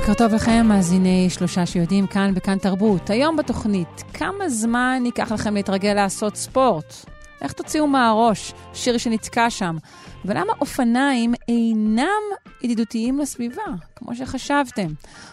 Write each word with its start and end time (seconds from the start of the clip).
בוקר 0.00 0.14
טוב 0.14 0.34
לכם, 0.34 0.66
מאזיני 0.68 1.30
שלושה 1.30 1.66
שיודעים 1.66 2.06
כאן 2.06 2.34
בכאן 2.34 2.58
תרבות. 2.58 3.10
היום 3.10 3.36
בתוכנית, 3.36 4.02
כמה 4.14 4.48
זמן 4.48 5.02
ייקח 5.04 5.32
לכם 5.32 5.54
להתרגל 5.54 5.92
לעשות 5.94 6.36
ספורט? 6.36 6.94
איך 7.42 7.52
תוציאו 7.52 7.86
מהראש 7.86 8.52
שיר 8.74 8.98
שנתקע 8.98 9.50
שם? 9.50 9.76
ולמה 10.24 10.52
אופניים 10.60 11.34
אינם 11.48 12.22
ידידותיים 12.62 13.18
לסביבה, 13.18 13.62
כמו 13.96 14.16
שחשבתם? 14.16 14.88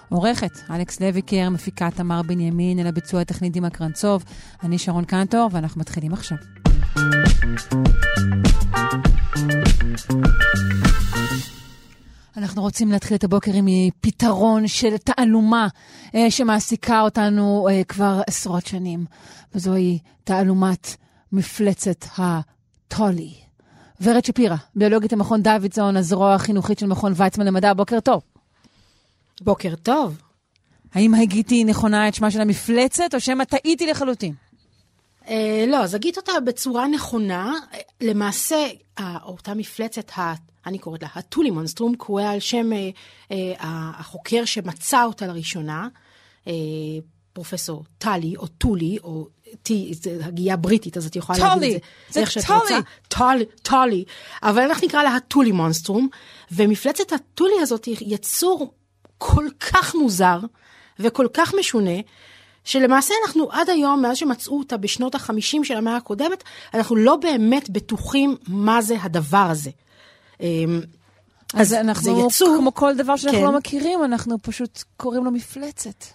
עורכת 0.09 0.51
אלכס 0.69 1.01
לויקר, 1.01 1.49
מפיקה 1.49 1.91
תמר 1.91 2.21
בנימין, 2.21 2.79
אל 2.79 2.87
הביצוע 2.87 3.21
הטכנית 3.21 3.53
דימה 3.53 3.69
קרנצוב. 3.69 4.23
אני 4.63 4.77
שרון 4.77 5.05
קנטור, 5.05 5.49
ואנחנו 5.51 5.81
מתחילים 5.81 6.13
עכשיו. 6.13 6.37
אנחנו 12.37 12.61
רוצים 12.61 12.91
להתחיל 12.91 13.17
את 13.17 13.23
הבוקר 13.23 13.51
עם 13.53 13.67
פתרון 14.01 14.67
של 14.67 14.97
תעלומה 14.97 15.67
אה, 16.15 16.31
שמעסיקה 16.31 17.01
אותנו 17.01 17.67
אה, 17.71 17.83
כבר 17.83 18.21
עשרות 18.27 18.65
שנים, 18.65 19.05
וזוהי 19.55 19.99
תעלומת 20.23 20.95
מפלצת 21.31 22.05
הטולי. 22.17 23.33
ורד 24.01 24.25
שפירא, 24.25 24.55
ביולוגית 24.75 25.13
למכון 25.13 25.41
דוידסון, 25.41 25.97
הזרוע 25.97 26.33
החינוכית 26.33 26.79
של 26.79 26.85
מכון 26.85 27.13
ויצמן 27.15 27.45
למדע, 27.45 27.73
בוקר 27.73 27.99
טוב. 27.99 28.21
בוקר 29.41 29.75
טוב. 29.75 30.21
האם 30.93 31.13
הגיתי 31.13 31.63
נכונה 31.63 32.07
את 32.07 32.15
שמה 32.15 32.31
של 32.31 32.41
המפלצת, 32.41 33.13
או 33.13 33.19
שמא 33.19 33.43
טעיתי 33.43 33.87
לחלוטין? 33.87 34.33
אה, 35.27 35.65
לא, 35.67 35.77
אז 35.77 35.95
הגית 35.95 36.17
אותה 36.17 36.31
בצורה 36.45 36.87
נכונה. 36.87 37.53
למעשה, 38.01 38.67
אותה 39.23 39.53
מפלצת, 39.53 40.11
אני 40.65 40.79
קוראת 40.79 41.01
לה 41.01 41.07
הטולי 41.15 41.49
מונסטרום, 41.49 41.95
קורא 41.95 42.23
על 42.23 42.39
שם 42.39 42.73
אה, 42.73 42.89
אה, 43.31 43.91
החוקר 43.93 44.45
שמצא 44.45 45.03
אותה 45.03 45.27
לראשונה, 45.27 45.87
פרופסור 47.33 47.83
טלי, 47.97 48.35
או 48.37 48.47
טולי, 48.47 48.97
או 49.03 49.27
טי, 49.63 49.93
זה 49.93 50.25
הגייה 50.25 50.57
בריטית, 50.57 50.97
אז 50.97 51.05
את 51.05 51.15
יכולה 51.15 51.37
טולי, 51.39 51.49
להגיד 51.49 51.75
את 51.75 51.81
זה. 51.81 52.13
זה 52.13 52.19
איך 52.19 52.31
שאת. 52.31 52.49
רוצה. 52.49 52.79
טולי, 53.07 53.45
טולי. 53.61 54.05
אבל 54.43 54.61
אנחנו 54.61 54.87
נקרא 54.87 55.03
לה 55.03 55.15
הטולי 55.15 55.51
מונסטרום, 55.51 56.07
ומפלצת 56.51 57.13
הטולי 57.13 57.53
הזאת 57.61 57.85
היא 57.85 57.97
יצור 58.01 58.73
כל 59.17 59.47
כך 59.59 59.95
מוזר 59.95 60.39
וכל 60.99 61.27
כך 61.33 61.53
משונה, 61.59 61.99
שלמעשה 62.63 63.13
אנחנו 63.25 63.51
עד 63.51 63.69
היום, 63.69 64.01
מאז 64.01 64.17
שמצאו 64.17 64.59
אותה 64.59 64.77
בשנות 64.77 65.15
החמישים 65.15 65.63
של 65.63 65.77
המאה 65.77 65.95
הקודמת, 65.95 66.43
אנחנו 66.73 66.95
לא 66.95 67.15
באמת 67.15 67.69
בטוחים 67.69 68.35
מה 68.47 68.81
זה 68.81 68.95
הדבר 69.01 69.47
הזה. 69.49 69.69
אמ, 70.41 70.81
אז 71.53 71.69
זה 71.69 71.79
אנחנו, 71.79 72.27
יצור- 72.27 72.57
כמו 72.59 72.73
כל 72.73 72.95
דבר 72.95 73.15
שאנחנו 73.15 73.39
כן. 73.39 73.45
לא 73.45 73.57
מכירים, 73.57 74.03
אנחנו 74.03 74.37
פשוט 74.41 74.83
קוראים 74.97 75.25
לו 75.25 75.31
מפלצת. 75.31 76.05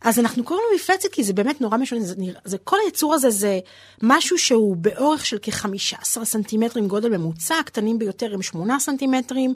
אז 0.00 0.18
אנחנו 0.18 0.44
קוראים 0.44 0.64
לו 0.70 0.76
מפלצת 0.76 1.08
כי 1.12 1.24
זה 1.24 1.32
באמת 1.32 1.60
נורא 1.60 1.76
משונה, 1.76 2.02
זה, 2.02 2.14
זה, 2.44 2.58
כל 2.58 2.76
היצור 2.84 3.14
הזה 3.14 3.30
זה 3.30 3.58
משהו 4.02 4.38
שהוא 4.38 4.76
באורך 4.76 5.26
של 5.26 5.38
כ-15 5.42 6.24
סנטימטרים 6.24 6.88
גודל 6.88 7.16
ממוצע, 7.16 7.54
הקטנים 7.54 7.98
ביותר 7.98 8.34
הם 8.34 8.42
8 8.42 8.78
סנטימטרים, 8.78 9.54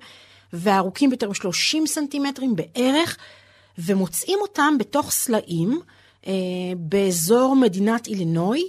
והארוכים 0.53 1.11
ביותר 1.11 1.27
הם 1.27 1.35
30 1.35 1.87
סנטימטרים 1.87 2.57
בערך, 2.57 3.17
ומוצאים 3.79 4.39
אותם 4.43 4.79
בתוך 4.79 5.11
סלעים 5.11 5.81
אה, 6.27 6.33
באזור 6.77 7.57
מדינת 7.57 8.07
אילינוי, 8.07 8.69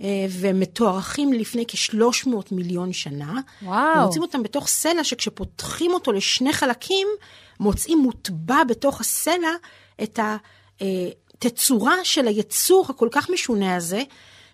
אה, 0.00 0.26
ומתוארכים 0.30 1.32
לפני 1.32 1.64
כ-300 1.68 2.28
מיליון 2.50 2.92
שנה. 2.92 3.40
וואו. 3.62 3.98
ומוצאים 3.98 4.22
אותם 4.22 4.42
בתוך 4.42 4.68
סלע 4.68 5.04
שכשפותחים 5.04 5.94
אותו 5.94 6.12
לשני 6.12 6.52
חלקים, 6.52 7.08
מוצאים 7.60 7.98
מוטבע 7.98 8.64
בתוך 8.64 9.00
הסלע 9.00 9.52
את 10.02 10.18
התצורה 11.38 11.94
של 12.04 12.28
היצור 12.28 12.86
הכל 12.88 13.08
כך 13.12 13.30
משונה 13.30 13.76
הזה, 13.76 14.02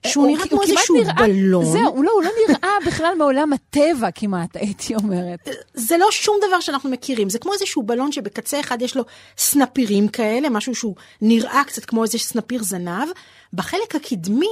שהוא 0.06 0.24
הוא- 0.26 0.36
נראה 0.36 0.48
כמו 0.48 0.62
איזשהו 0.62 0.96
בלון. 1.18 1.64
זהו, 1.64 1.86
הוא 1.94 2.04
לא, 2.04 2.10
הוא 2.12 2.22
לא 2.22 2.30
נראה 2.48 2.70
בכלל 2.86 3.14
מעולם 3.18 3.52
הטבע 3.52 4.10
כמעט, 4.14 4.56
הייתי 4.60 4.94
אומרת. 4.94 5.48
זה 5.74 5.96
לא 5.96 6.06
שום 6.10 6.36
דבר 6.48 6.60
שאנחנו 6.60 6.90
מכירים, 6.90 7.30
זה 7.30 7.38
כמו 7.38 7.52
איזשהו 7.52 7.82
בלון 7.82 8.12
שבקצה 8.12 8.60
אחד 8.60 8.82
יש 8.82 8.96
לו 8.96 9.02
סנפירים 9.38 10.08
כאלה, 10.08 10.48
משהו 10.48 10.74
שהוא 10.74 10.94
נראה 11.20 11.62
קצת 11.66 11.84
כמו 11.84 12.02
איזה 12.02 12.18
סנפיר 12.18 12.62
זנב. 12.62 13.08
בחלק 13.52 13.94
הקדמי 13.94 14.46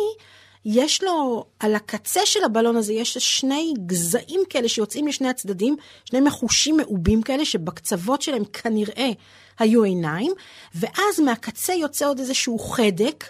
יש 0.65 1.03
לו, 1.05 1.45
על 1.61 1.75
הקצה 1.75 2.21
של 2.25 2.45
הבלון 2.45 2.77
הזה 2.77 2.93
יש 2.93 3.19
שני 3.19 3.75
גזעים 3.87 4.41
כאלה 4.51 4.69
שיוצאים 4.69 5.07
לשני 5.07 5.29
הצדדים, 5.29 5.77
שני 6.05 6.21
מחושים 6.21 6.77
מעובים 6.77 7.23
כאלה 7.23 7.45
שבקצוות 7.45 8.23
שלהם 8.23 8.45
כנראה 8.45 9.11
היו 9.59 9.83
עיניים, 9.83 10.33
ואז 10.75 11.21
מהקצה 11.25 11.75
יוצא 11.75 12.07
עוד 12.09 12.19
איזשהו 12.19 12.59
חדק, 12.59 13.25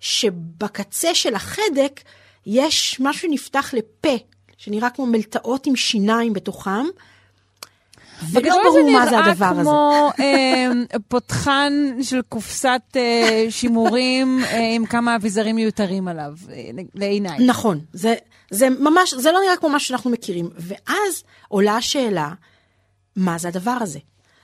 שבקצה 0.00 1.14
של 1.14 1.34
החדק 1.34 2.00
יש 2.46 2.96
משהו 3.00 3.28
שנפתח 3.28 3.74
לפה, 3.74 4.16
שנראה 4.56 4.90
כמו 4.90 5.06
מלטעות 5.06 5.66
עם 5.66 5.76
שיניים 5.76 6.32
בתוכם. 6.32 6.86
ולא 8.32 8.56
ברור 8.64 8.90
מה 8.92 9.06
זה 9.10 9.18
הדבר 9.18 9.34
זה 9.34 9.48
הזה. 9.48 9.60
כמו 9.62 10.10
אה, 10.20 10.70
פותחן 11.08 11.72
של 12.02 12.22
קופסת 12.28 12.82
אה, 12.96 13.46
שימורים 13.50 14.40
אה, 14.44 14.74
עם 14.74 14.86
כמה 14.86 15.16
אביזרים 15.16 15.56
מיותרים 15.56 16.08
עליו, 16.08 16.32
אה, 16.50 16.70
לעיניי. 16.94 17.46
נכון, 17.46 17.80
זה, 17.92 18.14
זה 18.50 18.70
ממש, 18.70 19.14
זה 19.14 19.32
לא 19.32 19.40
נראה 19.44 19.56
כמו 19.56 19.68
מה 19.68 19.80
שאנחנו 19.80 20.10
מכירים. 20.10 20.50
ואז 20.56 21.22
עולה 21.48 21.76
השאלה, 21.76 22.32
מה 23.16 23.38
זה 23.38 23.48
הדבר 23.48 23.78
הזה? 23.80 23.98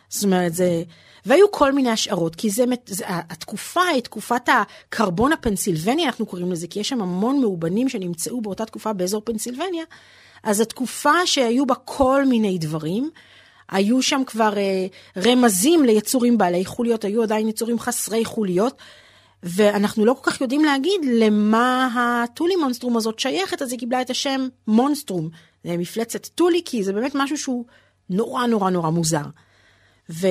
זאת 0.09 0.25
אומרת, 0.25 0.54
זה... 0.54 0.82
והיו 1.26 1.50
כל 1.50 1.72
מיני 1.72 1.90
השערות, 1.90 2.34
כי 2.34 2.50
זה, 2.50 2.64
זה, 2.86 3.04
התקופה 3.08 3.82
היא 3.82 4.02
תקופת 4.02 4.48
הקרבון 4.48 5.32
הפנסילבני, 5.32 6.06
אנחנו 6.06 6.26
קוראים 6.26 6.52
לזה, 6.52 6.66
כי 6.66 6.80
יש 6.80 6.88
שם 6.88 7.02
המון 7.02 7.40
מאובנים 7.40 7.88
שנמצאו 7.88 8.40
באותה 8.40 8.64
תקופה 8.64 8.92
באזור 8.92 9.22
פנסילבניה, 9.24 9.84
אז 10.42 10.60
התקופה 10.60 11.26
שהיו 11.26 11.66
בה 11.66 11.74
כל 11.74 12.24
מיני 12.24 12.58
דברים, 12.58 13.10
היו 13.68 14.02
שם 14.02 14.22
כבר 14.26 14.56
אה, 14.56 14.86
רמזים 15.16 15.84
ליצורים 15.84 16.38
בעלי 16.38 16.64
חוליות, 16.64 17.04
היו 17.04 17.22
עדיין 17.22 17.48
יצורים 17.48 17.78
חסרי 17.78 18.24
חוליות, 18.24 18.78
ואנחנו 19.42 20.04
לא 20.04 20.14
כל 20.14 20.30
כך 20.30 20.40
יודעים 20.40 20.64
להגיד 20.64 21.00
למה 21.04 21.88
הטולי 21.94 22.56
מונסטרום 22.56 22.96
הזאת 22.96 23.18
שייכת, 23.18 23.62
אז 23.62 23.72
היא 23.72 23.78
קיבלה 23.78 24.00
את 24.00 24.10
השם 24.10 24.48
מונסטרום. 24.66 25.28
זה 25.64 25.76
מפלצת 25.76 26.26
טולי, 26.26 26.62
כי 26.64 26.84
זה 26.84 26.92
באמת 26.92 27.12
משהו 27.14 27.38
שהוא 27.38 27.64
נורא 28.10 28.46
נורא 28.46 28.70
נורא 28.70 28.90
מוזר. 28.90 29.22
ו, 30.10 30.26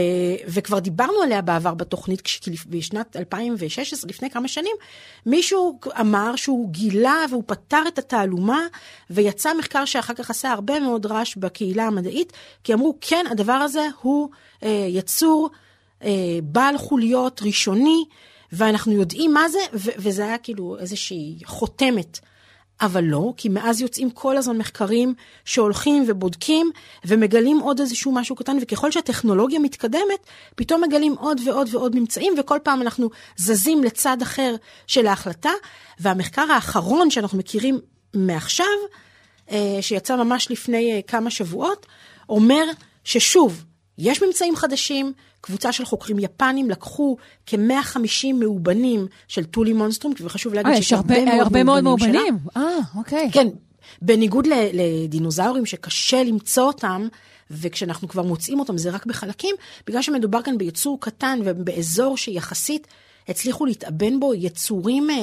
וכבר 0.47 0.79
דיברנו 0.79 1.21
עליה 1.23 1.41
בעבר 1.41 1.73
בתוכנית, 1.73 2.21
בשנת 2.69 3.15
2016, 3.15 4.09
לפני 4.09 4.29
כמה 4.29 4.47
שנים, 4.47 4.75
מישהו 5.25 5.79
אמר 5.99 6.35
שהוא 6.35 6.69
גילה 6.69 7.25
והוא 7.29 7.43
פתר 7.45 7.81
את 7.87 7.99
התעלומה, 7.99 8.61
ויצא 9.09 9.53
מחקר 9.53 9.85
שאחר 9.85 10.13
כך 10.13 10.29
עשה 10.29 10.51
הרבה 10.51 10.79
מאוד 10.79 11.05
רעש 11.05 11.35
בקהילה 11.35 11.87
המדעית, 11.87 12.33
כי 12.63 12.73
אמרו, 12.73 12.97
כן, 13.01 13.25
הדבר 13.31 13.53
הזה 13.53 13.87
הוא 14.01 14.29
אה, 14.63 14.85
יצור 14.89 15.49
אה, 16.03 16.09
בעל 16.43 16.77
חוליות 16.77 17.41
ראשוני, 17.41 18.05
ואנחנו 18.51 18.91
יודעים 18.91 19.33
מה 19.33 19.49
זה, 19.49 19.59
ו- 19.73 19.91
וזה 19.97 20.23
היה 20.23 20.37
כאילו 20.37 20.77
איזושהי 20.79 21.39
חותמת. 21.45 22.19
אבל 22.85 23.03
לא, 23.03 23.33
כי 23.37 23.49
מאז 23.49 23.81
יוצאים 23.81 24.09
כל 24.09 24.37
הזמן 24.37 24.57
מחקרים 24.57 25.13
שהולכים 25.45 26.03
ובודקים 26.07 26.71
ומגלים 27.05 27.59
עוד 27.59 27.79
איזשהו 27.79 28.11
משהו 28.11 28.35
קטן, 28.35 28.57
וככל 28.61 28.91
שהטכנולוגיה 28.91 29.59
מתקדמת, 29.59 30.27
פתאום 30.55 30.83
מגלים 30.83 31.15
עוד 31.19 31.41
ועוד 31.45 31.69
ועוד 31.71 31.95
ממצאים, 31.95 32.33
וכל 32.37 32.59
פעם 32.63 32.81
אנחנו 32.81 33.09
זזים 33.37 33.83
לצד 33.83 34.17
אחר 34.21 34.55
של 34.87 35.07
ההחלטה. 35.07 35.51
והמחקר 35.99 36.51
האחרון 36.51 37.09
שאנחנו 37.09 37.37
מכירים 37.37 37.79
מעכשיו, 38.13 38.65
אה, 39.51 39.77
שיצא 39.81 40.15
ממש 40.15 40.51
לפני 40.51 40.91
אה, 40.91 41.01
כמה 41.01 41.29
שבועות, 41.29 41.85
אומר 42.29 42.63
ששוב, 43.03 43.63
יש 43.97 44.23
ממצאים 44.23 44.55
חדשים, 44.55 45.13
קבוצה 45.43 45.71
של 45.71 45.85
חוקרים 45.85 46.19
יפנים 46.19 46.69
לקחו 46.69 47.17
כ-150 47.45 48.33
מאובנים 48.33 49.07
של 49.27 49.43
טולי 49.43 49.73
מונסטרום, 49.73 50.13
וחשוב 50.21 50.53
להגיד 50.53 50.73
אה, 50.73 50.77
יש 50.77 50.93
הרבה 50.93 51.15
הרבה 51.41 51.63
מאוד 51.63 51.83
מאובנים. 51.83 52.37
אה, 52.57 52.61
אוקיי. 52.95 53.29
כן, 53.33 53.47
בניגוד 54.01 54.47
לדינוזאורים 54.73 55.65
שקשה 55.65 56.23
למצוא 56.23 56.63
אותם, 56.63 57.07
וכשאנחנו 57.51 58.07
כבר 58.07 58.23
מוצאים 58.23 58.59
אותם 58.59 58.77
זה 58.77 58.89
רק 58.89 59.05
בחלקים, 59.05 59.55
בגלל 59.87 60.01
שמדובר 60.01 60.41
כאן 60.41 60.57
ביצור 60.57 60.97
קטן 61.01 61.39
ובאזור 61.45 62.17
שיחסית 62.17 62.87
הצליחו 63.27 63.65
להתאבן 63.65 64.19
בו 64.19 64.33
יצורים 64.33 65.09
אה, 65.09 65.15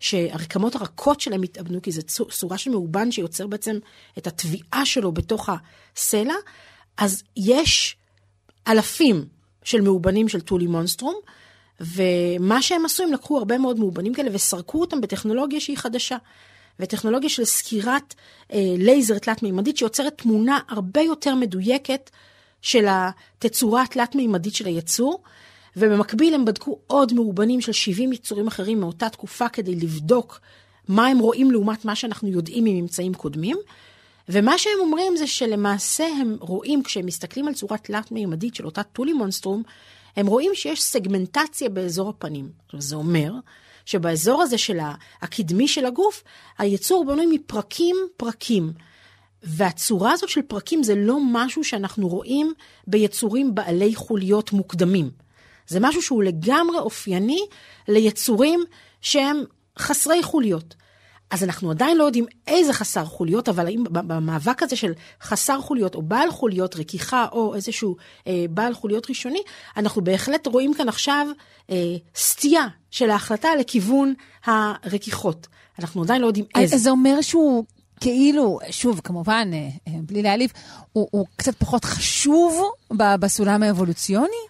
שהרקמות 0.00 0.74
הרכות 0.74 1.20
שלהם 1.20 1.42
התאבנו, 1.42 1.82
כי 1.82 1.92
זו 1.92 2.02
צורה 2.30 2.58
של 2.58 2.70
מאובן 2.70 3.12
שיוצר 3.12 3.46
בעצם 3.46 3.78
את 4.18 4.26
התביעה 4.26 4.82
שלו 4.86 5.12
בתוך 5.12 5.48
הסלע, 5.48 6.34
אז 6.96 7.22
יש 7.36 7.96
אלפים 8.68 9.39
של 9.64 9.80
מאובנים 9.80 10.28
של 10.28 10.40
טולי 10.40 10.66
מונסטרום, 10.66 11.14
ומה 11.80 12.62
שהם 12.62 12.84
עשו, 12.84 13.02
הם 13.02 13.12
לקחו 13.12 13.38
הרבה 13.38 13.58
מאוד 13.58 13.78
מאובנים 13.78 14.14
כאלה 14.14 14.30
וסרקו 14.32 14.80
אותם 14.80 15.00
בטכנולוגיה 15.00 15.60
שהיא 15.60 15.76
חדשה. 15.76 16.16
וטכנולוגיה 16.80 17.28
של 17.28 17.44
סקירת 17.44 18.14
אה, 18.52 18.58
לייזר 18.78 19.18
תלת-מימדית 19.18 19.76
שיוצרת 19.76 20.18
תמונה 20.18 20.58
הרבה 20.68 21.00
יותר 21.00 21.34
מדויקת 21.34 22.10
של 22.62 22.86
התצורה 22.88 23.82
התלת-מימדית 23.82 24.54
של 24.54 24.66
היצור. 24.66 25.22
ובמקביל 25.76 26.34
הם 26.34 26.44
בדקו 26.44 26.78
עוד 26.86 27.12
מאובנים 27.12 27.60
של 27.60 27.72
70 27.72 28.12
יצורים 28.12 28.46
אחרים 28.46 28.80
מאותה 28.80 29.08
תקופה 29.08 29.48
כדי 29.48 29.74
לבדוק 29.74 30.40
מה 30.88 31.06
הם 31.06 31.18
רואים 31.18 31.50
לעומת 31.50 31.84
מה 31.84 31.94
שאנחנו 31.94 32.28
יודעים 32.28 32.64
מממצאים 32.64 33.14
קודמים. 33.14 33.56
ומה 34.32 34.58
שהם 34.58 34.78
אומרים 34.80 35.16
זה 35.16 35.26
שלמעשה 35.26 36.06
הם 36.06 36.36
רואים, 36.40 36.82
כשהם 36.82 37.06
מסתכלים 37.06 37.48
על 37.48 37.54
צורה 37.54 37.78
תלת-מימדית 37.78 38.54
של 38.54 38.66
אותה 38.66 38.82
טולי 38.82 39.12
מונסטרום, 39.12 39.62
הם 40.16 40.26
רואים 40.26 40.50
שיש 40.54 40.82
סגמנטציה 40.82 41.68
באזור 41.68 42.08
הפנים. 42.08 42.50
זה 42.78 42.96
אומר 42.96 43.32
שבאזור 43.84 44.42
הזה 44.42 44.58
של 44.58 44.78
הקדמי 45.22 45.68
של 45.68 45.86
הגוף, 45.86 46.22
היצור 46.58 47.04
בנוי 47.04 47.26
מפרקים 47.26 47.96
פרקים. 48.16 48.72
והצורה 49.42 50.12
הזאת 50.12 50.28
של 50.28 50.42
פרקים 50.42 50.82
זה 50.82 50.94
לא 50.94 51.18
משהו 51.32 51.64
שאנחנו 51.64 52.08
רואים 52.08 52.52
ביצורים 52.86 53.54
בעלי 53.54 53.94
חוליות 53.94 54.52
מוקדמים. 54.52 55.10
זה 55.66 55.80
משהו 55.80 56.02
שהוא 56.02 56.22
לגמרי 56.22 56.78
אופייני 56.78 57.40
ליצורים 57.88 58.64
שהם 59.00 59.44
חסרי 59.78 60.22
חוליות. 60.22 60.74
אז 61.30 61.44
אנחנו 61.44 61.70
עדיין 61.70 61.96
לא 61.96 62.04
יודעים 62.04 62.26
איזה 62.46 62.72
חסר 62.72 63.04
חוליות, 63.04 63.48
אבל 63.48 63.66
האם 63.66 63.84
במאבק 63.90 64.62
הזה 64.62 64.76
של 64.76 64.92
חסר 65.22 65.60
חוליות 65.60 65.94
או 65.94 66.02
בעל 66.02 66.30
חוליות, 66.30 66.76
רכיכה 66.76 67.26
או 67.32 67.54
איזשהו 67.54 67.96
אה, 68.26 68.44
בעל 68.50 68.74
חוליות 68.74 69.10
ראשוני, 69.10 69.42
אנחנו 69.76 70.04
בהחלט 70.04 70.46
רואים 70.46 70.74
כאן 70.74 70.88
עכשיו 70.88 71.26
אה, 71.70 71.76
סטייה 72.14 72.66
של 72.90 73.10
ההחלטה 73.10 73.48
לכיוון 73.60 74.14
הרכיכות. 74.44 75.46
אנחנו 75.78 76.02
עדיין 76.02 76.22
לא 76.22 76.26
יודעים 76.26 76.44
איזה. 76.54 76.76
אז 76.76 76.82
זה 76.82 76.90
אומר 76.90 77.20
שהוא 77.20 77.64
כאילו, 78.00 78.58
שוב, 78.70 79.00
כמובן, 79.04 79.50
אה, 79.52 79.68
אה, 79.88 79.98
בלי 80.02 80.22
להעליב, 80.22 80.52
הוא, 80.92 81.08
הוא 81.10 81.26
קצת 81.36 81.54
פחות 81.54 81.84
חשוב 81.84 82.70
בסולם 83.20 83.62
האבולוציוני? 83.62 84.42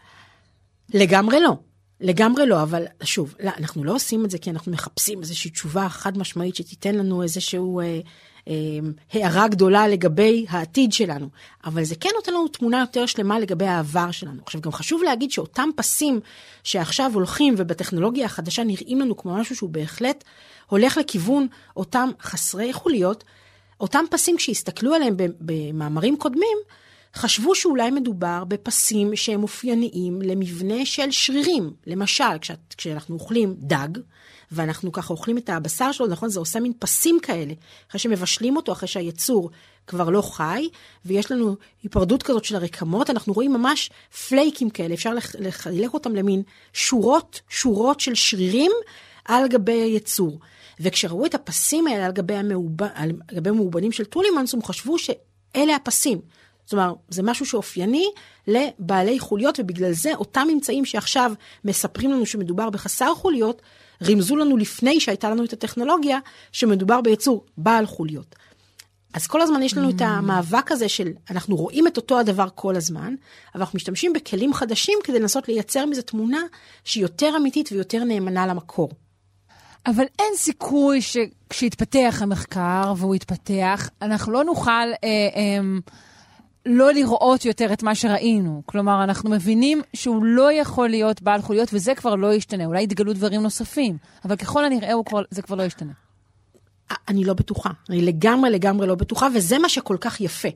לגמרי 0.94 1.40
לא. 1.40 1.56
לגמרי 2.00 2.46
לא, 2.46 2.62
אבל 2.62 2.84
שוב, 3.02 3.34
לא, 3.40 3.50
אנחנו 3.58 3.84
לא 3.84 3.94
עושים 3.94 4.24
את 4.24 4.30
זה 4.30 4.38
כי 4.38 4.50
אנחנו 4.50 4.72
מחפשים 4.72 5.20
איזושהי 5.20 5.50
תשובה 5.50 5.88
חד 5.88 6.18
משמעית 6.18 6.56
שתיתן 6.56 6.94
לנו 6.94 7.22
איזושהי 7.22 7.58
אה, 7.58 8.00
אה, 8.48 8.54
הערה 9.12 9.48
גדולה 9.48 9.88
לגבי 9.88 10.46
העתיד 10.48 10.92
שלנו, 10.92 11.28
אבל 11.64 11.84
זה 11.84 11.94
כן 12.00 12.08
נותן 12.14 12.32
לנו 12.32 12.48
תמונה 12.48 12.80
יותר 12.80 13.06
שלמה 13.06 13.38
לגבי 13.38 13.66
העבר 13.66 14.10
שלנו. 14.10 14.42
עכשיו, 14.46 14.60
גם 14.60 14.72
חשוב 14.72 15.02
להגיד 15.02 15.30
שאותם 15.30 15.68
פסים 15.76 16.20
שעכשיו 16.64 17.10
הולכים 17.14 17.54
ובטכנולוגיה 17.56 18.26
החדשה 18.26 18.64
נראים 18.64 19.00
לנו 19.00 19.16
כמו 19.16 19.34
משהו 19.34 19.56
שהוא 19.56 19.70
בהחלט 19.70 20.24
הולך 20.66 20.96
לכיוון 20.96 21.46
אותם 21.76 22.10
חסרי 22.22 22.72
חוליות, 22.72 23.24
אותם 23.80 24.04
פסים, 24.10 24.36
כשהסתכלו 24.36 24.94
עליהם 24.94 25.16
במאמרים 25.40 26.16
קודמים, 26.16 26.58
חשבו 27.14 27.54
שאולי 27.54 27.90
מדובר 27.90 28.44
בפסים 28.48 29.16
שהם 29.16 29.42
אופייניים 29.42 30.22
למבנה 30.22 30.86
של 30.86 31.10
שרירים. 31.10 31.72
למשל, 31.86 32.38
כשאת, 32.40 32.74
כשאנחנו 32.76 33.14
אוכלים 33.14 33.54
דג, 33.58 33.88
ואנחנו 34.52 34.92
ככה 34.92 35.12
אוכלים 35.12 35.38
את 35.38 35.48
הבשר 35.48 35.92
שלו, 35.92 36.06
נכון? 36.06 36.28
זה 36.28 36.38
עושה 36.38 36.60
מין 36.60 36.72
פסים 36.78 37.18
כאלה. 37.22 37.54
אחרי 37.88 37.98
שמבשלים 37.98 38.56
אותו, 38.56 38.72
אחרי 38.72 38.88
שהיצור 38.88 39.50
כבר 39.86 40.10
לא 40.10 40.22
חי, 40.22 40.68
ויש 41.04 41.32
לנו 41.32 41.56
היפרדות 41.82 42.22
כזאת 42.22 42.44
של 42.44 42.56
הרקמות, 42.56 43.10
אנחנו 43.10 43.32
רואים 43.32 43.52
ממש 43.52 43.90
פלייקים 44.28 44.70
כאלה, 44.70 44.94
אפשר 44.94 45.12
לחלק 45.38 45.94
אותם 45.94 46.14
למין 46.14 46.42
שורות, 46.72 47.40
שורות 47.48 48.00
של 48.00 48.14
שרירים 48.14 48.72
על 49.24 49.48
גבי 49.48 49.72
היצור. 49.72 50.38
וכשראו 50.80 51.26
את 51.26 51.34
הפסים 51.34 51.86
האלה 51.86 52.06
על 52.06 52.12
גבי, 52.12 52.34
המאוב... 52.34 52.82
על 52.94 53.12
גבי 53.34 53.50
מאובנים 53.50 53.92
של 53.92 54.04
טולימנס, 54.04 54.54
הם 54.54 54.62
חשבו 54.62 54.98
שאלה 54.98 55.76
הפסים. 55.76 56.20
אומרת, 56.72 56.94
זה 57.08 57.22
משהו 57.22 57.46
שאופייני 57.46 58.10
לבעלי 58.46 59.18
חוליות, 59.18 59.60
ובגלל 59.60 59.92
זה 59.92 60.14
אותם 60.14 60.46
ממצאים 60.52 60.84
שעכשיו 60.84 61.32
מספרים 61.64 62.12
לנו 62.12 62.26
שמדובר 62.26 62.70
בחסר 62.70 63.14
חוליות, 63.14 63.62
רימזו 64.02 64.36
לנו 64.36 64.56
לפני 64.56 65.00
שהייתה 65.00 65.30
לנו 65.30 65.44
את 65.44 65.52
הטכנולוגיה, 65.52 66.18
שמדובר 66.52 67.00
ביצור 67.00 67.44
בעל 67.56 67.86
חוליות. 67.86 68.36
אז 69.14 69.26
כל 69.26 69.40
הזמן 69.40 69.62
יש 69.62 69.76
לנו 69.76 69.90
mm. 69.90 69.92
את 69.96 70.00
המאבק 70.00 70.72
הזה 70.72 70.88
של, 70.88 71.08
אנחנו 71.30 71.56
רואים 71.56 71.86
את 71.86 71.96
אותו 71.96 72.18
הדבר 72.18 72.46
כל 72.54 72.76
הזמן, 72.76 73.14
אבל 73.54 73.62
אנחנו 73.62 73.76
משתמשים 73.76 74.12
בכלים 74.12 74.54
חדשים 74.54 74.98
כדי 75.04 75.18
לנסות 75.18 75.48
לייצר 75.48 75.86
מזה 75.86 76.02
תמונה 76.02 76.40
שהיא 76.84 77.02
יותר 77.02 77.36
אמיתית 77.36 77.72
ויותר 77.72 78.04
נאמנה 78.04 78.46
למקור. 78.46 78.90
אבל 79.86 80.04
אין 80.18 80.32
סיכוי 80.36 81.00
שכשיתפתח 81.02 82.18
המחקר, 82.20 82.92
והוא 82.96 83.14
יתפתח, 83.14 83.90
אנחנו 84.02 84.32
לא 84.32 84.44
נוכל... 84.44 84.70
אה, 84.70 85.08
אה, 85.36 85.60
לא 86.66 86.92
לראות 86.92 87.44
יותר 87.44 87.72
את 87.72 87.82
מה 87.82 87.94
שראינו. 87.94 88.62
כלומר, 88.66 89.04
אנחנו 89.04 89.30
מבינים 89.30 89.82
שהוא 89.94 90.24
לא 90.24 90.52
יכול 90.52 90.88
להיות 90.88 91.22
בעל 91.22 91.42
חוליות, 91.42 91.68
וזה 91.72 91.94
כבר 91.94 92.14
לא 92.14 92.34
ישתנה. 92.34 92.64
אולי 92.64 92.82
יתגלו 92.82 93.12
דברים 93.12 93.42
נוספים, 93.42 93.96
אבל 94.24 94.36
ככל 94.36 94.64
הנראה 94.64 94.92
כבר, 95.06 95.22
זה 95.30 95.42
כבר 95.42 95.56
לא 95.56 95.62
ישתנה. 95.62 95.92
אני 97.08 97.24
לא 97.24 97.34
בטוחה, 97.34 97.70
אני 97.90 98.02
לגמרי 98.02 98.50
לגמרי 98.50 98.86
לא 98.86 98.94
בטוחה, 98.94 99.28
וזה 99.34 99.58
מה 99.58 99.68
שכל 99.68 99.96
כך 100.00 100.20
יפה. 100.20 100.48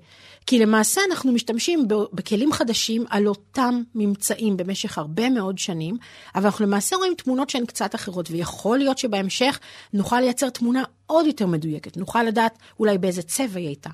כי 0.46 0.58
למעשה 0.58 1.00
אנחנו 1.10 1.32
משתמשים 1.32 1.88
בכלים 2.12 2.52
חדשים 2.52 3.04
על 3.10 3.26
אותם 3.26 3.82
ממצאים 3.94 4.56
במשך 4.56 4.98
הרבה 4.98 5.30
מאוד 5.30 5.58
שנים, 5.58 5.96
אבל 6.34 6.44
אנחנו 6.44 6.66
למעשה 6.66 6.96
רואים 6.96 7.14
תמונות 7.14 7.50
שהן 7.50 7.66
קצת 7.66 7.94
אחרות, 7.94 8.30
ויכול 8.30 8.78
להיות 8.78 8.98
שבהמשך 8.98 9.60
נוכל 9.92 10.20
לייצר 10.20 10.48
תמונה 10.50 10.82
עוד 11.06 11.26
יותר 11.26 11.46
מדויקת. 11.46 11.96
נוכל 11.96 12.22
לדעת 12.22 12.58
אולי 12.80 12.98
באיזה 12.98 13.22
צבע 13.22 13.58
היא 13.58 13.66
הייתה, 13.66 13.90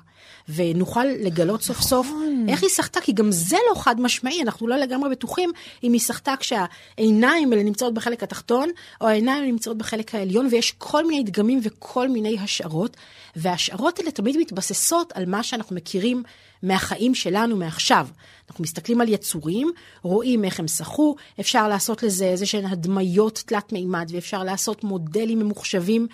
ונוכל 0.49 1.05
לגלות 1.05 1.61
סוף 1.61 1.81
סוף 1.81 2.07
נכון. 2.07 2.45
איך 2.49 2.61
היא 2.61 2.69
שחתה, 2.69 3.01
כי 3.01 3.11
גם 3.11 3.31
זה 3.31 3.57
לא 3.69 3.79
חד 3.79 4.01
משמעי, 4.01 4.41
אנחנו 4.41 4.67
לא 4.67 4.75
לגמרי 4.75 5.09
בטוחים 5.09 5.51
אם 5.83 5.93
היא 5.93 6.01
שחתה 6.01 6.33
כשהעיניים 6.39 7.51
האלה 7.51 7.63
נמצאות 7.63 7.93
בחלק 7.93 8.23
התחתון, 8.23 8.69
או 9.01 9.07
העיניים 9.07 9.45
נמצאות 9.45 9.77
בחלק 9.77 10.15
העליון, 10.15 10.47
ויש 10.51 10.71
כל 10.77 11.07
מיני 11.07 11.23
דגמים 11.23 11.59
וכל 11.63 12.09
מיני 12.09 12.39
השערות, 12.39 12.97
וההשערות 13.35 13.99
האלה 13.99 14.11
תמיד 14.11 14.37
מתבססות 14.37 15.11
על 15.15 15.25
מה 15.25 15.43
שאנחנו 15.43 15.75
מכירים 15.75 16.23
מהחיים 16.63 17.15
שלנו 17.15 17.55
מעכשיו. 17.55 18.07
אנחנו 18.49 18.63
מסתכלים 18.63 19.01
על 19.01 19.09
יצורים, 19.09 19.71
רואים 20.01 20.43
איך 20.43 20.59
הם 20.59 20.67
שחו, 20.67 21.15
אפשר 21.39 21.67
לעשות 21.67 22.03
לזה 22.03 22.25
איזה 22.25 22.45
שהן 22.45 22.65
הדמיות 22.65 23.43
תלת 23.45 23.73
מימד, 23.73 24.09
ואפשר 24.11 24.43
לעשות 24.43 24.83
מודלים 24.83 25.39
ממוחשבים. 25.39 26.07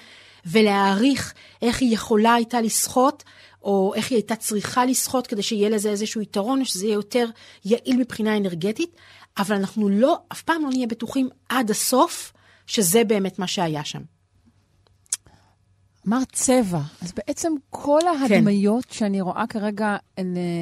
ולהעריך 0.51 1.33
איך 1.61 1.81
היא 1.81 1.93
יכולה 1.93 2.33
הייתה 2.33 2.61
לשחות, 2.61 3.23
או 3.63 3.93
איך 3.95 4.11
היא 4.11 4.15
הייתה 4.15 4.35
צריכה 4.35 4.85
לשחות 4.85 5.27
כדי 5.27 5.43
שיהיה 5.43 5.69
לזה 5.69 5.89
איזשהו 5.89 6.21
יתרון, 6.21 6.65
שזה 6.65 6.85
יהיה 6.85 6.93
יותר 6.93 7.29
יעיל 7.65 7.97
מבחינה 7.97 8.37
אנרגטית, 8.37 8.95
אבל 9.37 9.55
אנחנו 9.55 9.89
לא, 9.89 10.17
אף 10.31 10.41
פעם 10.41 10.63
לא 10.63 10.69
נהיה 10.69 10.87
בטוחים 10.87 11.29
עד 11.49 11.71
הסוף 11.71 12.33
שזה 12.67 13.03
באמת 13.03 13.39
מה 13.39 13.47
שהיה 13.47 13.83
שם. 13.83 14.16
אמרת 16.07 16.31
צבע, 16.31 16.79
אז 17.01 17.13
בעצם 17.17 17.53
כל 17.69 17.99
כן. 18.01 18.07
ההדמיות 18.07 18.85
כן. 18.85 18.93
שאני 18.93 19.21
רואה 19.21 19.47
כרגע 19.49 19.95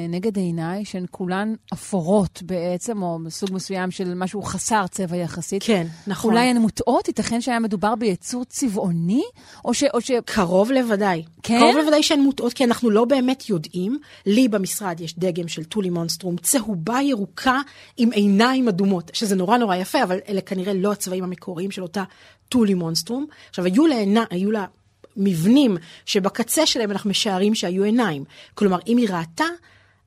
נגד 0.08 0.36
עיניי, 0.36 0.84
שהן 0.84 1.04
כולן 1.10 1.54
אפורות 1.72 2.42
בעצם, 2.42 3.02
או 3.02 3.18
סוג 3.28 3.50
מסוים 3.52 3.90
של 3.90 4.14
משהו 4.14 4.42
חסר 4.42 4.86
צבע 4.86 5.16
יחסית. 5.16 5.62
כן, 5.62 5.86
נכון. 6.06 6.32
אולי 6.32 6.44
הן 6.44 6.56
מוטעות? 6.56 7.08
ייתכן 7.08 7.40
שהיה 7.40 7.60
מדובר 7.60 7.94
ביצור 7.94 8.44
צבעוני? 8.44 9.22
או 9.64 9.74
ש... 9.74 9.84
או 9.94 10.00
ש... 10.00 10.10
קרוב 10.24 10.70
לוודאי. 10.70 11.24
כן? 11.42 11.58
קרוב 11.58 11.76
לוודאי 11.76 12.02
שהן 12.02 12.20
מוטעות, 12.20 12.52
כי 12.52 12.64
אנחנו 12.64 12.90
לא 12.90 13.04
באמת 13.04 13.48
יודעים. 13.48 13.98
לי 14.26 14.48
במשרד 14.48 15.00
יש 15.00 15.18
דגם 15.18 15.48
של 15.48 15.64
טולי 15.64 15.90
מונסטרום, 15.90 16.36
צהובה 16.36 16.98
ירוקה 17.02 17.60
עם 17.96 18.10
עיניים 18.10 18.68
אדומות, 18.68 19.10
שזה 19.14 19.36
נורא 19.36 19.56
נורא 19.56 19.76
יפה, 19.76 20.02
אבל 20.02 20.18
אלה 20.28 20.40
כנראה 20.40 20.74
לא 20.74 20.92
הצבעים 20.92 21.24
המקוריים 21.24 21.70
של 21.70 21.82
אותה 21.82 22.04
טולי 22.48 22.74
מונסטרום. 22.74 23.26
עכשיו, 23.48 23.64
היו 23.64 23.86
לה, 23.86 23.96
היו 24.30 24.50
לה 24.50 24.64
מבנים 25.16 25.76
שבקצה 26.06 26.66
שלהם 26.66 26.90
אנחנו 26.90 27.10
משערים 27.10 27.54
שהיו 27.54 27.84
עיניים. 27.84 28.24
כלומר, 28.54 28.78
אם 28.86 28.96
היא 28.96 29.08
ראתה, 29.10 29.44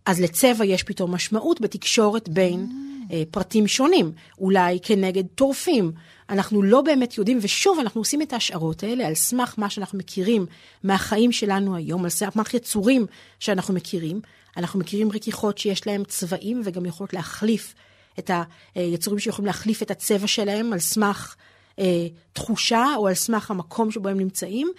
אז 0.05 0.21
לצבע 0.21 0.65
יש 0.65 0.83
פתאום 0.83 1.11
משמעות 1.15 1.61
בתקשורת 1.61 2.29
בין 2.29 2.67
mm. 2.69 3.13
אה, 3.13 3.23
פרטים 3.31 3.67
שונים, 3.67 4.11
אולי 4.39 4.79
כנגד 4.83 5.23
טורפים. 5.35 5.91
אנחנו 6.29 6.63
לא 6.63 6.81
באמת 6.81 7.17
יודעים, 7.17 7.39
ושוב, 7.41 7.79
אנחנו 7.79 8.01
עושים 8.01 8.21
את 8.21 8.33
ההשערות 8.33 8.83
האלה 8.83 9.07
על 9.07 9.15
סמך 9.15 9.55
מה 9.57 9.69
שאנחנו 9.69 9.97
מכירים 9.97 10.45
מהחיים 10.83 11.31
שלנו 11.31 11.75
היום, 11.75 12.03
על 12.03 12.09
סמך 12.09 12.53
יצורים 12.53 13.05
שאנחנו 13.39 13.73
מכירים. 13.73 14.21
אנחנו 14.57 14.79
מכירים 14.79 15.11
רכיכות 15.11 15.57
שיש 15.57 15.87
להם 15.87 16.03
צבעים 16.03 16.61
וגם 16.65 16.85
יכולות 16.85 17.13
להחליף 17.13 17.73
את 18.19 18.31
היצורים 18.75 19.19
שיכולים 19.19 19.45
להחליף 19.45 19.81
את 19.81 19.91
הצבע 19.91 20.27
שלהם 20.27 20.73
על 20.73 20.79
סמך 20.79 21.35
אה, 21.79 22.07
תחושה 22.33 22.85
או 22.97 23.07
על 23.07 23.13
סמך 23.13 23.51
המקום 23.51 23.91
שבו 23.91 24.09
הם 24.09 24.17
נמצאים, 24.17 24.71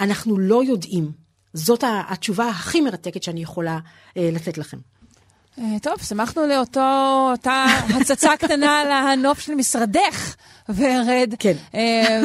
אנחנו 0.00 0.38
לא 0.38 0.64
יודעים. 0.64 1.12
זאת 1.52 1.84
התשובה 2.08 2.48
הכי 2.48 2.80
מרתקת 2.80 3.22
שאני 3.22 3.42
יכולה 3.42 3.78
אה, 4.16 4.30
לתת 4.32 4.58
לכם. 4.58 4.78
אה, 5.58 5.64
טוב, 5.82 5.94
שמחנו 6.02 6.46
לאותה 6.46 7.66
הצצה 8.00 8.36
קטנה 8.36 8.80
על 8.80 8.90
הנוף 8.90 9.40
של 9.40 9.54
משרדך, 9.54 10.36
ורד. 10.68 11.34
כן. 11.38 11.56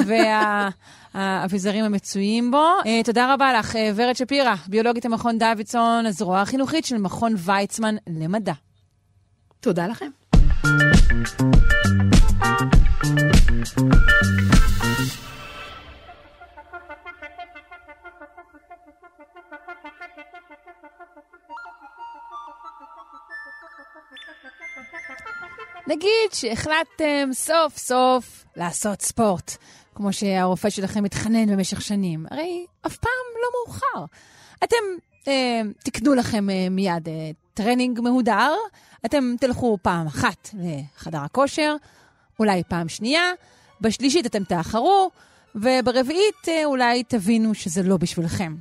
וה... 0.08 0.70
האביזרים 1.14 1.86
המצויים 1.86 2.52
בו. 2.52 2.68
תודה 3.04 3.34
רבה 3.34 3.54
לך, 3.54 3.76
ורד 3.96 4.16
שפירא, 4.16 4.56
ביולוגית 4.68 5.06
המכון 5.06 5.38
דוידסון, 5.38 6.06
הזרוע 6.06 6.42
החינוכית 6.42 6.86
של 6.86 6.98
מכון 6.98 7.36
ויצמן 7.38 7.96
למדע. 8.08 8.54
תודה 9.60 9.88
לכם. 9.88 10.10
נגיד 25.88 26.32
שהחלטתם 26.34 27.30
סוף 27.34 27.78
סוף 27.78 28.46
לעשות 28.56 29.02
ספורט, 29.02 29.58
כמו 29.96 30.14
שהרופא 30.14 30.70
שלכם 30.70 31.04
מתחנן 31.04 31.56
במשך 31.56 31.82
שנים. 31.82 32.26
הרי 32.32 32.66
אף 32.88 32.98
פעם 32.98 33.12
לא 33.42 33.48
מאוחר. 33.60 34.06
אתם 34.64 34.76
אה, 35.28 35.62
תקנו 35.84 36.14
לכם 36.14 36.50
אה, 36.50 36.68
מיד 36.72 37.08
אה, 37.08 37.32
טרנינג 37.54 38.00
מהודר, 38.02 38.54
אתם 39.06 39.36
תלכו 39.40 39.78
פעם 39.82 40.08
אחת 40.08 40.50
לחדר 40.54 41.20
הכושר, 41.20 41.76
אולי 42.40 42.64
פעם 42.68 42.90
שנייה, 42.90 43.32
בשלישית 43.82 44.26
אתם 44.26 44.44
תאחרו, 44.44 45.12
וברביעית 45.56 46.48
אה, 46.48 46.66
אולי 46.66 47.04
תבינו 47.04 47.54
שזה 47.54 47.84
לא 47.84 47.98
בשבילכם. 47.98 48.56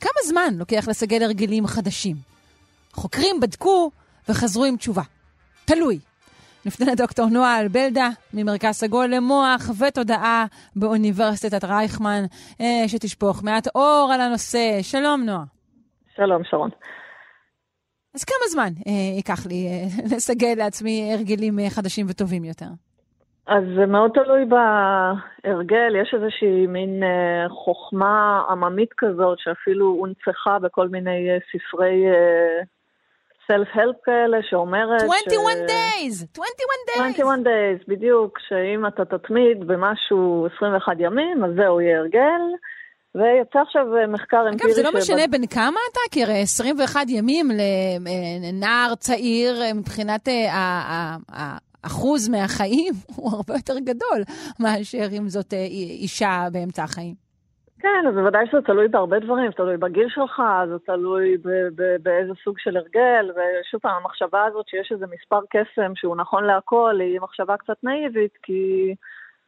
כמה 0.00 0.20
זמן 0.26 0.54
לוקח 0.54 0.88
לסגל 0.88 1.22
הרגלים 1.22 1.66
חדשים? 1.66 2.16
חוקרים 2.92 3.40
בדקו 3.40 3.90
וחזרו 4.28 4.64
עם 4.64 4.76
תשובה. 4.76 5.02
תלוי. 5.66 5.98
נפנה 6.66 6.92
לדוקטור 6.92 7.26
נועה 7.26 7.60
אלבלדה, 7.60 8.08
ממרכז 8.34 8.74
סגול 8.74 9.06
למוח 9.06 9.70
ותודעה 9.80 10.44
באוניברסיטת 10.76 11.64
רייכמן, 11.64 12.22
אה, 12.60 12.88
שתשפוך 12.88 13.44
מעט 13.44 13.66
אור 13.74 14.10
על 14.14 14.20
הנושא. 14.20 14.82
שלום, 14.82 15.22
נועה. 15.24 15.44
שלום, 16.16 16.44
שרון. 16.44 16.70
אז 18.14 18.24
כמה 18.24 18.46
זמן 18.50 18.72
אה, 18.86 19.16
ייקח 19.16 19.46
לי 19.46 19.66
אה, 19.66 19.86
לסגל 20.16 20.54
לעצמי 20.56 21.10
הרגלים 21.14 21.58
אה, 21.58 21.70
חדשים 21.70 22.06
וטובים 22.08 22.44
יותר? 22.44 22.68
אז 23.46 23.64
זה 23.76 23.86
מאוד 23.86 24.10
תלוי 24.14 24.44
בהרגל, 24.44 25.96
יש 26.02 26.14
איזושהי 26.14 26.66
מין 26.66 27.02
אה, 27.02 27.48
חוכמה 27.48 28.42
עממית 28.50 28.92
כזאת 28.96 29.38
שאפילו 29.38 29.86
הונצחה 29.86 30.58
בכל 30.58 30.88
מיני 30.88 31.30
אה, 31.30 31.38
ספרי 31.52 32.06
אה, 32.06 32.62
self-help 33.50 33.96
כאלה 34.04 34.38
שאומרת... 34.50 35.02
21 35.02 35.56
ש... 35.56 35.70
days! 35.70 36.26
21 36.32 36.40
days! 36.88 37.00
21 37.00 37.38
days, 37.38 37.84
בדיוק, 37.88 38.38
שאם 38.48 38.86
אתה 38.86 39.04
תתמיד 39.04 39.66
במשהו 39.66 40.46
21 40.56 40.96
ימים, 40.98 41.44
אז 41.44 41.50
זהו 41.56 41.80
יהיה 41.80 41.98
הרגל. 41.98 42.42
ויצא 43.14 43.58
עכשיו 43.58 43.86
מחקר 44.08 44.48
אמפירי... 44.52 44.72
אגב, 44.72 44.76
זה 44.76 44.82
לא 44.82 44.90
משנה 44.98 45.26
בין 45.30 45.46
כמה 45.46 45.80
אתה, 45.92 46.00
כי 46.10 46.22
הרי 46.22 46.42
21 46.42 47.06
ימים 47.08 47.50
לנער 48.40 48.94
צעיר 48.94 49.62
מבחינת 49.74 50.28
האחוז 51.28 52.28
מהחיים 52.28 52.94
הוא 53.16 53.32
הרבה 53.32 53.54
יותר 53.54 53.78
גדול 53.78 54.22
מאשר 54.60 55.06
אם 55.18 55.28
זאת 55.28 55.52
אישה 56.00 56.48
באמצע 56.52 56.82
החיים. 56.82 57.23
כן, 57.80 58.04
אז 58.08 58.14
בוודאי 58.14 58.46
שזה 58.46 58.62
תלוי 58.62 58.88
בהרבה 58.88 59.18
דברים, 59.18 59.46
זה 59.46 59.52
תלוי 59.56 59.76
בגיל 59.76 60.08
שלך, 60.08 60.42
זה 60.68 60.78
תלוי 60.86 61.36
באיזה 62.02 62.32
סוג 62.44 62.58
של 62.58 62.76
הרגל, 62.76 63.30
ושוב 63.30 63.80
פעם, 63.80 64.02
המחשבה 64.02 64.44
הזאת 64.44 64.68
שיש 64.68 64.92
איזה 64.92 65.06
מספר 65.06 65.40
קסם 65.50 65.92
שהוא 65.94 66.16
נכון 66.16 66.44
להכל, 66.44 66.98
היא 67.00 67.20
מחשבה 67.20 67.56
קצת 67.56 67.76
נאיבית, 67.82 68.36
כי 68.42 68.94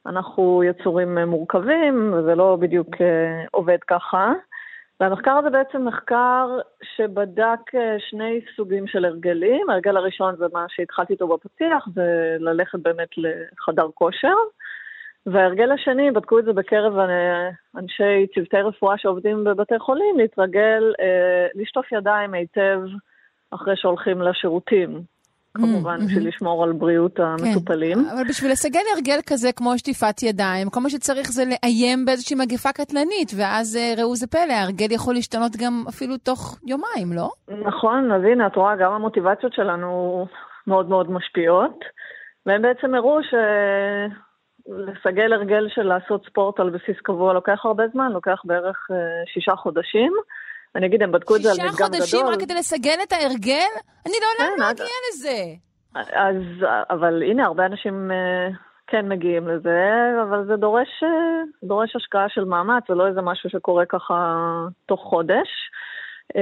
אנחנו 0.06 0.62
יצורים 0.64 1.18
מורכבים, 1.18 2.14
וזה 2.14 2.34
לא 2.34 2.56
בדיוק 2.60 2.88
אה, 3.00 3.44
עובד 3.50 3.78
ככה. 3.86 4.32
והמחקר 5.00 5.36
הזה 5.36 5.50
בעצם 5.50 5.84
מחקר 5.84 6.58
שבדק 6.82 7.74
אה, 7.74 7.96
שני 7.98 8.40
סוגים 8.56 8.86
של 8.86 9.04
הרגלים. 9.04 9.70
ההרגל 9.70 9.96
הראשון 9.96 10.36
זה 10.36 10.46
מה 10.52 10.64
שהתחלתי 10.68 11.12
איתו 11.12 11.28
בפתיח, 11.28 11.88
זה 11.94 12.36
ללכת 12.38 12.78
באמת 12.78 13.08
לחדר 13.16 13.88
כושר. 13.94 14.34
וההרגל 15.26 15.72
השני, 15.72 16.10
בדקו 16.10 16.38
את 16.38 16.44
זה 16.44 16.52
בקרב 16.52 16.92
אנשי 17.76 18.26
צוותי 18.34 18.56
רפואה 18.56 18.98
שעובדים 18.98 19.44
בבתי 19.44 19.78
חולים, 19.78 20.18
להתרגל, 20.18 20.92
אה, 21.00 21.46
לשטוף 21.54 21.92
ידיים 21.92 22.34
היטב 22.34 22.80
אחרי 23.50 23.76
שהולכים 23.76 24.22
לשירותים. 24.22 25.02
כמובן, 25.56 25.98
בשביל 26.06 26.22
mm-hmm. 26.22 26.28
לשמור 26.28 26.64
על 26.64 26.72
בריאות 26.72 27.20
המטופלים. 27.20 27.98
כן, 27.98 28.10
אבל 28.16 28.24
בשביל 28.28 28.50
לסגל 28.52 28.80
הרגל 28.94 29.18
כזה 29.26 29.52
כמו 29.52 29.78
שטיפת 29.78 30.22
ידיים, 30.22 30.70
כל 30.70 30.80
מה 30.80 30.90
שצריך 30.90 31.32
זה 31.32 31.42
לאיים 31.44 32.04
באיזושהי 32.04 32.36
מגפה 32.36 32.72
קטלנית, 32.72 33.32
ואז 33.36 33.76
אה, 33.76 34.02
ראו 34.02 34.16
זה 34.16 34.26
פלא, 34.26 34.52
ההרגל 34.52 34.92
יכול 34.92 35.14
להשתנות 35.14 35.52
גם 35.56 35.84
אפילו 35.88 36.16
תוך 36.16 36.58
יומיים, 36.66 37.12
לא? 37.16 37.28
נכון, 37.66 38.12
אז 38.12 38.22
הנה, 38.24 38.46
את 38.46 38.56
רואה, 38.56 38.76
גם 38.76 38.92
המוטיבציות 38.92 39.52
שלנו 39.52 40.26
מאוד 40.66 40.88
מאוד 40.88 41.10
משפיעות, 41.10 41.84
והם 42.46 42.62
בעצם 42.62 42.94
הראו 42.94 43.22
ש... 43.22 43.34
לסגל 44.68 45.32
הרגל 45.32 45.68
של 45.68 45.82
לעשות 45.82 46.26
ספורט 46.26 46.60
על 46.60 46.70
בסיס 46.70 46.96
קבוע 47.02 47.32
לוקח 47.32 47.60
הרבה 47.64 47.84
זמן, 47.92 48.12
לוקח 48.12 48.40
בערך 48.44 48.88
אה, 48.90 48.96
שישה 49.26 49.56
חודשים. 49.56 50.12
אני 50.76 50.86
אגיד, 50.86 51.02
הם 51.02 51.12
בדקו 51.12 51.36
את 51.36 51.42
זה 51.42 51.50
על 51.50 51.56
מדגם 51.56 51.70
גדול. 51.88 52.00
שישה 52.00 52.16
חודשים 52.16 52.26
רק 52.26 52.40
כדי 52.40 52.54
לסגל 52.54 52.98
את 53.02 53.12
ההרגל? 53.12 53.72
אני 54.06 54.14
לעולם 54.22 54.56
כן, 54.56 54.62
לא 54.62 54.70
אגיע 54.70 54.86
לזה. 55.10 55.66
אז, 55.94 56.66
אבל 56.90 57.22
הנה, 57.22 57.44
הרבה 57.46 57.66
אנשים 57.66 58.10
uh, 58.10 58.54
כן 58.86 59.08
מגיעים 59.08 59.48
לזה, 59.48 59.80
אבל 60.22 60.46
זה 60.46 60.56
דורש, 60.56 60.88
uh, 61.02 61.66
דורש 61.66 61.96
השקעה 61.96 62.28
של 62.28 62.44
מאמץ, 62.44 62.84
זה 62.88 62.94
לא 62.94 63.06
איזה 63.06 63.20
משהו 63.20 63.50
שקורה 63.50 63.86
ככה 63.86 64.44
תוך 64.86 65.00
חודש. 65.00 65.48
Uh, 66.32 66.38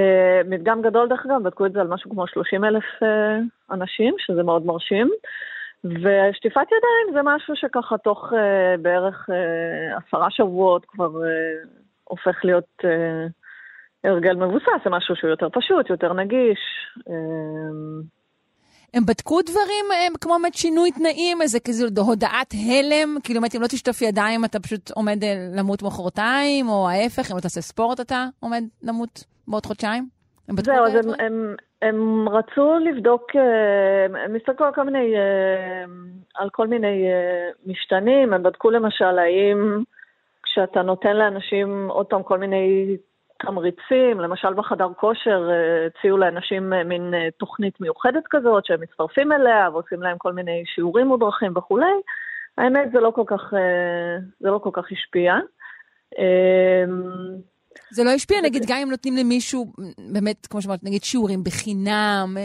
מדגם 0.49 0.81
גדול, 0.81 1.07
דרך 1.07 1.25
אגב, 1.25 1.43
בדקו 1.43 1.65
את 1.65 1.73
זה 1.73 1.81
על 1.81 1.87
משהו 1.87 2.11
כמו 2.11 2.27
30 2.27 2.65
אלף 2.65 2.83
uh, 2.83 3.73
אנשים, 3.73 4.15
שזה 4.17 4.43
מאוד 4.43 4.65
מרשים. 4.65 5.11
ושטיפת 5.85 6.67
ידיים 6.67 7.13
זה 7.13 7.19
משהו 7.23 7.55
שככה 7.55 7.97
תוך 7.97 8.33
uh, 8.33 8.81
בערך 8.81 9.29
uh, 9.29 10.03
עשרה 10.07 10.27
שבועות 10.31 10.85
כבר 10.85 11.09
uh, 11.09 11.67
הופך 12.03 12.45
להיות... 12.45 12.67
Uh, 12.81 13.31
הרגל 14.07 14.33
מבוסס, 14.35 14.83
זה 14.83 14.89
משהו 14.89 15.15
שהוא 15.15 15.29
יותר 15.29 15.47
פשוט, 15.53 15.89
יותר 15.89 16.13
נגיש. 16.13 16.59
אמ, 17.09 18.01
הם 18.93 19.05
בדקו 19.05 19.41
דברים 19.41 19.85
הם, 20.07 20.13
כמו 20.21 20.33
באמת 20.33 20.53
שינוי 20.53 20.91
תנאים, 20.91 21.41
איזה 21.41 21.59
כזה 21.59 21.85
הודעת 21.97 22.53
הלם, 22.53 23.17
כאילו 23.23 23.41
באמת 23.41 23.55
אם 23.55 23.61
לא 23.61 23.67
תשטוף 23.67 24.01
ידיים 24.01 24.45
אתה 24.45 24.59
פשוט 24.59 24.91
עומד 24.91 25.23
אה, 25.23 25.35
למות 25.57 25.83
מחרתיים, 25.83 26.69
או 26.69 26.89
ההפך, 26.89 27.31
אם 27.31 27.37
אתה 27.37 27.47
עושה 27.47 27.61
ספורט 27.61 27.99
אתה 27.99 28.25
עומד 28.39 28.63
למות 28.83 29.23
בעוד 29.47 29.65
חודשיים? 29.65 30.14
הם 30.49 30.55
בדקו 30.55 30.71
זהו, 30.71 30.85
אז 30.85 30.95
הם, 30.95 31.13
הם, 31.19 31.55
הם 31.81 32.29
רצו 32.29 32.75
לבדוק, 32.79 33.35
אה, 33.35 34.23
הם 34.23 34.35
הסתכלו 34.35 34.65
על 34.65 34.73
כל 34.73 34.83
מיני, 34.83 35.15
אה, 35.15 35.85
על 36.35 36.49
כל 36.49 36.67
מיני 36.67 37.07
משתנים, 37.65 38.33
הם 38.33 38.43
בדקו 38.43 38.71
למשל 38.71 39.19
האם 39.19 39.83
כשאתה 40.43 40.81
נותן 40.81 41.15
לאנשים 41.15 41.87
עוד 41.89 42.05
פעם 42.05 42.23
כל 42.23 42.37
מיני 42.37 42.97
תמריצים, 43.37 44.19
למשל 44.19 44.53
בחדר 44.53 44.87
כושר 44.97 45.49
אה, 45.51 45.85
הציעו 45.85 46.17
לאנשים 46.17 46.73
אה, 46.73 46.83
מין 46.83 47.13
אה, 47.13 47.27
תוכנית 47.37 47.81
מיוחדת 47.81 48.23
כזאת 48.29 48.65
שהם 48.65 48.81
מצטרפים 48.81 49.31
אליה 49.31 49.69
ועושים 49.73 50.01
להם 50.01 50.17
כל 50.17 50.33
מיני 50.33 50.63
שיעורים 50.65 51.07
מודרכים 51.07 51.51
וכולי. 51.55 51.95
האמת 52.57 52.91
זה 52.91 52.99
לא 52.99 53.11
כל 53.11 53.23
כך, 53.27 53.53
זה 54.39 54.49
לא 54.49 54.57
כל 54.57 54.69
כך 54.73 54.91
השפיע. 54.91 55.35
זה 57.91 58.03
לא 58.03 58.09
השפיע, 58.09 58.41
נגיד, 58.41 58.63
גם 58.67 58.77
אם 58.77 58.89
נותנים 58.89 59.15
למישהו, 59.17 59.73
באמת, 60.13 60.47
כמו 60.47 60.61
שאמרת, 60.61 60.83
נגיד 60.83 61.03
שיעורים 61.03 61.43
בחינם, 61.43 62.37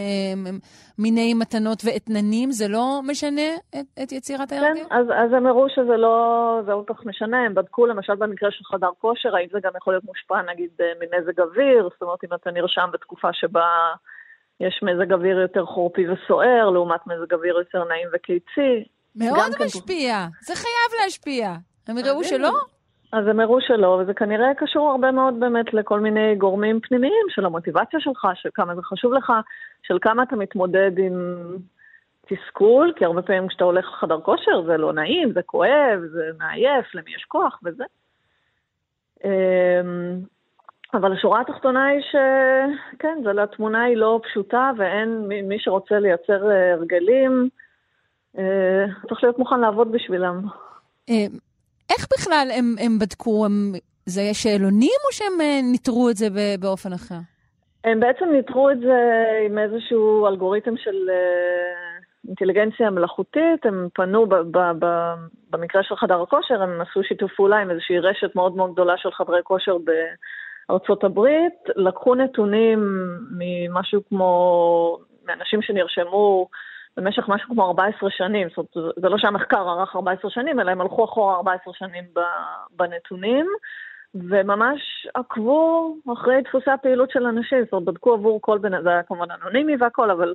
מיני 0.99 1.33
מתנות 1.33 1.81
ואתננים, 1.85 2.51
זה 2.51 2.67
לא 2.67 3.01
משנה 3.03 3.55
את, 3.69 3.85
את 4.03 4.11
יצירת 4.11 4.51
ההרגל? 4.51 4.75
כן, 4.75 4.95
אז, 4.95 5.05
אז 5.07 5.33
הם 5.33 5.47
הראו 5.47 5.69
שזה 5.69 5.97
לא, 5.97 6.59
זה 6.65 6.71
לא 6.71 6.83
כל 6.87 6.93
כך 6.93 7.05
משנה, 7.05 7.37
הם 7.45 7.53
בדקו 7.53 7.85
למשל 7.85 8.15
במקרה 8.15 8.51
של 8.51 8.63
חדר 8.63 8.89
כושר, 8.99 9.35
האם 9.35 9.47
זה 9.51 9.59
גם 9.63 9.71
יכול 9.77 9.93
להיות 9.93 10.03
מושפע, 10.03 10.41
נגיד, 10.41 10.69
ממזג 10.99 11.39
אויר, 11.39 11.89
זאת 11.93 12.01
אומרת, 12.01 12.23
אם 12.23 12.29
אתה 12.33 12.51
נרשם 12.51 12.89
בתקופה 12.93 13.29
שבה 13.33 13.65
יש 14.59 14.83
מזג 14.83 15.13
אוויר 15.13 15.39
יותר 15.39 15.65
חורפי 15.65 16.05
וסוער, 16.09 16.69
לעומת 16.69 17.07
מזג 17.07 17.33
אוויר 17.33 17.55
יותר 17.57 17.83
נעים 17.83 18.07
וקיצי. 18.13 18.83
מאוד 19.15 19.51
משפיע, 19.65 20.13
כן... 20.13 20.45
זה 20.45 20.55
חייב 20.55 21.03
להשפיע. 21.03 21.55
הם 21.87 21.97
יראו 21.97 22.23
שלא? 22.23 22.51
אז 23.11 23.27
הם 23.27 23.39
הראו 23.39 23.61
שלא, 23.61 23.87
וזה 24.01 24.13
כנראה 24.13 24.53
קשור 24.57 24.91
הרבה 24.91 25.11
מאוד 25.11 25.39
באמת 25.39 25.73
לכל 25.73 25.99
מיני 25.99 26.35
גורמים 26.35 26.79
פנימיים 26.79 27.25
של 27.29 27.45
המוטיבציה 27.45 27.99
שלך, 27.99 28.27
של 28.35 28.49
כמה 28.53 28.75
זה 28.75 28.81
חשוב 28.81 29.13
לך, 29.13 29.33
של 29.83 29.97
כמה 30.01 30.23
אתה 30.23 30.35
מתמודד 30.35 30.91
עם, 30.97 31.45
תסכול, 32.31 32.93
כי 32.95 33.05
הרבה 33.05 33.21
פעמים 33.21 33.47
כשאתה 33.47 33.63
הולך 33.63 33.85
לחדר 33.85 34.21
כושר 34.21 34.61
זה 34.65 34.77
לא 34.77 34.93
נעים, 34.93 35.33
זה 35.33 35.41
כואב, 35.41 35.99
זה 36.11 36.29
מעייף, 36.37 36.95
למי 36.95 37.15
יש 37.15 37.23
כוח 37.23 37.59
וזה. 37.63 37.83
אמ, 39.23 40.19
אבל 40.93 41.13
השורה 41.13 41.41
התחתונה 41.41 41.85
היא 41.85 42.01
שכן, 42.01 43.17
התמונה 43.39 43.83
היא 43.83 43.97
לא 43.97 44.19
פשוטה 44.23 44.71
ואין 44.77 45.27
מי 45.27 45.59
שרוצה 45.59 45.99
לייצר 45.99 46.51
אה, 46.51 46.73
הרגלים, 46.73 47.49
אה, 48.37 48.85
צריך 49.09 49.23
להיות 49.23 49.39
מוכן 49.39 49.59
לעבוד 49.59 49.91
בשבילם. 49.91 50.41
אה, 51.91 51.95
איך 51.97 52.07
בכלל 52.13 52.47
הם, 52.53 52.75
הם 52.85 52.99
בדקו? 52.99 53.45
הם, 53.45 53.71
זה 54.05 54.21
שאלונים 54.33 54.99
או 55.05 55.11
שהם 55.11 55.63
ניטרו 55.71 56.09
את 56.09 56.15
זה 56.15 56.27
באופן 56.59 56.93
אחר? 56.93 57.15
הם 57.83 57.99
בעצם 57.99 58.25
ניטרו 58.31 58.69
את 58.69 58.79
זה 58.79 59.23
עם 59.45 59.57
איזשהו 59.57 60.27
אלגוריתם 60.27 60.77
של 60.77 61.09
אינטליגנציה 62.27 62.89
מלאכותית, 62.89 63.65
הם 63.65 63.87
פנו 63.93 64.25
ב- 64.25 64.35
ב- 64.35 64.85
ב- 64.85 65.15
במקרה 65.49 65.83
של 65.83 65.95
חדר 65.95 66.21
הכושר, 66.21 66.61
הם 66.61 66.81
עשו 66.81 67.03
שיתוף 67.03 67.31
פעולה 67.35 67.57
עם 67.57 67.71
איזושהי 67.71 67.99
רשת 67.99 68.35
מאוד 68.35 68.55
מאוד 68.55 68.73
גדולה 68.73 68.93
של 68.97 69.11
חדרי 69.11 69.39
כושר 69.43 69.77
בארצות 70.67 71.03
הברית, 71.03 71.53
לקחו 71.75 72.15
נתונים 72.15 72.79
ממשהו 73.31 74.01
כמו, 74.09 74.97
מאנשים 75.25 75.61
שנרשמו 75.61 76.47
במשך 76.97 77.29
משהו 77.29 77.47
כמו 77.49 77.65
14 77.65 78.09
שנים, 78.09 78.47
זאת 78.49 78.57
אומרת, 78.57 78.95
זה 79.01 79.09
לא 79.09 79.17
שהמחקר 79.17 79.71
ארך 79.71 79.95
14 79.95 80.31
שנים, 80.31 80.59
אלא 80.59 80.71
הם 80.71 80.81
הלכו 80.81 81.05
אחורה 81.05 81.35
14 81.35 81.73
שנים 81.73 82.03
בנתונים. 82.71 83.47
וממש 84.15 85.07
עקבו 85.13 85.95
אחרי 86.13 86.41
דפוסי 86.41 86.71
הפעילות 86.71 87.09
של 87.09 87.25
אנשים, 87.25 87.63
זאת 87.63 87.73
אומרת, 87.73 87.85
בדקו 87.85 88.13
עבור 88.13 88.41
כל 88.41 88.57
בן 88.57 88.83
זה 88.83 88.89
היה 88.89 89.03
כמובן 89.03 89.31
אנונימי 89.31 89.75
והכל, 89.79 90.11
אבל 90.11 90.33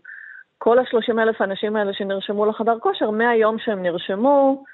כל 0.58 0.78
ה-30 0.78 1.22
אלף 1.22 1.40
האנשים 1.40 1.76
האלה 1.76 1.92
שנרשמו 1.92 2.46
לחדר 2.46 2.78
כושר, 2.78 3.10
מהיום 3.10 3.58
שהם 3.58 3.82
נרשמו, 3.82 4.64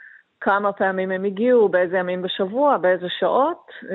כמה 0.44 0.72
פעמים 0.72 1.10
הם 1.10 1.24
הגיעו, 1.24 1.68
באיזה 1.68 1.96
ימים 1.96 2.22
בשבוע, 2.22 2.76
באיזה 2.78 3.06
שעות. 3.20 3.70
אמ, 3.82 3.88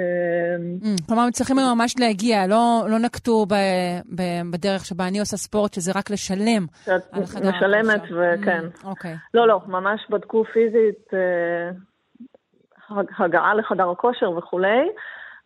mm, 0.81 1.07
כלומר, 1.07 1.21
הם 1.21 1.31
צריכים 1.31 1.57
ממש 1.75 1.95
להגיע, 1.99 2.47
לא, 2.47 2.83
לא 2.89 2.99
נקטו 2.99 3.45
ב, 3.45 3.53
ב, 4.15 4.21
בדרך 4.53 4.85
שבה 4.85 5.07
אני 5.07 5.19
עושה 5.19 5.37
ספורט, 5.37 5.73
שזה 5.73 5.91
רק 5.95 6.09
לשלם 6.09 6.65
על 6.87 7.25
חדר 7.25 7.49
הכושר. 7.49 7.57
משלמת, 7.57 8.01
וכן. 8.03 8.63
Mm, 8.65 8.87
אוקיי. 8.87 9.15
לא, 9.33 9.47
לא, 9.47 9.61
ממש 9.67 10.07
בדקו 10.09 10.43
פיזית 10.53 11.13
אה, 11.13 11.69
הגעה 13.19 13.55
לחדר 13.55 13.89
הכושר 13.89 14.31
וכולי. 14.31 14.87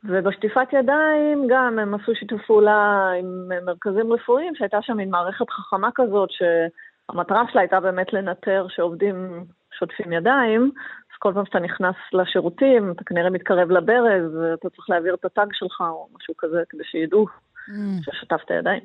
ובשטיפת 0.04 0.74
ידיים 0.74 1.48
גם 1.50 1.80
הם 1.80 1.94
עשו 1.94 2.16
שיתוף 2.16 2.42
פעולה 2.48 3.12
עם 3.20 3.50
מרכזים 3.66 4.14
רפואיים, 4.14 4.56
שהייתה 4.56 4.78
שם 4.82 4.98
מין 4.98 5.10
מערכת 5.10 5.50
חכמה 5.50 5.90
כזאת, 5.96 6.30
שהמטרה 6.32 7.44
שלה 7.52 7.62
הייתה 7.62 7.80
באמת 7.80 8.14
לנטר 8.14 8.66
שעובדים 8.70 9.46
שוטפים 9.80 10.14
ידיים, 10.14 10.72
אז 11.12 11.18
כל 11.20 11.32
פעם 11.34 11.46
שאתה 11.46 11.60
נכנס 11.60 11.96
לשירותים, 12.14 12.92
אתה 12.92 13.04
כנראה 13.04 13.30
מתקרב 13.30 13.72
לברז, 13.72 14.36
ואתה 14.36 14.70
צריך 14.70 14.90
להעביר 14.90 15.14
את 15.14 15.26
הטאג 15.26 15.48
שלך 15.54 15.82
או 15.82 16.08
משהו 16.16 16.34
כזה, 16.38 16.58
כדי 16.70 16.84
שידעו 16.84 17.26
mm. 17.26 17.72
ששטפת 18.02 18.52
ידיים. 18.60 18.84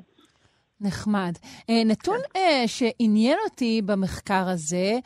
נחמד. 0.81 1.33
אה, 1.71 1.85
נתון 1.85 2.19
כן. 2.35 2.65
שעניין 2.67 3.39
אותי 3.45 3.83
במחקר 3.85 4.45
הזה, 4.49 4.99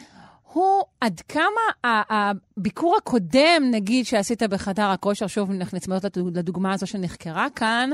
הוא 0.53 0.83
עד 1.01 1.21
כמה 1.21 1.93
הביקור 2.11 2.97
הקודם, 2.97 3.63
נגיד, 3.71 4.05
שעשית 4.05 4.43
בחדר 4.43 4.87
הכושר, 4.87 5.27
שוב 5.27 5.51
אנחנו 5.51 5.77
נצמדות 5.77 6.17
לדוגמה 6.35 6.73
הזו 6.73 6.87
שנחקרה 6.87 7.47
כאן, 7.57 7.91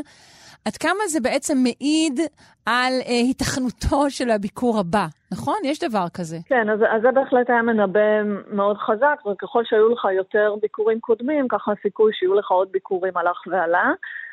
עד 0.66 0.76
כמה 0.76 1.06
זה 1.08 1.20
בעצם 1.20 1.58
מעיד 1.62 2.20
על 2.66 2.92
אה, 3.06 3.12
היתכנותו 3.26 4.10
של 4.10 4.30
הביקור 4.30 4.78
הבא, 4.78 5.06
נכון? 5.32 5.56
יש 5.64 5.78
דבר 5.78 6.06
כזה. 6.14 6.36
כן, 6.46 6.70
אז, 6.70 6.80
אז 6.90 7.02
זה 7.02 7.12
בהחלט 7.12 7.50
היה 7.50 7.62
מנבא 7.62 8.22
מאוד 8.50 8.76
חזק, 8.76 9.18
וככל 9.26 9.64
שהיו 9.64 9.88
לך 9.88 10.06
יותר 10.16 10.54
ביקורים 10.62 11.00
קודמים, 11.00 11.48
ככה 11.48 11.72
הסיכוי 11.72 12.12
שיהיו 12.14 12.34
לך 12.34 12.50
עוד 12.50 12.72
ביקורים 12.72 13.16
הלך 13.16 13.46
ועלה. 13.46 13.92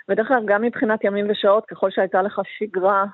ודרך 0.10 0.32
אגב, 0.32 0.46
גם 0.46 0.62
מבחינת 0.62 1.04
ימים 1.04 1.26
ושעות, 1.30 1.66
ככל 1.66 1.92
שהייתה 1.92 2.22
לך 2.22 2.42
שגרה 2.58 3.06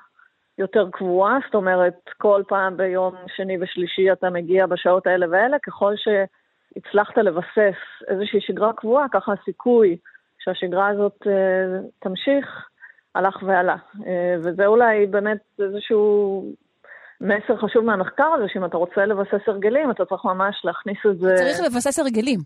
יותר 0.58 0.88
קבועה, 0.92 1.38
זאת 1.46 1.54
אומרת, 1.54 1.94
כל 2.18 2.42
פעם 2.48 2.76
ביום 2.76 3.14
שני 3.36 3.56
ושלישי 3.60 4.12
אתה 4.12 4.30
מגיע 4.30 4.66
בשעות 4.66 5.06
האלה 5.06 5.26
והאלה, 5.30 5.56
ככל 5.66 5.94
שהצלחת 5.96 7.18
לבסס 7.18 7.78
איזושהי 8.08 8.40
שגרה 8.40 8.72
קבועה, 8.72 9.06
ככה 9.12 9.32
הסיכוי 9.32 9.96
שהשגרה 10.38 10.88
הזאת 10.88 11.16
uh, 11.22 11.28
תמשיך, 11.98 12.69
הלך 13.14 13.42
ועלה. 13.42 13.76
Uh, 13.94 14.02
וזה 14.38 14.66
אולי 14.66 15.06
באמת 15.06 15.38
איזשהו 15.58 16.44
מסר 17.20 17.56
חשוב 17.56 17.84
מהמחקר 17.84 18.32
הזה, 18.36 18.44
שאם 18.52 18.64
אתה 18.64 18.76
רוצה 18.76 19.06
לבסס 19.06 19.40
הרגלים, 19.46 19.90
אתה 19.90 20.04
צריך 20.04 20.24
ממש 20.24 20.64
להכניס 20.64 20.98
את 21.10 21.18
זה... 21.18 21.34
צריך 21.36 21.60
לבסס 21.60 21.98
הרגלים. 21.98 22.40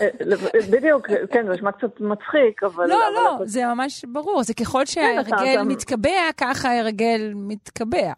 אה, 0.00 0.08
בדיוק, 0.72 1.06
כן, 1.30 1.46
זה 1.46 1.52
נשמע 1.52 1.72
קצת 1.72 2.00
מצחיק, 2.00 2.62
אבל... 2.62 2.86
לא, 2.86 2.98
לא, 3.14 3.36
זה 3.44 3.66
ממש 3.66 4.04
ברור. 4.04 4.42
זה 4.42 4.54
ככל 4.54 4.78
כן, 4.78 4.86
שההרגל 4.86 5.62
מתקבע, 5.66 6.32
ככה 6.36 6.68
ההרגל 6.68 7.32
מתקבע. 7.34 8.12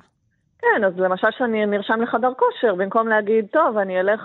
כן, 0.59 0.85
אז 0.87 0.99
למשל 0.99 1.29
שאני 1.39 1.67
נרשם 1.67 2.01
לחדר 2.03 2.33
כושר, 2.37 2.75
במקום 2.75 3.09
להגיד, 3.09 3.47
טוב, 3.53 3.79
אני 3.79 4.01
אלך 4.01 4.21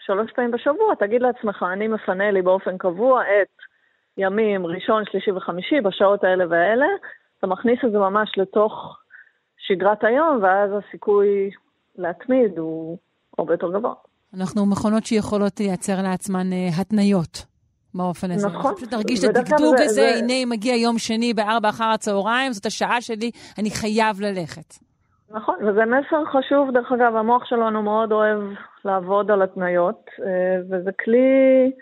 שלוש 0.00 0.30
פעמים 0.32 0.50
בשבוע, 0.50 0.94
תגיד 0.98 1.22
לעצמך, 1.22 1.64
אני 1.72 1.88
מפנה 1.88 2.30
לי 2.30 2.42
באופן 2.42 2.78
קבוע 2.78 3.22
את 3.22 3.61
ימים 4.18 4.66
ראשון, 4.66 5.02
שלישי 5.10 5.30
וחמישי, 5.30 5.80
בשעות 5.80 6.24
האלה 6.24 6.44
והאלה, 6.50 6.86
אתה 7.38 7.46
מכניס 7.46 7.78
את 7.86 7.92
זה 7.92 7.98
ממש 7.98 8.32
לתוך 8.36 8.98
שגרת 9.58 10.04
היום, 10.04 10.38
ואז 10.42 10.70
הסיכוי 10.78 11.50
להתמיד 11.98 12.58
הוא 12.58 12.98
הרבה 13.38 13.54
יותר 13.54 13.70
גבוה. 13.72 13.94
אנחנו 14.36 14.66
מכונות 14.66 15.04
שיכולות 15.04 15.60
לייצר 15.60 16.02
לעצמן 16.02 16.46
uh, 16.52 16.80
התניות 16.80 17.46
באופן 17.94 18.30
הזה. 18.30 18.46
נכון. 18.46 18.74
פשוט 18.74 18.94
נרגיש 18.94 19.24
את 19.24 19.36
הדגדוג 19.36 19.74
הזה, 19.74 19.88
זה... 19.88 20.14
הנה 20.18 20.46
מגיע 20.46 20.74
יום 20.74 20.98
שני 20.98 21.34
בארבע 21.34 21.68
אחר 21.68 21.84
הצהריים, 21.84 22.52
זאת 22.52 22.66
השעה 22.66 23.00
שלי, 23.00 23.30
אני 23.58 23.70
חייב 23.70 24.20
ללכת. 24.20 24.74
נכון, 25.30 25.54
וזה 25.64 25.84
מסר 25.84 26.24
חשוב, 26.24 26.70
דרך 26.72 26.92
אגב, 26.92 27.16
המוח 27.16 27.44
שלנו 27.44 27.82
מאוד 27.82 28.12
אוהב 28.12 28.40
לעבוד 28.84 29.30
על 29.30 29.42
התניות, 29.42 30.10
אה, 30.26 30.56
וזה 30.70 30.90
כלי... 31.04 31.72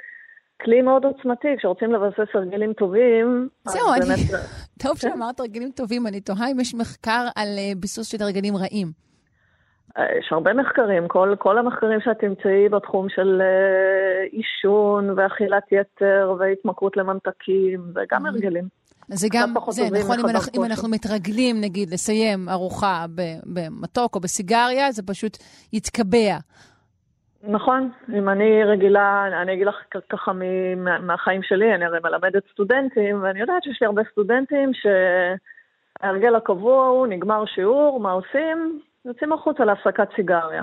כלי 0.64 0.82
מאוד 0.82 1.04
עוצמתי, 1.04 1.48
כשרוצים 1.58 1.92
לבסס 1.92 2.34
הרגלים 2.34 2.72
טובים, 2.72 3.48
זהו, 3.64 3.92
אני... 3.92 4.00
באמת... 4.00 4.18
טוב. 4.82 4.98
שאמרת 4.98 5.40
הרגלים 5.40 5.70
טובים, 5.70 6.06
אני 6.06 6.20
תוהה 6.20 6.50
אם 6.52 6.60
יש 6.60 6.74
מחקר 6.74 7.26
על 7.36 7.48
אה, 7.58 7.72
ביסוס 7.76 8.06
של 8.06 8.22
הרגלים 8.22 8.56
רעים. 8.56 9.10
יש 9.98 10.28
הרבה 10.30 10.54
מחקרים, 10.54 11.08
כל, 11.08 11.34
כל 11.38 11.58
המחקרים 11.58 12.00
שאת 12.00 12.18
תמצאי 12.18 12.68
בתחום 12.68 13.08
של 13.08 13.40
אה, 13.40 14.24
עישון 14.30 15.18
ואכילת 15.18 15.62
יתר 15.72 16.34
והתמכרות 16.38 16.96
לממתקים, 16.96 17.80
זה 17.94 18.00
גם 18.12 18.26
mm-hmm. 18.26 18.28
הרגלים. 18.28 18.64
זה 19.12 19.28
גם, 19.32 19.54
זה 19.70 19.82
נכון, 20.00 20.18
אם 20.18 20.28
אנחנו, 20.28 20.52
אם 20.54 20.64
אנחנו 20.64 20.88
מתרגלים, 20.88 21.60
נגיד, 21.60 21.90
לסיים 21.90 22.48
ארוחה 22.48 23.06
במתוק 23.46 24.14
או 24.14 24.20
בסיגריה, 24.20 24.92
זה 24.92 25.02
פשוט 25.02 25.36
יתקבע. 25.72 26.36
נכון, 27.42 27.90
אם 28.14 28.28
אני 28.28 28.64
רגילה, 28.64 29.26
אני 29.42 29.52
אגיד 29.52 29.66
לך 29.66 29.76
ככה 30.10 30.32
מהחיים 31.00 31.42
שלי, 31.42 31.74
אני 31.74 31.84
הרי 31.84 31.98
מלמדת 32.04 32.42
סטודנטים, 32.52 33.22
ואני 33.22 33.40
יודעת 33.40 33.62
שיש 33.62 33.80
לי 33.80 33.86
הרבה 33.86 34.02
סטודנטים 34.12 34.70
שההרגל 34.74 36.36
הקבוע 36.36 36.86
הוא, 36.86 37.06
נגמר 37.06 37.44
שיעור, 37.46 38.00
מה 38.00 38.12
עושים? 38.12 38.80
יוצאים 39.04 39.32
החוצה 39.32 39.64
להפסקת 39.64 40.08
סיגריה. 40.16 40.62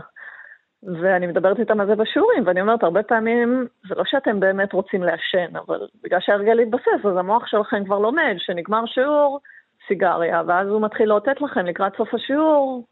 ואני 0.83 1.27
מדברת 1.27 1.59
איתם 1.59 1.79
על 1.79 1.87
זה 1.87 1.95
בשיעורים, 1.95 2.43
ואני 2.45 2.61
אומרת, 2.61 2.83
הרבה 2.83 3.03
פעמים, 3.03 3.67
זה 3.89 3.95
לא 3.95 4.03
שאתם 4.05 4.39
באמת 4.39 4.73
רוצים 4.73 5.03
לעשן, 5.03 5.55
אבל 5.55 5.87
בגלל 6.03 6.19
שההרגל 6.19 6.59
התבסס, 6.59 7.05
אז 7.05 7.17
המוח 7.17 7.47
שלכם 7.47 7.85
כבר 7.85 7.99
לומד 7.99 8.35
שנגמר 8.37 8.85
שיעור, 8.85 9.39
סיגריה, 9.87 10.41
ואז 10.47 10.67
הוא 10.67 10.81
מתחיל 10.81 11.09
לאותת 11.09 11.41
לכם 11.41 11.65
לקראת 11.65 11.95
סוף 11.97 12.13
השיעור, 12.13 12.83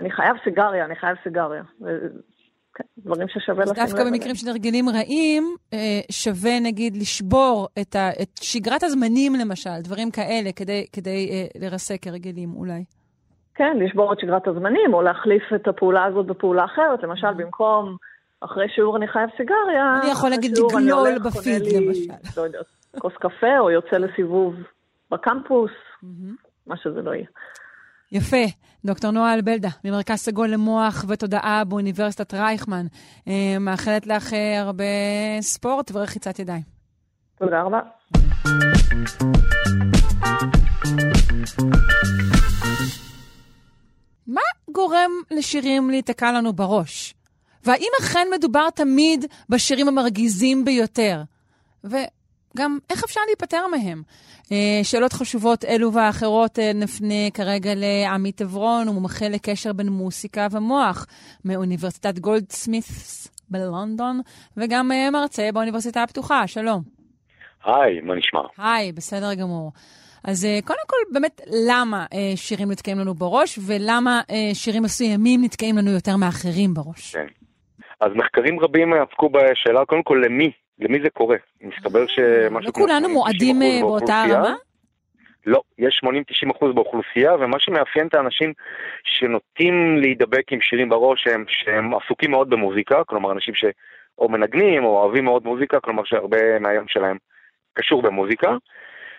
אני 0.00 0.10
חייב 0.10 0.36
סיגריה, 0.44 0.84
אני 0.84 0.96
חייב 0.96 1.16
סיגריה. 1.22 1.62
דברים 2.98 3.28
ששווה 3.28 3.64
לשים 3.64 3.74
לב. 3.76 3.88
דווקא 3.88 4.04
במקרים 4.04 4.34
של 4.34 4.48
הרגלים 4.48 4.88
רעים, 4.88 5.56
אה, 5.72 5.78
שווה 6.10 6.60
נגיד 6.60 6.96
לשבור 6.96 7.68
את, 7.80 7.96
ה, 7.96 8.10
את 8.22 8.28
שגרת 8.40 8.82
הזמנים 8.82 9.34
למשל, 9.34 9.80
דברים 9.84 10.10
כאלה, 10.10 10.52
כדי, 10.56 10.86
כדי 10.92 11.30
אה, 11.30 11.60
לרסק 11.60 12.06
הרגלים 12.06 12.54
אולי. 12.56 12.84
כן, 13.54 13.76
לשבור 13.80 14.12
את 14.12 14.20
שגרת 14.20 14.48
הזמנים, 14.48 14.94
או 14.94 15.02
להחליף 15.02 15.42
את 15.54 15.68
הפעולה 15.68 16.04
הזאת 16.04 16.26
בפעולה 16.26 16.64
אחרת. 16.64 17.02
למשל, 17.02 17.26
mm-hmm. 17.26 17.32
במקום 17.32 17.96
אחרי 18.40 18.68
שיעור 18.68 18.96
אני 18.96 19.08
חייב 19.08 19.30
סיגריה, 19.36 20.00
אני 20.02 20.10
יכול 20.10 20.30
להגיד 20.30 20.58
לגלול 20.58 21.18
בפיד, 21.24 21.62
למשל. 21.62 22.12
לא 22.36 22.42
יודעת, 22.42 22.66
כוס 22.98 23.12
קפה, 23.20 23.58
או 23.58 23.70
יוצא 23.70 23.96
לסיבוב 23.96 24.54
בקמפוס, 25.10 25.70
mm-hmm. 25.70 26.46
מה 26.66 26.76
שזה 26.76 27.02
לא 27.02 27.14
יהיה. 27.14 27.26
יפה. 28.12 28.44
דוקטור 28.84 29.10
נועה 29.10 29.34
אלבלדה, 29.34 29.68
ממרכז 29.84 30.18
סגול 30.18 30.48
למוח 30.48 31.04
ותודעה 31.08 31.64
באוניברסיטת 31.64 32.34
רייכמן. 32.34 32.86
אה, 33.28 33.56
מאחלת 33.60 34.06
לך 34.06 34.32
אה, 34.32 34.60
הרבה 34.60 34.84
ספורט 35.40 35.90
ורחיצת 35.94 36.38
ידיים. 36.38 36.62
תודה 37.38 37.62
רבה. 37.62 37.80
גורם 44.72 45.10
לשירים 45.30 45.90
להיתקע 45.90 46.32
לנו 46.32 46.52
בראש? 46.52 47.14
והאם 47.64 47.90
אכן 48.00 48.28
מדובר 48.34 48.70
תמיד 48.70 49.24
בשירים 49.48 49.88
המרגיזים 49.88 50.64
ביותר? 50.64 51.22
וגם, 52.58 52.78
איך 52.90 53.04
אפשר 53.04 53.20
להיפטר 53.26 53.66
מהם? 53.66 54.02
אה, 54.52 54.80
שאלות 54.82 55.12
חשובות 55.12 55.64
אלו 55.64 55.92
ואחרות 55.92 56.58
אה, 56.58 56.72
נפנה 56.74 57.30
כרגע 57.34 57.70
לעמית 57.76 58.40
עברון, 58.40 58.86
הוא 58.86 58.94
מומחה 58.94 59.28
לקשר 59.28 59.72
בין 59.72 59.88
מוסיקה 59.88 60.46
ומוח 60.50 61.06
מאוניברסיטת 61.44 62.18
גולדסמית'ס 62.18 63.28
בלונדון, 63.50 64.20
וגם 64.56 64.92
אה, 64.92 65.10
מרצה 65.10 65.48
באוניברסיטה 65.54 66.02
הפתוחה. 66.02 66.46
שלום. 66.46 66.82
היי, 67.64 68.00
מה 68.00 68.14
נשמע? 68.14 68.40
היי, 68.58 68.92
בסדר 68.92 69.34
גמור. 69.34 69.72
אז 70.24 70.46
קודם 70.64 70.78
כל, 70.86 70.96
באמת, 71.12 71.40
למה 71.68 72.06
שירים 72.34 72.70
נתקעים 72.70 72.98
לנו 72.98 73.14
בראש, 73.14 73.58
ולמה 73.66 74.20
שירים 74.54 74.82
מסוימים 74.82 75.44
נתקעים 75.44 75.78
לנו 75.78 75.90
יותר 75.90 76.16
מאחרים 76.16 76.74
בראש? 76.74 77.14
כן. 77.16 77.26
אז 78.00 78.12
מחקרים 78.14 78.60
רבים 78.60 78.92
עסקו 78.92 79.28
בשאלה, 79.28 79.84
קודם 79.84 80.02
כל, 80.02 80.22
למי 80.24 80.52
למי 80.78 80.98
זה 81.02 81.10
קורה? 81.10 81.36
מסתבר 81.60 82.06
שמשהו 82.06 82.66
לא 82.66 82.86
כולנו 82.86 83.08
מועדים 83.08 83.62
אה, 83.62 83.78
באותה 83.80 84.24
רמה? 84.30 84.54
לא, 85.46 85.60
יש 85.78 86.00
80-90 86.48 86.56
אחוז 86.56 86.74
באוכלוסייה, 86.74 87.34
ומה 87.34 87.58
שמאפיין 87.58 88.06
את 88.06 88.14
האנשים 88.14 88.52
שנוטים 89.04 89.96
להידבק 89.96 90.52
עם 90.52 90.60
שירים 90.60 90.88
בראש, 90.88 91.26
הם 91.26 91.44
שהם 91.48 91.94
עסוקים 91.94 92.30
מאוד 92.30 92.50
במוזיקה, 92.50 93.04
כלומר 93.04 93.32
אנשים 93.32 93.54
שאו 93.54 94.28
מנגנים 94.28 94.84
או 94.84 94.98
אוהבים 94.98 95.24
מאוד 95.24 95.44
מוזיקה, 95.44 95.80
כלומר 95.80 96.02
שהרבה 96.04 96.58
מהיום 96.58 96.88
שלהם 96.88 97.16
קשור 97.74 98.02
במוזיקה, 98.02 98.56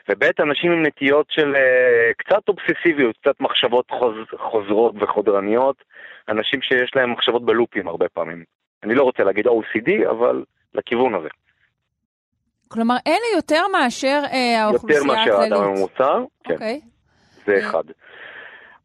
וב' 0.10 0.24
אנשים 0.40 0.72
עם 0.72 0.86
נטיות 0.86 1.26
של 1.30 1.56
uh, 1.56 2.14
קצת 2.18 2.42
אובססיביות, 2.48 3.18
קצת 3.18 3.40
מחשבות 3.40 3.92
חוז, 3.92 4.16
חוזרות 4.38 4.96
וחודרניות, 5.00 5.84
אנשים 6.30 6.62
שיש 6.62 6.92
להם 6.96 7.12
מחשבות 7.12 7.46
בלופים 7.46 7.88
הרבה 7.88 8.10
פעמים. 8.10 8.59
אני 8.84 8.96
לא 8.96 9.04
רוצה 9.04 9.24
להגיד 9.24 9.48
OCD, 9.48 10.10
אבל 10.10 10.44
לכיוון 10.74 11.16
הזה. 11.16 11.30
כלומר, 12.68 12.96
אלה 13.08 13.36
יותר 13.36 13.68
מאשר 13.72 14.22
אה, 14.32 14.64
האוכלוסייה 14.64 15.00
הכללית. 15.02 15.28
יותר 15.28 15.38
מאשר 15.38 15.56
האדם 15.56 15.64
הממוצע, 15.64 16.14
כן. 16.44 16.54
אוקיי. 16.54 16.82
זה 17.46 17.54
אה. 17.54 17.60
אחד. 17.60 17.84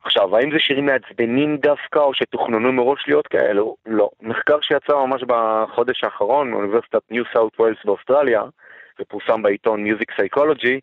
עכשיו, 0.04 0.36
האם 0.36 0.50
זה 0.52 0.58
שירים 0.58 0.86
מעצבנים 0.86 1.56
דווקא, 1.56 1.98
או 1.98 2.14
שתוכננו 2.14 2.72
מראש 2.72 3.04
להיות 3.06 3.26
כאלו? 3.26 3.76
לא. 3.86 4.10
מחקר 4.22 4.60
שיצא 4.60 4.92
ממש 4.92 5.22
בחודש 5.26 6.04
האחרון 6.04 6.50
מאוניברסיטת 6.50 7.02
ניו 7.10 7.24
סאוט 7.32 7.60
ווילס 7.60 7.78
באוסטרליה, 7.84 8.42
ופורסם 9.00 9.42
בעיתון 9.42 9.86
Music 9.86 10.14
Psychology, 10.20 10.80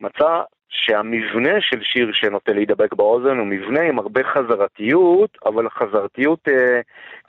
מצא 0.00 0.42
שהמבנה 0.68 1.60
של 1.60 1.82
שיר 1.82 2.12
שנוטה 2.12 2.52
להידבק 2.52 2.94
באוזן 2.94 3.38
הוא 3.38 3.46
מבנה 3.46 3.80
עם 3.80 3.98
הרבה 3.98 4.20
חזרתיות, 4.24 5.38
אבל 5.46 5.68
חזרתיות 5.70 6.48
אה, 6.48 6.80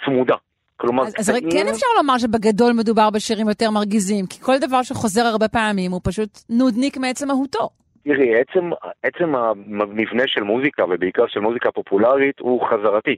צמודה. 0.06 0.36
כלומר, 0.78 1.04
אז, 1.04 1.14
אז 1.20 1.32
כן 1.52 1.68
אפשר 1.68 1.88
לומר 1.98 2.18
שבגדול 2.18 2.74
מדובר 2.74 3.10
בשירים 3.10 3.50
יותר 3.50 3.72
מרגיזים, 3.72 4.26
כי 4.26 4.40
כל 4.40 4.58
דבר 4.60 4.84
שחוזר 4.84 5.22
הרבה 5.22 5.48
פעמים 5.48 5.92
הוא 5.92 6.02
פשוט 6.04 6.30
נודניק 6.50 6.98
מעצם 6.98 7.28
מהותו. 7.28 7.70
תראי, 8.04 8.32
עצם, 8.40 8.70
עצם 9.04 9.36
המבנה 9.36 10.24
של 10.28 10.44
מוזיקה, 10.44 10.84
ובעיקר 10.90 11.28
של 11.28 11.40
מוזיקה 11.40 11.72
פופולרית, 11.72 12.40
הוא 12.40 12.62
חזרתי. 12.68 13.16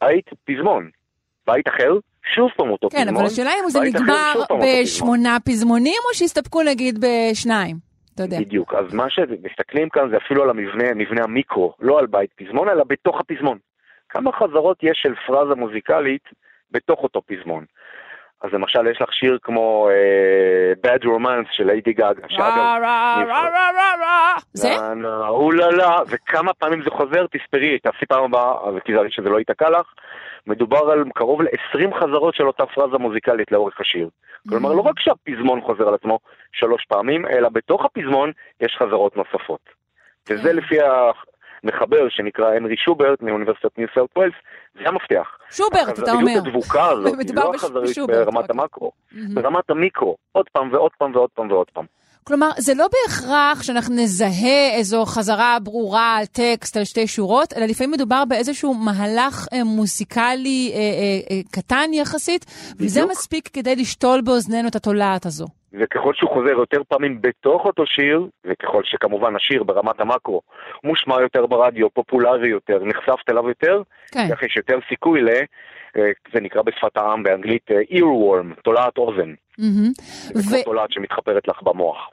בית 0.00 0.30
פזמון. 0.44 0.90
בית 1.46 1.68
אחר, 1.68 1.92
שוב 2.34 2.50
פעם 2.56 2.70
אותו 2.70 2.88
כן, 2.90 2.96
פזמון. 2.96 3.14
כן, 3.14 3.16
אבל 3.16 3.26
השאלה 3.26 3.50
אם 3.64 3.70
זה 3.70 3.80
נגמר 3.80 4.32
בשמונה 4.62 5.36
פזמונים, 5.44 6.00
או 6.08 6.14
שהסתפקו 6.14 6.62
נגיד 6.62 7.04
בשניים. 7.04 7.76
אתה 8.14 8.22
יודע. 8.22 8.40
בדיוק, 8.40 8.74
אז 8.74 8.94
מה 8.94 9.10
שמסתכלים 9.10 9.88
כאן 9.88 10.10
זה 10.10 10.16
אפילו 10.16 10.42
על 10.42 10.50
המבנה, 10.50 10.94
מבנה 10.94 11.24
המיקרו, 11.24 11.74
לא 11.80 11.98
על 11.98 12.06
בית 12.06 12.30
פזמון, 12.32 12.68
אלא 12.68 12.84
בתוך 12.84 13.20
הפזמון. 13.20 13.58
כמה 14.08 14.32
חזרות 14.32 14.78
יש 14.82 15.00
של 15.02 15.14
פרזה 15.26 15.54
מוזיקלית 15.54 16.22
בתוך 16.74 17.02
אותו 17.02 17.22
פזמון. 17.26 17.64
אז 18.42 18.50
למשל 18.52 18.86
יש 18.86 19.02
לך 19.02 19.12
שיר 19.12 19.38
כמו 19.42 19.88
uh, 19.90 20.86
Bad 20.86 21.04
Romance 21.04 21.48
של 21.50 21.70
איידי 21.70 21.92
גאגה, 21.92 22.28
שאגב... 22.28 22.80
זה? 24.52 24.74
אוללה, 25.28 25.96
וכמה 26.06 26.54
פעמים 26.54 26.82
זה 26.82 26.90
חוזר, 26.90 27.26
תספרי, 27.26 27.78
תעשי 27.78 28.06
פעם 28.06 28.24
הבאה, 28.24 28.54
תזהרי 28.84 29.10
שזה 29.10 29.28
לא 29.28 29.38
ייתקע 29.38 29.70
לך. 29.70 29.86
מדובר 30.46 30.90
על 30.90 31.04
קרוב 31.14 31.42
ל-20 31.42 31.94
חזרות 32.00 32.34
של 32.34 32.46
אותה 32.46 32.66
פרזה 32.66 32.98
מוזיקלית 32.98 33.52
לאורך 33.52 33.80
השיר. 33.80 34.08
כלומר, 34.48 34.72
לא 34.72 34.80
רק 34.80 35.00
שהפזמון 35.00 35.60
חוזר 35.60 35.88
על 35.88 35.94
עצמו 35.94 36.18
שלוש 36.52 36.84
פעמים, 36.88 37.26
אלא 37.26 37.48
בתוך 37.48 37.84
הפזמון 37.84 38.32
יש 38.60 38.76
חזרות 38.78 39.16
נוספות. 39.16 39.60
וזה 40.28 40.52
לפי 40.52 40.78
מחבר 41.64 42.08
שנקרא 42.08 42.54
הנרי 42.54 42.76
שוברט 42.76 43.22
מאוניברסיטת 43.22 43.78
ניו 43.78 43.88
סאוט 43.94 44.10
ווילס, 44.16 44.34
זה 44.74 44.88
המפתח. 44.88 45.28
שוברט, 45.50 45.98
אתה 45.98 46.12
אומר. 46.12 46.22
החזריות 46.22 46.46
הדבוקה 46.46 46.88
הזאת, 46.90 47.18
היא 47.20 47.34
לא 47.34 47.52
החזרית 47.54 47.98
ברמת 48.08 48.50
המקרו, 48.50 48.92
ברמת 49.34 49.70
המיקרו, 49.70 50.16
עוד 50.32 50.46
פעם 50.52 50.72
ועוד 50.72 50.90
פעם 50.98 51.14
ועוד 51.14 51.30
פעם 51.34 51.50
ועוד 51.50 51.66
פעם. 51.72 51.84
כלומר, 52.26 52.50
זה 52.58 52.74
לא 52.74 52.86
בהכרח 52.92 53.62
שאנחנו 53.62 53.94
נזהה 53.94 54.70
איזו 54.74 55.04
חזרה 55.06 55.58
ברורה 55.62 56.16
על 56.16 56.26
טקסט, 56.26 56.76
על 56.76 56.84
שתי 56.84 57.06
שורות, 57.06 57.52
אלא 57.56 57.66
לפעמים 57.66 57.90
מדובר 57.90 58.24
באיזשהו 58.24 58.74
מהלך 58.74 59.46
אה, 59.52 59.64
מוסיקלי 59.64 60.72
אה, 60.74 60.78
אה, 60.78 61.36
אה, 61.36 61.40
קטן 61.50 61.90
יחסית, 61.92 62.44
בדיוק. 62.44 62.80
וזה 62.80 63.04
מספיק 63.06 63.48
כדי 63.48 63.76
לשתול 63.76 64.20
באוזנינו 64.20 64.68
את 64.68 64.76
התולעת 64.76 65.26
הזו. 65.26 65.46
וככל 65.80 66.14
שהוא 66.14 66.30
חוזר 66.30 66.50
יותר 66.58 66.82
פעמים 66.88 67.20
בתוך 67.20 67.64
אותו 67.64 67.86
שיר, 67.86 68.26
וככל 68.44 68.82
שכמובן 68.84 69.36
השיר 69.36 69.62
ברמת 69.62 70.00
המקרו 70.00 70.40
מושמע 70.84 71.20
יותר 71.20 71.46
ברדיו, 71.46 71.90
פופולרי 71.90 72.48
יותר, 72.48 72.84
נחשפת 72.84 73.30
אליו 73.30 73.48
יותר, 73.48 73.82
כן. 74.12 74.28
כך 74.30 74.42
יש 74.42 74.56
יותר 74.56 74.78
סיכוי 74.88 75.20
ל... 75.22 75.28
אה, 75.96 76.10
זה 76.34 76.40
נקרא 76.40 76.62
בשפת 76.62 76.96
העם 76.96 77.22
באנגלית 77.22 77.70
אה, 77.70 77.98
earworm, 77.98 78.60
תולעת 78.64 78.98
אוזן. 78.98 79.34
Mm-hmm. 79.60 80.02
זה 80.34 80.56
ו... 80.56 80.64
תולעת 80.64 80.92
שמתחפרת 80.92 81.48
לך 81.48 81.62
במוח. 81.62 82.10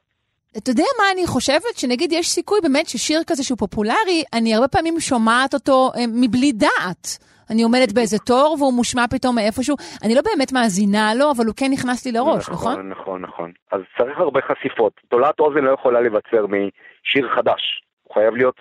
אתה 0.57 0.71
יודע 0.71 0.83
מה 0.97 1.11
אני 1.13 1.27
חושבת? 1.27 1.77
שנגיד 1.77 2.11
יש 2.11 2.29
סיכוי 2.29 2.59
באמת 2.63 2.87
ששיר 2.87 3.21
כזה 3.27 3.43
שהוא 3.43 3.57
פופולרי, 3.57 4.23
אני 4.33 4.55
הרבה 4.55 4.67
פעמים 4.67 4.99
שומעת 4.99 5.53
אותו 5.53 5.91
אה, 5.95 6.01
מבלי 6.07 6.51
דעת. 6.51 7.30
אני 7.51 7.63
עומדת 7.63 7.91
באיזה 7.93 8.17
תור 8.19 8.55
והוא 8.59 8.73
מושמע 8.73 9.05
פתאום 9.07 9.35
מאיפשהו. 9.35 9.75
אני 10.03 10.15
לא 10.15 10.21
באמת 10.21 10.51
מאזינה 10.53 11.13
לו, 11.19 11.31
אבל 11.35 11.45
הוא 11.45 11.55
כן 11.57 11.69
נכנס 11.71 12.05
לי 12.05 12.11
לראש, 12.11 12.49
נכון? 12.49 12.73
נכון, 12.73 12.89
נכון, 12.89 13.21
נכון. 13.21 13.51
אז 13.71 13.81
צריך 13.97 14.17
הרבה 14.19 14.41
חשיפות. 14.41 14.93
תולעת 15.09 15.39
אוזן 15.39 15.63
לא 15.63 15.71
יכולה 15.71 16.01
להיווצר 16.01 16.45
משיר 16.47 17.29
חדש. 17.35 17.83
הוא 18.03 18.13
חייב 18.13 18.35
להיות 18.35 18.59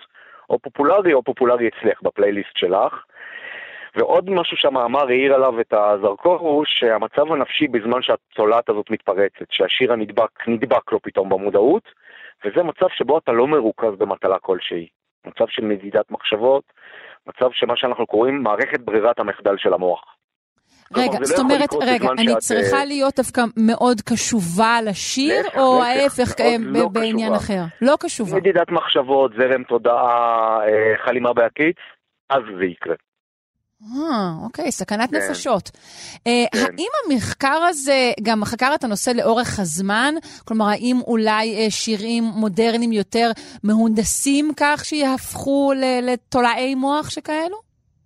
או 0.49 0.59
פופולרי 0.59 1.13
או 1.13 1.23
פופולרי 1.23 1.67
אצלך 1.67 2.01
בפלייליסט 2.01 2.57
שלך. 2.57 2.93
ועוד 3.95 4.29
משהו 4.29 4.57
שהמאמר 4.57 5.07
העיר 5.07 5.33
עליו 5.33 5.59
את 5.59 5.73
הזרקור 5.73 6.37
הוא 6.39 6.63
שהמצב 6.67 7.31
הנפשי 7.31 7.67
בזמן 7.67 8.01
שהתולעת 8.01 8.69
הזאת 8.69 8.89
מתפרצת, 8.89 9.45
שהשיר 9.49 9.93
הנדבק 9.93 10.47
נדבק 10.47 10.91
לו 10.91 10.99
פתאום 11.01 11.29
במודעות, 11.29 11.83
וזה 12.45 12.63
מצב 12.63 12.87
שבו 12.89 13.17
אתה 13.17 13.31
לא 13.31 13.47
מרוכז 13.47 13.95
במטלה 13.97 14.39
כלשהי. 14.39 14.87
מצב 15.25 15.45
של 15.49 15.65
מדידת 15.65 16.11
מחשבות, 16.11 16.63
מצב 17.27 17.49
שמה 17.51 17.73
שאנחנו 17.77 18.07
קוראים 18.07 18.43
מערכת 18.43 18.79
ברירת 18.79 19.19
המחדל 19.19 19.55
של 19.57 19.73
המוח. 19.73 20.03
רגע, 20.97 21.19
לא 21.19 21.25
זאת 21.25 21.39
אומרת, 21.39 21.69
רגע, 21.81 22.07
אני 22.17 22.31
שאת... 22.31 22.37
צריכה 22.37 22.77
אה, 22.77 22.85
להיות 22.85 23.13
דווקא 23.17 23.41
מאוד 23.57 24.01
קשובה 24.01 24.77
לשיר, 24.85 25.43
להפך, 25.43 25.57
או 25.57 25.83
ההפך 25.83 26.39
אה, 26.39 26.55
לא 26.59 26.87
בעניין 26.87 27.35
קשובה. 27.37 27.37
אחר? 27.37 27.61
לא 27.81 27.95
קשובה. 27.99 28.37
מדידת 28.37 28.71
מחשבות, 28.71 29.31
זרם 29.37 29.63
תודעה, 29.63 30.59
אה, 30.67 30.93
חלימה 31.05 31.33
בהקיץ, 31.33 31.77
אז 32.29 32.41
זה 32.59 32.65
יקרה. 32.65 32.95
אה, 33.83 34.31
אוקיי, 34.43 34.71
סכנת 34.71 35.09
כן. 35.09 35.17
נפשות. 35.17 35.71
אה, 36.27 36.45
כן. 36.51 36.59
האם 36.59 36.89
המחקר 37.05 37.59
הזה 37.69 38.11
גם 38.23 38.45
חקר 38.45 38.71
את 38.75 38.83
הנושא 38.83 39.11
לאורך 39.15 39.59
הזמן? 39.59 40.13
כלומר, 40.47 40.65
האם 40.65 40.97
אולי 41.07 41.55
אה, 41.57 41.69
שירים 41.69 42.23
מודרניים 42.23 42.91
יותר 42.91 43.31
מהונדסים 43.63 44.51
כך 44.57 44.85
שיהפכו 44.85 45.73
לתולעי 46.03 46.75
מוח 46.75 47.09
שכאלו? 47.09 47.57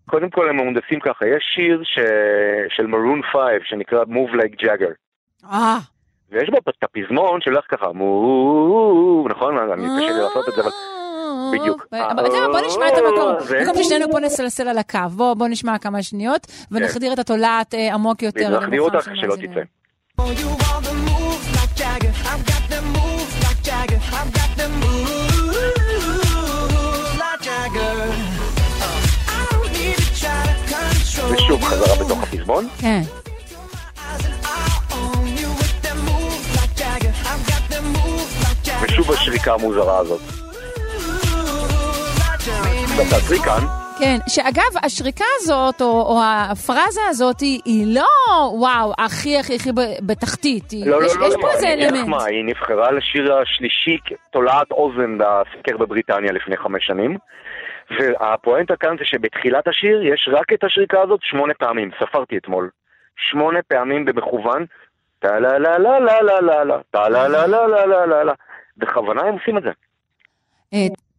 קודם 0.10 0.30
כל 0.30 0.50
הם 0.50 0.56
מהונדסים 0.56 1.00
ככה. 1.00 1.26
יש 1.26 1.44
שיר 1.56 1.82
ש... 1.84 2.00
של 2.76 2.88
מרון 2.88 3.22
5 3.24 3.42
שנקרא 3.64 4.04
Move 4.04 4.34
Like 4.34 4.66
Jagger. 4.66 4.94
אה. 5.52 5.78
ויש 6.32 6.50
בו 6.50 6.58
את 6.58 6.84
הפזמון 6.84 7.42
שהולך 7.42 7.66
ככה, 7.72 7.92
מו... 7.94 9.28
נכון? 9.30 9.58
אני 9.58 9.86
קשה 9.98 10.14
לי 10.14 10.22
לעשות 10.22 10.50
את 10.50 10.54
זה, 10.56 10.62
אבל... 10.62 10.72
בדיוק. 11.54 11.88
בוא 12.52 12.60
נשמע 12.68 12.88
את 12.88 12.94
המקום. 12.98 13.58
במקום 13.60 13.84
ששנינו 13.84 14.12
פה 14.12 14.20
נסלסל 14.20 14.68
על 14.68 14.78
הקו. 14.78 15.00
בוא 15.38 15.48
נשמע 15.48 15.78
כמה 15.78 16.04
שניות, 16.04 16.48
ונחדיר 16.72 17.14
את 17.14 17.20
התולעת 17.20 17.74
אה, 17.74 17.94
עמוק 17.94 18.24
יותר. 18.24 18.60
נחדיר 18.60 18.82
אותך 18.82 19.10
שלא 19.16 19.36
תצא. 19.36 19.62
ושוב 31.32 31.64
חזרה 31.64 32.06
בתוך 32.06 32.24
הפזמון. 32.24 32.68
כן. 32.78 33.02
ושוב 38.82 39.12
השריקה 39.12 39.54
המוזרה 39.54 39.98
הזאת. 39.98 40.45
עכשיו 42.98 43.20
תעצרי 43.20 43.38
כאן, 43.38 43.64
כן, 44.00 44.18
שאגב, 44.28 44.84
השריקה 44.84 45.26
הזאת, 45.38 45.82
או, 45.82 46.02
או 46.02 46.20
הפרזה 46.24 47.02
הזאת, 47.10 47.40
היא, 47.40 47.60
היא 47.66 47.96
לא, 47.96 48.52
וואו, 48.54 48.94
הכי 48.98 49.38
הכי 49.38 49.56
הכי 49.56 49.70
בתחתית. 50.02 50.72
היא, 50.72 50.90
לא, 50.90 51.02
לא, 51.02 51.06
יש, 51.06 51.16
לא, 51.16 51.26
יש 51.26 51.34
לא, 51.34 51.42
פה 51.42 51.52
איזה 51.52 51.68
אלמנט. 51.68 52.08
מה, 52.08 52.26
היא 52.26 52.46
נבחרה 52.46 52.92
לשיר 52.92 53.34
השלישי, 53.34 53.98
תולעת 54.32 54.72
אוזן 54.72 55.18
בסקר 55.18 55.78
בבריטניה 55.78 56.32
לפני 56.32 56.58
חמש 56.58 56.86
שנים. 56.86 57.18
והפואנטה 58.00 58.76
כאן 58.76 58.96
זה 59.00 59.06
שבתחילת 59.06 59.68
השיר 59.68 60.02
יש 60.14 60.30
רק 60.32 60.54
את 60.54 60.64
השריקה 60.64 61.02
הזאת 61.02 61.20
שמונה 61.24 61.54
פעמים, 61.54 61.92
ספרתי 62.00 62.38
אתמול. 62.38 62.70
שמונה 63.32 63.60
פעמים 63.68 64.06
במכוון, 64.06 64.66
טה 65.20 65.40
לה 65.40 65.58
לה 65.58 65.78
לה 65.78 66.00
לה 66.00 66.22
לה 66.22 66.42
לה 66.42 66.64
לה, 66.64 66.78
טה 66.92 67.10
לה 67.10 67.28
לה 67.28 67.48
לה 67.48 67.68
לה 67.68 67.86
לה 67.86 68.06
לה 68.06 68.24
לה. 68.24 68.34
בכוונה 68.78 69.22
הם 69.22 69.34
עושים 69.34 69.58
את 69.58 69.64
זה. 69.64 69.72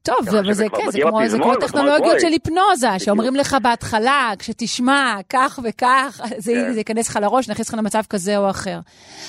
טוב, 0.07 0.29
אבל 0.29 0.53
זה 0.53 0.69
כן, 0.69 0.91
זה 0.91 0.99
כמו, 1.01 1.29
זה 1.29 1.39
כמו 1.39 1.57
טכנולוגיות 1.57 2.21
של. 2.21 2.27
היפנוזה, 2.27 2.99
שאומרים 2.99 3.37
לך 3.37 3.57
בהתחלה, 3.63 4.33
כשתשמע 4.39 5.15
כך 5.29 5.59
וכך, 5.65 6.21
זה, 6.37 6.53
כן. 6.53 6.73
זה 6.73 6.81
ייכנס 6.81 7.09
לך 7.09 7.19
לראש, 7.23 7.51
נכניס 7.51 7.69
לך 7.69 7.79
למצב 7.79 8.03
כזה 8.11 8.39
או 8.39 8.51
אחר. 8.51 8.79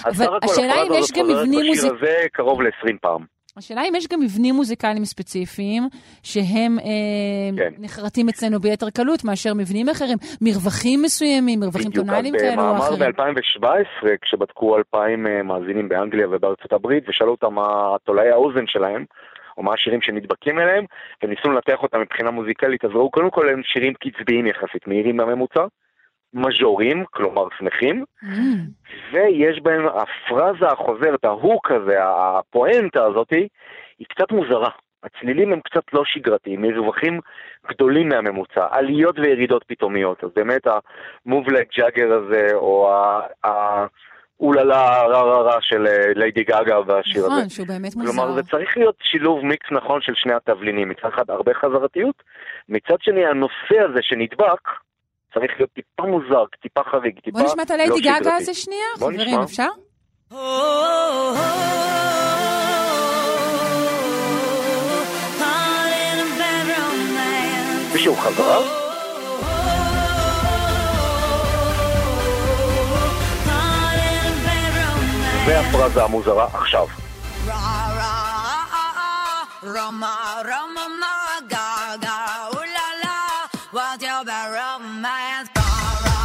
אבל 0.06 0.28
השאלה 0.44 0.74
אם 0.74 0.94
יש 0.94 1.12
גם 1.12 1.28
מבנים 1.28 1.60
בשיר 1.60 1.70
מוזיק... 1.70 1.92
הזה 1.92 2.28
קרוב 2.34 2.62
ל-20 2.62 2.94
פעם. 3.02 3.38
השאלה 3.58 3.82
אם 3.90 3.96
יש 3.96 4.08
גם 4.08 4.20
מבנים 4.20 4.56
מוזיקליים 4.56 5.06
ספציפיים 5.06 5.84
שהם 6.24 6.80
אה, 6.80 6.86
כן. 7.58 7.74
נחרטים 7.80 8.30
אצלנו 8.30 8.60
ביתר 8.60 8.90
קלות 8.90 9.24
מאשר 9.24 9.54
מבנים 9.54 9.90
אחרים, 9.90 10.18
מרווחים 10.42 11.02
מסוימים, 11.02 11.60
מרווחים 11.60 11.92
טונאליים 11.92 12.34
כאלו 12.40 12.62
או 12.62 12.68
במאמר 12.68 12.80
אחרים. 12.80 13.00
ב-2017, 13.00 14.08
כשבדקו 14.22 14.78
2,000 14.78 15.28
אה, 15.28 15.44
מאזינים 15.44 15.90
באנגליה 15.90 16.28
ובארצות 16.32 16.74
הברית, 16.74 17.10
ושאלו 17.10 17.32
אותם 17.32 17.54
מה 17.54 17.96
תולעי 18.04 18.30
האוזן 18.30 18.68
שלהם, 18.68 19.06
או 19.58 19.64
מה 19.64 19.74
השירים 19.74 20.02
שנדבקים 20.02 20.60
אליהם, 20.60 20.86
וניסו 21.24 21.52
לנתח 21.52 21.84
אותם 21.84 22.02
מבחינה 22.02 22.32
מוזיקלית, 22.32 22.86
אז 22.86 22.92
ראו 22.94 23.12
קודם 23.12 23.30
כל 23.30 23.50
הם 23.50 23.62
שירים 23.64 23.94
קצביים 23.94 24.48
יחסית, 24.48 24.88
מהירים 24.88 25.18
מהממוצע, 25.18 25.66
מז'וריים, 26.34 27.06
כלומר 27.12 27.48
שמחים, 27.58 28.04
Mm, 28.24 28.28
ויש 29.12 29.60
בהם 29.60 29.86
הפרזה 29.88 30.68
החוזרת, 30.68 31.26
ההוק 31.26 31.72
הזה, 31.72 31.98
הפואנטה 32.00 33.06
הזאתי, 33.06 33.48
היא 34.00 34.08
קצת 34.10 34.32
מוזרה. 34.32 34.70
הצלילים 35.04 35.54
הם 35.54 35.60
קצת 35.60 35.94
לא 35.94 36.06
שגרתיים, 36.06 36.62
מרווחים 36.62 37.20
גדולים 37.70 38.10
מהממוצע, 38.10 38.68
עליות 38.72 39.20
וירידות 39.20 39.64
פתאומיות. 39.68 40.24
אז 40.24 40.30
באמת 40.36 40.68
like 41.28 41.80
jagger 41.80 42.14
הזה, 42.14 42.48
או 42.54 42.90
ה-אוללה 44.42 45.02
רע 45.02 45.22
רע 45.22 45.42
רע 45.42 45.58
של 45.62 45.86
ליידי 46.16 46.44
גאגה 46.44 46.82
בשיר 46.82 47.26
הזה. 47.26 47.36
נכון, 47.36 47.50
שהוא 47.50 47.68
באמת 47.68 47.96
מוזר. 47.96 48.12
כלומר, 48.12 48.32
זה 48.34 48.44
צריך 48.44 48.78
להיות 48.78 48.96
שילוב 49.04 49.46
מיקס 49.46 49.68
נכון 49.72 50.02
של 50.02 50.14
שני 50.16 50.34
התבלינים. 50.34 50.90
מצד 50.90 51.08
אחד 51.14 51.30
הרבה 51.30 51.52
חזרתיות, 51.54 52.24
מצד 52.70 52.96
שני 53.02 53.26
הנושא 53.26 53.90
הזה 53.90 54.00
שנדבק, 54.02 54.62
צריך 55.34 55.52
להיות 55.58 55.72
טיפה 55.72 56.04
מוזר, 56.04 56.46
טיפה 56.62 56.82
חריג, 56.92 57.20
טיפה 57.20 57.40
בוא 57.40 57.48
נשמע 57.48 57.64
את 57.64 57.72
הליידי 57.72 57.90
לא 57.90 57.98
גאגה 58.04 58.18
שגרתי. 58.18 58.36
הזה 58.36 58.54
שנייה, 58.54 58.88
חברים. 58.98 59.40
אפשר? 59.40 59.70
מישהו 67.94 68.16
חזר? 68.16 68.87
והפרזה 75.48 76.04
המוזרה 76.04 76.48
עכשיו. 76.54 76.88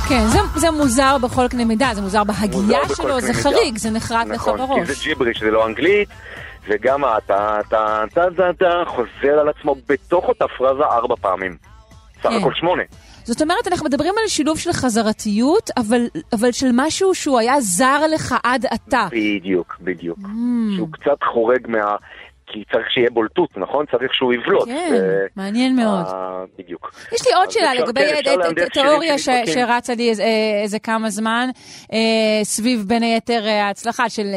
כן, 0.08 0.26
זה, 0.26 0.38
זה 0.56 0.70
מוזר 0.70 1.18
בכל 1.18 1.48
קנה 1.48 1.64
מידה, 1.64 1.90
זה 1.94 2.00
מוזר 2.00 2.24
בהגייה 2.24 2.80
מוזר 2.82 2.94
שלו, 2.94 3.20
זה 3.20 3.26
מידה. 3.26 3.42
חריג, 3.42 3.78
זה 3.78 3.90
נחרט 3.90 4.26
לך 4.26 4.34
נכון, 4.34 4.58
בראש. 4.58 4.88
כי 4.88 4.94
זה 4.94 4.94
ג'יבריש, 5.02 5.40
זה 5.40 5.50
לא 5.50 5.66
אנגלית, 5.66 6.08
וגם 6.68 7.04
הטה 7.04 7.58
טה 7.68 8.02
טה 8.14 8.24
טה 8.36 8.50
טה 8.58 8.82
חוזר 8.86 9.38
על 9.40 9.48
עצמו 9.48 9.76
בתוך 9.88 10.24
אותה 10.24 10.44
פרזה 10.58 10.84
ארבע 10.84 11.14
פעמים. 11.20 11.56
סך 12.22 12.28
כן. 12.28 12.36
הכל 12.40 12.54
שמונה. 12.54 12.82
זאת 13.24 13.42
אומרת, 13.42 13.68
אנחנו 13.68 13.86
מדברים 13.86 14.14
על 14.22 14.28
שילוב 14.28 14.58
של 14.58 14.72
חזרתיות, 14.72 15.70
אבל, 15.76 16.06
אבל 16.32 16.52
של 16.52 16.70
משהו 16.74 17.14
שהוא 17.14 17.38
היה 17.38 17.60
זר 17.60 18.06
לך 18.14 18.34
עד 18.44 18.66
עתה. 18.66 19.06
בדיוק, 19.10 19.76
בדיוק. 19.80 20.18
Mm, 20.18 20.76
שהוא 20.76 20.88
קצת 20.92 21.22
חורג 21.32 21.66
מה... 21.68 21.96
כי 22.52 22.62
צריך 22.72 22.90
שיהיה 22.90 23.10
בולטות, 23.10 23.48
נכון? 23.56 23.84
צריך 23.90 24.14
שהוא 24.14 24.32
יבלוט. 24.34 24.64
כן, 24.68 24.90
ו- 24.94 25.26
מעניין 25.36 25.76
מאוד. 25.76 26.06
אה, 26.06 26.12
בדיוק. 26.58 26.92
יש 27.12 27.26
לי 27.26 27.34
עוד 27.34 27.50
שאלה 27.50 27.72
אפשר- 27.72 27.84
לגבי 27.84 28.00
כן, 28.24 28.68
תיאוריה 28.72 29.18
ש-. 29.18 29.28
שרצה 29.46 29.94
לי 29.94 30.10
איזה- 30.10 30.24
איזה 30.62 30.78
כמה 30.78 31.10
זמן, 31.10 31.48
אה, 31.92 31.98
סביב 32.44 32.84
בין 32.86 33.02
היתר 33.02 33.46
אה, 33.46 33.64
ההצלחה 33.66 34.08
של 34.08 34.26
אה, 34.26 34.32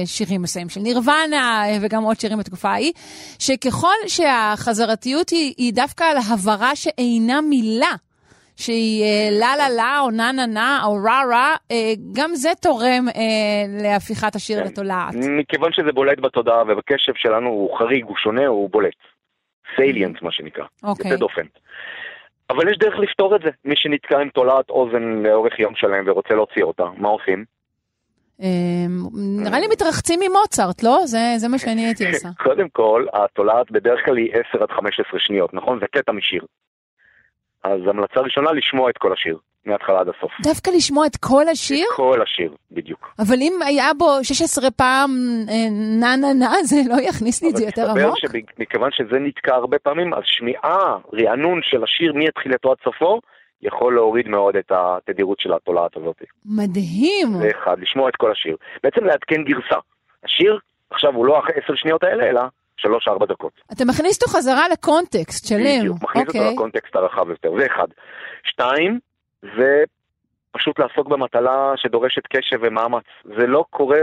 אה, 0.00 0.06
שירים 0.06 0.42
מסוימים 0.42 0.68
של 0.68 0.80
נירוונה 0.80 1.62
וגם 1.80 2.02
עוד 2.02 2.20
שירים 2.20 2.38
בתקופה 2.38 2.68
ההיא, 2.70 2.92
שככל 3.38 3.88
שהחזרתיות 4.06 5.30
היא 5.30 5.54
היא 5.58 5.72
דווקא 5.74 6.04
על 6.04 6.16
הברה 6.32 6.76
שאינה 6.76 7.40
מילה, 7.40 7.90
שהיא 8.62 9.04
אה, 9.04 9.28
לה 9.30 9.56
לה 9.56 9.68
לה 9.68 10.00
או 10.00 10.10
נה 10.10 10.32
נה 10.32 10.46
נה 10.46 10.80
או 10.84 10.94
רע 10.94 11.22
רע, 11.30 11.54
אה, 11.70 11.92
גם 12.12 12.30
זה 12.34 12.50
תורם 12.62 13.04
אה, 13.16 13.82
להפיכת 13.82 14.34
השיר 14.34 14.58
כן. 14.58 14.66
לתולעת. 14.66 15.14
מכיוון 15.14 15.72
שזה 15.72 15.92
בולט 15.92 16.20
בתודעה 16.20 16.62
ובקשב 16.62 17.12
שלנו 17.16 17.48
הוא 17.48 17.78
חריג, 17.78 18.04
הוא 18.04 18.16
שונה, 18.16 18.46
הוא 18.46 18.70
בולט. 18.70 18.94
סיליאנט, 19.76 20.22
מה 20.22 20.32
שנקרא. 20.32 20.64
אוקיי. 20.82 21.10
יוצא 21.10 21.20
דופן. 21.20 21.46
אבל 22.50 22.68
יש 22.68 22.78
דרך 22.78 22.94
לפתור 22.98 23.36
את 23.36 23.40
זה. 23.44 23.50
מי 23.64 23.76
שנתקע 23.76 24.18
עם 24.18 24.28
תולעת 24.28 24.70
אוזן 24.70 25.02
לאורך 25.02 25.58
יום 25.58 25.74
שלם 25.76 26.04
ורוצה 26.06 26.34
להוציא 26.34 26.62
אותה, 26.62 26.84
מה 26.96 27.08
עושים? 27.08 27.44
אה, 28.42 28.48
נראה 29.44 29.60
לי 29.60 29.66
מתרחצים 29.72 30.20
ממוצרט, 30.20 30.82
לא? 30.82 31.00
זה 31.04 31.18
זה 31.36 31.48
מה 31.48 31.58
שאני 31.58 31.84
הייתי 31.84 32.08
עושה. 32.08 32.28
קודם 32.46 32.68
כל, 32.68 33.06
התולעת 33.12 33.70
בדרך 33.70 34.04
כלל 34.04 34.16
היא 34.16 34.32
10 34.54 34.62
עד 34.62 34.70
15 34.70 35.20
שניות, 35.20 35.54
נכון? 35.54 35.80
זה 35.80 35.86
קטע 35.86 36.12
משיר. 36.12 36.44
אז 37.64 37.80
המלצה 37.86 38.20
ראשונה, 38.20 38.52
לשמוע 38.52 38.90
את 38.90 38.98
כל 38.98 39.12
השיר, 39.12 39.38
מההתחלה 39.66 40.00
עד 40.00 40.08
הסוף. 40.08 40.32
דווקא 40.42 40.70
לשמוע 40.70 41.06
את 41.06 41.16
כל 41.16 41.48
השיר? 41.48 41.86
כל 41.96 42.22
השיר, 42.22 42.54
בדיוק. 42.70 43.14
אבל 43.18 43.36
אם 43.40 43.52
היה 43.66 43.94
בו 43.98 44.06
16 44.22 44.70
פעם 44.70 45.10
אה, 45.48 45.70
נה 46.00 46.16
נה 46.16 46.32
נה, 46.32 46.50
זה 46.62 46.76
לא 46.88 46.96
יכניס 47.08 47.42
לי 47.42 47.50
את 47.50 47.56
זה 47.56 47.64
יותר 47.64 47.90
אבל 47.92 48.00
עמוק? 48.00 48.18
מסתבר 48.24 48.40
שמכיוון 48.58 48.90
שזה 48.92 49.18
נתקע 49.18 49.54
הרבה 49.54 49.78
פעמים, 49.78 50.14
אז 50.14 50.22
שמיעה, 50.24 50.98
רענון 51.14 51.60
של 51.62 51.84
השיר 51.84 52.12
מתחילתו 52.14 52.70
עד 52.70 52.76
סופו, 52.84 53.20
יכול 53.62 53.94
להוריד 53.94 54.28
מאוד 54.28 54.56
את 54.56 54.72
התדירות 54.74 55.40
של 55.40 55.52
התולעת 55.52 55.96
הזאת. 55.96 56.22
מדהים. 56.46 57.28
זה 57.40 57.48
אחד, 57.50 57.76
לשמוע 57.80 58.08
את 58.08 58.16
כל 58.16 58.32
השיר. 58.32 58.56
בעצם 58.82 59.04
לעדכן 59.04 59.44
גרסה. 59.44 59.78
השיר, 60.24 60.58
עכשיו 60.90 61.14
הוא 61.14 61.26
לא 61.26 61.38
אחרי 61.38 61.54
עשר 61.64 61.74
שניות 61.74 62.04
האלה, 62.04 62.24
אלא 62.30 62.40
שלוש-ארבע 62.82 63.26
דקות. 63.26 63.52
אתה 63.72 63.84
מכניס 63.84 64.22
אותו 64.22 64.32
חזרה 64.32 64.68
לקונטקסט 64.68 65.46
שלם. 65.46 65.80
בדיוק, 65.80 66.02
מכניס 66.02 66.26
אותו 66.28 66.38
אוקיי. 66.38 66.54
לקונטקסט 66.54 66.96
הרחב 66.96 67.30
יותר, 67.30 67.50
זה 67.58 67.66
אחד. 67.66 67.86
שתיים, 68.44 68.98
זה 69.42 69.84
פשוט 70.52 70.78
לעסוק 70.78 71.08
במטלה 71.08 71.72
שדורשת 71.76 72.26
קשב 72.26 72.58
ומאמץ. 72.62 73.04
זה 73.24 73.46
לא 73.46 73.64
קורה, 73.70 74.00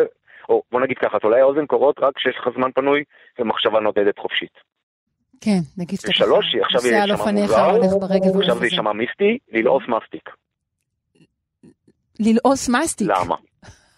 או 0.50 0.62
בוא 0.72 0.82
נגיד 0.82 0.98
ככה, 0.98 1.18
תולעי 1.24 1.42
האוזן 1.42 1.66
קורות 1.66 2.00
רק 2.00 2.16
כשיש 2.16 2.36
לך 2.40 2.50
זמן 2.56 2.72
פנוי 2.72 3.04
ומחשבה 3.40 3.80
נודדת 3.80 4.20
חופשית. 4.20 4.54
כן, 5.42 5.60
נגיד 5.78 6.00
שאתה 6.00 6.10
ושלוש, 6.10 6.46
ככה 6.56 6.66
עכשיו 6.66 6.82
שם 6.82 7.14
אופניך, 7.14 7.52
מוזר, 7.52 8.40
עכשיו 8.40 8.56
זה. 8.60 8.66
יישמע 8.66 8.94
מיסטי, 8.94 9.38
ללעוס 9.52 9.84
מסטיק. 9.88 10.30
ללעוס 12.20 12.70
מסטיק. 12.70 13.08
למה? 13.10 13.36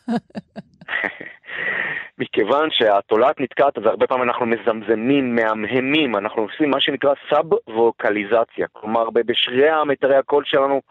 מכיוון 2.19 2.69
שהתולעת 2.71 3.39
נתקעת, 3.39 3.77
אז 3.77 3.85
הרבה 3.85 4.07
פעמים 4.07 4.23
אנחנו 4.23 4.45
מזמזמים, 4.45 5.35
מהמהמים, 5.35 6.15
אנחנו 6.15 6.41
עושים 6.41 6.69
מה 6.69 6.81
שנקרא 6.81 7.13
סאב-ווקליזציה. 7.29 8.67
כלומר, 8.73 9.09
בשרירי 9.09 9.69
מיתרי 9.69 10.15
הקול 10.15 10.43
שלנו, 10.45 10.81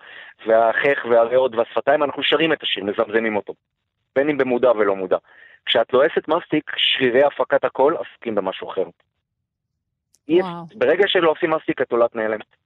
והחך 0.47 1.05
והריאות 1.11 1.55
והשפתיים, 1.55 2.03
אנחנו 2.03 2.23
שרים 2.23 2.53
את 2.53 2.63
השיר, 2.63 2.85
מזמזמים 2.85 3.37
אותו. 3.37 3.55
בין 4.17 4.29
אם 4.31 4.39
במודע 4.39 4.71
ולא 4.71 4.97
מודע. 4.97 5.17
כשאת 5.67 5.93
לועסת 5.93 6.29
מסטיק, 6.29 6.71
שרירי 6.77 7.23
הפקת 7.23 7.65
הקול 7.65 7.97
עסוקים 7.97 8.35
במשהו 8.35 8.71
אחר. 8.71 8.85
וואו. 10.29 10.65
ברגע 10.75 11.05
שלא 11.09 11.31
עושים 11.31 11.51
מסטיק, 11.51 11.81
התולעת 11.81 12.17
נעלמת. 12.17 12.60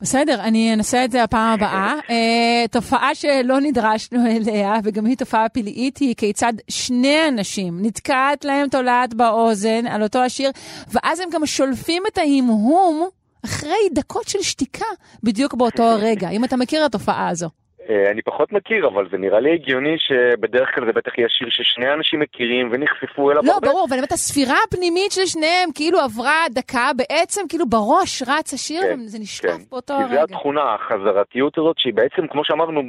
בסדר, 0.00 0.40
אני 0.40 0.74
אנסה 0.74 1.04
את 1.04 1.10
זה 1.10 1.22
הפעם 1.22 1.52
הבאה. 1.52 1.94
אה, 2.10 2.64
תופעה 2.70 3.14
שלא 3.14 3.60
נדרשנו 3.60 4.26
אליה, 4.26 4.74
וגם 4.84 5.06
היא 5.06 5.16
תופעה 5.16 5.48
פלאית, 5.48 5.98
היא 5.98 6.14
כיצד 6.16 6.52
שני 6.68 7.28
אנשים 7.28 7.78
נתקעת 7.82 8.44
להם 8.44 8.68
תולעת 8.68 9.14
באוזן 9.14 9.86
על 9.86 10.02
אותו 10.02 10.18
השיר, 10.18 10.50
ואז 10.88 11.20
הם 11.20 11.28
גם 11.32 11.46
שולפים 11.46 12.02
את 12.12 12.18
ההמהום 12.18 13.08
אחרי 13.44 13.88
דקות 13.92 14.28
של 14.28 14.42
שתיקה, 14.42 14.86
בדיוק 15.22 15.54
באותו 15.54 15.82
הרגע. 15.92 16.28
אם 16.30 16.44
אתה 16.44 16.56
מכיר 16.56 16.86
את 16.86 16.94
התופעה 16.94 17.28
הזו. 17.28 17.63
אה, 17.88 18.10
אני 18.10 18.22
פחות 18.22 18.52
מכיר, 18.52 18.86
אבל 18.86 19.08
זה 19.10 19.18
נראה 19.18 19.40
לי 19.40 19.54
הגיוני 19.54 19.96
שבדרך 19.98 20.74
כלל 20.74 20.86
זה 20.86 20.92
בטח 20.92 21.18
יהיה 21.18 21.28
שיר 21.28 21.48
ששני 21.50 21.92
אנשים 21.92 22.20
מכירים 22.20 22.68
ונחשפו 22.72 23.30
אליו 23.30 23.42
לא, 23.44 23.52
הרבה. 23.52 23.68
ברור, 23.68 23.86
אבל 23.88 23.96
באמת 23.96 24.12
הספירה 24.12 24.56
הפנימית 24.68 25.12
של 25.12 25.26
שניהם 25.26 25.68
כאילו 25.74 25.98
עברה 26.00 26.44
דקה, 26.50 26.90
בעצם 26.96 27.40
כאילו 27.48 27.66
בראש 27.66 28.22
רץ 28.26 28.52
השיר, 28.54 28.82
כן, 28.82 29.00
וזה 29.00 29.18
נשקף 29.18 29.48
כן. 29.48 29.62
באותו 29.70 29.94
כי 29.94 30.08
זה 30.14 30.20
הרגע. 30.20 30.22
התכונה, 30.22 30.74
החזרתיות 30.74 31.58
הזאת, 31.58 31.78
שהיא 31.78 31.94
בעצם, 31.94 32.26
כמו 32.26 32.44
שאמרנו, 32.44 32.82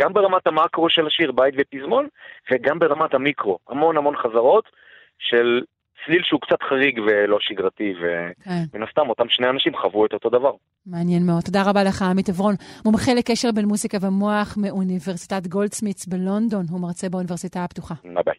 גם 0.00 0.12
ברמת 0.12 0.46
המקרו 0.46 0.90
של 0.90 1.06
השיר, 1.06 1.32
בית 1.32 1.54
ופזמון, 1.58 2.08
וגם 2.50 2.78
ברמת 2.78 3.14
המיקרו. 3.14 3.58
המון 3.68 3.96
המון 3.96 4.16
חזרות 4.16 4.64
של 5.18 5.62
צליל 6.06 6.22
שהוא 6.24 6.40
קצת 6.40 6.62
חריג 6.68 7.00
ולא 7.06 7.38
שגרתי, 7.40 7.92
כן. 8.44 8.50
ומן 8.74 8.86
הסתם 8.88 9.08
אותם 9.08 9.28
שני 9.28 9.48
אנשים 9.48 9.72
חוו 9.76 10.06
את 10.06 10.12
אותו 10.12 10.30
דבר. 10.30 10.52
מעניין 10.86 11.26
מאוד. 11.26 11.42
תודה 11.42 11.62
רבה 11.62 11.84
לך, 11.84 12.02
עמית 12.02 12.28
עברון, 12.28 12.54
מומחה 12.84 13.14
לקשר 13.14 13.52
בין 13.52 13.64
מוזיקה 13.64 13.98
ומוח 14.00 14.56
מאוניברסיטת 14.56 15.46
גולדסמיתס 15.46 16.06
בלונדון. 16.06 16.66
הוא 16.70 16.80
מרצה 16.80 17.08
באוניברסיטה 17.08 17.64
הפתוחה. 17.64 17.94
ביי 18.04 18.22
ביי. 18.22 18.34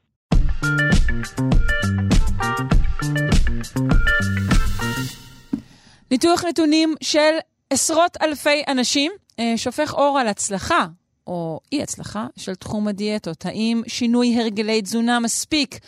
ניתוח 6.12 6.46
נתונים 6.46 6.96
של 7.04 7.38
עשרות 7.70 8.18
אלפי 8.22 8.64
אנשים 8.68 9.12
אה, 9.40 9.54
שופך 9.58 9.94
אור 9.94 10.20
על 10.20 10.28
הצלחה, 10.28 10.86
או 11.28 11.60
אי 11.72 11.84
הצלחה, 11.84 12.28
של 12.38 12.56
תחום 12.56 12.88
הדיאטות. 12.88 13.46
האם 13.46 13.82
שינוי 13.88 14.42
הרגלי 14.42 14.82
תזונה 14.82 15.20
מספיק 15.20 15.80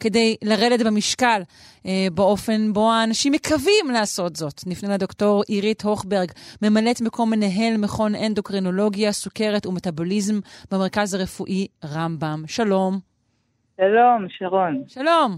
כדי 0.00 0.36
לרדת 0.42 0.86
במשקל 0.86 1.42
אה, 1.86 2.08
באופן 2.14 2.72
בו 2.72 2.92
האנשים 2.92 3.32
מקווים 3.32 3.90
לעשות 3.92 4.36
זאת? 4.36 4.60
נפנה 4.66 4.94
לדוקטור 4.94 5.42
עירית 5.48 5.82
הוכברג, 5.82 6.32
ממלאת 6.62 7.00
מקום 7.00 7.30
מנהל 7.30 7.76
מכון 7.76 8.14
אנדוקרינולוגיה, 8.14 9.12
סוכרת 9.12 9.66
ומטאבוליזם 9.66 10.40
במרכז 10.70 11.14
הרפואי 11.14 11.66
רמב"ם. 11.84 12.44
שלום. 12.46 13.05
שלום, 13.80 14.26
שרון. 14.28 14.82
שלום. 14.88 15.30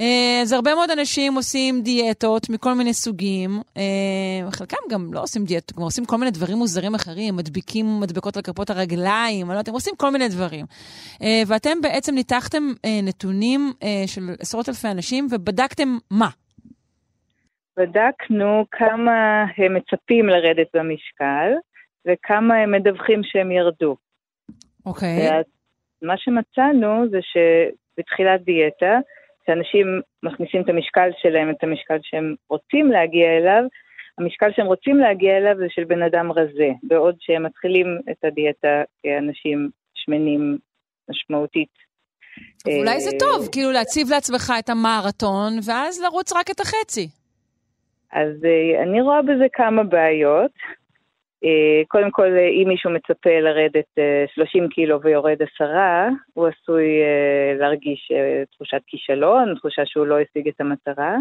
אה, 0.00 0.40
אז 0.42 0.52
הרבה 0.52 0.74
מאוד 0.74 0.90
אנשים 0.90 1.34
עושים 1.34 1.82
דיאטות 1.82 2.50
מכל 2.50 2.74
מיני 2.74 2.92
סוגים. 2.92 3.50
אה, 3.76 4.50
חלקם 4.50 4.76
גם 4.90 5.12
לא 5.12 5.20
עושים 5.20 5.44
דיאטות, 5.44 5.76
גם 5.76 5.82
עושים 5.82 6.04
כל 6.04 6.16
מיני 6.16 6.30
דברים 6.30 6.58
מוזרים 6.58 6.94
אחרים, 6.94 7.36
מדביקים 7.36 7.86
מדבקות 8.00 8.36
על 8.36 8.42
כפות 8.42 8.70
הרגליים, 8.70 9.46
לא 9.46 9.52
יודעת, 9.52 9.68
הם 9.68 9.74
עושים 9.74 9.94
כל 9.96 10.10
מיני 10.10 10.28
דברים. 10.28 10.66
אה, 11.22 11.42
ואתם 11.46 11.80
בעצם 11.82 12.14
ניתחתם 12.14 12.62
נתונים 13.02 13.60
של 14.06 14.22
עשרות 14.40 14.68
אלפי 14.68 14.88
אנשים 14.88 15.26
ובדקתם 15.30 15.88
מה? 16.10 16.28
בדקנו 17.76 18.64
כמה 18.70 19.44
הם 19.56 19.74
מצפים 19.74 20.26
לרדת 20.26 20.66
במשקל 20.74 21.52
וכמה 22.06 22.54
הם 22.56 22.72
מדווחים 22.72 23.20
שהם 23.24 23.50
ירדו. 23.50 23.96
אוקיי. 24.86 25.42
מה 26.02 26.14
שמצאנו 26.16 27.08
זה 27.10 27.18
שבתחילת 27.94 28.42
דיאטה, 28.44 28.98
כשאנשים 29.42 30.00
מכניסים 30.22 30.62
את 30.62 30.68
המשקל 30.68 31.10
שלהם, 31.22 31.50
את 31.50 31.62
המשקל 31.64 31.98
שהם 32.02 32.34
רוצים 32.48 32.92
להגיע 32.92 33.36
אליו, 33.36 33.62
המשקל 34.18 34.52
שהם 34.56 34.66
רוצים 34.66 34.96
להגיע 34.96 35.36
אליו 35.36 35.56
זה 35.58 35.66
של 35.68 35.84
בן 35.84 36.02
אדם 36.02 36.32
רזה, 36.32 36.70
בעוד 36.82 37.16
שהם 37.20 37.42
מתחילים 37.46 37.86
את 38.10 38.24
הדיאטה 38.24 38.82
כאנשים 39.02 39.70
שמנים 39.94 40.58
משמעותית. 41.10 41.92
אולי 42.66 43.00
זה 43.00 43.10
אה, 43.10 43.18
טוב, 43.18 43.48
כאילו 43.52 43.72
להציב 43.72 44.06
לעצמך 44.10 44.52
את 44.58 44.68
המרתון, 44.68 45.52
ואז 45.66 46.02
לרוץ 46.02 46.32
רק 46.32 46.50
את 46.50 46.60
החצי. 46.60 47.08
אז 48.12 48.44
אה, 48.44 48.82
אני 48.82 49.00
רואה 49.00 49.22
בזה 49.22 49.46
כמה 49.52 49.84
בעיות. 49.84 50.52
אה, 51.44 51.82
קודם 51.88 52.10
כל, 52.10 52.36
אה, 52.36 52.48
אם 52.48 52.68
מישהו 52.68 52.90
מצפה 52.90 53.40
לרדת 53.40 53.98
אה, 53.98 54.24
30 54.34 54.68
קילו 54.68 55.02
ויורד 55.02 55.42
עשרה, 55.42 56.08
הוא 56.34 56.46
עשוי 56.46 57.02
אה, 57.02 57.54
להרגיש 57.58 58.08
אה, 58.12 58.42
תחושת 58.52 58.80
כישלון, 58.86 59.54
תחושה 59.54 59.86
שהוא 59.86 60.06
לא 60.06 60.18
השיג 60.20 60.48
את 60.48 60.60
המטרה, 60.60 61.16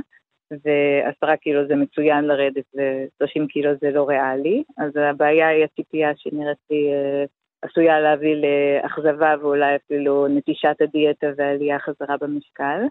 ועשרה 0.52 1.38
קילו 1.38 1.68
זה 1.68 1.76
מצוין 1.76 2.26
לרדת 2.26 2.66
ו-30 2.76 3.48
קילו 3.50 3.72
זה 3.82 3.92
לא 3.92 4.10
ריאלי, 4.10 4.64
אז 4.78 4.92
הבעיה 4.96 5.48
היא 5.48 5.64
הציפייה 5.64 6.12
שנראית 6.16 6.58
לי 6.70 6.94
אה, 6.94 7.26
עשויה 7.62 8.00
להביא 8.00 8.36
לאכזבה 8.36 9.36
ואולי 9.42 9.76
אפילו 9.76 10.28
נטישת 10.28 10.76
הדיאטה 10.82 11.28
ועלייה 11.38 11.80
חזרה 11.80 12.16
במשקל. 12.22 12.82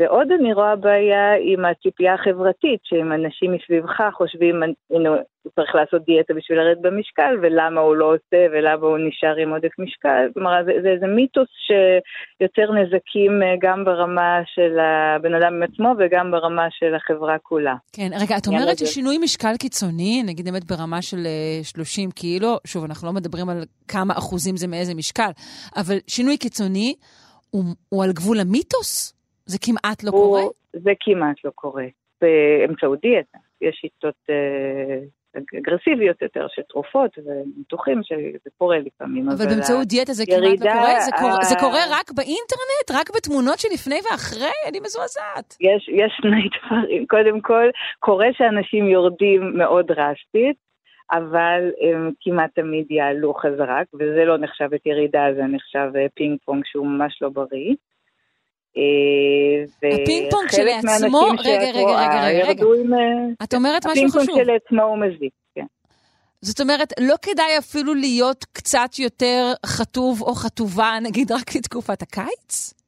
ועוד 0.00 0.28
אני 0.40 0.52
רואה 0.52 0.76
בעיה 0.76 1.34
עם 1.52 1.64
הציפייה 1.64 2.14
החברתית, 2.14 2.80
שאם 2.84 3.12
אנשים 3.12 3.52
מסביבך 3.52 4.00
חושבים, 4.18 4.62
הנה, 4.90 5.08
הוא 5.42 5.52
צריך 5.56 5.74
לעשות 5.74 6.04
דיאטה 6.06 6.34
בשביל 6.34 6.58
לרדת 6.58 6.80
במשקל, 6.80 7.32
ולמה 7.42 7.80
הוא 7.80 7.96
לא 7.96 8.04
עושה, 8.14 8.40
ולמה 8.52 8.86
הוא 8.86 8.98
נשאר 9.08 9.36
עם 9.42 9.50
עודף 9.50 9.74
משקל. 9.78 10.22
כלומר, 10.34 10.52
זה, 10.66 10.72
זה 10.82 10.88
איזה 10.88 11.06
מיתוס 11.06 11.48
שיוצר 11.66 12.72
נזקים 12.72 13.32
אה, 13.42 13.54
גם 13.62 13.84
ברמה 13.84 14.40
של 14.54 14.72
הבן 14.78 15.34
אדם 15.34 15.62
עצמו, 15.62 15.88
וגם 15.98 16.30
ברמה 16.30 16.66
של 16.70 16.94
החברה 16.94 17.36
כולה. 17.42 17.74
כן, 17.92 18.10
רגע, 18.20 18.36
את 18.36 18.46
אומרת 18.46 18.78
זה- 18.78 18.86
ששינוי 18.86 19.18
משקל 19.18 19.54
קיצוני, 19.58 20.22
נגיד 20.26 20.44
באמת 20.44 20.64
ברמה 20.64 21.02
של 21.02 21.22
אה, 21.26 21.64
30 21.64 22.10
קילו, 22.10 22.56
שוב, 22.66 22.84
אנחנו 22.84 23.06
לא 23.08 23.12
מדברים 23.14 23.48
על 23.48 23.58
כמה 23.88 24.12
אחוזים 24.18 24.56
זה 24.56 24.66
מאיזה 24.68 24.94
משקל, 24.94 25.30
אבל 25.76 25.96
שינוי 26.06 26.36
קיצוני 26.38 26.94
הוא, 27.50 27.64
הוא 27.88 28.04
על 28.04 28.12
גבול 28.12 28.40
המיתוס? 28.40 29.19
זה 29.50 29.58
כמעט 29.62 30.04
לא 30.04 30.10
הוא- 30.10 30.20
קורה? 30.26 30.42
זה 30.72 30.92
כמעט 31.00 31.36
לא 31.44 31.50
קורה. 31.54 31.84
באמצעות 32.22 33.00
דיאטה. 33.00 33.38
יש 33.60 33.76
שיטות 33.80 34.14
אה, 34.30 34.98
אגרסיביות 35.58 36.22
יותר 36.22 36.46
של 36.54 36.62
תרופות 36.62 37.10
וניתוחים, 37.26 38.00
שזה 38.02 38.50
קורה 38.58 38.78
לפעמים. 38.78 39.28
אבל 39.28 39.46
באמצעות 39.46 39.86
דיאטה 39.86 40.12
זה 40.12 40.24
כמעט 40.26 40.60
לא 40.60 40.72
קורה? 40.72 41.00
זה 41.00 41.10
קורה, 41.20 41.44
זה 41.44 41.54
אה, 41.54 41.60
קורה 41.60 41.80
רק 41.90 42.12
באינטרנט? 42.12 42.88
רק 43.00 43.10
בתמונות 43.16 43.58
שלפני 43.58 43.98
ואחרי? 44.10 44.52
אני 44.68 44.80
מזועזעת. 44.80 45.56
יש, 45.60 45.88
יש 45.88 46.12
שני 46.22 46.48
דברים. 46.56 47.06
קודם 47.06 47.40
כל, 47.40 47.68
קורה 47.98 48.26
שאנשים 48.32 48.88
יורדים 48.88 49.52
מאוד 49.58 49.86
דרסטית, 49.86 50.56
אבל 51.12 51.70
הם 51.80 52.10
כמעט 52.20 52.50
תמיד 52.54 52.90
יעלו 52.90 53.34
חזרה, 53.34 53.82
וזה 53.94 54.24
לא 54.24 54.38
נחשבת 54.38 54.86
ירידה, 54.86 55.24
זה 55.36 55.42
נחשב 55.42 55.90
אה, 55.96 56.06
פינג 56.14 56.38
פונג 56.44 56.62
שהוא 56.66 56.86
ממש 56.86 57.18
לא 57.22 57.28
בריא. 57.28 57.74
אה, 58.76 59.92
הפינג 59.94 60.30
פונג 60.30 60.48
מהאנשים 60.84 61.38
רגע, 61.38 61.70
רגע, 61.70 62.26
רגע, 62.26 62.46
רגע. 62.48 62.64
אה, 62.64 63.44
את 63.44 63.54
אומרת 63.54 63.86
משהו 63.86 63.90
הפינג 63.90 64.12
פונג 64.12 64.24
חשוב. 64.24 64.38
שלעצמו 64.38 64.82
הוא 64.82 64.98
מזיק, 64.98 65.32
כן. 65.54 65.66
זאת 66.42 66.60
אומרת, 66.60 66.92
לא 67.00 67.14
כדאי 67.22 67.58
אפילו 67.58 67.94
להיות 67.94 68.44
קצת 68.52 68.98
יותר 68.98 69.52
חטוב 69.66 70.22
או 70.22 70.34
חטובה, 70.34 70.98
נגיד 71.02 71.32
רק 71.32 71.54
לתקופת 71.56 72.02
הקיץ? 72.02 72.79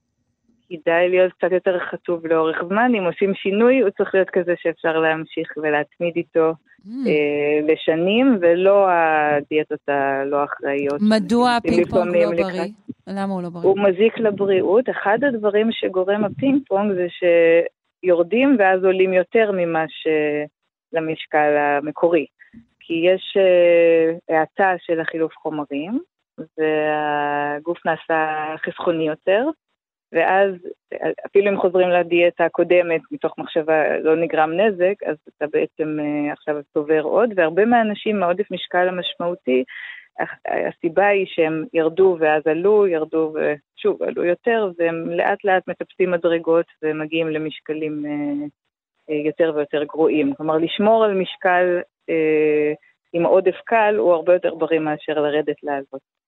כדאי 0.77 1.09
להיות 1.09 1.33
קצת 1.33 1.53
יותר 1.53 1.79
חטוב 1.79 2.27
לאורך 2.27 2.57
זמן, 2.69 2.93
אם 2.99 3.05
עושים 3.05 3.35
שינוי, 3.35 3.81
הוא 3.81 3.91
צריך 3.91 4.15
להיות 4.15 4.31
כזה 4.31 4.55
שאפשר 4.59 4.99
להמשיך 4.99 5.53
ולהתמיד 5.57 6.13
איתו 6.17 6.53
המ. 6.85 7.09
אה, 7.09 7.73
לשנים, 7.73 8.39
ולא 8.41 8.87
הדיאטות 8.91 9.79
הלא 9.89 10.45
אחראיות. 10.45 11.01
מדוע 11.01 11.57
הפינג 11.57 11.89
פונג 11.91 12.17
לא 12.17 12.33
לקראת- 12.33 12.53
בריא? 12.53 12.69
למה 13.07 13.33
הוא 13.35 13.43
לא 13.43 13.49
בריא? 13.49 13.65
הוא 13.65 13.79
מזיק 13.79 14.19
לבריאות. 14.19 14.89
אחד 14.91 15.19
הדברים 15.25 15.69
שגורם 15.73 16.25
הפינג 16.25 16.63
פונג 16.69 16.93
זה 16.95 17.07
שיורדים 18.05 18.57
ואז 18.59 18.85
עולים 18.85 19.13
יותר 19.13 19.51
ממה 19.55 19.85
שלמשקל 19.89 21.57
המקורי. 21.57 22.27
כי 22.81 22.95
יש 22.95 23.37
אה, 23.37 24.39
האטה 24.39 24.75
של 24.79 25.01
החילוף 25.01 25.33
חומרים, 25.43 26.01
והגוף 26.59 27.87
נעשה 27.87 28.27
חסכוני 28.67 29.07
יותר, 29.09 29.45
ואז 30.12 30.55
אפילו 31.27 31.51
אם 31.51 31.57
חוזרים 31.57 31.88
לדיאטה 31.88 32.44
הקודמת 32.44 33.01
מתוך 33.11 33.38
מחשבה 33.38 33.98
לא 33.98 34.16
נגרם 34.16 34.53
נזק, 34.53 35.03
אז 35.07 35.16
אתה 35.29 35.46
בעצם 35.46 35.98
אה, 36.01 36.33
עכשיו 36.33 36.57
צובר 36.75 37.03
עוד, 37.03 37.31
והרבה 37.37 37.64
מהאנשים 37.64 38.20
מעודף 38.20 38.51
משקל 38.51 38.88
המשמעותי, 38.88 39.64
הסיבה 40.46 41.07
היא 41.07 41.27
שהם 41.29 41.64
ירדו 41.72 42.16
ואז 42.20 42.42
עלו, 42.46 42.87
ירדו 42.87 43.35
ושוב 43.35 44.03
עלו 44.03 44.25
יותר, 44.25 44.70
והם 44.79 45.11
לאט 45.11 45.44
לאט 45.44 45.68
מטפסים 45.68 46.11
מדרגות 46.11 46.66
ומגיעים 46.83 47.29
למשקלים 47.29 48.07
אה, 48.07 48.46
אה, 49.11 49.20
יותר 49.27 49.53
ויותר 49.57 49.85
גרועים. 49.85 50.35
כלומר, 50.35 50.57
לשמור 50.57 51.05
על 51.05 51.14
משקל 51.14 51.81
עם 53.12 53.27
עודף 53.27 53.57
קל 53.64 53.94
הוא 53.98 54.12
הרבה 54.12 54.32
יותר 54.32 54.55
בריא 54.55 54.78
מאשר 54.78 55.12
לרדת 55.12 55.62
לעלות. 55.62 56.22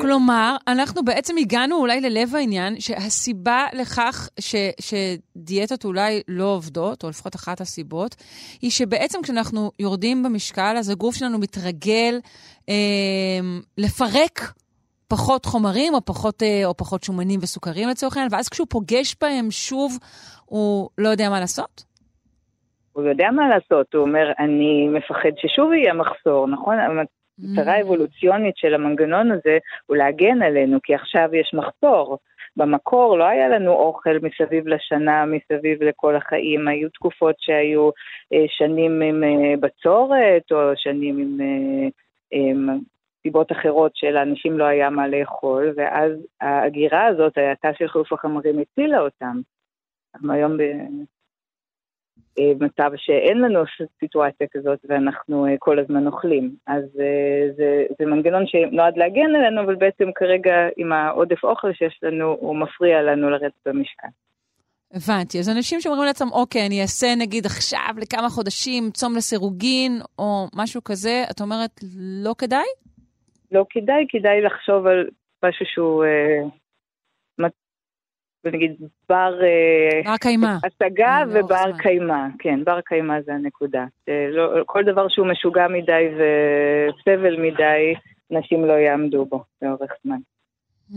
כלומר, 0.00 0.56
אנחנו 0.68 1.04
בעצם 1.04 1.34
הגענו 1.40 1.76
אולי 1.76 2.00
ללב 2.00 2.34
העניין, 2.34 2.80
שהסיבה 2.80 3.66
לכך 3.72 4.28
ש, 4.40 4.54
שדיאטות 4.80 5.84
אולי 5.84 6.22
לא 6.28 6.44
עובדות, 6.44 7.04
או 7.04 7.08
לפחות 7.08 7.34
אחת 7.34 7.60
הסיבות, 7.60 8.16
היא 8.62 8.70
שבעצם 8.70 9.18
כשאנחנו 9.22 9.70
יורדים 9.78 10.22
במשקל, 10.22 10.74
אז 10.78 10.90
הגוף 10.90 11.14
שלנו 11.14 11.38
מתרגל 11.38 12.18
אה, 12.68 12.74
לפרק 13.78 14.52
פחות 15.08 15.44
חומרים, 15.44 15.94
או 15.94 16.04
פחות, 16.04 16.42
אה, 16.42 16.62
או 16.64 16.76
פחות 16.76 17.02
שומנים 17.02 17.40
וסוכרים 17.42 17.88
לצורך 17.88 18.16
העניין, 18.16 18.32
ואז 18.32 18.48
כשהוא 18.48 18.66
פוגש 18.70 19.16
בהם 19.20 19.50
שוב, 19.50 19.98
הוא 20.44 20.88
לא 20.98 21.08
יודע 21.08 21.28
מה 21.30 21.40
לעשות? 21.40 21.84
הוא 22.92 23.04
יודע 23.04 23.30
מה 23.32 23.48
לעשות, 23.48 23.94
הוא 23.94 24.02
אומר, 24.02 24.32
אני 24.38 24.88
מפחד 24.88 25.30
ששוב 25.36 25.72
יהיה 25.72 25.94
מחסור, 25.94 26.48
נכון? 26.48 26.74
המטרה 27.38 27.74
האבולוציונית 27.74 28.56
של 28.56 28.74
המנגנון 28.74 29.30
הזה 29.30 29.58
הוא 29.86 29.96
להגן 29.96 30.42
עלינו, 30.42 30.78
כי 30.82 30.94
עכשיו 30.94 31.28
יש 31.34 31.54
מחסור. 31.54 32.18
במקור 32.56 33.18
לא 33.18 33.24
היה 33.24 33.48
לנו 33.48 33.72
אוכל 33.72 34.18
מסביב 34.22 34.68
לשנה, 34.68 35.24
מסביב 35.26 35.82
לכל 35.82 36.16
החיים, 36.16 36.68
היו 36.68 36.88
תקופות 36.90 37.36
שהיו 37.38 37.90
אה, 38.32 38.44
שנים 38.48 39.02
עם 39.02 39.24
אה, 39.24 39.54
בצורת, 39.60 40.52
או 40.52 40.76
שנים 40.76 41.18
עם, 41.18 41.40
אה, 41.40 41.88
עם 42.30 42.78
סיבות 43.22 43.52
אחרות 43.52 43.92
שלאנשים 43.94 44.58
לא 44.58 44.64
היה 44.64 44.90
מה 44.90 45.08
לאכול, 45.08 45.72
ואז 45.76 46.12
ההגירה 46.40 47.06
הזאת, 47.06 47.38
ההאטה 47.38 47.68
של 47.78 47.88
חילוף 47.88 48.12
החומרים 48.12 48.58
הצילה 48.58 49.00
אותם. 49.00 49.40
אנחנו 50.14 50.32
היום 50.32 50.56
במצב 52.40 52.90
שאין 52.96 53.38
לנו 53.38 53.60
סיטואציה 54.00 54.46
כזאת 54.52 54.78
ואנחנו 54.88 55.46
כל 55.58 55.78
הזמן 55.78 56.06
אוכלים. 56.06 56.54
אז 56.66 56.82
זה, 57.56 57.84
זה 57.98 58.06
מנגנון 58.06 58.46
שנועד 58.46 58.96
להגן 58.96 59.34
עלינו, 59.36 59.62
אבל 59.62 59.74
בעצם 59.74 60.04
כרגע 60.14 60.54
עם 60.76 60.92
העודף 60.92 61.44
אוכל 61.44 61.72
שיש 61.72 62.00
לנו, 62.02 62.36
הוא 62.40 62.56
מפריע 62.56 63.02
לנו 63.02 63.30
לרדת 63.30 63.52
במשקל. 63.66 64.08
הבנתי. 64.92 65.38
אז 65.38 65.48
אנשים 65.56 65.80
שאומרים 65.80 66.04
לעצמם, 66.04 66.32
אוקיי, 66.32 66.66
אני 66.66 66.82
אעשה 66.82 67.06
נגיד 67.18 67.46
עכשיו 67.46 67.94
לכמה 67.96 68.28
חודשים 68.28 68.90
צום 68.90 69.16
לסירוגין 69.16 69.92
או 70.18 70.46
משהו 70.56 70.84
כזה, 70.84 71.24
את 71.30 71.40
אומרת, 71.40 71.80
לא 72.24 72.34
כדאי? 72.38 72.66
לא 73.52 73.64
כדאי, 73.70 74.06
כדאי 74.08 74.40
לחשוב 74.40 74.86
על 74.86 75.08
משהו 75.44 75.66
שהוא, 75.66 76.04
אה, 76.04 76.42
נגיד, 78.44 78.72
בר... 79.08 79.40
אה, 79.42 80.00
בר 80.04 80.16
קיימא. 80.16 80.56
השגה 80.64 81.22
ובר 81.30 81.72
קיימא, 81.78 82.26
כן, 82.38 82.64
בר 82.64 82.80
קיימא 82.80 83.20
זה 83.24 83.32
הנקודה. 83.34 83.84
לא, 84.08 84.62
כל 84.66 84.82
דבר 84.84 85.08
שהוא 85.08 85.26
משוגע 85.26 85.66
מדי 85.68 86.08
וסבל 86.14 87.40
מדי, 87.40 87.94
נשים 88.30 88.64
לא 88.64 88.72
יעמדו 88.72 89.24
בו 89.24 89.44
לאורך 89.62 89.90
זמן. 90.04 90.18
Hmm. 90.90 90.96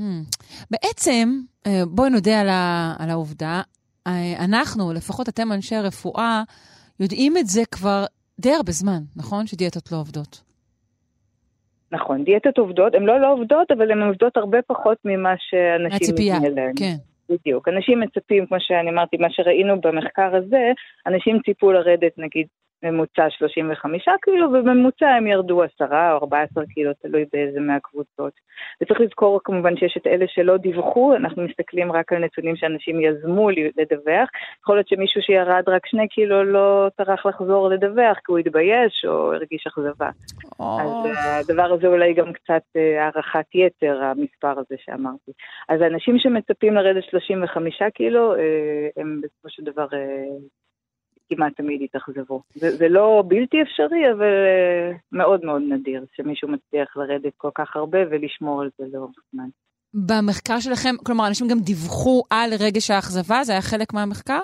בעצם, 0.72 1.30
אה, 1.68 1.82
בואי 1.88 2.10
נודה 2.10 2.42
על, 2.42 2.50
ה, 2.50 2.94
על 3.00 3.10
העובדה, 3.10 3.62
אה, 4.08 4.46
אנחנו, 4.46 4.94
לפחות 4.94 5.30
אתם 5.30 5.52
אנשי 5.52 5.76
הרפואה, 5.76 6.44
יודעים 7.00 7.38
את 7.38 7.46
זה 7.46 7.62
כבר 7.72 8.06
די 8.40 8.54
הרבה 8.54 8.72
זמן, 8.72 9.00
נכון? 9.16 9.48
שדיאטות 9.48 9.92
לא 9.92 9.98
עובדות. 9.98 10.42
נכון, 11.92 12.24
דיאטות 12.24 12.58
עובדות, 12.58 12.96
הן 12.96 13.04
לא 13.04 13.22
לא 13.22 13.34
עובדות, 13.34 13.72
אבל 13.72 13.92
הן 13.92 14.02
עובדות 14.02 14.38
הרבה 14.38 14.58
פחות 14.68 14.98
ממה 15.06 15.34
שאנשים 15.38 16.16
להם. 16.56 16.72
כן. 16.76 16.96
בדיוק. 17.30 17.68
אנשים 17.68 18.00
מצפים, 18.00 18.46
כמו 18.46 18.58
שאני 18.60 18.90
אמרתי, 18.90 19.18
מה 19.18 19.28
שראינו 19.32 19.82
במחקר 19.82 20.36
הזה, 20.36 20.72
אנשים 21.08 21.40
ציפו 21.46 21.72
לרדת 21.72 22.18
נגיד 22.18 22.48
ממוצע 22.84 23.30
35 23.30 24.06
קילו, 24.22 24.48
ובממוצע 24.48 25.08
הם 25.08 25.28
ירדו 25.28 25.64
10 25.64 25.86
או 25.86 26.18
14 26.18 26.66
קילו, 26.66 26.92
תלוי 27.02 27.26
באיזה 27.34 27.60
מהקבוצות. 27.60 28.34
וצריך 28.82 29.02
לזכור 29.02 29.40
כמובן 29.44 29.78
שיש 29.78 29.98
את 29.98 30.08
אלה 30.08 30.26
שלא 30.28 30.58
דיווחו, 30.58 31.16
אנחנו 31.16 31.44
מסתכלים 31.44 31.92
רק 31.92 32.14
על 32.14 32.20
נתונים 32.20 32.56
שאנשים 32.56 33.02
יזמו 33.02 33.50
לדווח. 33.50 34.30
יכול 34.62 34.76
להיות 34.76 34.88
שמישהו 34.88 35.22
שירד 35.22 35.64
רק 35.68 35.88
2 35.88 36.08
קילו 36.08 36.44
לא 36.44 36.88
טרח 36.96 37.26
לחזור 37.26 37.70
לדווח 37.70 38.18
כי 38.18 38.32
הוא 38.32 38.38
התבייש 38.38 39.06
או 39.08 39.34
הרגיש 39.34 39.68
אכזבה. 39.68 40.10
Oh. 40.62 40.64
אז 40.64 41.50
הדבר 41.50 41.74
הזה 41.74 41.88
אולי 41.88 42.14
גם 42.14 42.34
קצת 42.34 42.64
אה, 42.76 43.04
הערכת 43.04 43.56
יתר, 43.56 44.04
המספר 44.04 44.60
הזה 44.60 44.76
שאמרתי. 44.78 45.32
אז 45.70 45.82
האנשים 45.82 46.20
שמצפים 46.20 46.74
לרדת 46.74 47.04
35 47.04 47.82
קילו, 47.94 48.36
אה, 48.36 48.88
הם 48.98 49.22
בסופו 49.24 49.50
של 49.50 49.64
דבר 49.64 49.88
אה, 49.94 50.38
כמעט 51.30 51.56
תמיד 51.56 51.82
יתאכזבו. 51.82 52.42
זה, 52.54 52.78
זה 52.78 52.90
לא 52.90 53.24
בלתי 53.28 53.62
אפשרי, 53.62 54.12
אבל 54.12 54.26
uh, 54.26 54.98
מאוד 55.12 55.46
מאוד 55.46 55.62
נדיר 55.70 56.06
שמישהו 56.16 56.48
מצליח 56.48 56.98
לרדת 56.98 57.34
כל 57.38 57.50
כך 57.56 57.76
הרבה 57.76 58.00
ולשמור 58.12 58.62
על 58.62 58.70
זה 58.78 58.84
לאורך 58.94 59.16
זמן. 59.34 59.50
במחקר 59.94 60.60
שלכם, 60.60 60.96
כלומר, 61.06 61.28
אנשים 61.28 61.48
גם 61.48 61.60
דיווחו 61.60 62.24
על 62.30 62.50
רגש 62.60 62.92
האכזבה? 62.92 63.44
זה 63.44 63.52
היה 63.52 63.62
חלק 63.62 63.94
מהמחקר? 63.94 64.40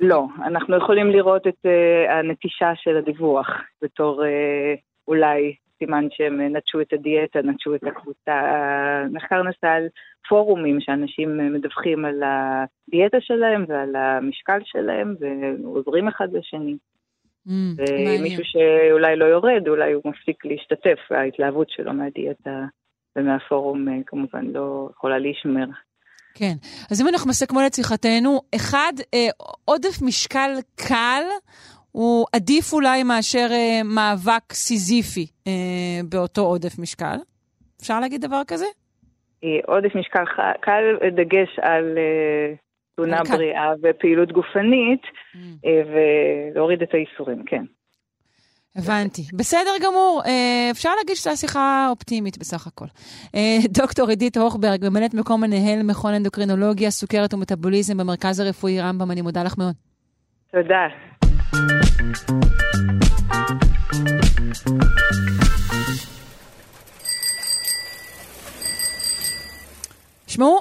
לא, 0.00 0.26
אנחנו 0.44 0.76
יכולים 0.76 1.10
לראות 1.10 1.46
את 1.46 1.66
uh, 1.66 2.10
הנטישה 2.10 2.72
של 2.74 2.96
הדיווח 2.96 3.46
בתור 3.82 4.22
uh, 4.22 4.26
אולי 5.08 5.54
סימן 5.78 6.06
שהם 6.10 6.56
נטשו 6.56 6.80
את 6.80 6.92
הדיאטה, 6.92 7.38
נטשו 7.42 7.74
את 7.74 7.84
הקבוצה. 7.84 8.32
המחקר 8.32 9.42
נעשה 9.42 9.72
על 9.72 9.86
פורומים 10.28 10.80
שאנשים 10.80 11.54
מדווחים 11.54 12.04
על 12.04 12.22
הדיאטה 12.22 13.16
שלהם 13.20 13.64
ועל 13.68 13.96
המשקל 13.96 14.58
שלהם 14.64 15.14
ועוזרים 15.20 16.08
אחד 16.08 16.28
לשני. 16.32 16.76
Mm, 17.48 17.50
ומישהו 17.78 18.44
שאולי 18.44 19.16
לא 19.16 19.24
יורד, 19.24 19.68
אולי 19.68 19.92
הוא 19.92 20.02
מפסיק 20.04 20.44
להשתתף, 20.44 20.98
וההתלהבות 21.10 21.70
שלו 21.70 21.92
מהדיאטה 21.92 22.64
ומהפורום 23.16 23.88
אה, 23.88 23.94
כמובן 24.06 24.46
לא 24.46 24.88
יכולה 24.92 25.18
להישמר. 25.18 25.66
כן. 26.34 26.54
אז 26.90 27.00
אם 27.00 27.08
אנחנו 27.08 27.30
מסכמים 27.30 27.66
את 27.66 27.74
שיחתנו, 27.74 28.40
אחד, 28.54 28.92
אה, 29.14 29.28
עודף 29.64 30.02
משקל 30.02 30.50
קל 30.88 31.22
הוא 31.98 32.26
עדיף 32.32 32.72
אולי 32.72 33.02
מאשר 33.02 33.46
אה, 33.50 33.80
מאבק 33.84 34.52
סיזיפי 34.52 35.26
אה, 35.46 35.52
באותו 36.08 36.40
עודף 36.40 36.78
משקל. 36.78 37.16
אפשר 37.80 38.00
להגיד 38.00 38.20
דבר 38.20 38.42
כזה? 38.46 38.64
אה, 39.44 39.48
עודף 39.66 39.94
משקל 39.94 40.24
קל 40.60 41.08
דגש 41.10 41.58
על 41.62 41.98
אה, 41.98 42.54
תזונה 42.94 43.20
בריאה 43.30 43.72
ופעילות 43.82 44.32
גופנית, 44.32 45.02
mm. 45.02 45.38
אה, 45.66 45.82
ולהוריד 46.52 46.82
את 46.82 46.94
האיסורים, 46.94 47.42
כן. 47.46 47.64
הבנתי. 48.76 49.22
בסדר 49.34 49.70
גמור, 49.84 50.22
אפשר 50.70 50.90
להגיד 50.98 51.16
שזו 51.16 51.36
שיחה 51.36 51.86
אופטימית 51.90 52.38
בסך 52.38 52.66
הכל. 52.66 52.86
דוקטור 53.68 54.08
עידית 54.08 54.36
הוכברג, 54.36 54.88
ממלאת 54.88 55.14
מקום 55.14 55.40
מנהל 55.40 55.82
מכון 55.82 56.14
אנדוקרינולוגיה, 56.14 56.90
סוכרת 56.90 57.34
ומטאבוליזם 57.34 57.96
במרכז 57.96 58.40
הרפואי 58.40 58.80
רמב"ם, 58.80 59.10
אני 59.10 59.22
מודה 59.22 59.42
לך 59.42 59.54
מאוד. 59.58 59.74
תודה. 60.52 60.86
שמעו, 70.26 70.58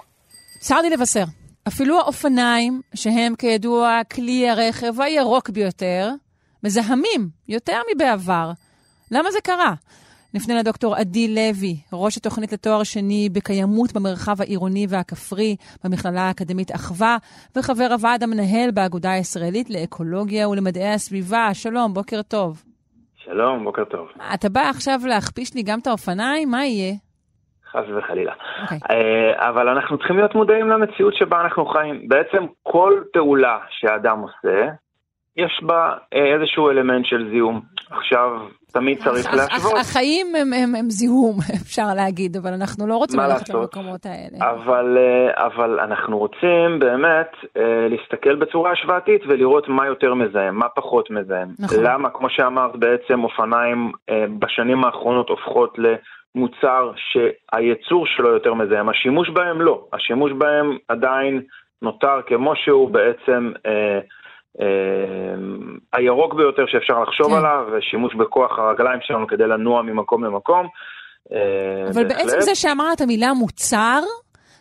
צר 0.59 0.81
לי 0.81 0.89
לבשר, 0.89 1.23
אפילו 1.67 1.99
האופניים, 1.99 2.81
שהם 2.93 3.35
כידוע 3.35 4.01
כלי 4.11 4.49
הרכב 4.49 5.01
הירוק 5.01 5.49
ביותר, 5.49 6.11
מזהמים 6.63 7.29
יותר 7.47 7.81
מבעבר. 7.95 8.51
למה 9.11 9.31
זה 9.31 9.39
קרה? 9.43 9.73
נפנה 10.37 10.59
לדוקטור 10.59 10.95
עדי 10.95 11.27
לוי, 11.27 11.75
ראש 11.93 12.17
התוכנית 12.17 12.53
לתואר 12.53 12.83
שני 12.83 13.29
בקיימות 13.35 13.89
במרחב 13.95 14.41
העירוני 14.41 14.85
והכפרי 14.89 15.55
במכללה 15.83 16.21
האקדמית 16.21 16.71
אחווה, 16.75 17.17
וחבר 17.55 17.87
הוועד 17.91 18.23
המנהל 18.23 18.69
באגודה 18.73 19.11
הישראלית 19.11 19.69
לאקולוגיה 19.69 20.49
ולמדעי 20.49 20.93
הסביבה. 20.93 21.49
שלום, 21.53 21.93
בוקר 21.93 22.21
טוב. 22.21 22.63
שלום, 23.23 23.63
בוקר 23.63 23.85
טוב. 23.85 24.07
אתה 24.33 24.49
בא 24.49 24.61
עכשיו 24.69 24.99
להכפיש 25.07 25.55
לי 25.55 25.63
גם 25.63 25.79
את 25.79 25.87
האופניים? 25.87 26.51
מה 26.51 26.65
יהיה? 26.65 26.93
חס 27.71 27.85
וחלילה. 27.97 28.33
Okay. 28.33 28.61
אוקיי. 28.61 28.79
אה, 28.91 29.49
אבל 29.49 29.69
אנחנו 29.69 29.97
צריכים 29.97 30.17
להיות 30.17 30.35
מודעים 30.35 30.69
למציאות 30.69 31.13
שבה 31.13 31.41
אנחנו 31.41 31.65
חיים. 31.65 32.07
בעצם 32.07 32.45
כל 32.63 32.93
פעולה 33.13 33.57
שאדם 33.69 34.19
עושה, 34.19 34.67
יש 35.37 35.63
בה 35.63 35.93
אה, 36.13 36.33
איזשהו 36.35 36.69
אלמנט 36.69 37.05
של 37.05 37.29
זיהום. 37.31 37.61
עכשיו, 37.89 38.29
תמיד 38.73 38.97
צריך 38.97 39.33
להשוות. 39.33 39.73
החיים 39.81 40.27
הם, 40.35 40.53
הם, 40.53 40.75
הם 40.75 40.89
זיהום, 40.89 41.37
אפשר 41.63 41.93
להגיד, 41.95 42.37
אבל 42.37 42.53
אנחנו 42.53 42.87
לא 42.87 42.95
רוצים 42.95 43.19
ללכת 43.19 43.49
למקומות 43.49 44.05
האלה. 44.05 44.51
אבל, 44.51 44.97
אה, 44.97 45.45
אבל 45.45 45.79
אנחנו 45.79 46.17
רוצים 46.17 46.79
באמת 46.79 47.31
אה, 47.57 47.87
להסתכל 47.89 48.35
בצורה 48.35 48.71
השוואתית 48.71 49.21
ולראות 49.27 49.67
מה 49.67 49.85
יותר 49.85 50.13
מזהם, 50.13 50.55
מה 50.55 50.69
פחות 50.69 51.11
מזהם. 51.11 51.49
נכון. 51.59 51.83
למה, 51.83 52.09
כמו 52.09 52.29
שאמרת, 52.29 52.75
בעצם 52.75 53.23
אופניים 53.23 53.91
בשנים 54.39 54.83
האחרונות 54.83 55.29
הופכות 55.29 55.77
למוצר 55.77 56.91
שהייצור 56.95 58.05
שלו 58.07 58.29
יותר 58.29 58.53
מזהם, 58.53 58.89
השימוש 58.89 59.29
בהם 59.29 59.61
לא, 59.61 59.85
השימוש 59.93 60.31
בהם 60.31 60.77
עדיין 60.87 61.41
נותר 61.81 62.21
כמו 62.27 62.53
שהוא 62.55 62.89
בעצם... 62.89 63.51
אה, 63.65 63.99
הירוק 65.93 66.33
ביותר 66.33 66.63
שאפשר 66.67 66.99
לחשוב 66.99 67.27
כן. 67.27 67.37
עליו, 67.37 67.65
ושימוש 67.71 68.15
בכוח 68.15 68.59
הרגליים 68.59 68.99
שלנו 69.01 69.27
כדי 69.27 69.47
לנוע 69.47 69.81
ממקום 69.81 70.23
למקום. 70.23 70.67
אה, 71.31 71.89
אבל. 71.91 72.07
בעצם 72.07 72.41
זה 72.41 72.55
שאמרת 72.55 72.95
את 72.95 73.01
המילה 73.01 73.33
מוצר, 73.33 73.99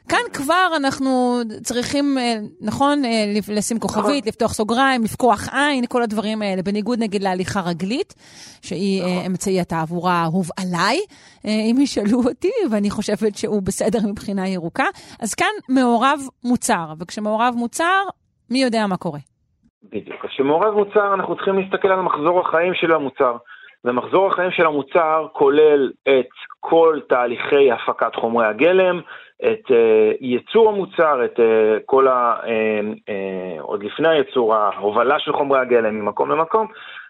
כאן 0.09 0.19
כבר 0.33 0.69
אנחנו 0.77 1.41
צריכים, 1.63 2.19
אה, 2.19 2.35
נכון, 2.61 3.03
לשים 3.49 3.79
כוכבית, 3.79 4.05
נכון. 4.05 4.29
לפתוח 4.29 4.53
סוגריים, 4.53 5.05
לפקוח 5.05 5.49
עין, 5.53 5.85
כל 5.89 6.03
הדברים 6.03 6.43
האלה, 6.43 6.63
בניגוד 6.63 6.99
נגיד 6.99 7.23
להליכה 7.23 7.61
רגלית, 7.61 8.15
שהיא 8.63 9.03
נכון. 9.03 9.25
אמצעי 9.27 9.61
התעבורה 9.61 10.13
האהוב 10.13 10.49
עליי, 10.57 11.01
אם 11.45 11.77
ישאלו 11.81 12.23
אותי, 12.25 12.53
ואני 12.71 12.91
חושבת 12.91 13.37
שהוא 13.37 13.63
בסדר 13.63 13.99
מבחינה 14.07 14.49
ירוקה. 14.49 14.87
אז 15.21 15.35
כאן 15.35 15.47
מעורב 15.69 16.21
מוצר, 16.45 16.93
וכשמעורב 17.01 17.55
מוצר, 17.57 18.03
מי 18.51 18.63
יודע 18.63 18.87
מה 18.87 18.97
קורה. 18.97 19.36
בדיוק. 19.83 20.27
כשמעורב 20.27 20.75
מוצר 20.75 21.15
אנחנו 21.15 21.37
צריכים 21.37 21.59
להסתכל 21.59 21.89
על 21.89 22.01
מחזור 22.01 22.41
החיים 22.41 22.75
של 22.75 22.93
המוצר. 22.93 23.37
ומחזור 23.85 24.27
החיים 24.27 24.51
של 24.51 24.67
המוצר 24.67 25.27
כולל 25.33 25.91
את 26.03 26.29
כל 26.61 27.01
תהליכי 27.09 27.73
הפקת 27.73 28.15
חומרי 28.15 28.47
הגלם, 28.47 29.01
את 29.43 29.63
uh, 29.69 30.17
ייצור 30.21 30.69
המוצר, 30.69 31.25
את 31.25 31.39
uh, 31.39 31.43
כל 31.87 32.09
ה... 32.09 32.37
Uh, 32.43 32.47
uh, 32.47 33.63
עוד 33.63 33.85
לפני 33.85 34.09
הייצור, 34.09 34.55
ההובלה 34.55 35.19
של 35.19 35.33
חומרי 35.33 35.61
הגלם 35.61 36.01
ממקום 36.01 36.31
למקום, 36.31 36.67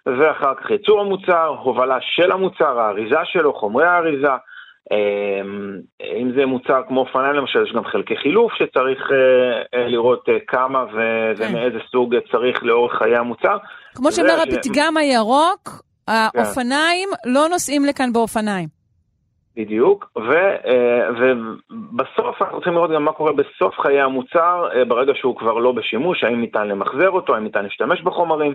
ואחר 0.06 0.54
כך 0.54 0.70
ייצור 0.70 1.00
המוצר, 1.00 1.46
הובלה 1.46 1.98
של 2.00 2.32
המוצר, 2.32 2.80
האריזה 2.80 3.24
שלו, 3.24 3.54
חומרי 3.54 3.86
האריזה. 3.86 4.32
אם 6.20 6.32
זה 6.36 6.46
מוצר 6.46 6.82
כמו 6.88 7.00
אופניים 7.00 7.34
למשל, 7.34 7.62
יש 7.62 7.72
גם 7.72 7.84
חלקי 7.84 8.16
חילוף 8.16 8.52
שצריך 8.52 9.10
לראות 9.72 10.24
כמה 10.46 10.84
ומאיזה 11.38 11.78
כן. 11.78 11.86
סוג 11.92 12.14
צריך 12.32 12.62
לאורך 12.62 12.92
חיי 12.98 13.16
המוצר. 13.16 13.56
כמו 13.94 14.12
שאומר 14.12 14.36
הפתגם 14.42 14.96
הירוק, 14.96 15.82
האופניים 16.08 17.08
לא 17.26 17.48
נוסעים 17.48 17.84
לכאן 17.84 18.12
באופניים. 18.12 18.68
בדיוק, 19.56 20.10
ו, 20.18 20.32
אה, 20.66 21.08
ובסוף 21.10 22.42
אנחנו 22.42 22.56
צריכים 22.56 22.74
לראות 22.74 22.90
גם 22.90 23.04
מה 23.04 23.12
קורה 23.12 23.32
בסוף 23.32 23.74
חיי 23.80 24.00
המוצר, 24.00 24.68
אה, 24.74 24.84
ברגע 24.84 25.12
שהוא 25.14 25.36
כבר 25.36 25.58
לא 25.58 25.72
בשימוש, 25.72 26.24
האם 26.24 26.40
ניתן 26.40 26.68
למחזר 26.68 27.10
אותו, 27.10 27.34
האם 27.34 27.44
ניתן 27.44 27.62
להשתמש 27.62 28.02
בחומרים. 28.02 28.54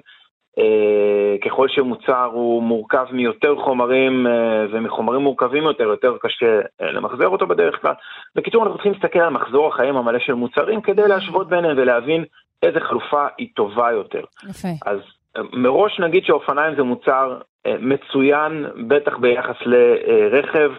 אה, 0.59 1.35
ככל 1.45 1.67
שמוצר 1.69 2.29
הוא 2.33 2.63
מורכב 2.63 3.05
מיותר 3.11 3.55
חומרים 3.55 4.27
ומחומרים 4.71 5.21
מורכבים 5.21 5.63
יותר, 5.63 5.83
יותר 5.83 6.17
קשה 6.21 6.59
למחזר 6.81 7.27
אותו 7.27 7.47
בדרך 7.47 7.81
כלל. 7.81 7.93
בקיצור, 8.35 8.63
אנחנו 8.63 8.75
צריכים 8.75 8.91
להסתכל 8.93 9.19
על 9.19 9.29
מחזור 9.29 9.67
החיים 9.67 9.97
המלא 9.97 10.19
של 10.19 10.33
מוצרים 10.33 10.81
כדי 10.81 11.07
להשוות 11.07 11.49
ביניהם 11.49 11.77
ולהבין 11.77 12.23
איזה 12.63 12.79
חלופה 12.79 13.27
היא 13.37 13.47
טובה 13.55 13.91
יותר. 13.91 14.23
יפה. 14.49 14.67
אז 14.85 14.99
מראש 15.53 15.99
נגיד 15.99 16.23
שאופניים 16.25 16.75
זה 16.75 16.83
מוצר 16.83 17.37
מצוין, 17.67 18.65
בטח 18.87 19.17
ביחס 19.17 19.55
לרכב. 19.65 20.71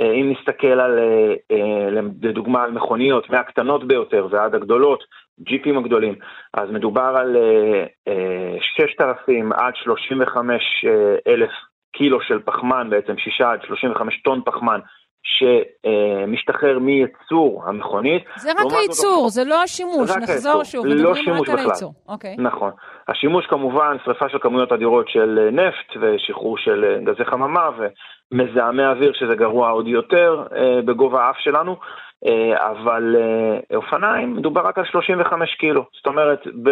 אה, 0.00 0.12
אם 0.12 0.32
נסתכל 0.32 0.66
על, 0.66 0.98
אה, 0.98 1.34
אה, 1.50 2.00
לדוגמה 2.22 2.62
על 2.62 2.70
מכוניות, 2.70 3.30
מהקטנות 3.30 3.86
ביותר 3.86 4.26
ועד 4.30 4.54
הגדולות, 4.54 5.04
ג'יפים 5.40 5.78
הגדולים, 5.78 6.14
אז 6.54 6.70
מדובר 6.70 7.14
על 7.16 7.36
6,000 8.60 9.52
עד 9.52 9.72
35 9.76 10.84
אלף 11.28 11.50
קילו 11.92 12.20
של 12.20 12.38
פחמן, 12.44 12.90
בעצם 12.90 13.18
6 13.18 13.40
עד 13.40 13.62
35 13.62 14.22
טון 14.22 14.40
פחמן 14.44 14.80
שמשתחרר 15.24 16.78
מייצור 16.78 17.64
המכונית. 17.66 18.22
זה 18.36 18.50
רק 18.50 18.72
הייצור, 18.72 19.28
זה 19.28 19.44
לא 19.44 19.62
השימוש, 19.62 20.10
נחזור 20.10 20.64
שוב, 20.64 20.86
לא 20.86 20.94
מדברים 20.94 21.42
רק 21.42 21.48
על 21.48 21.58
הייצור. 21.58 21.92
אוקיי. 22.08 22.36
נכון. 22.38 22.70
השימוש 23.08 23.46
כמובן, 23.46 23.96
שריפה 24.04 24.28
של 24.28 24.38
כמויות 24.38 24.72
אדירות 24.72 25.08
של 25.08 25.48
נפט 25.52 25.96
ושחרור 26.00 26.58
של 26.58 26.98
גזי 27.04 27.24
חממה 27.24 27.70
ומזהמי 28.32 28.86
אוויר, 28.86 29.12
שזה 29.14 29.34
גרוע 29.34 29.70
עוד 29.70 29.88
יותר 29.88 30.42
אה, 30.56 30.82
בגובה 30.82 31.26
האף 31.26 31.36
שלנו, 31.38 31.72
אה, 31.72 31.76
אבל 32.56 33.16
אה, 33.18 33.76
אופניים, 33.76 34.36
מדובר 34.36 34.66
רק 34.66 34.78
על 34.78 34.84
35 34.84 35.54
קילו. 35.54 35.84
זאת 35.92 36.06
אומרת, 36.06 36.46
ב, 36.62 36.68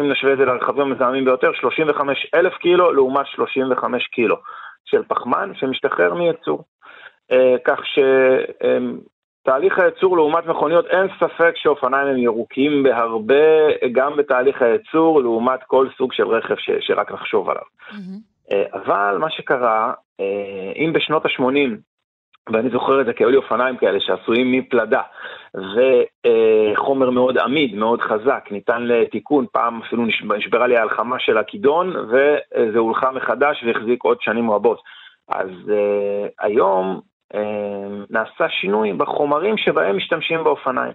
אם 0.00 0.10
נשווה 0.10 0.32
את 0.32 0.38
זה 0.38 0.44
לרכבים 0.44 0.82
המזהמים 0.82 1.24
ביותר, 1.24 1.52
35 1.60 2.26
אלף 2.34 2.54
קילו 2.54 2.92
לעומת 2.92 3.26
35 3.26 4.06
קילו 4.06 4.36
של 4.84 5.02
פחמן 5.08 5.52
שמשתחרר 5.54 6.14
מייצור. 6.14 6.64
אה, 7.32 7.54
כך 7.64 7.80
שתהליך 9.44 9.78
הייצור 9.78 10.16
לעומת 10.16 10.46
מכוניות, 10.46 10.86
אין 10.86 11.06
ספק 11.20 11.52
שאופניים 11.56 12.08
הם 12.08 12.18
ירוקים 12.18 12.82
בהרבה, 12.82 13.68
גם 13.92 14.16
בתהליך 14.16 14.62
הייצור, 14.62 15.22
לעומת 15.22 15.60
כל 15.66 15.88
סוג 15.98 16.12
של 16.12 16.26
רכב 16.28 16.56
ש, 16.56 16.70
שרק 16.80 17.12
נחשוב 17.12 17.50
עליו. 17.50 17.62
Mm-hmm. 17.90 18.54
אבל 18.72 19.16
מה 19.18 19.30
שקרה, 19.30 19.92
אה, 20.20 20.72
אם 20.76 20.92
בשנות 20.92 21.24
ה-80, 21.24 21.70
ואני 22.52 22.70
זוכר 22.70 23.00
את 23.00 23.06
זה 23.06 23.12
כי 23.12 23.24
היו 23.24 23.30
לי 23.30 23.36
אופניים 23.36 23.76
כאלה 23.76 24.00
שעשויים 24.00 24.52
מפלדה, 24.52 25.02
וחומר 25.54 27.10
מאוד 27.10 27.38
עמיד, 27.38 27.74
מאוד 27.74 28.00
חזק, 28.00 28.48
ניתן 28.50 28.82
לתיקון, 28.82 29.46
פעם 29.52 29.80
אפילו 29.82 30.06
נשברה 30.36 30.66
לי 30.66 30.76
ההלחמה 30.76 31.18
של 31.18 31.38
הכידון, 31.38 31.96
וזה 31.96 32.78
הולחם 32.78 33.14
מחדש 33.14 33.64
והחזיק 33.64 34.04
עוד 34.04 34.18
שנים 34.20 34.50
רבות. 34.50 34.80
אז 35.28 35.50
uh, 35.66 36.28
היום 36.40 37.00
אה, 37.34 37.40
נעשה 38.10 38.48
שינוי 38.48 38.92
בחומרים 38.92 39.56
שבהם 39.56 39.96
משתמשים 39.96 40.44
באופניים. 40.44 40.92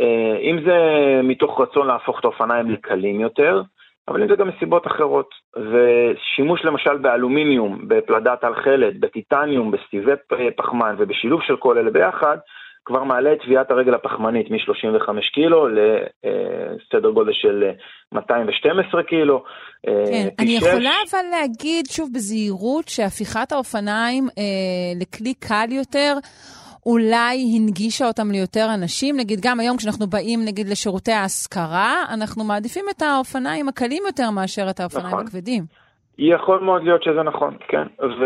אה, 0.00 0.36
אם 0.40 0.58
זה 0.64 0.76
מתוך 1.22 1.60
רצון 1.60 1.86
להפוך 1.86 2.20
את 2.20 2.24
האופניים 2.24 2.70
לקלים 2.70 3.20
יותר, 3.20 3.62
אבל 4.08 4.22
אם 4.22 4.28
זה 4.28 4.36
גם 4.36 4.48
מסיבות 4.48 4.86
אחרות. 4.86 5.30
ושימוש 5.56 6.64
למשל 6.64 6.96
באלומיניום, 6.96 7.88
בפלדת 7.88 8.40
תלחלת, 8.40 9.00
בטיטניום, 9.00 9.70
בסטיבי 9.70 10.12
פחמן 10.56 10.94
ובשילוב 10.98 11.40
של 11.42 11.56
כל 11.56 11.78
אלה 11.78 11.90
ביחד, 11.90 12.36
כבר 12.84 13.04
מעלה 13.04 13.32
את 13.32 13.38
טביעת 13.42 13.70
הרגל 13.70 13.94
הפחמנית 13.94 14.50
מ-35 14.50 15.08
קילו 15.34 15.68
לסדר 15.68 17.10
גודל 17.10 17.32
של 17.32 17.64
212 18.12 19.02
קילו. 19.02 19.44
כן, 19.86 20.28
אני 20.38 20.56
יכולה 20.56 20.90
אבל 21.10 21.24
להגיד 21.30 21.86
שוב 21.86 22.10
בזהירות 22.14 22.88
שהפיכת 22.88 23.52
האופניים 23.52 24.24
אה, 24.38 25.00
לכלי 25.00 25.34
קל 25.34 25.66
יותר, 25.70 26.14
אולי 26.86 27.36
הנגישה 27.56 28.06
אותם 28.06 28.30
ליותר 28.30 28.66
אנשים. 28.74 29.16
נגיד, 29.16 29.38
גם 29.42 29.60
היום 29.60 29.76
כשאנחנו 29.76 30.06
באים, 30.06 30.40
נגיד, 30.44 30.68
לשירותי 30.68 31.12
ההשכרה, 31.12 31.94
אנחנו 32.14 32.44
מעדיפים 32.44 32.84
את 32.96 33.02
האופניים 33.02 33.68
הקלים 33.68 34.02
יותר 34.06 34.30
מאשר 34.30 34.70
את 34.70 34.80
האופניים 34.80 35.06
נכון. 35.06 35.26
הכבדים. 35.26 35.62
יכול 36.18 36.60
מאוד 36.60 36.82
להיות 36.82 37.02
שזה 37.02 37.22
נכון, 37.22 37.56
כן. 37.68 37.86
ו, 38.00 38.22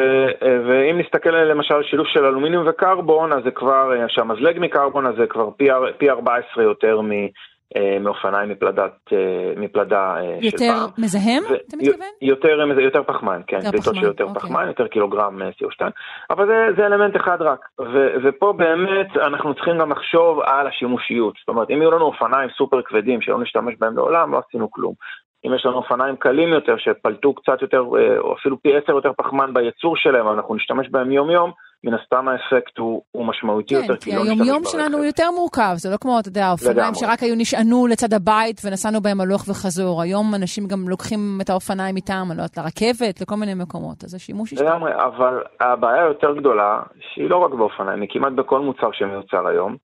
ואם 0.68 0.98
נסתכל 0.98 1.30
למשל 1.30 1.74
על 1.74 1.82
שילוב 1.82 2.07
של 2.07 2.24
אלומיניום 2.24 2.64
וקרבון, 2.68 3.32
אז 3.32 3.44
זה 3.44 3.50
כבר, 3.50 3.90
שהמזלג 4.09 4.57
מקרבון, 4.61 5.07
אז 5.07 5.14
זה 5.18 5.26
כבר 5.26 5.50
פי, 5.57 5.68
פי 5.98 6.11
14 6.11 6.64
יותר 6.64 7.00
מ... 7.00 7.11
אה, 7.77 7.99
מאופניים 8.01 8.49
מפלדת, 8.51 8.93
אה, 9.12 9.53
מפלדה 9.57 10.17
אה, 10.17 10.39
של 10.43 10.57
פעם. 10.57 10.67
יותר 10.67 10.87
מזהם, 10.99 11.43
ו- 11.51 11.55
אתה 11.69 11.77
מתכוון? 11.77 12.09
יותר, 12.23 12.49
יותר 12.81 13.03
פחמן, 13.03 13.41
כן, 13.47 13.57
יותר 13.64 13.79
פחמן, 13.79 13.95
של 13.95 14.07
יותר 14.07 14.25
אוקיי. 14.25 14.41
פחמן, 14.43 14.67
יותר 14.67 14.87
קילוגרם 14.87 15.43
CO2, 15.43 15.87
אבל 16.31 16.47
זה, 16.47 16.67
זה 16.77 16.87
אלמנט 16.87 17.17
אחד 17.17 17.43
רק, 17.43 17.69
ו- 17.81 18.14
ופה 18.25 18.53
באמת 18.53 19.17
אנחנו 19.17 19.55
צריכים 19.55 19.79
גם 19.79 19.93
לחשוב 19.93 20.41
על 20.41 20.67
השימושיות, 20.67 21.35
זאת 21.41 21.49
אומרת, 21.49 21.71
אם 21.71 21.83
יהיו 21.83 21.91
לנו 21.91 22.05
אופניים 22.05 22.51
סופר 22.57 22.83
כבדים 22.83 23.21
שלא 23.21 23.41
נשתמש 23.41 23.75
בהם 23.79 23.97
לעולם, 23.97 24.33
לא 24.33 24.41
עשינו 24.49 24.71
כלום. 24.71 24.95
אם 25.47 25.55
יש 25.55 25.67
לנו 25.67 25.77
אופניים 25.77 26.17
קלים 26.17 26.49
יותר 26.49 26.77
שפלטו 26.77 27.35
קצת 27.35 27.62
יותר, 27.62 27.79
או 28.19 28.35
אפילו 28.35 28.62
פי 28.62 28.77
עשר 28.77 28.93
יותר 28.93 29.12
פחמן 29.17 29.55
בייצור 29.55 29.97
שלהם, 29.97 30.29
אנחנו 30.29 30.55
נשתמש 30.55 30.89
בהם 30.91 31.12
יום-יום, 31.12 31.51
מן 31.85 31.95
הסתם 31.95 32.29
האפקט 32.29 32.79
הוא, 32.79 33.03
הוא 33.12 33.27
משמעותי 33.27 33.74
כן, 33.74 33.81
יותר, 33.81 33.97
כי 33.97 34.11
לא 34.11 34.22
היום-יום 34.22 34.62
שלנו 34.64 34.97
הוא 34.97 35.05
יותר 35.05 35.31
מורכב, 35.31 35.72
זה 35.77 35.91
לא 35.91 35.97
כמו, 35.97 36.20
אתה 36.20 36.29
יודע, 36.29 36.47
האופניים 36.47 36.95
שרק 36.95 37.22
היו 37.22 37.35
נשענו 37.37 37.87
לצד 37.87 38.12
הבית 38.14 38.61
ונסענו 38.64 39.01
בהם 39.01 39.20
הלוך 39.20 39.49
וחזור. 39.49 40.03
היום 40.03 40.35
אנשים 40.35 40.66
גם 40.66 40.89
לוקחים 40.89 41.39
את 41.43 41.51
האופניים 41.51 41.97
איתם, 41.97 42.27
אני 42.31 42.39
לא 42.39 42.43
יודעת, 42.43 42.59
לרכבת, 42.59 43.20
לכל 43.20 43.37
מיני 43.37 43.55
מקומות, 43.55 44.05
אז 44.05 44.14
השימוש 44.14 44.53
ישתנה. 44.53 44.70
לגמרי, 44.70 44.93
אבל 44.95 45.43
הבעיה 45.61 46.03
היותר 46.03 46.35
גדולה, 46.37 46.81
שהיא 47.01 47.31
לא 47.31 47.37
רק 47.37 47.51
באופניים, 47.51 48.01
היא 48.01 48.09
כמעט 48.12 48.33
בכל 48.33 48.61
מוצר 48.61 48.93
שמיוצר 48.93 49.47
היום. 49.47 49.77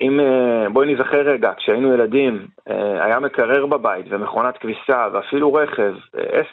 אם, 0.00 0.20
אה, 0.20 0.68
בואי 0.72 0.94
נזכר 0.94 1.20
רגע, 1.20 1.52
כשהיינו 1.56 1.94
ילדים, 1.94 2.46
אה, 2.70 3.04
היה 3.04 3.20
מקרר 3.20 3.66
בבית 3.66 4.06
ומכונת 4.10 4.58
כביסה 4.58 5.08
ואפילו 5.12 5.54
רכב, 5.54 5.94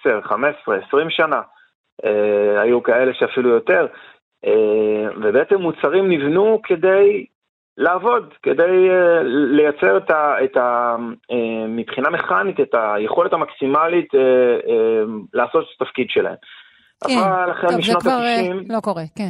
10, 0.01 0.21
15, 0.21 0.77
20 0.87 1.09
שנה, 1.09 1.41
אה, 2.05 2.61
היו 2.61 2.83
כאלה 2.83 3.13
שאפילו 3.13 3.49
יותר, 3.49 3.87
ובעצם 5.21 5.55
מוצרים 5.55 6.11
נבנו 6.11 6.59
כדי 6.63 7.25
לעבוד, 7.77 8.33
כדי 8.43 8.89
אה, 8.89 9.23
לייצר 9.23 9.97
את 9.97 10.09
ה, 10.09 10.35
את 10.43 10.57
ה... 10.57 10.95
אה, 11.31 11.67
מבחינה 11.67 12.09
מכנית 12.09 12.59
את 12.59 12.75
היכולת 12.77 13.33
המקסימלית 13.33 14.07
לעשות 15.33 15.63
את 15.63 15.81
התפקיד 15.81 16.07
שלהם. 16.09 16.35
כן, 17.07 17.17
אבל 17.17 17.51
החל 17.51 17.67
טוב, 17.67 17.77
משנות 17.77 18.01
זה 18.01 18.09
כבר 18.09 18.19
ה-90... 18.19 18.73
לא 18.73 18.79
קורה, 18.79 19.03
כן. 19.15 19.29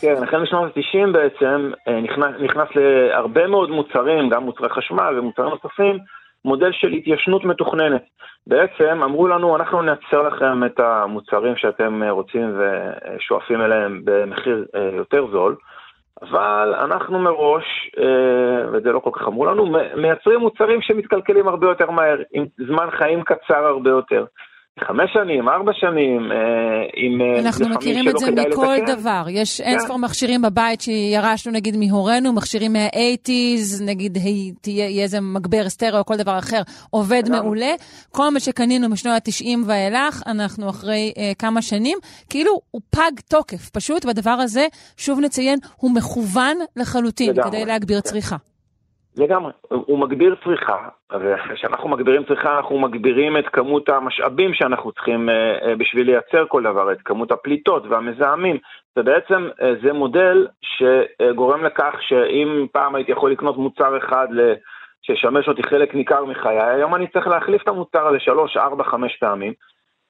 כן, 0.00 0.22
החל 0.22 0.42
משנות 0.42 0.76
ה-90 0.76 1.12
בעצם 1.12 1.72
נכנס, 2.02 2.30
נכנס 2.40 2.68
להרבה 2.74 3.46
מאוד 3.46 3.70
מוצרים, 3.70 4.28
גם 4.28 4.44
מוצרי 4.44 4.68
חשמל 4.68 5.18
ומוצרים 5.18 5.48
נוספים, 5.48 5.98
מודל 6.44 6.72
של 6.72 6.92
התיישנות 6.92 7.44
מתוכננת. 7.44 8.02
בעצם 8.46 9.00
אמרו 9.02 9.28
לנו, 9.28 9.56
אנחנו 9.56 9.82
נייצר 9.82 10.22
לכם 10.22 10.64
את 10.64 10.80
המוצרים 10.80 11.56
שאתם 11.56 12.02
רוצים 12.02 12.58
ושואפים 12.58 13.60
אליהם 13.60 14.00
במחיר 14.04 14.64
אה, 14.74 14.90
יותר 14.92 15.26
זול, 15.32 15.56
אבל 16.22 16.74
אנחנו 16.80 17.18
מראש, 17.18 17.64
אה, 17.98 18.68
וזה 18.72 18.92
לא 18.92 18.98
כל 18.98 19.10
כך 19.12 19.28
אמרו 19.28 19.46
לנו, 19.46 19.66
מייצרים 19.96 20.40
מוצרים 20.40 20.82
שמתקלקלים 20.82 21.48
הרבה 21.48 21.66
יותר 21.66 21.90
מהר, 21.90 22.18
עם 22.32 22.44
זמן 22.66 22.90
חיים 22.90 23.22
קצר 23.22 23.66
הרבה 23.66 23.90
יותר. 23.90 24.24
חמש 24.80 25.10
שנים, 25.12 25.48
ארבע 25.48 25.72
שנים, 25.74 26.32
אה, 26.32 26.36
עם 26.94 27.20
אה, 27.20 27.40
אנחנו 27.40 27.68
מכירים 27.68 28.08
את 28.08 28.18
זה 28.18 28.30
מכל 28.30 28.76
לתקן. 28.76 28.94
דבר. 28.94 29.24
יש 29.28 29.60
כן. 29.60 29.68
אין 29.68 29.78
ספור 29.78 29.98
מכשירים 29.98 30.42
בבית 30.42 30.80
שירשנו 30.80 31.52
נגיד 31.52 31.76
מהורינו, 31.76 32.32
מכשירים 32.32 32.72
מה-80's, 32.72 33.84
נגיד 33.84 34.18
תהיה 34.60 35.02
איזה 35.02 35.20
מגבר 35.20 35.68
סטריאו 35.68 35.98
או 35.98 36.04
כל 36.04 36.16
דבר 36.16 36.38
אחר, 36.38 36.62
עובד 36.90 37.22
גם. 37.26 37.32
מעולה. 37.32 37.74
כל 38.10 38.28
מה 38.28 38.40
שקנינו 38.40 38.88
משנות 38.88 39.28
ה-90 39.28 39.58
ואילך, 39.66 40.22
אנחנו 40.26 40.70
אחרי 40.70 41.12
אה, 41.18 41.32
כמה 41.38 41.62
שנים, 41.62 41.98
כאילו 42.30 42.60
הוא 42.70 42.80
פג 42.90 43.12
תוקף 43.28 43.70
פשוט, 43.70 44.04
והדבר 44.04 44.30
הזה, 44.30 44.66
שוב 44.96 45.20
נציין, 45.20 45.58
הוא 45.76 45.90
מכוון 45.90 46.56
לחלוטין 46.76 47.30
לגמרי. 47.30 47.50
כדי 47.50 47.64
להגביר 47.64 48.00
כן. 48.00 48.08
צריכה. 48.08 48.36
לגמרי, 49.16 49.52
הוא 49.68 49.98
מגביר 49.98 50.36
צריכה, 50.44 50.88
וכשאנחנו 51.20 51.88
מגבירים 51.88 52.24
צריכה 52.24 52.56
אנחנו 52.56 52.78
מגבירים 52.78 53.36
את 53.36 53.48
כמות 53.48 53.88
המשאבים 53.88 54.54
שאנחנו 54.54 54.92
צריכים 54.92 55.28
אה, 55.28 55.34
אה, 55.62 55.76
בשביל 55.76 56.06
לייצר 56.06 56.44
כל 56.48 56.62
דבר, 56.62 56.92
את 56.92 57.02
כמות 57.04 57.32
הפליטות 57.32 57.82
והמזהמים, 57.86 58.58
ובעצם 58.96 59.48
אה, 59.62 59.72
זה 59.82 59.92
מודל 59.92 60.46
שגורם 60.62 61.64
לכך 61.64 61.94
שאם 62.00 62.66
פעם 62.72 62.94
הייתי 62.94 63.12
יכול 63.12 63.32
לקנות 63.32 63.56
מוצר 63.56 63.98
אחד 63.98 64.28
שישמש 65.02 65.48
אותי 65.48 65.62
חלק 65.62 65.94
ניכר 65.94 66.24
מחיי, 66.24 66.60
היום 66.60 66.94
אני 66.94 67.06
צריך 67.06 67.26
להחליף 67.26 67.62
את 67.62 67.68
המוצר 67.68 68.06
הזה 68.06 68.18
שלוש, 68.20 68.56
ארבע, 68.56 68.84
חמש 68.84 69.16
פעמים, 69.16 69.52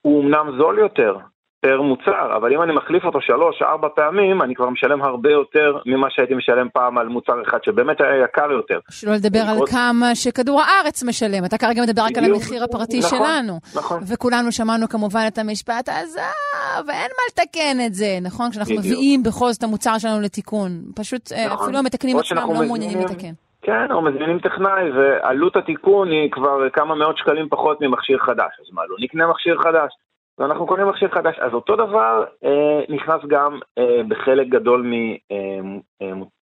הוא 0.02 0.24
אמנם 0.24 0.56
זול 0.58 0.78
יותר, 0.78 1.16
פר 1.62 1.82
מוצר, 1.82 2.36
אבל 2.36 2.52
אם 2.54 2.62
אני 2.62 2.72
מחליף 2.72 3.04
אותו 3.04 3.20
שלוש, 3.20 3.62
ארבע 3.62 3.88
פעמים, 3.94 4.42
אני 4.42 4.54
כבר 4.54 4.70
משלם 4.70 5.02
הרבה 5.02 5.30
יותר 5.30 5.78
ממה 5.86 6.06
שהייתי 6.10 6.34
משלם 6.34 6.68
פעם 6.72 6.98
על 6.98 7.08
מוצר 7.08 7.42
אחד, 7.42 7.58
שבאמת 7.64 8.00
היה 8.00 8.24
יקר 8.24 8.52
יותר. 8.52 8.78
שלא 8.90 9.12
לדבר 9.12 9.38
על 9.48 9.58
כמה 9.66 10.14
שכדור 10.14 10.60
הארץ 10.60 11.02
משלם, 11.02 11.44
אתה 11.44 11.58
כרגע 11.58 11.82
מדבר 11.82 12.02
רק 12.02 12.18
על 12.18 12.24
המחיר 12.24 12.64
הפרטי 12.64 12.98
נכון, 12.98 13.18
שלנו. 13.18 13.58
נכון. 13.76 14.02
וכולנו 14.08 14.52
שמענו 14.52 14.88
כמובן 14.88 15.24
את 15.28 15.38
המשפט, 15.38 15.88
עזוב, 15.88 16.90
אין 16.90 17.10
מה 17.16 17.22
לתקן 17.30 17.86
את 17.86 17.94
זה, 17.94 18.18
נכון? 18.22 18.50
כשאנחנו 18.50 18.74
מביאים 18.74 19.22
בכל 19.22 19.52
זאת 19.52 19.62
המוצר 19.62 19.98
שלנו 19.98 20.20
לתיקון. 20.20 20.70
פשוט 20.96 21.32
אה, 21.32 21.46
נכון. 21.46 21.64
אפילו 21.64 21.78
המתקנים 21.78 22.18
עצמם 22.18 22.38
לא 22.54 22.62
מעוניינים 22.66 22.98
לתקן. 23.00 23.32
כן, 23.62 23.92
או 23.92 24.02
מזמינים 24.02 24.38
טכנאי, 24.38 24.90
ועלות 24.90 25.56
התיקון 25.56 26.10
היא 26.10 26.30
כבר 26.30 26.70
כמה 26.72 26.94
מאות 26.94 27.18
שקלים 27.18 27.48
פחות 27.48 27.80
ממכשיר 27.80 28.18
חדש. 28.18 28.52
אז 28.60 28.74
מה, 28.74 28.82
לא 28.88 28.96
נקנה 29.00 29.26
מכשיר 29.26 29.58
חדש? 29.62 29.92
ואנחנו 30.38 30.66
קונים 30.66 30.88
מכשיר 30.88 31.08
חדש. 31.08 31.38
אז 31.38 31.54
אותו 31.54 31.76
דבר 31.76 32.24
אה, 32.44 32.80
נכנס 32.88 33.20
גם 33.26 33.58
אה, 33.78 34.00
בחלק 34.08 34.48
גדול 34.48 34.86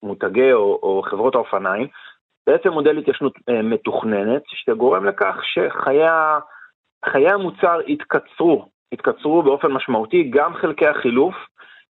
ממותגי 0.03 0.41
אה, 0.41 0.49
אה, 0.49 0.53
או, 0.53 0.79
או 0.83 1.03
חברות 1.11 1.35
האופניים. 1.35 1.87
בעצם 2.47 2.69
מודל 2.69 2.99
התיישנות 2.99 3.33
אה, 3.49 3.63
מתוכננת, 3.63 4.43
שגורם 4.47 5.05
לכך 5.05 5.37
שחיי 5.45 7.29
המוצר 7.31 7.81
יתקצרו, 7.87 8.69
יתקצרו 8.93 9.43
באופן 9.43 9.69
משמעותי, 9.69 10.31
גם 10.31 10.55
חלקי 10.55 10.87
החילוף, 10.87 11.35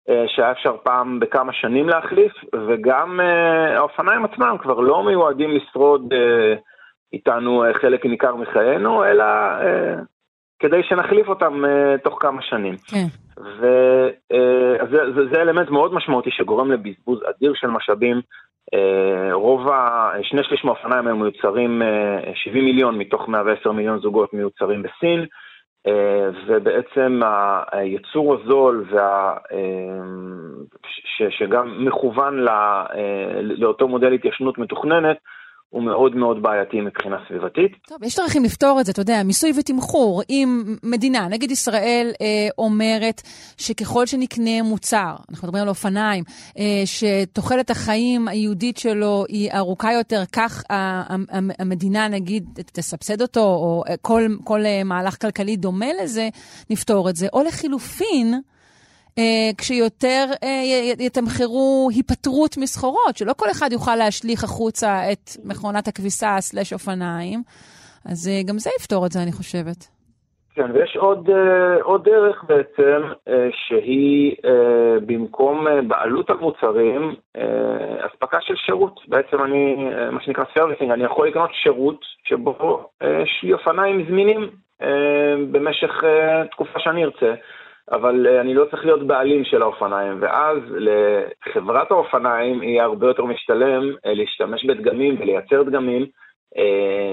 אה, 0.09 0.23
שהיה 0.27 0.51
אפשר 0.51 0.77
פעם 0.83 1.19
בכמה 1.19 1.53
שנים 1.53 1.89
להחליף, 1.89 2.33
וגם 2.67 3.19
אה, 3.19 3.77
האופניים 3.77 4.25
עצמם 4.25 4.57
כבר 4.61 4.79
לא 4.79 5.03
מיועדים 5.03 5.51
לשרוד 5.51 6.13
אה, 6.13 6.55
איתנו 7.13 7.65
אה, 7.65 7.73
חלק 7.73 8.05
ניכר 8.05 8.35
מחיינו, 8.35 9.05
אלא 9.05 9.23
אה, 9.23 9.95
כדי 10.59 10.83
שנחליף 10.83 11.27
אותם 11.27 11.63
uh, 11.65 11.97
תוך 12.03 12.17
כמה 12.21 12.41
שנים. 12.41 12.75
כן. 12.77 13.05
וזה 13.37 15.11
זה, 15.15 15.27
זה 15.31 15.41
אלמנט 15.41 15.69
מאוד 15.69 15.93
משמעותי 15.93 16.29
שגורם 16.31 16.71
לבזבוז 16.71 17.19
אדיר 17.29 17.53
של 17.55 17.67
משאבים. 17.67 18.21
Uh, 18.75 19.33
רוב 19.33 19.69
ה... 19.69 20.11
שני 20.23 20.43
שליש 20.43 20.65
מהאופניים 20.65 21.07
הם 21.07 21.21
מיוצרים, 21.21 21.81
uh, 21.81 22.29
70 22.35 22.65
מיליון 22.65 22.97
מתוך 22.97 23.29
110 23.29 23.71
מיליון 23.71 23.99
זוגות 23.99 24.33
מיוצרים 24.33 24.83
בסין, 24.83 25.25
ובעצם 26.47 27.21
הייצור 27.71 28.35
הזול 28.35 28.85
וה... 28.91 29.37
ש, 30.87 31.23
שגם 31.29 31.85
מכוון 31.85 32.37
לא, 32.37 32.51
לאותו 33.41 33.87
מודל 33.87 34.13
התיישנות 34.13 34.57
מתוכננת, 34.57 35.17
הוא 35.69 35.83
מאוד 35.83 36.15
מאוד 36.15 36.41
בעייתי 36.41 36.81
מבחינה 36.81 37.17
סביבתית. 37.27 37.71
טוב, 37.87 38.03
יש 38.03 38.15
דרכים 38.19 38.43
לפתור 38.43 38.79
את 38.79 38.85
זה, 38.85 38.91
אתה 38.91 39.01
יודע, 39.01 39.23
מיסוי 39.23 39.51
ותמחור. 39.59 40.21
אם 40.29 40.75
מדינה, 40.83 41.27
נגיד 41.27 41.51
ישראל, 41.51 42.11
אה, 42.21 42.47
אומרת 42.57 43.21
שככל 43.57 44.05
שנקנה 44.05 44.63
מוצר, 44.63 45.15
אנחנו 45.29 45.47
מדברים 45.47 45.63
על 45.63 45.69
אופניים, 45.69 46.23
אה, 46.57 46.63
שתוחלת 46.85 47.69
החיים 47.69 48.27
היהודית 48.27 48.77
שלו 48.77 49.25
היא 49.27 49.51
ארוכה 49.51 49.93
יותר, 49.93 50.23
כך 50.31 50.63
המדינה, 51.59 52.07
נגיד, 52.07 52.43
תסבסד 52.73 53.21
אותו, 53.21 53.43
או 53.43 53.83
אה, 53.89 53.97
כל, 54.01 54.27
כל 54.43 54.65
אה, 54.65 54.83
מהלך 54.83 55.21
כלכלי 55.21 55.55
דומה 55.55 55.93
לזה, 56.03 56.29
נפתור 56.69 57.09
את 57.09 57.15
זה. 57.15 57.27
או 57.33 57.43
לחילופין, 57.43 58.41
כשיותר 59.57 60.25
אה, 60.43 60.61
יתמחרו 60.99 61.89
היפטרות 61.95 62.57
מסחורות, 62.57 63.17
שלא 63.17 63.33
כל 63.37 63.45
אחד 63.51 63.69
יוכל 63.71 63.95
להשליך 63.95 64.43
החוצה 64.43 65.11
את 65.11 65.29
מכונת 65.45 65.87
הכביסה 65.87 66.35
slash 66.39 66.73
אופניים. 66.73 67.39
אז 68.11 68.27
אה, 68.27 68.41
גם 68.47 68.57
זה 68.57 68.69
יפתור 68.79 69.05
את 69.05 69.11
זה, 69.11 69.19
אני 69.23 69.31
חושבת. 69.31 69.99
כן, 70.55 70.71
ויש 70.73 70.95
עוד, 70.95 71.29
עוד 71.81 72.03
דרך 72.03 72.43
בעצם, 72.43 73.01
שהיא 73.51 74.35
במקום 75.05 75.65
בעלות 75.87 76.29
על 76.29 76.37
מוצרים, 76.37 77.15
אספקה 77.99 78.37
של 78.41 78.55
שירות. 78.55 78.99
בעצם 79.07 79.43
אני, 79.43 79.75
מה 80.11 80.21
שנקרא 80.21 80.43
servicing, 80.53 80.91
אני 80.91 81.03
יכול 81.03 81.27
לקנות 81.27 81.49
שירות 81.53 82.05
שבו 82.23 82.89
יש 83.23 83.39
לי 83.43 83.53
אופניים 83.53 84.05
זמינים 84.09 84.49
במשך 85.51 85.91
תקופה 86.51 86.79
שאני 86.79 87.03
ארצה. 87.03 87.33
אבל 87.91 88.27
uh, 88.27 88.41
אני 88.41 88.53
לא 88.53 88.65
צריך 88.65 88.85
להיות 88.85 89.07
בעלים 89.07 89.43
של 89.45 89.61
האופניים, 89.61 90.17
ואז 90.21 90.57
לחברת 90.77 91.91
האופניים 91.91 92.63
יהיה 92.63 92.83
הרבה 92.83 93.07
יותר 93.07 93.25
משתלם 93.25 93.89
uh, 93.89 93.95
להשתמש 94.03 94.65
בדגמים 94.65 95.15
ולייצר 95.19 95.63
דגמים 95.63 96.05
uh, 96.55 96.59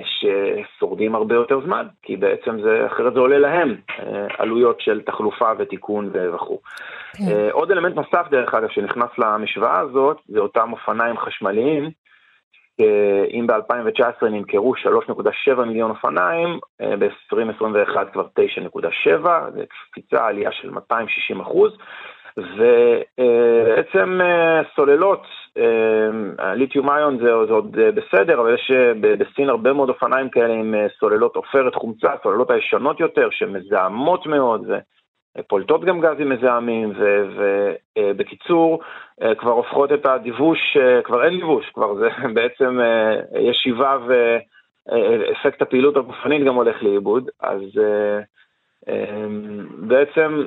ששורדים 0.04 1.14
הרבה 1.14 1.34
יותר 1.34 1.60
זמן, 1.60 1.86
כי 2.02 2.16
בעצם 2.16 2.60
זה, 2.62 2.86
אחרת 2.86 3.14
זה 3.14 3.20
עולה 3.20 3.38
להם 3.38 3.76
עלויות 4.38 4.80
של 4.80 5.02
תחלופה 5.02 5.50
ותיקון 5.58 6.10
וכו'. 6.34 6.58
כן. 7.16 7.48
עוד 7.52 7.70
אלמנט 7.70 7.94
נוסף, 7.94 8.26
דרך 8.30 8.54
אגב, 8.54 8.68
שנכנס 8.68 9.10
למשוואה 9.18 9.80
הזאת, 9.80 10.16
זה 10.28 10.38
אותם 10.38 10.72
אופניים 10.72 11.18
חשמליים. 11.18 11.90
אם 13.32 13.46
ב-2019 13.46 14.26
נמכרו 14.26 14.74
3.7 14.74 15.64
מיליון 15.64 15.90
אופניים, 15.90 16.58
אה, 16.80 16.96
ב-2021 16.96 18.04
כבר 18.12 18.26
9.7, 18.40 19.50
זה 19.54 19.64
קפיצה 19.90 20.26
עלייה 20.26 20.52
של 20.52 20.70
260 20.70 21.40
אחוז, 21.40 21.72
ובעצם 22.36 24.20
אה, 24.20 24.60
סוללות, 24.76 25.22
אה, 25.58 26.54
ליתיום 26.54 26.90
איון 26.90 27.18
זה, 27.18 27.24
זה 27.46 27.52
עוד 27.52 27.76
בסדר, 27.94 28.40
אבל 28.40 28.54
יש 28.54 28.70
בסין 29.00 29.48
הרבה 29.48 29.72
מאוד 29.72 29.88
אופניים 29.88 30.28
כאלה 30.28 30.54
עם 30.54 30.74
סוללות 31.00 31.36
עופרת 31.36 31.74
חומצה, 31.74 32.08
סוללות 32.22 32.50
הישנות 32.50 33.00
יותר, 33.00 33.28
שמזהמות 33.30 34.26
מאוד, 34.26 34.70
פולטות 35.49 35.84
גם 35.84 36.01
גזים 36.01 36.28
מזהמים, 36.28 36.93
ובקיצור, 37.97 38.80
אה, 39.22 39.34
כבר 39.34 39.51
הופכות 39.51 39.93
את 39.93 40.07
הדיווש, 40.07 40.76
אה, 40.76 41.03
כבר 41.03 41.24
אין 41.24 41.37
דיווש, 41.37 41.70
כבר 41.74 41.95
זה 41.95 42.09
בעצם 42.34 42.80
אה, 42.80 43.41
ישיבה 43.41 43.99
ואפקט 44.07 45.62
הפעילות 45.62 45.97
הגופנית 45.97 46.45
גם 46.47 46.55
הולך 46.55 46.82
לאיבוד, 46.82 47.30
אז 47.41 47.61
בעצם 49.78 50.43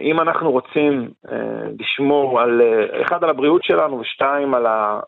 אם 0.00 0.20
אנחנו 0.20 0.50
רוצים 0.50 1.10
לשמור 1.80 2.40
על, 2.40 2.62
אחד 3.02 3.24
על 3.24 3.30
הבריאות 3.30 3.64
שלנו 3.64 4.00
ושתיים 4.00 4.54
על, 4.54 4.66
ה, 4.66 5.00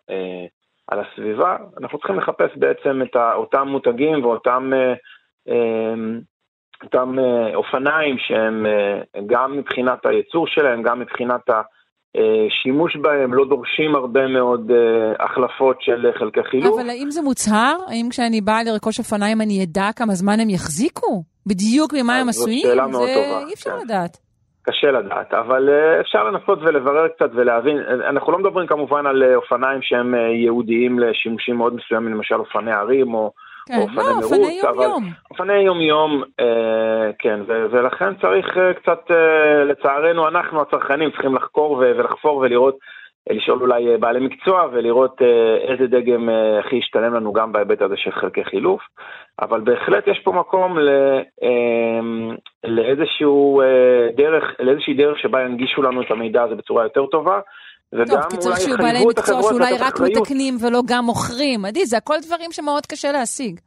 על 0.89 1.01
הסביבה, 1.01 1.57
אנחנו 1.81 1.99
צריכים 1.99 2.19
לחפש 2.19 2.51
בעצם 2.57 3.03
את 3.03 3.17
אותם 3.17 3.69
מותגים 3.69 4.25
ואותם 4.25 4.73
אותם 6.85 7.17
אופניים 7.55 8.17
שהם 8.19 8.67
גם 9.27 9.57
מבחינת 9.57 10.07
הייצור 10.07 10.47
שלהם, 10.47 10.83
גם 10.83 11.01
מבחינת 11.01 11.41
השימוש 11.51 12.97
בהם, 12.97 13.35
לא 13.35 13.45
דורשים 13.49 13.95
הרבה 13.95 14.27
מאוד 14.27 14.71
החלפות 15.19 15.77
של 15.81 16.07
חלקי 16.19 16.41
חילוף. 16.51 16.81
אבל 16.81 16.91
האם 16.91 17.11
זה 17.11 17.23
מוצהר? 17.23 17.77
האם 17.89 18.07
כשאני 18.11 18.41
באה 18.41 18.63
לרכוש 18.63 18.99
אופניים 18.99 19.41
אני 19.41 19.65
אדע 19.65 19.89
כמה 19.97 20.13
זמן 20.13 20.41
הם 20.41 20.51
יחזיקו? 20.51 21.23
בדיוק 21.47 21.95
ממה 21.95 22.17
הם 22.17 22.29
עשויים? 22.29 22.63
זאת 22.63 22.73
שאלה 22.73 22.87
מאוד 22.87 23.09
זה 23.09 23.15
טובה. 23.15 23.47
אי 23.49 23.55
אפשר 23.55 23.71
כן. 23.71 23.85
לדעת. 23.85 24.17
קשה 24.63 24.91
לדעת, 24.91 25.35
אבל 25.35 25.69
אפשר 26.01 26.25
לנסות 26.25 26.59
ולברר 26.63 27.09
קצת 27.09 27.31
ולהבין, 27.35 27.77
אנחנו 28.09 28.33
לא 28.33 28.39
מדברים 28.39 28.67
כמובן 28.67 29.07
על 29.07 29.35
אופניים 29.35 29.83
שהם 29.83 30.15
ייעודיים 30.15 30.99
לשימושים 30.99 31.57
מאוד 31.57 31.75
מסוימים, 31.75 32.15
למשל 32.15 32.35
אופני 32.35 32.73
ערים 32.73 33.15
או 33.15 33.33
כן, 33.69 33.75
או 33.75 33.83
אופני 33.83 33.97
לא, 33.97 34.11
מרוץ, 34.11 34.33
אופני 34.33 34.61
יום-יום. 34.63 35.05
אופני 35.31 35.59
יום-יום, 35.59 36.23
אה, 36.41 37.11
כן, 37.19 37.41
ו- 37.47 37.67
ולכן 37.71 38.15
צריך 38.15 38.59
אה, 38.59 38.75
קצת, 38.75 39.11
אה, 39.11 39.65
לצערנו, 39.65 40.29
אנחנו 40.29 40.61
הצרכנים 40.63 41.11
צריכים 41.11 41.35
לחקור 41.35 41.73
ו- 41.73 41.93
ולחפור 41.97 42.37
ולראות 42.37 42.77
לשאול 43.31 43.59
אולי 43.61 43.97
בעלי 43.97 44.21
מקצוע 44.21 44.69
ולראות 44.73 45.23
איזה 45.69 45.87
דגם 45.87 46.29
הכי 46.61 46.77
ישתלם 46.77 47.15
לנו 47.15 47.33
גם 47.33 47.53
בהיבט 47.53 47.83
הזה 47.83 47.97
של 47.97 48.11
חלקי 48.11 48.45
חילוף. 48.45 48.81
אבל 49.41 49.61
בהחלט 49.61 50.07
יש 50.07 50.19
פה 50.19 50.33
מקום 50.33 50.79
ל, 50.79 50.91
לאיזשהו 52.65 53.63
דרך, 54.17 54.45
לאיזושהי 54.61 54.95
דרך 54.95 55.19
שבה 55.19 55.43
ינגישו 55.43 55.83
לנו 55.83 56.03
את 56.03 56.11
המידע 56.11 56.43
הזה 56.43 56.55
בצורה 56.55 56.83
יותר 56.83 57.07
טובה. 57.07 57.41
וגם 57.93 58.07
טוב, 58.07 58.31
כי 58.31 58.37
צריך 58.37 58.61
שיהיו 58.61 58.79
בעלי 58.79 59.07
מקצוע 59.07 59.43
שאולי 59.43 59.79
רק 59.79 59.95
אחריות. 59.95 60.17
מתקנים 60.17 60.57
ולא 60.61 60.81
גם 60.87 61.05
מוכרים. 61.05 61.65
עדי, 61.65 61.87
זה 61.87 61.97
הכל 61.97 62.17
דברים 62.27 62.53
שמאוד 62.53 62.87
קשה 62.87 63.13
להשיג. 63.13 63.61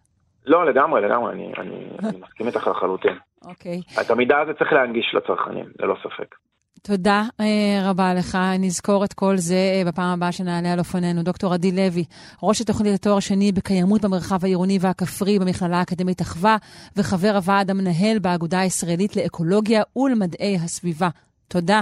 לא, 0.46 0.66
לגמרי, 0.66 1.02
לגמרי, 1.02 1.34
אני, 1.34 1.52
אני, 1.58 1.88
אני 2.00 2.18
מסכים 2.22 2.48
איתך 2.48 2.68
לחלוטין. 2.68 3.18
אוקיי. 3.46 3.82
את 4.02 4.12
המידע 4.12 4.40
הזה 4.40 4.54
צריך 4.54 4.74
להנגיש 4.74 5.16
לצרכנים, 5.16 5.66
ללא 5.80 5.96
ספק. 6.04 6.36
תודה 6.84 7.24
אה, 7.40 7.90
רבה 7.90 8.14
לך. 8.14 8.38
נזכור 8.60 9.06
את 9.06 9.14
כל 9.14 9.38
זה 9.38 9.56
אה, 9.56 9.82
בפעם 9.88 10.14
הבאה 10.14 10.32
שנעלה 10.32 10.74
על 10.74 10.80
אופנינו. 10.80 11.24
דוקטור 11.24 11.54
עדי 11.54 11.72
לוי, 11.72 12.04
ראש 12.44 12.62
התוכנית 12.62 12.94
לתואר 12.94 13.20
שני 13.20 13.52
בקיימות 13.52 14.02
במרחב 14.06 14.40
העירוני 14.44 14.78
והכפרי 14.82 15.40
במכללה 15.40 15.78
האקדמית 15.78 16.22
אחווה, 16.22 16.58
וחבר 16.98 17.32
הוועד 17.36 17.70
המנהל 17.70 18.20
באגודה 18.22 18.60
הישראלית 18.60 19.16
לאקולוגיה 19.16 19.82
ולמדעי 19.96 20.56
הסביבה. 20.56 21.10
תודה. 21.48 21.82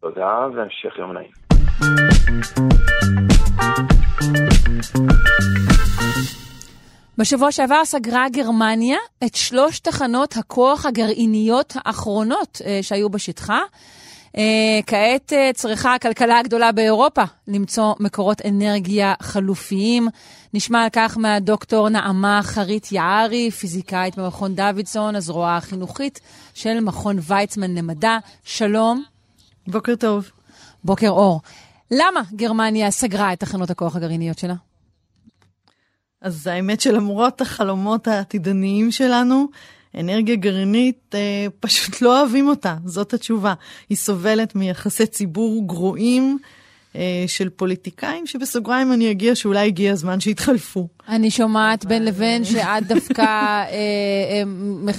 תודה, 0.00 0.46
והמשך 0.54 0.98
יום 0.98 1.12
נעים. 1.12 1.39
בשבוע 7.20 7.52
שעבר 7.52 7.84
סגרה 7.84 8.28
גרמניה 8.28 8.98
את 9.24 9.34
שלוש 9.34 9.78
תחנות 9.80 10.36
הכוח 10.36 10.86
הגרעיניות 10.86 11.76
האחרונות 11.76 12.62
אה, 12.64 12.78
שהיו 12.82 13.10
בשטחה. 13.10 13.58
אה, 14.36 14.80
כעת 14.86 15.32
אה, 15.32 15.50
צריכה 15.54 15.94
הכלכלה 15.94 16.38
הגדולה 16.38 16.72
באירופה 16.72 17.22
למצוא 17.48 17.94
מקורות 18.00 18.40
אנרגיה 18.46 19.14
חלופיים. 19.22 20.08
נשמע 20.54 20.82
על 20.82 20.88
כך 20.92 21.18
מהדוקטור 21.18 21.88
נעמה 21.88 22.40
חרית 22.42 22.92
יערי, 22.92 23.50
פיזיקאית 23.50 24.18
במכון 24.18 24.54
דוידסון, 24.54 25.16
הזרוע 25.16 25.56
החינוכית 25.56 26.20
של 26.54 26.80
מכון 26.80 27.18
ויצמן 27.22 27.74
למדע. 27.74 28.18
שלום. 28.44 29.04
בוקר 29.66 29.94
טוב. 29.96 30.30
בוקר 30.84 31.08
אור. 31.08 31.40
למה 31.90 32.22
גרמניה 32.34 32.90
סגרה 32.90 33.32
את 33.32 33.40
תחנות 33.40 33.70
הכוח 33.70 33.96
הגרעיניות 33.96 34.38
שלה? 34.38 34.54
אז 36.20 36.46
האמת 36.46 36.80
שלמרות 36.80 37.40
החלומות 37.40 38.08
העתידניים 38.08 38.90
שלנו, 38.90 39.46
אנרגיה 39.98 40.36
גרעינית 40.36 41.14
אה, 41.14 41.46
פשוט 41.60 42.02
לא 42.02 42.20
אוהבים 42.20 42.48
אותה, 42.48 42.76
זאת 42.84 43.14
התשובה. 43.14 43.54
היא 43.88 43.96
סובלת 43.96 44.54
מיחסי 44.54 45.06
ציבור 45.06 45.66
גרועים 45.66 46.38
של 47.26 47.48
פוליטיקאים, 47.48 48.26
שבסוגריים 48.26 48.92
אני 48.92 49.10
אגיע 49.10 49.34
שאולי 49.34 49.66
הגיע 49.66 49.92
הזמן 49.92 50.20
שיתחלפו. 50.20 50.88
אני 51.08 51.30
שומעת 51.30 51.84
בין 51.84 52.04
לבין 52.04 52.44
שאת 52.44 52.86
דווקא 52.86 53.22
אה, 53.22 53.66
אה, 53.70 54.42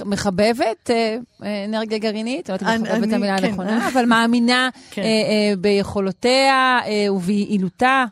מחבבת 0.05 0.89
אה, 0.89 1.65
אנרגיה 1.65 1.97
גרעינית, 1.97 2.49
לא 2.49 2.53
יודעת 2.53 2.75
אם 2.77 2.81
מחבבת 2.81 3.07
את 3.07 3.13
המילה 3.13 3.37
כן. 3.37 3.45
הנכונה, 3.45 3.87
אבל 3.87 4.05
מאמינה 4.05 4.69
כן. 4.91 5.01
אה, 5.01 5.07
אה, 5.07 5.55
ביכולותיה 5.57 6.79
אה, 6.85 7.13
וביעילותה. 7.13 8.05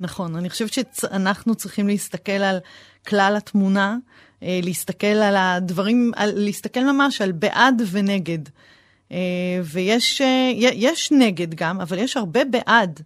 נכון, 0.00 0.36
אני 0.36 0.50
חושבת 0.50 0.72
שאנחנו 0.72 1.54
צריכים 1.54 1.88
להסתכל 1.88 2.32
על 2.32 2.58
כלל 3.08 3.34
התמונה, 3.36 3.96
אה, 4.42 4.60
להסתכל 4.62 5.06
על 5.06 5.36
הדברים, 5.36 6.12
להסתכל 6.18 6.84
ממש 6.84 7.20
על 7.20 7.32
בעד 7.32 7.82
ונגד. 7.90 8.38
אה, 9.12 9.18
ויש 9.64 10.20
אה, 10.20 10.50
יש 10.54 11.12
נגד 11.12 11.54
גם, 11.54 11.80
אבל 11.80 11.98
יש 11.98 12.16
הרבה 12.16 12.44
בעד. 12.44 13.00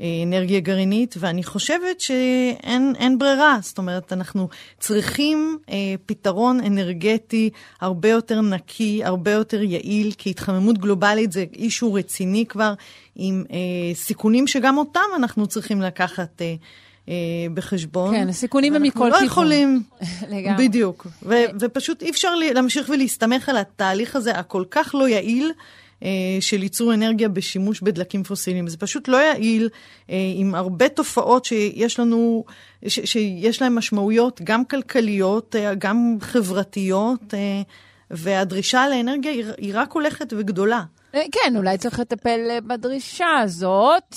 אנרגיה 0.00 0.60
גרעינית, 0.60 1.14
ואני 1.18 1.44
חושבת 1.44 2.00
שאין 2.00 3.18
ברירה. 3.18 3.58
זאת 3.62 3.78
אומרת, 3.78 4.12
אנחנו 4.12 4.48
צריכים 4.78 5.58
אה, 5.68 5.94
פתרון 6.06 6.60
אנרגטי 6.60 7.50
הרבה 7.80 8.08
יותר 8.08 8.40
נקי, 8.40 9.04
הרבה 9.04 9.30
יותר 9.30 9.62
יעיל, 9.62 10.12
כי 10.18 10.30
התחממות 10.30 10.78
גלובלית 10.78 11.32
זה 11.32 11.44
אישו 11.54 11.94
רציני 11.94 12.46
כבר, 12.46 12.74
עם 13.16 13.44
אה, 13.52 13.94
סיכונים 13.94 14.46
שגם 14.46 14.78
אותם 14.78 15.00
אנחנו 15.16 15.46
צריכים 15.46 15.82
לקחת. 15.82 16.42
אה, 16.42 16.46
אה, 16.46 16.54
בחשבון. 17.54 18.14
כן, 18.14 18.28
הסיכונים 18.28 18.74
הם 18.74 18.82
מכל 18.82 18.98
כיוון. 18.98 19.12
אנחנו 19.12 19.26
לא 19.26 19.30
יכולים, 19.30 19.82
בדיוק. 20.58 21.06
ו- 21.22 21.44
ופשוט 21.60 22.02
אי 22.02 22.10
אפשר 22.10 22.34
להמשיך 22.34 22.88
ולהסתמך 22.88 23.48
על 23.48 23.56
התהליך 23.56 24.16
הזה 24.16 24.32
הכל 24.32 24.64
כך 24.70 24.94
לא 24.94 25.08
יעיל, 25.08 25.52
אה, 26.02 26.08
של 26.40 26.62
ייצור 26.62 26.94
אנרגיה 26.94 27.28
בשימוש 27.28 27.80
בדלקים 27.80 28.22
פוסיליים. 28.22 28.68
זה 28.68 28.76
פשוט 28.76 29.08
לא 29.08 29.16
יעיל, 29.16 29.68
אה, 30.10 30.16
עם 30.34 30.54
הרבה 30.54 30.88
תופעות 30.88 31.44
שיש 31.44 32.00
לנו, 32.00 32.44
ש, 32.86 33.00
שיש 33.04 33.62
להן 33.62 33.74
משמעויות 33.74 34.40
גם 34.44 34.64
כלכליות, 34.64 35.56
אה, 35.56 35.74
גם 35.74 36.16
חברתיות, 36.20 37.34
והדרישה 38.10 38.88
לאנרגיה 38.88 39.32
היא 39.58 39.72
רק 39.74 39.92
הולכת 39.92 40.32
וגדולה. 40.36 40.82
כן, 41.32 41.56
אולי 41.56 41.78
צריך 41.78 41.98
לטפל 41.98 42.40
בדרישה 42.66 43.38
הזאת, 43.42 44.16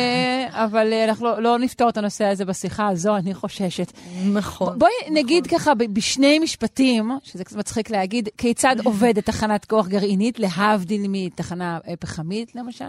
אבל 0.64 0.92
אנחנו 1.08 1.26
לא, 1.26 1.42
לא 1.42 1.58
נפתור 1.58 1.88
את 1.88 1.96
הנושא 1.96 2.24
הזה 2.24 2.44
בשיחה 2.44 2.88
הזו, 2.88 3.16
אני 3.16 3.34
חוששת. 3.34 3.92
נכון. 4.32 4.78
בואי 4.78 4.90
נכון. 5.02 5.16
נגיד 5.16 5.46
ככה 5.46 5.74
בשני 5.74 6.38
משפטים, 6.38 7.10
שזה 7.22 7.44
קצת 7.44 7.56
מצחיק 7.56 7.90
להגיד, 7.90 8.28
כיצד 8.38 8.76
עובדת 8.84 9.26
תחנת 9.26 9.64
כוח 9.64 9.88
גרעינית, 9.88 10.38
להבדיל 10.38 11.06
מתחנה 11.08 11.78
פחמית, 12.00 12.54
למשל? 12.54 12.84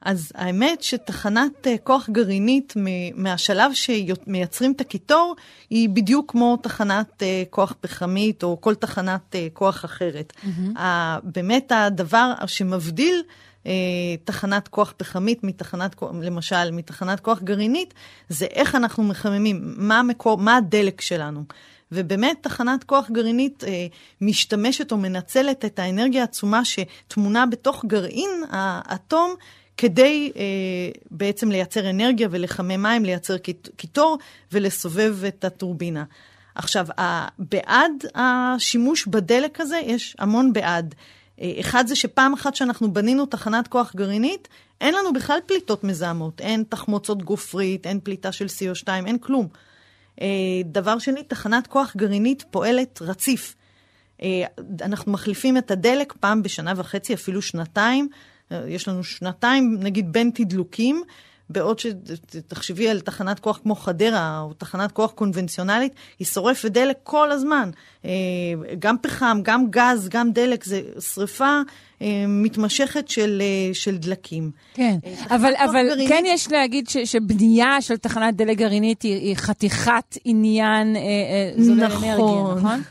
אז 0.00 0.32
האמת 0.34 0.82
שתחנת 0.82 1.66
uh, 1.66 1.70
כוח 1.84 2.10
גרעינית 2.10 2.74
מהשלב 3.14 3.72
שמייצרים 3.72 4.72
את 4.72 4.80
הקיטור, 4.80 5.36
היא 5.70 5.88
בדיוק 5.88 6.30
כמו 6.30 6.56
תחנת 6.56 7.22
uh, 7.22 7.24
כוח 7.50 7.74
פחמית 7.80 8.42
או 8.42 8.60
כל 8.60 8.74
תחנת 8.74 9.34
uh, 9.34 9.36
כוח 9.52 9.84
אחרת. 9.84 10.32
Mm-hmm. 10.36 10.78
באמת 11.22 11.72
הדבר 11.74 12.32
שמבדיל 12.46 13.22
תחנת 14.24 14.68
כוח 14.68 14.94
פחמית 14.96 15.44
מתחנת, 15.44 15.96
למשל, 16.22 16.70
מתחנת 16.70 17.20
כוח 17.20 17.42
גרעינית, 17.42 17.94
זה 18.28 18.46
איך 18.50 18.74
אנחנו 18.74 19.02
מחממים, 19.02 19.60
מה, 19.76 19.98
המקור, 19.98 20.38
מה 20.38 20.56
הדלק 20.56 21.00
שלנו. 21.00 21.44
ובאמת 21.92 22.36
תחנת 22.40 22.84
כוח 22.84 23.10
גרעינית 23.10 23.64
אה, 23.64 23.86
משתמשת 24.20 24.92
או 24.92 24.96
מנצלת 24.96 25.64
את 25.64 25.78
האנרגיה 25.78 26.20
העצומה 26.20 26.62
שטמונה 26.64 27.46
בתוך 27.46 27.84
גרעין 27.84 28.30
האטום 28.50 29.34
כדי 29.76 30.32
אה, 30.36 30.42
בעצם 31.10 31.50
לייצר 31.50 31.90
אנרגיה 31.90 32.28
ולחמם 32.30 32.82
מים, 32.82 33.04
לייצר 33.04 33.36
קיטור 33.76 34.18
ולסובב 34.52 35.24
את 35.28 35.44
הטורבינה. 35.44 36.04
עכשיו, 36.54 36.86
בעד 37.38 37.92
השימוש 38.14 39.06
בדלק 39.06 39.60
הזה, 39.60 39.80
יש 39.84 40.16
המון 40.18 40.52
בעד. 40.52 40.94
אה, 41.40 41.52
אחד 41.60 41.86
זה 41.86 41.96
שפעם 41.96 42.32
אחת 42.32 42.54
שאנחנו 42.54 42.92
בנינו 42.92 43.26
תחנת 43.26 43.68
כוח 43.68 43.92
גרעינית, 43.96 44.48
אין 44.80 44.94
לנו 44.94 45.12
בכלל 45.12 45.38
פליטות 45.46 45.84
מזהמות. 45.84 46.40
אין 46.40 46.64
תחמוצות 46.68 47.22
גופרית, 47.22 47.86
אין 47.86 48.00
פליטה 48.00 48.32
של 48.32 48.46
CO2, 48.46 48.88
אין 49.06 49.18
כלום. 49.18 49.48
אה, 50.20 50.26
דבר 50.64 50.98
שני, 50.98 51.22
תחנת 51.22 51.66
כוח 51.66 51.96
גרעינית 51.96 52.44
פועלת 52.50 53.02
רציף. 53.02 53.54
אה, 54.22 54.28
אנחנו 54.82 55.12
מחליפים 55.12 55.56
את 55.56 55.70
הדלק 55.70 56.12
פעם 56.20 56.42
בשנה 56.42 56.72
וחצי, 56.76 57.14
אפילו 57.14 57.42
שנתיים. 57.42 58.08
יש 58.50 58.88
לנו 58.88 59.04
שנתיים, 59.04 59.76
נגיד, 59.80 60.12
בין 60.12 60.30
תדלוקים, 60.34 61.02
בעוד 61.50 61.78
שתחשבי 61.78 62.88
על 62.88 63.00
תחנת 63.00 63.40
כוח 63.40 63.60
כמו 63.62 63.74
חדרה, 63.74 64.40
או 64.40 64.52
תחנת 64.52 64.92
כוח 64.92 65.10
קונבנציונלית, 65.10 65.92
היא 66.18 66.26
שורפת 66.26 66.70
דלק 66.70 66.96
כל 67.02 67.30
הזמן. 67.30 67.70
אה, 68.04 68.10
גם 68.78 68.96
פחם, 69.02 69.40
גם 69.42 69.70
גז, 69.70 70.08
גם 70.08 70.32
דלק, 70.32 70.64
זה 70.64 70.82
שריפה 71.14 71.60
אה, 72.02 72.24
מתמשכת 72.28 73.08
של, 73.08 73.42
אה, 73.42 73.74
של 73.74 73.96
דלקים. 73.96 74.50
כן, 74.74 74.98
אבל, 75.30 75.52
אבל 75.56 75.86
גרעינית... 75.86 76.08
כן 76.08 76.24
יש 76.26 76.52
להגיד 76.52 76.88
ש, 76.88 76.96
שבנייה 76.96 77.80
של 77.80 77.96
תחנת 77.96 78.36
דלק 78.36 78.56
גרעינית 78.56 79.02
היא, 79.02 79.14
היא 79.14 79.36
חתיכת 79.36 80.18
עניין 80.24 80.96
אה, 80.96 81.02
נכון. 81.56 81.80
אנרגיה, 81.80 82.14
נכון? 82.56 82.82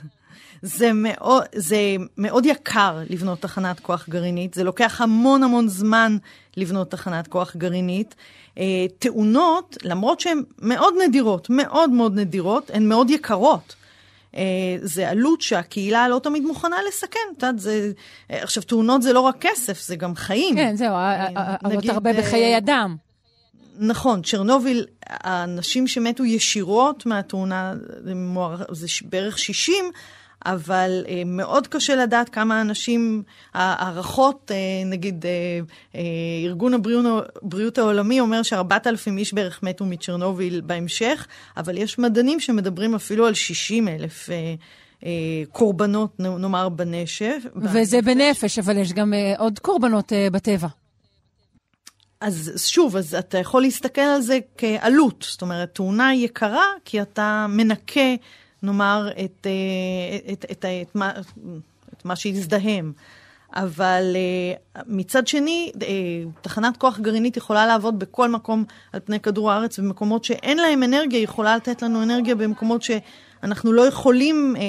זה 0.65 0.93
מאוד, 0.93 1.43
זה 1.55 1.77
מאוד 2.17 2.45
יקר 2.45 2.99
לבנות 3.09 3.41
תחנת 3.41 3.79
כוח 3.79 4.09
גרעינית, 4.09 4.53
זה 4.53 4.63
לוקח 4.63 5.01
המון 5.01 5.43
המון 5.43 5.67
זמן 5.67 6.17
לבנות 6.57 6.91
תחנת 6.91 7.27
כוח 7.27 7.55
גרעינית. 7.55 8.15
אה, 8.57 8.85
תאונות, 8.99 9.77
למרות 9.83 10.19
שהן 10.19 10.43
מאוד 10.59 10.93
נדירות, 11.07 11.47
מאוד 11.49 11.89
מאוד 11.89 12.19
נדירות, 12.19 12.71
הן 12.73 12.89
מאוד 12.89 13.09
יקרות. 13.09 13.75
אה, 14.35 14.41
זה 14.81 15.09
עלות 15.09 15.41
שהקהילה 15.41 16.07
לא 16.07 16.19
תמיד 16.23 16.43
מוכנה 16.43 16.75
לסכן. 16.87 17.19
את 17.37 17.43
יודעת, 17.43 17.59
זה... 17.59 17.91
אה, 18.31 18.43
עכשיו, 18.43 18.63
תאונות 18.63 19.01
זה 19.01 19.13
לא 19.13 19.19
רק 19.19 19.35
כסף, 19.39 19.81
זה 19.81 19.95
גם 19.95 20.15
חיים. 20.15 20.55
כן, 20.55 20.75
זהו, 20.75 20.95
עלות 21.63 21.85
הרבה 21.89 22.13
בחיי 22.13 22.57
אדם. 22.57 22.95
נכון, 23.79 24.21
צ'רנוביל, 24.21 24.85
האנשים 25.09 25.87
שמתו 25.87 26.25
ישירות 26.25 27.05
מהתאונה, 27.05 27.73
זה 28.71 28.87
בערך 29.09 29.39
60, 29.39 29.85
אבל 30.45 31.03
אה, 31.07 31.21
מאוד 31.25 31.67
קשה 31.67 31.95
לדעת 31.95 32.29
כמה 32.29 32.61
אנשים, 32.61 33.23
הערכות, 33.53 34.51
אה, 34.53 34.57
נגיד 34.85 35.25
אה, 35.25 35.31
אה, 35.95 36.01
ארגון 36.45 36.73
הבריאות, 36.73 37.77
העולמי 37.77 38.19
אומר 38.19 38.43
ש-4,000 38.43 39.17
איש 39.17 39.33
בערך 39.33 39.63
מתו 39.63 39.85
מצ'רנוביל 39.85 40.61
בהמשך, 40.61 41.27
אבל 41.57 41.77
יש 41.77 41.99
מדענים 41.99 42.39
שמדברים 42.39 42.95
אפילו 42.95 43.25
על 43.25 43.33
60 43.33 43.87
אלף. 43.87 44.29
אה, 44.29 44.55
אה, 45.05 45.43
קורבנות, 45.51 46.19
נאמר, 46.19 46.69
בנשף. 46.69 47.43
וזה 47.55 48.01
בנפש, 48.01 48.59
אבל 48.59 48.77
יש 48.77 48.93
גם 48.93 49.13
אה, 49.13 49.33
עוד 49.37 49.59
קורבנות 49.59 50.13
אה, 50.13 50.27
בטבע. 50.31 50.67
אז 52.21 52.51
שוב, 52.67 52.95
אז 52.97 53.15
אתה 53.15 53.37
יכול 53.37 53.61
להסתכל 53.61 54.01
על 54.01 54.21
זה 54.21 54.39
כעלות. 54.57 55.25
זאת 55.29 55.41
אומרת, 55.41 55.75
תאונה 55.75 56.15
יקרה 56.15 56.65
כי 56.85 57.01
אתה 57.01 57.45
מנקה, 57.49 58.15
נאמר, 58.65 59.09
את, 59.11 59.47
את, 60.31 60.31
את, 60.31 60.45
את, 60.51 60.65
את, 60.81 60.95
מה, 60.95 61.11
את 61.93 62.05
מה 62.05 62.15
שהזדהם. 62.15 62.93
אבל 63.55 64.15
מצד 64.87 65.27
שני, 65.27 65.71
תחנת 66.41 66.77
כוח 66.77 66.99
גרעינית 66.99 67.37
יכולה 67.37 67.67
לעבוד 67.67 67.99
בכל 67.99 68.29
מקום 68.29 68.63
על 68.93 68.99
פני 69.05 69.19
כדור 69.19 69.51
הארץ, 69.51 69.79
במקומות 69.79 70.23
שאין 70.23 70.57
להם 70.57 70.83
אנרגיה, 70.83 71.19
היא 71.19 71.23
יכולה 71.23 71.55
לתת 71.55 71.81
לנו 71.81 72.03
אנרגיה 72.03 72.35
במקומות 72.35 72.83
ש... 72.83 72.91
אנחנו 73.45 73.73
לא 73.73 73.87
יכולים, 73.87 74.55
אה, 74.55 74.61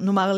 נאמר, 0.00 0.36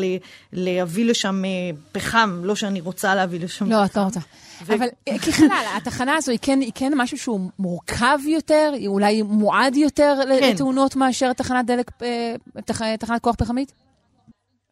להביא 0.53 1.05
לשם 1.05 1.45
אה, 1.45 1.49
פחם, 1.91 2.41
לא 2.43 2.55
שאני 2.55 2.81
רוצה 2.81 3.15
להביא 3.15 3.39
לשם 3.39 3.65
לא, 3.65 3.69
פחם. 3.69 3.81
לא, 3.81 3.85
את 3.85 3.97
לא 3.97 4.01
רוצה. 4.01 4.19
ו... 4.65 4.75
אבל 4.75 4.87
אה, 5.07 5.19
ככלל, 5.19 5.65
התחנה 5.77 6.15
הזו 6.15 6.31
היא 6.31 6.39
כן, 6.41 6.59
היא 6.61 6.71
כן 6.75 6.91
משהו 6.95 7.17
שהוא 7.17 7.39
מורכב 7.59 8.19
יותר, 8.27 8.71
היא 8.73 8.87
אולי 8.87 9.21
מועד 9.21 9.75
יותר 9.75 10.19
כן. 10.39 10.53
לתאונות 10.53 10.95
מאשר 10.95 11.33
תחנת 11.33 11.65
דלק, 11.65 11.91
אה, 12.01 12.35
תח, 12.65 12.81
תחנת 12.99 13.21
כוח 13.21 13.35
פחמית? 13.35 13.71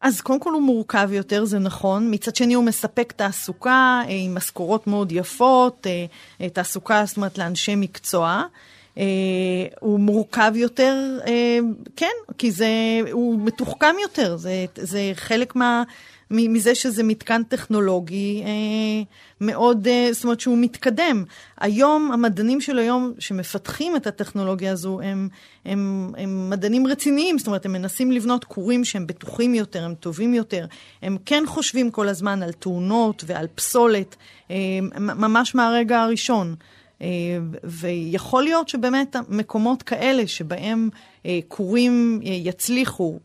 אז 0.00 0.20
קודם 0.20 0.40
כל 0.40 0.52
הוא 0.52 0.62
מורכב 0.62 1.08
יותר, 1.12 1.44
זה 1.44 1.58
נכון. 1.58 2.14
מצד 2.14 2.36
שני 2.36 2.54
הוא 2.54 2.64
מספק 2.64 3.12
תעסוקה 3.12 4.02
אה, 4.08 4.14
עם 4.24 4.34
משכורות 4.34 4.86
מאוד 4.86 5.12
יפות, 5.12 5.86
תעסוקה, 6.52 7.02
זאת 7.06 7.16
אומרת, 7.16 7.38
לאנשי 7.38 7.74
מקצוע. 7.76 8.42
אה, 8.98 9.04
הוא 9.80 10.00
מורכב 10.00 10.52
יותר, 10.54 11.18
אה, 11.26 11.58
כן, 11.96 12.34
כי 12.38 12.50
זה, 12.50 12.68
הוא 13.12 13.40
מתוחכם 13.40 13.94
יותר, 14.02 14.36
זה, 14.36 14.64
זה 14.76 15.12
חלק 15.14 15.56
מה, 15.56 15.82
מזה 16.30 16.74
שזה 16.74 17.02
מתקן 17.02 17.42
טכנולוגי 17.42 18.42
אה, 18.44 19.02
מאוד, 19.40 19.86
אה, 19.86 20.08
זאת 20.12 20.24
אומרת 20.24 20.40
שהוא 20.40 20.58
מתקדם. 20.58 21.24
היום, 21.60 22.12
המדענים 22.12 22.60
של 22.60 22.78
היום 22.78 23.12
שמפתחים 23.18 23.96
את 23.96 24.06
הטכנולוגיה 24.06 24.72
הזו, 24.72 25.00
הם, 25.00 25.28
הם, 25.64 26.12
הם 26.16 26.50
מדענים 26.50 26.86
רציניים, 26.86 27.38
זאת 27.38 27.46
אומרת, 27.46 27.66
הם 27.66 27.72
מנסים 27.72 28.12
לבנות 28.12 28.44
כורים 28.44 28.84
שהם 28.84 29.06
בטוחים 29.06 29.54
יותר, 29.54 29.84
הם 29.84 29.94
טובים 29.94 30.34
יותר. 30.34 30.66
הם 31.02 31.16
כן 31.26 31.44
חושבים 31.46 31.90
כל 31.90 32.08
הזמן 32.08 32.42
על 32.42 32.52
תאונות 32.52 33.24
ועל 33.26 33.46
פסולת, 33.54 34.16
אה, 34.50 34.56
ממש 34.98 35.54
מהרגע 35.54 36.02
הראשון. 36.02 36.54
אה, 37.02 37.08
ויכול 37.64 38.42
להיות 38.42 38.68
שבאמת 38.68 39.16
מקומות 39.28 39.82
כאלה 39.82 40.26
שבהם 40.26 40.88
אה, 41.26 41.38
כורים 41.48 42.20
אה, 42.26 42.30
יצליחו, 42.30 43.18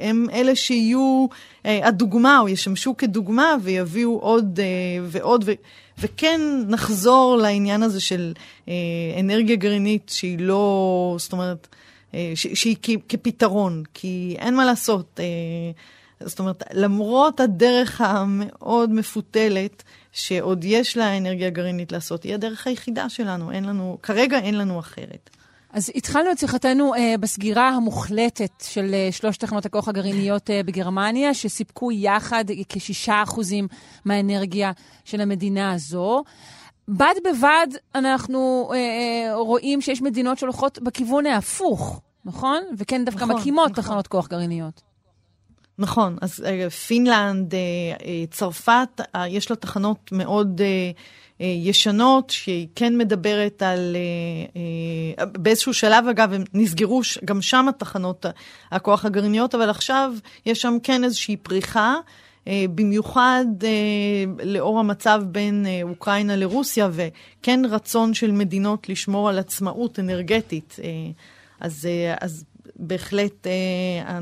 הם 0.00 0.26
אלה 0.32 0.56
שיהיו 0.56 1.26
הדוגמה 1.64 2.38
או 2.40 2.48
ישמשו 2.48 2.96
כדוגמה 2.96 3.56
ויביאו 3.62 4.18
עוד 4.18 4.60
ועוד, 5.04 5.44
ו- 5.46 5.52
וכן 5.98 6.40
נחזור 6.68 7.36
לעניין 7.36 7.82
הזה 7.82 8.00
של 8.00 8.32
אנרגיה 9.20 9.56
גרעינית 9.56 10.08
שהיא 10.14 10.38
לא, 10.38 11.16
זאת 11.18 11.32
אומרת, 11.32 11.68
שהיא 12.34 12.76
כפתרון, 13.08 13.82
כי 13.94 14.36
אין 14.38 14.54
מה 14.54 14.64
לעשות. 14.64 15.20
זאת 16.20 16.38
אומרת, 16.38 16.62
למרות 16.72 17.40
הדרך 17.40 18.00
המאוד 18.00 18.92
מפותלת, 18.92 19.82
שעוד 20.12 20.64
יש 20.64 20.96
לה 20.96 21.18
אנרגיה 21.18 21.50
גרעינית 21.50 21.92
לעשות, 21.92 22.22
היא 22.22 22.34
הדרך 22.34 22.66
היחידה 22.66 23.08
שלנו, 23.08 23.52
אין 23.52 23.64
לנו, 23.64 23.98
כרגע 24.02 24.38
אין 24.38 24.58
לנו 24.58 24.80
אחרת. 24.80 25.30
אז 25.72 25.90
התחלנו 25.94 26.30
את 26.32 26.38
שיחתנו 26.38 26.94
אה, 26.94 27.14
בסגירה 27.20 27.68
המוחלטת 27.68 28.50
של 28.62 28.94
אה, 28.94 29.08
שלוש 29.12 29.36
תחנות 29.36 29.66
הכוח 29.66 29.88
הגרעיניות 29.88 30.50
אה, 30.50 30.62
בגרמניה, 30.62 31.34
שסיפקו 31.34 31.92
יחד 31.92 32.44
כשישה 32.68 33.22
אחוזים 33.22 33.68
מהאנרגיה 34.04 34.72
של 35.04 35.20
המדינה 35.20 35.72
הזו. 35.72 36.24
בד 36.88 37.14
בבד 37.24 37.66
אנחנו 37.94 38.70
אה, 38.72 38.76
אה 38.76 39.34
רואים 39.34 39.80
שיש 39.80 40.02
מדינות 40.02 40.38
שהולכות 40.38 40.78
בכיוון 40.78 41.26
ההפוך, 41.26 42.00
נכון? 42.24 42.62
וכן 42.78 43.04
דווקא 43.04 43.24
נכון, 43.24 43.36
מקימות 43.36 43.70
נכון. 43.70 43.82
תחנות 43.84 44.06
כוח 44.06 44.28
גרעיניות. 44.28 44.89
נכון, 45.80 46.16
אז 46.20 46.44
אה, 46.46 46.70
פינלנד, 46.70 47.54
אה, 47.54 47.60
אה, 48.04 48.24
צרפת, 48.30 49.00
יש 49.28 49.50
לה 49.50 49.56
תחנות 49.56 50.12
מאוד 50.12 50.60
ישנות, 51.40 52.30
שהיא 52.30 52.68
כן 52.74 52.98
מדברת 52.98 53.62
על... 53.62 53.96
באיזשהו 55.32 55.74
שלב, 55.74 56.08
אגב, 56.10 56.32
הם 56.32 56.44
נסגרו 56.54 57.00
גם 57.24 57.42
שם 57.42 57.68
התחנות 57.68 58.26
הכוח 58.70 59.04
הגרעיניות, 59.04 59.54
אבל 59.54 59.70
עכשיו 59.70 60.12
יש 60.46 60.62
שם 60.62 60.76
כן 60.82 61.04
איזושהי 61.04 61.36
פריחה. 61.36 61.94
במיוחד 62.46 63.44
לאור 64.42 64.80
המצב 64.80 65.22
בין 65.26 65.66
אוקראינה 65.82 66.36
לרוסיה, 66.36 66.88
וכן 66.92 67.60
רצון 67.70 68.14
של 68.14 68.30
מדינות 68.30 68.88
לשמור 68.88 69.28
על 69.28 69.38
עצמאות 69.38 69.98
אנרגטית. 69.98 70.76
אז, 71.60 71.88
אז 72.20 72.44
בהחלט 72.76 73.46
אה, 73.46 74.18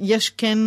יש 0.00 0.30
כן 0.30 0.58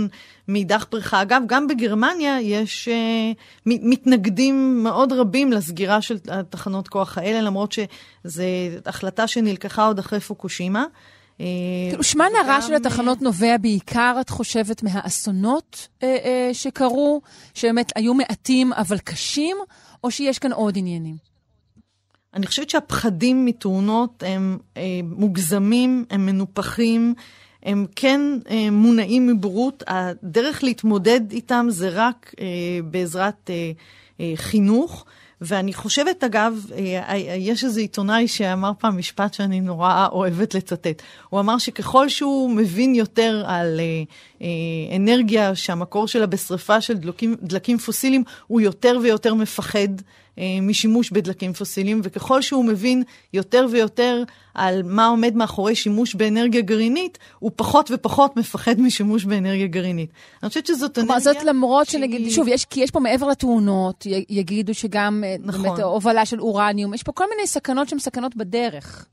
מאידך 0.47 0.86
פריחה. 0.89 1.22
אגב, 1.22 1.41
גם 1.47 1.68
בגרמניה 1.68 2.41
יש 2.41 2.88
אה, 2.88 3.32
מתנגדים 3.66 4.84
מאוד 4.84 5.14
רבים 5.14 5.51
לסגירה 5.51 6.01
של 6.01 6.18
התחנות 6.32 6.88
כוח 6.88 7.18
האלה, 7.18 7.41
למרות 7.41 7.72
שזו 7.72 8.43
החלטה 8.86 9.28
שנלקחה 9.28 9.86
עוד 9.86 9.99
אחרי 9.99 10.20
פוקושימה. 10.20 10.86
אה, 11.41 11.45
כאילו, 11.89 12.03
שמן 12.03 12.30
הרע 12.43 12.61
של 12.61 12.74
התחנות 12.74 13.22
נובע 13.22 13.57
בעיקר, 13.57 14.18
את 14.22 14.30
חושבת, 14.30 14.84
מהאסונות 14.84 15.88
אה, 16.03 16.18
אה, 16.24 16.49
שקרו, 16.53 17.22
שבאמת 17.53 17.91
היו 17.95 18.14
מעטים 18.14 18.74
אבל 18.74 18.97
קשים, 18.97 19.57
או 20.03 20.11
שיש 20.11 20.39
כאן 20.39 20.53
עוד 20.53 20.78
עניינים? 20.78 21.32
אני 22.34 22.47
חושבת 22.47 22.69
שהפחדים 22.69 23.45
מתאונות 23.45 24.23
הם 24.25 24.57
אה, 24.77 24.81
מוגזמים, 25.03 26.05
הם 26.09 26.25
מנופחים, 26.25 27.13
הם 27.63 27.86
כן 27.95 28.21
אה, 28.49 28.67
מונעים 28.71 29.27
מבורות. 29.27 29.84
הדרך 29.88 30.63
להתמודד 30.63 31.31
איתם 31.31 31.65
זה 31.69 31.89
רק 31.91 32.34
אה, 32.39 32.45
בעזרת 32.84 33.49
אה, 33.49 33.71
אה, 34.19 34.34
חינוך. 34.36 35.05
ואני 35.45 35.73
חושבת, 35.73 36.23
אגב, 36.23 36.65
אה, 36.75 37.09
אה, 37.09 37.36
יש 37.36 37.63
איזה 37.63 37.81
עיתונאי 37.81 38.27
שאמר 38.27 38.71
פעם 38.79 38.97
משפט 38.97 39.34
שאני 39.34 39.61
נורא 39.61 40.07
אוהבת 40.11 40.53
לצטט. 40.53 41.01
הוא 41.29 41.39
אמר 41.39 41.57
שככל 41.57 42.09
שהוא 42.09 42.49
מבין 42.49 42.95
יותר 42.95 43.43
על 43.47 43.79
אה, 44.41 44.47
אנרגיה 44.95 45.55
שהמקור 45.55 46.07
שלה 46.07 46.25
בשריפה 46.25 46.81
של 46.81 46.93
דלקים, 46.93 47.36
דלקים 47.41 47.77
פוסיליים, 47.77 48.23
הוא 48.47 48.61
יותר 48.61 48.97
ויותר 49.03 49.34
מפחד 49.34 49.88
משימוש 50.61 51.11
בדלקים 51.11 51.53
פוסיליים, 51.53 52.01
וככל 52.03 52.41
שהוא 52.41 52.65
מבין 52.65 53.03
יותר 53.34 53.67
ויותר 53.71 54.23
על 54.53 54.81
מה 54.84 55.07
עומד 55.07 55.36
מאחורי 55.36 55.75
שימוש 55.75 56.15
באנרגיה 56.15 56.61
גרעינית, 56.61 57.17
הוא 57.39 57.51
פחות 57.55 57.91
ופחות 57.93 58.38
מפחד 58.38 58.81
משימוש 58.81 59.25
באנרגיה 59.25 59.67
גרעינית. 59.67 60.09
אני 60.43 60.49
חושבת 60.49 60.65
שזאת 60.65 60.99
אנרגיה... 60.99 61.19
כלומר, 61.21 61.34
זאת 61.34 61.43
למרות 61.43 61.88
שנגיד, 61.88 62.31
שוב, 62.31 62.47
יש, 62.47 62.65
כי 62.65 62.79
יש 62.81 62.91
פה 62.91 62.99
מעבר 62.99 63.27
לתאונות, 63.27 64.07
יגידו 64.29 64.73
שגם 64.73 65.23
נכון. 65.39 65.63
באמת 65.63 65.79
הובלה 65.79 66.25
של 66.25 66.41
אורניום, 66.41 66.93
יש 66.93 67.03
פה 67.03 67.11
כל 67.11 67.25
מיני 67.36 67.47
סכנות 67.47 67.89
שהן 67.89 67.99
סכנות 67.99 68.36
בדרך. 68.36 69.05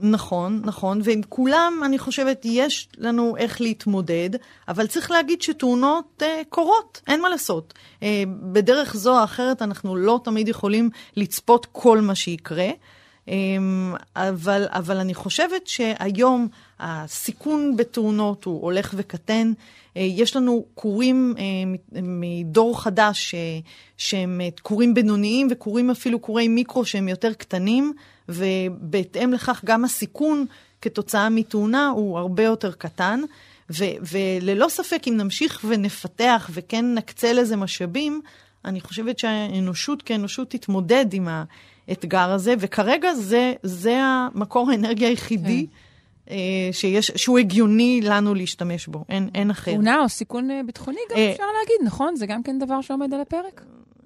נכון, 0.00 0.60
נכון, 0.64 1.00
ועם 1.04 1.20
כולם, 1.28 1.80
אני 1.84 1.98
חושבת, 1.98 2.40
יש 2.44 2.88
לנו 2.98 3.36
איך 3.36 3.60
להתמודד, 3.60 4.30
אבל 4.68 4.86
צריך 4.86 5.10
להגיד 5.10 5.42
שתאונות 5.42 6.22
אה, 6.22 6.42
קורות, 6.48 7.00
אין 7.06 7.22
מה 7.22 7.28
לעשות. 7.28 7.74
אה, 8.02 8.22
בדרך 8.52 8.96
זו 8.96 9.18
או 9.18 9.24
אחרת 9.24 9.62
אנחנו 9.62 9.96
לא 9.96 10.20
תמיד 10.24 10.48
יכולים 10.48 10.90
לצפות 11.16 11.66
כל 11.72 12.00
מה 12.00 12.14
שיקרה. 12.14 12.68
אמ, 13.28 13.94
אבל, 14.16 14.66
אבל 14.68 14.96
אני 14.96 15.14
חושבת 15.14 15.66
שהיום 15.66 16.48
הסיכון 16.80 17.76
בתאונות 17.76 18.44
הוא 18.44 18.62
הולך 18.62 18.94
וקטן. 18.96 19.52
אה, 19.96 20.02
יש 20.02 20.36
לנו 20.36 20.64
כורים 20.74 21.34
אה, 21.38 21.42
מדור 22.02 22.82
חדש 22.82 23.34
אה, 23.34 23.58
שהם 23.96 24.40
כורים 24.62 24.94
בינוניים 24.94 25.48
וכורים 25.50 25.90
אפילו 25.90 26.22
כורי 26.22 26.48
מיקרו 26.48 26.84
שהם 26.84 27.08
יותר 27.08 27.32
קטנים, 27.32 27.92
ובהתאם 28.28 29.32
לכך 29.32 29.62
גם 29.64 29.84
הסיכון 29.84 30.46
כתוצאה 30.80 31.28
מתאונה 31.28 31.88
הוא 31.88 32.18
הרבה 32.18 32.42
יותר 32.42 32.72
קטן. 32.72 33.20
ו- 33.70 33.84
וללא 34.12 34.68
ספק, 34.68 35.02
אם 35.08 35.16
נמשיך 35.16 35.64
ונפתח 35.68 36.50
וכן 36.52 36.94
נקצה 36.94 37.32
לזה 37.32 37.56
משאבים, 37.56 38.20
אני 38.64 38.80
חושבת 38.80 39.18
שהאנושות 39.18 40.02
כאנושות 40.02 40.50
תתמודד 40.50 41.06
עם 41.12 41.28
האתגר 41.88 42.30
הזה, 42.30 42.54
וכרגע 42.58 43.14
זה, 43.14 43.52
זה 43.62 44.00
המקור 44.02 44.70
האנרגיה 44.70 45.08
היחידי. 45.08 45.66
כן. 45.70 45.76
אה, 46.30 46.36
שיש, 46.72 47.10
שהוא 47.16 47.38
הגיוני 47.38 48.00
לנו 48.02 48.34
להשתמש 48.34 48.86
בו, 48.86 49.04
אין, 49.08 49.28
אין 49.34 49.50
אחר. 49.50 49.72
תאונה 49.72 50.00
או 50.00 50.08
סיכון 50.08 50.50
אה, 50.50 50.60
ביטחוני 50.66 51.00
גם 51.10 51.16
אה, 51.16 51.32
אפשר 51.32 51.44
להגיד, 51.60 51.86
נכון? 51.86 52.16
זה 52.16 52.26
גם 52.26 52.42
כן 52.42 52.58
דבר 52.58 52.80
שעומד 52.80 53.14
על 53.14 53.20
הפרק? 53.20 53.64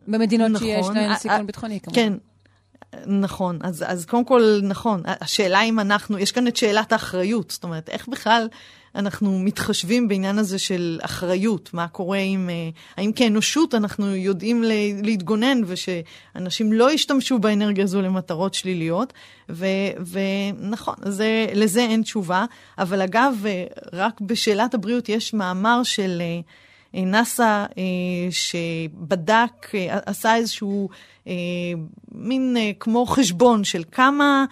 במדינות 0.09 0.51
נכון, 0.51 0.67
שיש 0.67 0.87
להן 0.95 1.17
סיכון 1.17 1.47
ביטחוני, 1.47 1.81
כמובן. 1.81 2.01
כן, 2.01 2.13
נכון, 3.07 3.59
אז, 3.63 3.85
אז 3.87 4.07
קודם 4.07 4.25
כל, 4.25 4.61
נכון, 4.63 5.03
השאלה 5.07 5.63
אם 5.63 5.81
אנחנו, 5.81 6.19
יש 6.19 6.33
כאן 6.33 6.49
את 6.49 6.57
שאלת 6.57 6.93
האחריות, 6.93 7.51
זאת 7.51 7.65
אומרת, 7.65 7.89
איך 7.89 8.09
בכלל 8.09 8.49
אנחנו 8.99 9.39
מתחשבים 9.39 10.09
בעניין 10.09 10.39
הזה 10.39 10.59
של 10.59 10.99
אחריות, 11.03 11.75
מה 11.75 11.89
קורה 11.89 12.19
עם, 12.19 12.51
אה, 12.51 12.69
האם 12.97 13.13
כאנושות 13.13 13.75
אנחנו 13.75 14.17
יודעים 14.17 14.65
להתגונן 15.03 15.61
ושאנשים 15.67 16.73
לא 16.73 16.93
ישתמשו 16.93 17.39
באנרגיה 17.39 17.85
הזו 17.85 18.03
למטרות 18.03 18.55
שליליות, 18.55 19.13
ו, 19.51 19.67
ונכון, 20.11 20.95
זה, 21.05 21.47
לזה 21.55 21.81
אין 21.81 22.03
תשובה, 22.03 22.45
אבל 22.79 23.03
אגב, 23.03 23.45
אה, 23.47 23.65
רק 23.93 24.21
בשאלת 24.21 24.75
הבריאות 24.75 25.09
יש 25.09 25.35
מאמר 25.35 25.83
של... 25.83 26.23
אה, 26.25 26.41
נאס"א 26.95 27.67
שבדק, 28.31 29.71
עשה 30.07 30.37
איזשהו 30.37 30.89
מין 32.13 32.57
כמו 32.81 33.07
חשבון 33.07 33.65
של 33.65 33.83
כמה 33.93 34.45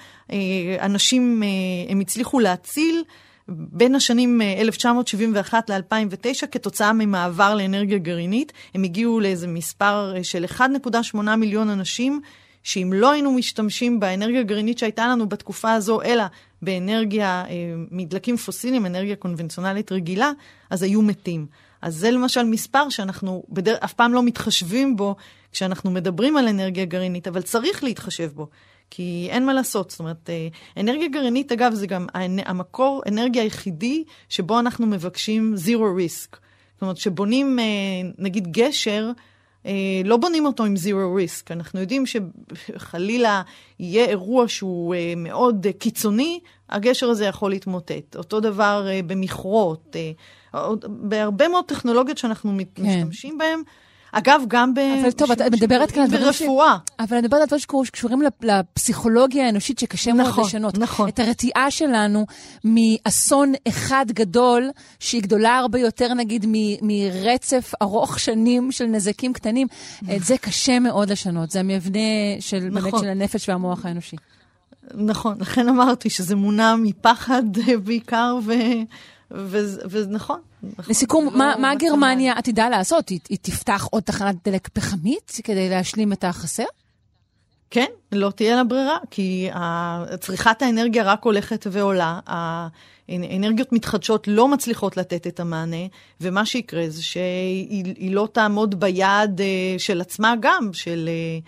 אנשים 0.80 1.42
הם 1.88 2.01
הצליחו 2.01 2.40
להציל 2.40 3.03
בין 3.49 3.94
השנים 3.94 4.40
1971 4.59 5.70
אה, 5.70 5.78
ל-2009, 5.78 6.47
כתוצאה 6.47 6.92
ממעבר 6.92 7.55
לאנרגיה 7.55 7.99
גרעינית, 7.99 8.53
הם 8.74 8.82
הגיעו 8.82 9.20
לאיזה 9.20 9.47
מספר 9.47 10.12
אה, 10.16 10.24
של 10.24 10.44
1.8 10.44 11.16
מיליון 11.36 11.70
אנשים, 11.70 12.20
שאם 12.62 12.92
לא 12.94 13.11
היינו 13.11 13.32
משתמשים 13.32 14.01
באנרגיה 14.01 14.40
הגרעינית 14.40 14.78
שהייתה 14.78 15.07
לנו 15.07 15.28
בתקופה 15.28 15.72
הזו, 15.72 16.03
אלא 16.03 16.24
באנרגיה 16.62 17.44
אה, 17.49 17.55
מדלקים 17.90 18.36
פוסיליים, 18.36 18.86
אנרגיה 18.86 19.16
קונבנציונלית 19.16 19.92
רגילה, 19.92 20.30
אז 20.70 20.82
היו 20.82 21.03
מתים. 21.03 21.47
אז 21.82 21.94
זה 21.94 22.11
למשל 22.11 22.42
מספר 22.42 22.88
שאנחנו 22.88 23.44
בדר... 23.49 23.76
אף 23.84 23.92
פעם 23.92 24.14
לא 24.14 24.22
מתחשבים 24.22 24.97
בו 24.97 25.16
כשאנחנו 25.53 25.90
מדברים 25.90 26.36
על 26.36 26.49
אנרגיה 26.49 26.84
גרעינית, 26.84 27.28
אבל 27.28 27.42
צריך 27.42 27.84
להתחשב 27.84 28.30
בו. 28.34 28.49
כי 28.91 29.28
אין 29.30 29.47
מה 29.47 29.55
לעשות, 29.55 29.91
זאת 29.91 30.01
אומרת, 30.01 30.30
אה, 30.30 30.49
אנרגיה 30.76 31.09
גרעינית, 31.09 31.53
אגב, 31.53 31.74
זה 31.74 31.87
גם 31.87 32.07
המקור 32.45 33.03
אנרגיה 33.09 33.43
היחידי 33.43 34.05
שבו 34.28 34.59
אנחנו 34.59 34.87
מבקשים 34.87 35.55
zero 35.66 35.99
risk. 35.99 36.37
זאת 36.74 36.82
אומרת, 36.82 36.97
שבונים, 36.97 37.59
אה, 37.59 37.64
נגיד, 38.18 38.49
גשר, 38.53 39.11
אה, 39.66 39.72
לא 40.05 40.16
בונים 40.16 40.47
אותו 40.47 40.64
עם 40.64 40.74
zero 40.74 41.18
risk. 41.18 41.47
אנחנו 41.51 41.80
יודעים 41.80 42.05
שחלילה 42.07 43.43
יהיה 43.80 44.05
אירוע 44.05 44.49
שהוא 44.49 44.95
מאוד 45.16 45.66
קיצוני, 45.78 46.41
הגשר 46.70 47.11
הזה 47.11 47.24
יכול 47.24 47.51
להתמוטט. 47.51 48.16
אותו 48.16 48.41
דבר 48.41 48.89
במכרות, 49.07 49.97
בהרבה 50.87 51.49
מאוד 51.49 51.64
טכנולוגיות 51.64 52.18
שאנחנו 52.18 52.59
כן. 52.74 52.82
משתמשים 52.82 53.39
בהן. 53.39 53.61
אגב, 54.12 54.42
גם 54.48 54.74
ב... 54.74 54.78
אבל 54.78 55.11
טוב, 55.11 55.30
את 55.30 55.40
מדברת 55.40 55.90
כאן 55.90 56.02
על 56.02 56.09
דברים 56.09 56.32
ש... 56.32 56.42
ברפואה. 56.42 56.76
אבל 57.00 57.16
אני 57.16 57.26
מדברת 57.26 57.52
על 57.52 57.59
דברים 57.59 57.84
שקשורים 57.84 58.22
לפסיכולוגיה 58.42 59.46
האנושית, 59.46 59.78
שקשה 59.78 60.12
מאוד 60.12 60.28
נכון, 60.28 60.44
לשנות. 60.44 60.78
נכון. 60.78 61.09
את 61.09 61.18
הרתיעה 61.18 61.70
שלנו 61.70 62.26
מאסון 62.64 63.52
אחד 63.68 64.07
גדול, 64.09 64.70
שהיא 65.00 65.22
גדולה 65.22 65.59
הרבה 65.59 65.78
יותר, 65.78 66.14
נגיד, 66.14 66.46
מרצף 66.82 67.72
ארוך 67.82 68.18
שנים 68.18 68.72
של 68.72 68.86
נזקים 68.86 69.32
קטנים, 69.32 69.66
את 70.16 70.24
זה 70.24 70.38
קשה 70.38 70.78
מאוד 70.78 71.11
לשנות. 71.11 71.50
זה 71.50 71.61
המבנה 71.61 72.00
של, 72.40 72.68
נכון. 72.70 72.90
באמת 72.90 73.00
של 73.00 73.09
הנפש 73.09 73.48
והמוח 73.48 73.86
האנושי. 73.86 74.16
נכון, 74.94 75.36
לכן 75.40 75.68
אמרתי 75.68 76.11
שזה 76.11 76.36
מונע 76.36 76.76
מפחד 76.76 77.42
בעיקר, 77.84 78.38
ו... 78.44 78.52
ונכון. 79.91 80.41
לסיכום, 80.89 81.24
לא 81.24 81.39
מה, 81.39 81.55
מה 81.59 81.74
גרמניה 81.74 82.33
עתידה 82.33 82.68
לעשות? 82.68 83.09
היא, 83.09 83.20
היא 83.29 83.39
תפתח 83.43 83.89
עוד 83.91 84.03
תחנת 84.03 84.37
דלק 84.45 84.68
פחמית 84.68 85.33
כדי 85.45 85.70
להשלים 85.70 86.12
את 86.12 86.24
החסר? 86.24 86.64
כן, 87.70 87.87
לא 88.12 88.31
תהיה 88.31 88.57
לה 88.57 88.64
ברירה, 88.64 88.99
כי 89.11 89.49
צריכת 90.20 90.62
האנרגיה 90.62 91.05
רק 91.05 91.24
הולכת 91.24 91.66
ועולה. 91.70 92.20
האנרגיות 93.09 93.72
מתחדשות 93.72 94.29
לא 94.29 94.49
מצליחות 94.49 94.97
לתת 94.97 95.27
את 95.27 95.41
המענה, 95.41 95.87
ומה 96.20 96.47
שיקרה 96.47 96.85
זה 96.89 97.03
שהיא 97.03 98.14
לא 98.14 98.29
תעמוד 98.33 98.81
ביעד 98.81 99.41
אה, 99.41 99.47
של 99.79 100.01
עצמה 100.01 100.35
גם, 100.41 100.70
של, 100.72 101.09
אה, 101.09 101.39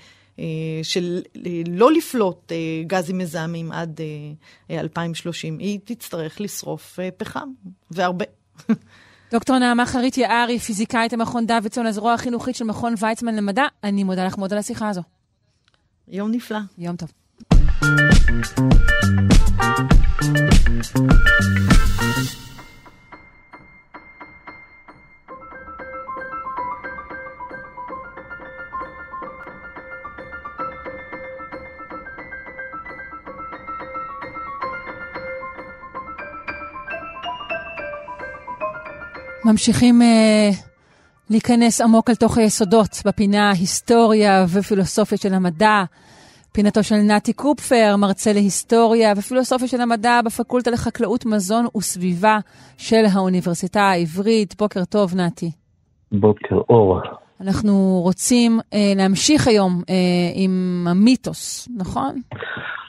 של 0.83 1.21
לא 1.69 1.93
לפלוט 1.93 2.53
גזים 2.87 3.19
מזהמים 3.19 3.73
עד 3.73 4.01
2030. 4.71 5.59
היא 5.59 5.79
תצטרך 5.85 6.41
לשרוף 6.41 6.99
פחם, 7.17 7.49
והרבה. 7.91 8.25
דוקטור 9.33 9.59
נעמה 9.59 9.87
חרית 9.87 10.19
יערי, 10.19 10.59
פיזיקאית 10.59 11.13
המכון 11.13 11.47
דוידסון, 11.47 11.87
הזרוע 11.87 12.13
החינוכית 12.15 12.57
של 12.57 12.65
מכון 12.65 12.95
ויצמן 12.99 13.37
למדע, 13.37 13.65
אני 13.85 14.05
מודה 14.05 14.27
לך 14.27 14.39
מאוד 14.39 14.53
על 14.53 14.59
השיחה 14.59 14.89
הזו. 14.89 15.03
יום 16.09 16.31
נפלא. 16.31 16.59
יום 16.79 16.97
טוב. 16.97 17.13
ממשיכים 39.51 40.01
uh, 40.03 40.55
להיכנס 41.31 41.81
עמוק 41.81 42.11
אל 42.11 42.15
תוך 42.15 42.39
היסודות 42.39 43.03
בפינה 43.05 43.51
היסטוריה 43.51 44.45
ופילוסופיה 44.55 45.19
של 45.19 45.35
המדע. 45.35 45.83
פינתו 46.53 46.83
של 46.83 46.95
נתי 46.95 47.33
קופפר, 47.33 47.97
מרצה 47.99 48.33
להיסטוריה 48.33 49.13
ופילוסופיה 49.17 49.69
של 49.69 49.81
המדע 49.81 50.21
בפקולטה 50.25 50.71
לחקלאות 50.71 51.27
מזון 51.27 51.67
וסביבה 51.77 52.39
של 52.79 53.05
האוניברסיטה 53.13 53.83
העברית. 53.83 54.55
בוקר 54.59 54.85
טוב, 54.85 55.15
נתי. 55.15 55.51
בוקר 56.13 56.57
אור. 56.69 57.01
אנחנו 57.41 58.01
רוצים 58.03 58.61
uh, 58.61 58.77
להמשיך 58.97 59.49
היום 59.49 59.83
uh, 59.87 59.91
עם 60.35 60.87
המיתוס, 60.91 61.69
נכון? 61.77 62.21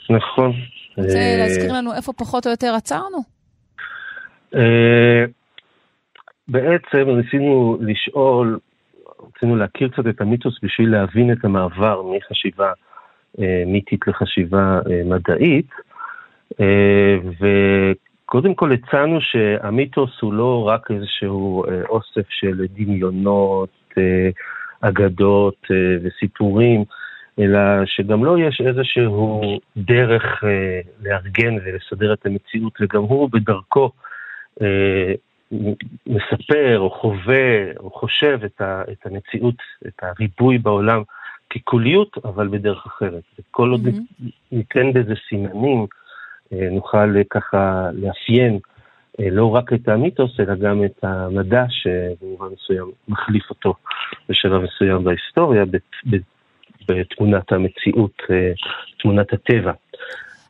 נכון. 0.10 0.52
רוצה 0.98 1.38
להזכיר 1.38 1.74
לנו 1.74 1.94
איפה 1.94 2.14
פחות 2.14 2.46
או 2.46 2.52
יותר 2.52 2.74
עצרנו? 2.76 3.18
בעצם 6.50 7.10
ניסינו 7.10 7.78
לשאול, 7.82 8.60
רצינו 9.36 9.56
להכיר 9.56 9.88
קצת 9.88 10.08
את 10.10 10.22
המיתוס 10.22 10.60
בשביל 10.64 10.92
להבין 10.92 11.32
את 11.32 11.46
המעבר 11.46 12.02
מחשיבה 12.04 12.72
אה, 13.40 13.64
מיתית 13.68 14.08
לחשיבה 14.08 14.80
אה, 14.90 15.02
מדעית. 15.06 15.70
אה, 16.60 17.18
וקודם 17.40 18.54
כל 18.54 18.72
הצענו 18.72 19.22
שהמיתוס 19.22 20.22
הוא 20.22 20.34
לא 20.34 20.68
רק 20.68 20.92
איזשהו 20.92 21.64
אוסף 21.90 22.30
של 22.30 22.66
דמיונות, 22.76 23.70
אגדות 24.82 25.68
וסיפורים, 26.04 26.84
אלא 27.40 27.60
שגם 27.86 28.26
לו 28.26 28.36
לא 28.36 28.48
יש 28.48 28.62
איזשהו 28.62 29.60
דרך 29.78 30.44
לארגן 31.04 31.56
ולסדר 31.66 32.14
את 32.14 32.26
המציאות, 32.26 32.74
וגם 32.82 33.02
הוא 33.02 33.30
בדרכו 33.32 33.92
מספר 36.08 36.80
או 36.80 36.90
חווה 36.90 37.72
או 37.78 37.92
חושב 37.92 38.40
את, 38.46 38.62
ה, 38.62 38.84
את 38.92 39.06
המציאות, 39.06 39.56
את 39.88 40.02
הריבוי 40.02 40.58
בעולם 40.58 41.04
כקוליות, 41.50 42.18
אבל 42.26 42.48
בדרך 42.48 42.86
אחרת. 42.86 43.24
וכל 43.40 43.70
עוד 43.70 43.86
mm-hmm. 43.86 44.24
ניתן 44.52 44.94
בזה 44.94 45.14
סימנים, 45.30 45.86
אה, 46.54 46.68
נוכל 46.72 47.24
ככה 47.30 47.90
לאפיין 47.94 48.60
אה, 49.20 49.30
לא 49.32 49.56
רק 49.56 49.74
את 49.74 49.88
המיתוס, 49.88 50.40
אלא 50.40 50.56
גם 50.56 50.86
את 50.86 51.04
המדע 51.04 51.66
שבמובן 51.70 52.48
מסוים 52.54 52.92
מחליף 53.08 53.50
אותו 53.50 53.74
בשלב 54.30 54.62
מסוים 54.62 55.04
בהיסטוריה, 55.04 55.64
בתמונת 56.88 57.52
המציאות, 57.52 58.22
אה, 58.32 58.52
תמונת 59.00 59.34
הטבע. 59.34 59.72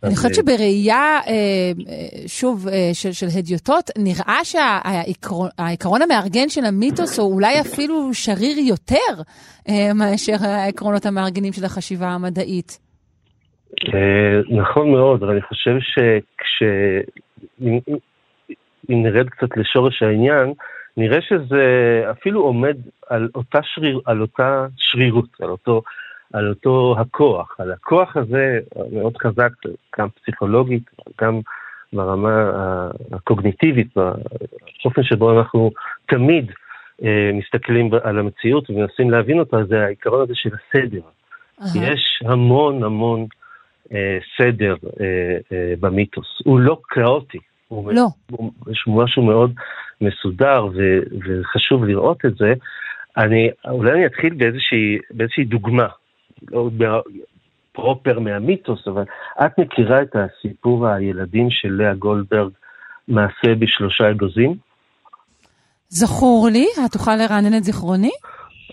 אני 0.04 0.16
חושבת 0.16 0.36
שבראייה, 0.36 0.96
אה, 0.96 1.22
אה, 1.28 2.28
שוב, 2.28 2.68
אה, 2.68 2.90
של, 2.94 3.12
של 3.12 3.26
הדיוטות, 3.38 3.90
נראה 3.98 4.40
שהעיקרון 4.44 6.02
המארגן 6.02 6.50
של 6.50 6.66
המיתוס 6.66 7.20
הוא 7.20 7.34
אולי 7.34 7.62
אפילו 7.62 8.14
שריר 8.14 8.58
יותר 8.58 9.22
מאשר 9.96 10.36
העקרונות 10.42 11.06
המארגנים 11.06 11.54
של 11.54 11.66
החשיבה 11.66 12.08
המדעית. 12.08 12.80
נכון 14.50 14.92
מאוד, 14.92 15.24
אבל 15.24 15.32
אני 15.32 15.42
חושב 15.42 15.76
שכש... 15.80 16.64
אם 18.90 19.04
נרד 19.04 19.30
קצת 19.30 19.58
לשורש 19.58 20.04
העניין, 20.04 20.54
נראה 20.98 21.22
שזה 21.22 21.64
אפילו 22.12 22.42
עומד 22.42 22.78
על 23.10 23.30
אותה, 23.36 23.60
שריר, 23.64 24.00
על 24.06 24.22
אותה 24.22 24.66
שרירות, 24.78 25.30
על 25.40 25.50
אותו 25.50 25.82
על 26.34 26.50
אותו 26.50 26.96
הכוח, 27.00 27.56
על 27.60 27.72
הכוח 27.72 28.18
הזה 28.18 28.60
מאוד 28.92 29.18
חזק, 29.18 29.52
גם 30.00 30.08
פסיכולוגית, 30.10 30.84
גם 31.22 31.40
ברמה 31.94 32.52
הקוגניטיבית, 33.12 33.88
באופן 34.84 35.04
שבו 35.04 35.40
אנחנו 35.40 35.72
תמיד 36.06 36.52
אה, 37.04 37.32
מסתכלים 37.34 37.90
על 38.04 38.20
המציאות 38.20 38.70
ומנסים 38.70 39.12
להבין 39.12 39.40
אותה, 39.40 39.58
זה 39.64 39.86
העיקרון 39.86 40.22
הזה 40.22 40.34
של 40.36 40.50
הסדר. 40.54 41.02
Uh-huh. 41.60 41.78
יש 41.82 42.24
המון 42.26 42.84
המון 42.84 43.26
אה, 43.94 44.18
סדר 44.38 44.76
אה, 45.02 45.38
אה, 45.52 45.74
במיתוס. 45.80 46.28
הוא 46.44 46.60
לא 46.60 46.82
כאוטי. 46.90 47.40
הוא 47.68 47.94
לא. 47.94 48.08
הוא, 48.32 48.52
יש 48.72 48.84
משהו 48.88 49.24
מאוד 49.24 49.54
מסודר 50.02 50.66
ו, 50.66 51.00
וחשוב 51.26 51.86
לראות 51.86 52.26
את 52.26 52.36
זה. 52.36 52.54
אני, 53.18 53.50
אולי 53.68 53.92
אני 53.92 54.06
אתחיל 54.06 54.34
באיזושהי, 54.34 54.98
באיזושהי 55.12 55.44
דוגמה. 55.44 55.88
לא 56.52 56.70
פרופר 57.72 58.20
מהמיתוס, 58.20 58.88
אבל 58.88 59.04
את 59.46 59.60
מכירה 59.60 60.02
את 60.02 60.16
הסיפור 60.16 60.88
הילדים 60.88 61.48
של 61.50 61.70
לאה 61.70 61.94
גולדברג, 61.94 62.52
מעשה 63.08 63.56
בשלושה 63.60 64.12
אגוזים? 64.12 64.56
זכור 65.90 66.50
לי, 66.52 66.66
את 66.86 66.92
תוכל 66.92 67.16
לרענן 67.16 67.58
את 67.58 67.64
זיכרוני? 67.64 68.12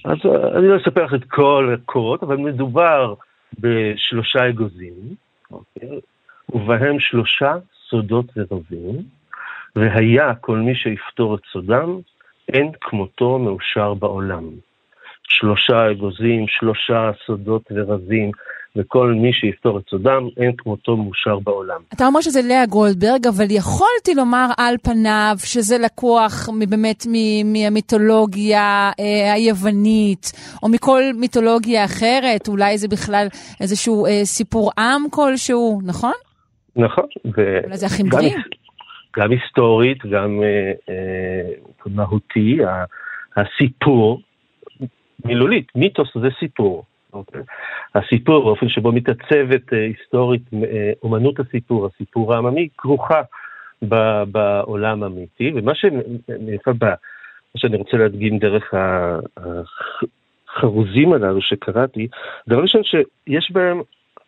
אז 0.05 0.17
אה, 0.25 0.59
אני 0.59 0.69
לא 0.69 0.77
אספר 0.77 1.05
לך 1.05 1.14
את 1.14 1.25
כל 1.27 1.75
הקורות, 1.75 2.23
אבל 2.23 2.37
מדובר 2.37 3.14
בשלושה 3.59 4.49
אגוזים, 4.49 4.95
אוקיי? 5.51 6.01
ובהם 6.53 7.01
שלושה 7.01 7.55
סודות 7.91 8.27
ורבים, 8.37 9.03
והיה 9.77 10.35
כל 10.35 10.59
מי 10.59 10.75
שיפתור 10.75 11.35
את 11.35 11.41
סודם, 11.53 11.99
אין 12.49 12.71
כמותו 12.81 13.39
מאושר 13.39 13.95
בעולם. 13.95 14.45
שלושה 15.29 15.91
אגוזים, 15.91 16.45
שלושה 16.49 17.11
סודות 17.27 17.62
ורזים, 17.70 18.31
וכל 18.77 19.12
מי 19.16 19.33
שיפתור 19.33 19.79
את 19.79 19.83
סודם, 19.91 20.22
אין 20.37 20.53
כמותו 20.59 20.97
מאושר 20.97 21.39
בעולם. 21.39 21.81
אתה 21.95 22.07
אומר 22.07 22.20
שזה 22.20 22.41
לאה 22.49 22.66
גולדברג, 22.66 23.27
אבל 23.27 23.45
יכולתי 23.51 24.14
לומר 24.16 24.47
על 24.59 24.74
פניו 24.83 25.35
שזה 25.39 25.79
לקוח 25.79 26.49
באמת 26.68 27.07
מהמיתולוגיה 27.45 28.91
אה, 29.01 29.33
היוונית, 29.33 30.33
או 30.62 30.68
מכל 30.68 31.03
מיתולוגיה 31.14 31.85
אחרת, 31.85 32.49
אולי 32.49 32.79
זה 32.79 32.89
בכלל 32.89 33.27
איזשהו 33.61 34.07
אה, 34.07 34.24
סיפור 34.24 34.70
עם 34.79 35.03
כלשהו, 35.11 35.81
נכון? 35.85 36.14
נכון. 36.77 37.05
אולי 37.64 37.77
זה 37.77 37.87
אחים 37.87 38.07
גדולים? 38.07 38.39
גם 39.16 39.31
היסטורית, 39.31 40.07
גם 40.07 40.43
אה, 40.43 40.72
אה, 40.89 41.53
מהותי, 41.87 42.59
הסיפור, 43.37 44.20
מילולית, 45.25 45.67
מיתוס 45.75 46.09
זה 46.14 46.29
סיפור. 46.39 46.85
אוקיי? 47.12 47.41
הסיפור, 47.95 48.45
באופן 48.45 48.69
שבו 48.69 48.93
מתעצבת 48.93 49.73
אה, 49.73 49.85
היסטורית 49.85 50.43
אה, 50.55 50.93
אומנות 51.03 51.41
הסיפור, 51.41 51.87
הסיפור 51.87 52.35
העממי, 52.35 52.69
כרוכה 52.79 53.21
בעולם 54.27 55.03
האמיתי, 55.03 55.53
ומה 55.55 55.75
שאני 55.75 57.77
רוצה 57.77 57.97
להדגים 57.97 58.39
דרך 58.39 58.75
החרוזים 59.37 61.12
הללו 61.12 61.43
שקראתי, 61.43 62.09
דבר 62.49 62.62
ראשון 62.62 62.83
שיש 62.85 63.53
בהם 63.53 63.81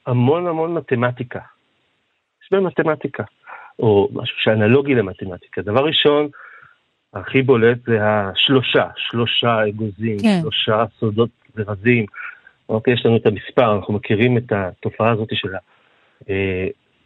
המון 0.07 0.47
המון 0.47 0.75
מתמטיקה. 0.75 1.41
יש 2.43 2.49
בהם 2.51 2.67
מתמטיקה, 2.67 3.25
או 3.79 4.09
משהו 4.13 4.37
שאנלוגי 4.39 4.95
למתמטיקה. 4.95 5.63
דבר 5.63 5.85
ראשון, 5.85 6.29
הכי 7.15 7.43
בולט 7.43 7.79
זה 7.87 7.99
השלושה, 8.03 8.87
שלושה 8.97 9.69
אגוזים, 9.69 10.19
כן. 10.23 10.39
שלושה 10.41 10.85
סודות 11.01 11.31
זרזים, 11.55 12.07
אוקיי, 12.69 12.95
יש 12.95 13.07
לנו 13.07 13.17
את 13.17 13.27
המספר, 13.27 13.77
אנחנו 13.77 13.95
מכירים 13.95 14.39
את 14.39 14.53
התופעה 14.53 15.13
הזאת 15.13 15.29
של 15.33 15.49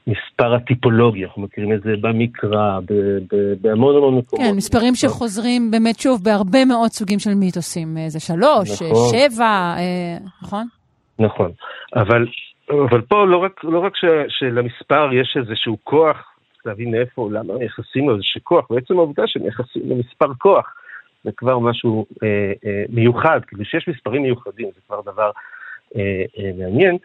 המספר 0.07 0.55
הטיפולוגי, 0.55 1.25
אנחנו 1.25 1.43
מכירים 1.43 1.73
את 1.73 1.83
זה 1.83 1.95
במקרא, 2.01 2.81
בהמון 3.61 3.97
המון 3.97 4.19
מקומות. 4.19 4.47
כן, 4.47 4.57
מספרים 4.57 4.95
שחוזרים 4.95 5.71
באמת 5.71 6.01
שוב 6.01 6.25
בהרבה 6.25 6.65
מאוד 6.65 6.91
סוגים 6.91 7.19
של 7.19 7.35
מיתוסים, 7.35 7.97
זה 8.09 8.21
שלוש, 8.21 8.83
נכון. 8.83 9.11
שבע, 9.11 9.75
אה, 9.79 10.17
נכון? 10.43 10.67
נכון, 11.19 11.51
אבל, 11.97 12.27
אבל 12.71 13.01
פה 13.01 13.27
לא 13.27 13.37
רק, 13.37 13.65
לא 13.65 13.79
רק 13.79 13.97
ש, 13.97 14.05
שלמספר 14.29 15.13
יש 15.13 15.37
איזשהו 15.37 15.77
כוח, 15.85 16.32
להבין 16.67 16.91
מאיפה, 16.91 17.29
למה 17.33 17.59
מייחסים 17.59 18.09
לו 18.09 18.15
איזשהו 18.15 18.41
כוח, 18.45 18.67
בעצם 18.71 18.99
העובדה 18.99 19.27
שמייחסים 19.27 19.83
למספר 19.85 20.35
כוח. 20.39 20.75
זה 21.25 21.31
כבר 21.37 21.59
משהו 21.59 22.07
אה, 22.23 22.53
אה, 22.65 22.85
מיוחד, 22.89 23.41
כאילו 23.47 23.65
שיש 23.65 23.89
מספרים 23.89 24.23
מיוחדים, 24.23 24.69
זה 24.75 24.81
כבר 24.87 25.01
דבר 25.01 25.31
אה, 25.97 26.25
אה, 26.39 26.51
מעניין, 26.59 26.97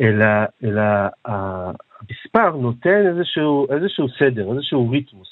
אלא, 0.00 0.26
אלא 0.64 0.82
המספר 1.24 2.56
נותן 2.56 3.06
איזשהו, 3.06 3.66
איזשהו 3.70 4.06
סדר, 4.18 4.52
איזשהו 4.52 4.90
ריתמוס. 4.90 5.28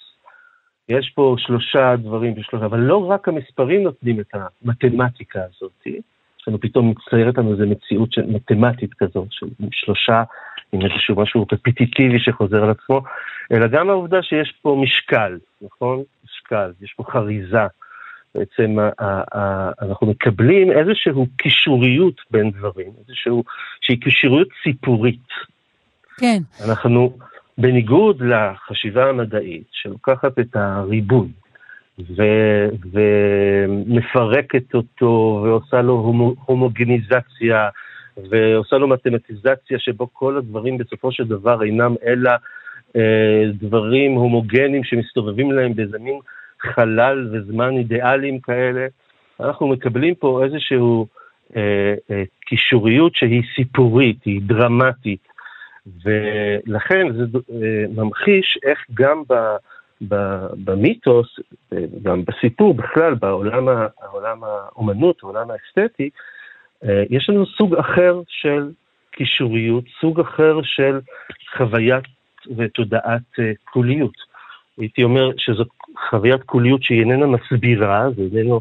יש 0.89 1.13
פה 1.15 1.37
שלושה 1.39 1.97
דברים 1.97 2.35
ושלושה, 2.37 2.67
אבל 2.67 2.81
לא 2.81 3.11
רק 3.11 3.29
המספרים 3.29 3.83
נותנים 3.83 4.21
את 4.21 4.35
המתמטיקה 4.35 5.41
הזאת, 5.45 5.87
יש 5.87 6.49
לנו 6.49 6.61
פתאום 6.61 6.91
מצטיירת 6.91 7.39
לנו 7.39 7.53
איזו 7.53 7.67
מציאות 7.67 8.19
מתמטית 8.19 8.95
כזאת, 8.95 9.27
של 9.31 9.47
שלושה, 9.71 10.23
עם 10.75 10.81
איזשהו 10.83 11.17
משהו 11.17 11.47
רפטיטיבי 11.53 12.19
שחוזר 12.19 12.65
על 12.65 12.71
עצמו, 12.71 13.03
אלא 13.53 13.67
גם 13.67 13.91
העובדה 13.91 14.23
שיש 14.23 14.55
פה 14.63 14.83
משקל, 14.83 15.39
נכון? 15.63 16.03
משקל, 16.25 16.73
יש 16.83 16.93
פה 16.97 17.05
חריזה. 17.11 17.67
בעצם 18.35 18.77
אנחנו 19.83 20.07
מקבלים 20.07 20.73
איזושהי 20.73 21.13
קישוריות 21.37 22.21
בין 22.31 22.51
דברים, 22.51 22.91
איזושהי 22.99 23.33
שהיא 23.81 24.01
קישוריות 24.01 24.49
סיפורית. 24.63 25.29
כן. 26.17 26.39
אנחנו, 26.65 27.17
בניגוד 27.59 28.23
לחשיבה 28.23 29.09
המדעית, 29.09 29.67
שלוקחת 29.73 30.39
את 30.39 30.57
הריבוי 30.57 31.29
ו, 31.99 32.23
ומפרקת 32.93 34.75
אותו 34.75 35.41
ועושה 35.45 35.83
לו 35.83 35.93
הומו, 35.93 36.35
הומוגניזציה 36.45 37.69
ועושה 38.31 38.77
לו 38.77 38.89
מתמטיזציה 38.89 39.79
שבו 39.79 40.09
כל 40.13 40.37
הדברים 40.37 40.79
בסופו 40.79 41.13
של 41.13 41.25
דבר 41.25 41.63
אינם 41.63 41.95
אלא 42.07 42.31
אה, 42.97 43.45
דברים 43.53 44.13
הומוגנים 44.13 44.85
שמסתובבים 44.85 45.53
להם 45.53 45.75
באיזה 45.75 45.99
מין 45.99 46.19
חלל 46.61 47.29
וזמן 47.33 47.77
אידיאליים 47.77 48.41
כאלה. 48.41 48.87
אנחנו 49.41 49.69
מקבלים 49.69 50.15
פה 50.15 50.45
איזשהו 50.45 51.07
אה, 51.57 51.95
אה, 52.11 52.23
קישוריות 52.47 53.15
שהיא 53.15 53.43
סיפורית, 53.57 54.25
היא 54.25 54.41
דרמטית, 54.43 55.29
ולכן 56.05 57.13
זה 57.13 57.25
אה, 57.53 57.85
ממחיש 57.95 58.59
איך 58.65 58.79
גם 58.95 59.23
ב, 59.29 59.35
במיתוס, 60.65 61.41
אה, 61.73 61.79
גם 62.03 62.25
בסיפור 62.25 62.75
בכלל, 62.75 63.15
בעולם 63.15 64.45
האומנות, 64.45 65.17
העולם 65.23 65.49
האסתטי, 65.51 66.11
יש 67.11 67.31
לנו 67.31 67.47
סוג 67.47 67.75
אחר 67.75 68.21
של 68.29 68.71
קישוריות, 69.11 69.85
סוג 70.01 70.21
אחר 70.21 70.61
של 70.63 71.01
חוויית 71.57 72.05
ותודעת 72.57 73.23
אה, 73.39 73.53
קוליות. 73.65 74.15
הייתי 74.79 75.03
אומר 75.03 75.31
שזו 75.37 75.65
חוויית 76.11 76.43
קוליות 76.43 76.83
שהיא 76.83 77.01
איננה 77.01 77.27
מסבירה, 77.27 78.11
זה 78.17 78.23
איננו, 78.23 78.61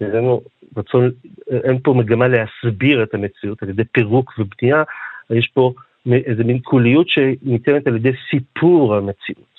איננו 0.00 0.40
רצון, 0.76 1.10
אין 1.50 1.78
פה 1.82 1.94
מגמה 1.94 2.26
להסביר 2.28 3.02
את 3.02 3.14
המציאות 3.14 3.62
על 3.62 3.68
ידי 3.68 3.84
פירוק 3.84 4.32
ובנייה, 4.38 4.82
יש 5.30 5.50
פה 5.54 5.72
איזה 6.06 6.44
מין 6.44 6.58
קוליות 6.58 7.08
שניתנת 7.08 7.86
על 7.86 7.96
ידי 7.96 8.12
סיפור 8.30 8.96
המציאות. 8.96 9.50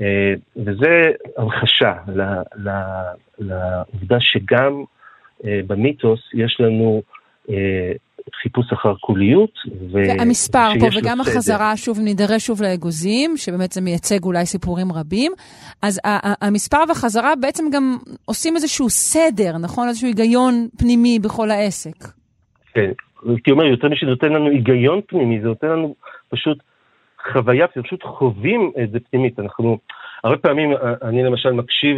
אה, 0.00 0.34
וזה 0.56 1.10
המחשה 1.36 1.92
לעובדה 3.38 4.20
שגם 4.20 4.72
אה, 4.72 4.97
במיתוס 5.44 6.20
יש 6.34 6.56
לנו 6.60 7.02
אה, 7.50 7.92
חיפוש 8.42 8.72
אחר 8.72 8.94
קוליות. 8.94 9.50
והמספר 9.92 10.68
פה, 10.80 10.86
וגם. 10.98 11.20
החזרה, 11.20 11.76
שוב, 11.76 11.98
נידרש 12.00 12.46
שוב 12.46 12.62
לאגוזים, 12.62 13.36
שבאמת 13.36 13.72
זה 13.72 13.80
מייצג 13.80 14.24
אולי 14.24 14.46
סיפורים 14.46 14.92
רבים. 14.92 15.32
אז 15.82 16.00
המספר 16.42 16.78
והחזרה 16.88 17.36
בעצם 17.40 17.64
גם 17.72 17.96
עושים 18.24 18.56
איזשהו 18.56 18.88
סדר, 18.88 19.58
נכון? 19.58 19.88
איזשהו 19.88 20.06
היגיון 20.06 20.68
פנימי 20.78 21.18
בכל 21.18 21.50
העסק. 21.50 22.04
כן, 22.74 22.90
הייתי 23.28 23.50
אומר, 23.50 23.64
יותר 23.64 23.88
משזה 23.88 24.10
נותן 24.10 24.32
לנו 24.32 24.50
היגיון 24.50 25.00
פנימי, 25.06 25.40
זה 25.40 25.48
נותן 25.48 25.66
לנו 25.66 25.94
פשוט 26.28 26.58
חוויה, 27.32 27.66
פשוט 27.66 28.02
חווים 28.02 28.72
את 28.82 28.90
זה 28.90 28.98
פנימית. 29.10 29.38
אנחנו, 29.40 29.78
הרבה 30.24 30.36
פעמים, 30.36 30.70
אני 31.02 31.22
למשל 31.22 31.50
מקשיב 31.50 31.96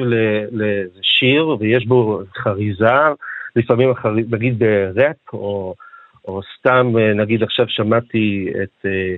לשיר 0.52 1.48
ויש 1.60 1.86
בו 1.86 2.20
חריזה, 2.36 2.94
לפעמים, 3.56 3.92
נגיד 4.30 4.58
בראפ 4.58 5.16
או... 5.32 5.74
או 6.28 6.40
סתם, 6.58 6.92
אה, 6.98 7.14
נגיד 7.14 7.42
עכשיו 7.42 7.68
שמעתי 7.68 8.52
את, 8.62 8.86
אה, 8.86 9.14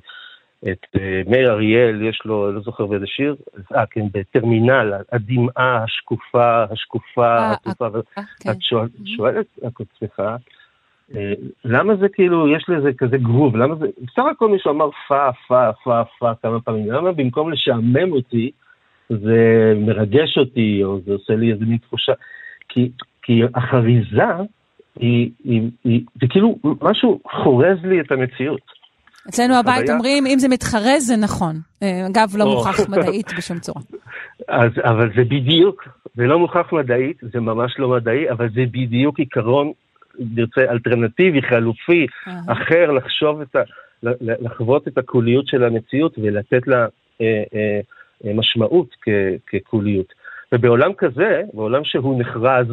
את 0.72 0.86
אה, 1.00 1.22
מאיר 1.26 1.52
אריאל, 1.52 2.02
יש 2.02 2.22
לו, 2.24 2.52
לא 2.52 2.60
זוכר 2.60 2.86
באיזה 2.86 3.06
שיר, 3.06 3.36
אה, 3.74 3.86
כן, 3.86 4.06
בטרמינל, 4.12 4.92
הדמעה 5.12 5.84
השקופה, 5.84 6.62
השקופה, 6.62 7.38
העטופה, 7.38 7.88
כן. 8.14 8.50
את 8.50 8.56
שואלת 9.04 9.46
את 9.66 9.72
עצמך, 9.80 10.22
למה 11.64 11.96
זה 11.96 12.08
כאילו, 12.08 12.48
יש 12.48 12.64
לזה 12.68 12.90
כזה 12.98 13.18
גרוב, 13.18 13.56
למה 13.56 13.74
זה, 13.74 13.86
בסך 14.02 14.22
הכל 14.30 14.48
מישהו 14.48 14.70
אמר 14.70 14.90
פה, 15.08 15.30
פה, 15.48 15.72
פה, 15.84 16.02
פה 16.18 16.32
כמה 16.42 16.60
פעמים, 16.60 16.90
למה 16.90 17.12
במקום 17.12 17.52
לשעמם 17.52 18.12
אותי, 18.12 18.50
זה 19.08 19.72
מרגש 19.76 20.38
אותי, 20.38 20.84
או 20.84 21.00
זה 21.00 21.12
עושה 21.12 21.34
לי 21.34 21.52
איזה 21.52 21.64
מין 21.64 21.78
תחושה, 21.78 22.12
כי, 22.68 22.90
כי 23.22 23.40
החריזה 23.54 24.22
היא, 24.96 25.30
היא, 25.44 25.70
היא, 25.84 26.00
זה 26.20 26.26
כאילו 26.30 26.58
משהו 26.82 27.20
חורז 27.42 27.78
לי 27.84 28.00
את 28.00 28.12
המציאות. 28.12 28.82
אצלנו 29.28 29.54
הבית 29.54 29.90
אומרים, 29.90 30.26
אם 30.26 30.38
זה 30.38 30.48
מתחרז 30.48 31.06
זה 31.06 31.16
נכון. 31.16 31.56
אה, 31.82 32.06
אגב, 32.06 32.36
לא 32.36 32.44
מוכח 32.44 32.88
מדעית 32.88 33.32
בשום 33.38 33.58
צורה. 33.58 33.80
אז, 34.48 34.70
אבל 34.84 35.10
זה 35.16 35.24
בדיוק, 35.24 35.88
זה 36.14 36.22
לא 36.22 36.38
מוכח 36.38 36.72
מדעית, 36.72 37.16
זה 37.32 37.40
ממש 37.40 37.74
לא 37.78 37.88
מדעי, 37.88 38.30
אבל 38.30 38.48
זה 38.54 38.60
בדיוק 38.70 39.18
עיקרון 39.18 39.72
נרצה 40.18 40.60
אלטרנטיבי, 40.70 41.42
חלופי, 41.42 42.06
אחר, 42.46 42.90
לחשוב 42.90 43.40
את 43.40 43.56
ה... 43.56 43.60
לחוות 44.20 44.88
את 44.88 44.98
הקוליות 44.98 45.46
של 45.46 45.64
המציאות 45.64 46.14
ולתת 46.18 46.66
לה 46.66 46.86
אה, 47.20 47.42
אה, 47.54 47.80
אה, 48.24 48.34
משמעות 48.34 48.88
כ, 49.02 49.08
כקוליות. 49.46 50.12
ובעולם 50.52 50.92
כזה, 50.98 51.42
בעולם 51.54 51.84
שהוא 51.84 52.20
נחרז, 52.20 52.66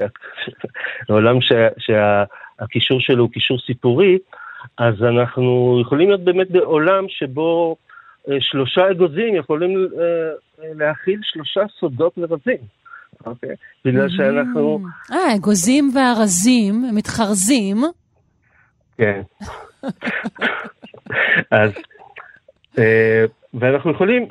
בעולם 1.08 1.38
שהקישור 1.78 3.00
שלו 3.00 3.22
הוא 3.22 3.30
קישור 3.30 3.58
סיפורי, 3.66 4.18
אז 4.78 5.02
אנחנו 5.02 5.78
יכולים 5.82 6.08
להיות 6.08 6.24
באמת 6.24 6.50
בעולם 6.50 7.04
שבו 7.08 7.76
אה, 8.28 8.36
שלושה 8.40 8.90
אגוזים 8.90 9.34
יכולים 9.34 9.88
אה, 9.98 10.32
להכיל 10.74 11.20
שלושה 11.22 11.60
סודות 11.80 12.12
ורזים. 12.18 12.76
אוקיי? 13.26 13.56
בגלל 13.84 14.08
שאנחנו... 14.08 14.80
אה, 15.12 15.34
אגוזים 15.36 15.90
וארזים 15.94 16.84
מתחרזים. 16.94 17.76
כן. 18.98 19.20
אז, 21.50 21.70
אה, 22.78 23.24
ואנחנו 23.54 23.90
יכולים, 23.90 24.28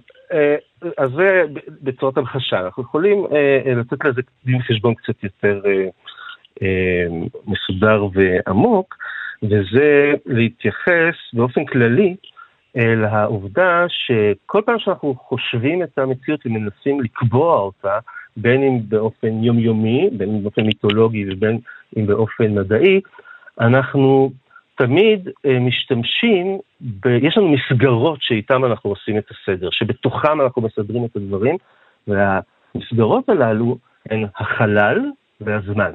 אז 0.97 1.11
זה 1.15 1.43
בצורת 1.81 2.17
המחשה, 2.17 2.59
אנחנו 2.59 2.83
יכולים 2.83 3.25
אה, 3.31 3.73
לתת 3.75 4.05
לזה 4.05 4.21
דין 4.45 4.61
חשבון 4.61 4.93
קצת 4.93 5.23
יותר 5.23 5.61
מסודר 7.47 8.07
ועמוק, 8.13 8.95
וזה 9.43 10.13
להתייחס 10.25 11.15
באופן 11.33 11.65
כללי 11.65 12.15
אל 12.77 13.05
העובדה 13.05 13.85
שכל 13.89 14.61
פעם 14.65 14.79
שאנחנו 14.79 15.15
חושבים 15.15 15.83
את 15.83 15.97
המציאות 15.97 16.45
ומנסים 16.45 17.01
לקבוע 17.01 17.59
אותה, 17.59 17.99
בין 18.37 18.63
אם 18.63 18.79
באופן 18.87 19.43
יומיומי, 19.43 20.09
בין 20.17 20.29
אם 20.29 20.43
באופן 20.43 20.61
מיתולוגי 20.61 21.25
ובין 21.33 21.59
אם 21.97 22.05
באופן 22.07 22.55
מדעי, 22.55 23.01
אנחנו 23.59 24.31
תמיד 24.77 25.29
אה, 25.45 25.59
משתמשים, 25.59 26.59
ב... 26.81 27.07
יש 27.07 27.37
לנו 27.37 27.47
מסגרות 27.47 28.19
שאיתן 28.21 28.63
אנחנו 28.63 28.89
עושים 28.89 29.17
את 29.17 29.25
הסדר, 29.31 29.69
שבתוכן 29.71 30.39
אנחנו 30.43 30.61
מסדרים 30.61 31.05
את 31.05 31.15
הדברים, 31.15 31.57
והמסגרות 32.07 33.29
הללו 33.29 33.77
הן 34.09 34.25
החלל 34.35 34.99
והזמן. 35.41 35.91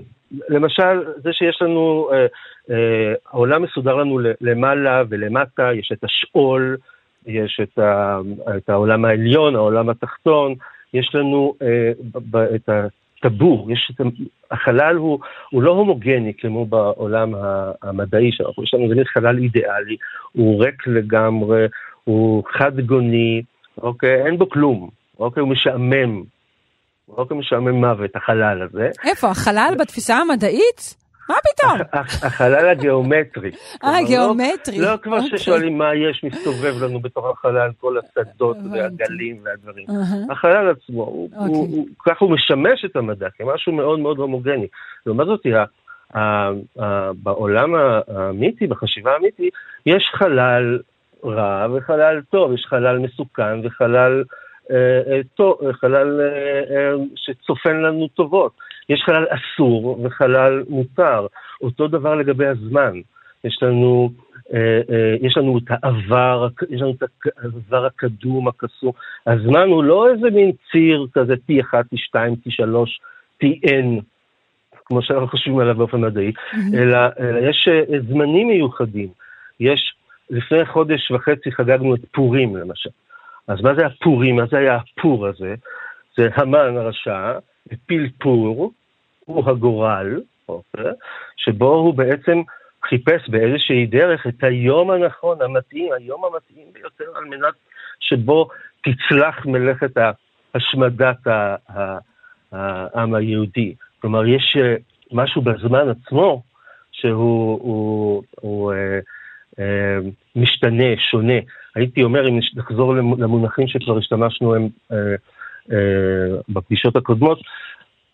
למשל, 0.48 1.04
זה 1.16 1.32
שיש 1.32 1.62
לנו, 1.62 2.10
אה, 2.12 2.26
אה, 2.70 3.14
העולם 3.30 3.62
מסודר 3.62 3.94
לנו 3.94 4.20
למעלה 4.40 5.02
ולמטה, 5.08 5.72
יש 5.74 5.92
את 5.92 6.04
השאול, 6.04 6.76
יש 7.26 7.60
את, 7.62 7.78
ה, 7.78 8.18
את 8.56 8.70
העולם 8.70 9.04
העליון, 9.04 9.56
העולם 9.56 9.88
התחתון, 9.88 10.54
יש 10.94 11.14
לנו 11.14 11.54
אה, 11.62 11.92
ב, 12.12 12.18
ב, 12.30 12.36
את 12.36 12.68
הטבור, 13.24 13.72
יש 13.72 13.92
את, 13.94 14.06
החלל 14.50 14.96
הוא, 14.96 15.18
הוא 15.50 15.62
לא 15.62 15.70
הומוגני 15.70 16.32
כמו 16.38 16.66
בעולם 16.66 17.34
המדעי 17.82 18.32
שלנו, 18.32 18.52
יש 18.62 18.74
לנו 18.74 18.88
באמת 18.88 19.06
חלל 19.06 19.38
אידיאלי, 19.38 19.96
הוא 20.32 20.64
ריק 20.64 20.86
לגמרי, 20.86 21.66
הוא 22.04 22.42
חד 22.58 22.80
גוני, 22.80 23.42
אוקיי? 23.78 24.26
אין 24.26 24.38
בו 24.38 24.48
כלום, 24.48 24.90
אוקיי? 25.18 25.40
הוא 25.40 25.48
משעמם, 25.48 26.22
אוקיי? 27.08 27.36
משעמם 27.36 27.74
מוות, 27.74 28.16
החלל 28.16 28.62
הזה. 28.62 28.88
איפה, 29.04 29.28
החלל 29.30 29.74
בתפיסה 29.78 30.16
המדעית? 30.16 30.96
מה 31.30 31.36
פתאום? 31.52 32.02
החלל 32.22 32.68
הגיאומטרי. 32.68 33.50
אה, 33.84 34.04
גיאומטרי. 34.06 34.78
לא 34.78 34.96
כמו 35.02 35.16
אוקיי. 35.16 35.38
ששואלים 35.38 35.78
מה 35.78 35.94
יש 35.94 36.24
מסתובב 36.24 36.82
לנו 36.82 37.00
בתוך 37.00 37.26
החלל, 37.26 37.70
כל 37.80 37.96
השדות 37.98 38.56
והגלים 38.72 39.40
והדברים. 39.42 39.86
החלל 40.30 40.70
עצמו, 40.70 41.28
אוקיי. 41.36 41.84
ככה 42.06 42.24
הוא 42.24 42.30
משמש 42.30 42.84
את 42.84 42.96
המדע 42.96 43.28
כמשהו 43.38 43.72
מאוד 43.72 43.98
מאוד 43.98 44.18
הומוגני. 44.18 44.66
לעומת 45.06 45.26
זאת, 45.26 45.46
בעולם 47.22 47.74
המיתי, 48.08 48.66
בחשיבה 48.66 49.16
המיתי, 49.16 49.50
יש 49.86 50.10
חלל 50.14 50.78
רע 51.24 51.66
וחלל 51.72 52.20
טוב, 52.30 52.52
יש 52.52 52.66
חלל 52.68 52.98
מסוכן 52.98 53.66
וחלל 53.66 54.24
אה, 54.70 55.00
אה, 55.12 55.20
טוב, 55.34 55.58
חלל 55.72 56.20
אה, 56.20 56.92
שצופן 57.16 57.76
לנו 57.76 58.08
טובות. 58.08 58.52
יש 58.90 59.02
חלל 59.06 59.26
אסור 59.30 60.00
וחלל 60.04 60.64
מותר. 60.68 61.26
אותו 61.62 61.88
דבר 61.88 62.14
לגבי 62.14 62.46
הזמן. 62.46 63.00
יש 63.44 63.58
לנו, 63.62 64.10
אה, 64.54 64.80
אה, 64.90 65.16
יש 65.20 65.36
לנו 65.36 65.58
את 65.58 65.62
העבר, 65.68 66.48
יש 66.70 66.80
לנו 66.80 66.90
את 66.90 67.02
העבר 67.36 67.86
הקדום, 67.86 68.48
הקסום. 68.48 68.92
הזמן 69.26 69.68
הוא 69.68 69.84
לא 69.84 70.12
איזה 70.12 70.30
מין 70.30 70.52
ציר 70.72 71.06
כזה 71.14 71.34
T1, 71.34 71.74
T2, 71.94 72.16
T3, 72.46 72.64
TN, 73.44 74.00
כמו 74.84 75.02
שאנחנו 75.02 75.28
חושבים 75.28 75.58
עליו 75.58 75.74
באופן 75.74 76.00
מדעי. 76.00 76.32
אלא, 76.74 76.98
אלא 77.20 77.38
יש 77.38 77.68
אה, 77.68 78.00
זמנים 78.08 78.48
מיוחדים. 78.48 79.08
יש, 79.60 79.94
לפני 80.30 80.66
חודש 80.66 81.10
וחצי 81.10 81.52
חגגנו 81.52 81.94
את 81.94 82.00
פורים 82.12 82.56
למשל. 82.56 82.90
אז 83.48 83.60
מה 83.62 83.74
זה 83.74 83.86
הפורים? 83.86 84.36
מה 84.36 84.46
זה 84.50 84.58
היה 84.58 84.76
הפור 84.76 85.26
הזה? 85.26 85.54
זה 86.16 86.28
המן 86.34 86.76
הרשע, 86.76 87.32
הפיל 87.72 88.08
פור, 88.18 88.72
הוא 89.34 89.50
הגורל, 89.50 90.20
אוקיי? 90.48 90.92
שבו 91.36 91.74
הוא 91.74 91.94
בעצם 91.94 92.42
חיפש 92.88 93.28
באיזושהי 93.28 93.86
דרך 93.86 94.26
את 94.26 94.44
היום 94.44 94.90
הנכון, 94.90 95.42
המתאים, 95.42 95.92
היום 95.92 96.24
המתאים 96.24 96.66
ביותר, 96.72 97.04
על 97.14 97.24
מנת 97.24 97.54
שבו 98.00 98.48
תצלח 98.80 99.46
מלאכת 99.46 99.96
השמדת 100.54 101.26
העם 102.52 103.14
היהודי. 103.14 103.74
כלומר, 104.00 104.26
יש 104.26 104.56
אה, 104.60 104.74
משהו 105.12 105.42
בזמן 105.42 105.88
עצמו 105.88 106.42
שהוא 106.92 107.60
הוא, 107.62 108.22
הוא, 108.40 108.72
אה, 108.72 108.98
אה, 109.58 109.98
משתנה, 110.36 110.96
שונה. 111.10 111.38
הייתי 111.74 112.02
אומר, 112.02 112.28
אם 112.28 112.38
נחזור 112.56 112.94
למונחים 112.94 113.68
שכבר 113.68 113.98
השתמשנו 113.98 114.54
הם 114.54 114.68
אה, 114.92 114.96
אה, 115.72 116.40
בפגישות 116.48 116.96
הקודמות, 116.96 117.40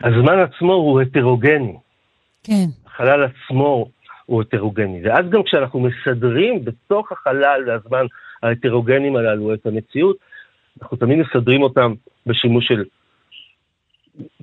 הזמן 0.02 0.39
עצמו 0.39 0.73
הוא 0.73 1.01
הטרוגני. 1.01 1.77
כן. 2.44 2.66
החלל 2.86 3.24
עצמו 3.24 3.89
הוא 4.27 4.43
הטרוגני. 4.43 5.01
ואז 5.05 5.31
גם 5.31 5.43
כשאנחנו 5.43 5.81
מסדרים 5.81 6.64
בתוך 6.64 7.12
החלל 7.12 7.64
והזמן 7.66 8.06
ההטרוגנים 8.43 9.16
הללו 9.16 9.55
את 9.55 9.66
המציאות, 9.66 10.16
אנחנו 10.82 10.97
תמיד 10.97 11.18
מסדרים 11.18 11.62
אותם 11.62 11.94
בשימוש 12.27 12.66
של 12.68 12.85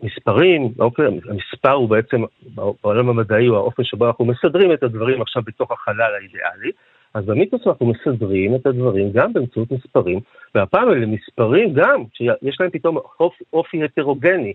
מספרים, 0.04 0.74
אוקיי, 0.80 1.06
המספר 1.06 1.72
הוא 1.72 1.90
בעצם, 1.90 2.24
בעולם 2.82 3.10
המדעי 3.10 3.46
הוא 3.46 3.58
האופן 3.58 3.84
שבו 3.84 4.08
אנחנו 4.08 4.26
מסדרים 4.26 4.74
את 4.74 4.84
הדברים 4.84 5.22
עכשיו 5.22 5.44
בתוך 5.46 5.72
החלל 5.72 6.16
האידיאלי, 6.20 6.72
אז 7.14 7.26
במיתוס 7.26 7.68
אנחנו 7.68 7.86
מסדרים 7.86 8.56
את 8.56 8.66
הדברים 8.66 9.12
גם 9.12 9.34
באמצעות 9.34 9.72
מספרים, 9.72 10.20
והפעם 10.56 10.92
אלה 10.92 11.06
מספרים 11.06 11.74
גם, 11.74 12.04
שיש 12.14 12.58
להם 12.60 12.70
פתאום 12.70 12.98
אופי, 13.20 13.44
אופי 13.54 13.84
הטרוגני. 13.84 14.54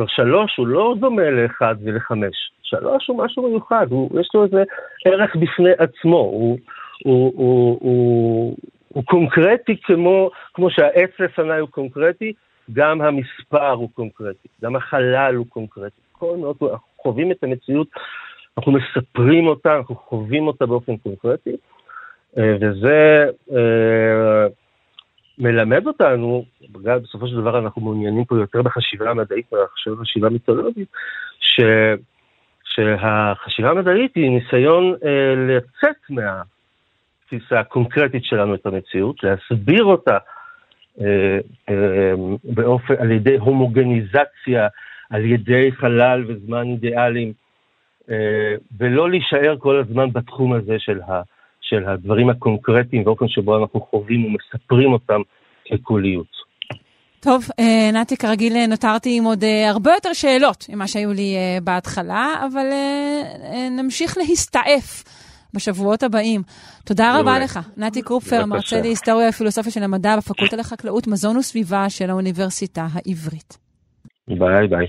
כבר 0.00 0.08
שלוש 0.08 0.56
הוא 0.56 0.66
לא 0.66 0.94
דומה 0.98 1.30
לאחד 1.30 1.74
ולחמש, 1.84 2.52
שלוש 2.62 3.08
הוא 3.08 3.24
משהו 3.24 3.48
מיוחד, 3.48 3.86
הוא, 3.90 4.20
יש 4.20 4.28
לו 4.34 4.44
איזה 4.44 4.62
ערך 5.04 5.36
בפני 5.36 5.70
עצמו, 5.78 6.16
הוא, 6.16 6.58
הוא, 7.04 7.32
הוא, 7.36 7.78
הוא, 7.80 8.56
הוא 8.88 9.04
קונקרטי 9.04 9.76
כמו, 9.82 10.30
כמו 10.54 10.70
שהעץ 10.70 11.10
לפניי 11.18 11.60
הוא 11.60 11.68
קונקרטי, 11.68 12.32
גם 12.72 13.02
המספר 13.02 13.70
הוא 13.70 13.88
קונקרטי, 13.94 14.48
גם 14.62 14.76
החלל 14.76 15.34
הוא 15.36 15.46
קונקרטי. 15.48 16.00
כל 16.12 16.36
מאוד, 16.36 16.56
אנחנו 16.62 16.88
חווים 17.02 17.30
את 17.30 17.44
המציאות, 17.44 17.88
אנחנו 18.58 18.72
מספרים 18.72 19.46
אותה, 19.46 19.76
אנחנו 19.76 19.94
חווים 19.94 20.46
אותה 20.46 20.66
באופן 20.66 20.96
קונקרטי, 20.96 21.56
אה, 22.38 22.56
וזה 22.60 23.24
אה, 23.52 24.46
מלמד 25.40 25.86
אותנו, 25.86 26.44
בגלל 26.70 26.98
בסופו 26.98 27.28
של 27.28 27.36
דבר 27.36 27.58
אנחנו 27.58 27.82
מעוניינים 27.82 28.24
פה 28.24 28.36
יותר 28.36 28.62
בחשיבה 28.62 29.10
המדעית 29.10 29.52
מאשר 29.52 29.94
בחשיבה 29.94 30.28
מיתולוגית, 30.28 30.88
ש, 31.40 31.60
שהחשיבה 32.64 33.70
המדעית 33.70 34.14
היא 34.14 34.30
ניסיון 34.30 34.94
אה, 35.04 35.34
לצאת 35.36 35.96
מהתפיסה 36.10 37.60
הקונקרטית 37.60 38.24
שלנו 38.24 38.54
את 38.54 38.66
המציאות, 38.66 39.16
להסביר 39.24 39.84
אותה 39.84 40.18
אה, 41.00 41.38
אה, 41.68 42.12
באופן, 42.44 42.94
על 42.98 43.10
ידי 43.10 43.36
הומוגניזציה, 43.36 44.68
על 45.10 45.24
ידי 45.24 45.72
חלל 45.72 46.24
וזמן 46.28 46.66
אידיאליים, 46.66 47.32
ולא 48.78 49.10
להישאר 49.10 49.56
כל 49.58 49.76
הזמן 49.76 50.12
בתחום 50.12 50.52
הזה 50.52 50.78
של, 50.78 51.00
ה, 51.02 51.22
של 51.70 51.88
הדברים 51.88 52.30
הקונקרטיים 52.30 53.04
באופן 53.04 53.28
שבו 53.28 53.58
אנחנו 53.58 53.80
חווים 53.80 54.24
ומספרים 54.24 54.92
אותם 54.92 55.20
כקוליות. 55.64 56.40
טוב, 57.20 57.44
נתי, 57.92 58.16
כרגיל 58.16 58.66
נותרתי 58.66 59.16
עם 59.18 59.24
עוד 59.24 59.44
הרבה 59.68 59.90
יותר 59.90 60.12
שאלות 60.12 60.66
ממה 60.68 60.88
שהיו 60.88 61.12
לי 61.12 61.36
בהתחלה, 61.64 62.34
אבל 62.46 62.66
נמשיך 63.70 64.18
להסתעף 64.18 65.04
בשבועות 65.54 66.02
הבאים. 66.02 66.42
תודה 66.84 67.18
רבה 67.18 67.38
לך. 67.38 67.58
נתי 67.76 68.02
קרופר, 68.02 68.46
מרצה 68.46 68.80
להיסטוריה 68.80 69.28
ופילוסופיה 69.28 69.72
של 69.72 69.82
המדע 69.82 70.16
בפקולטה 70.16 70.56
לחקלאות, 70.56 71.06
מזון 71.06 71.36
וסביבה 71.36 71.90
של 71.90 72.10
האוניברסיטה 72.10 72.86
העברית. 72.94 73.58
ביי 74.28 74.68
ביי. 74.68 74.86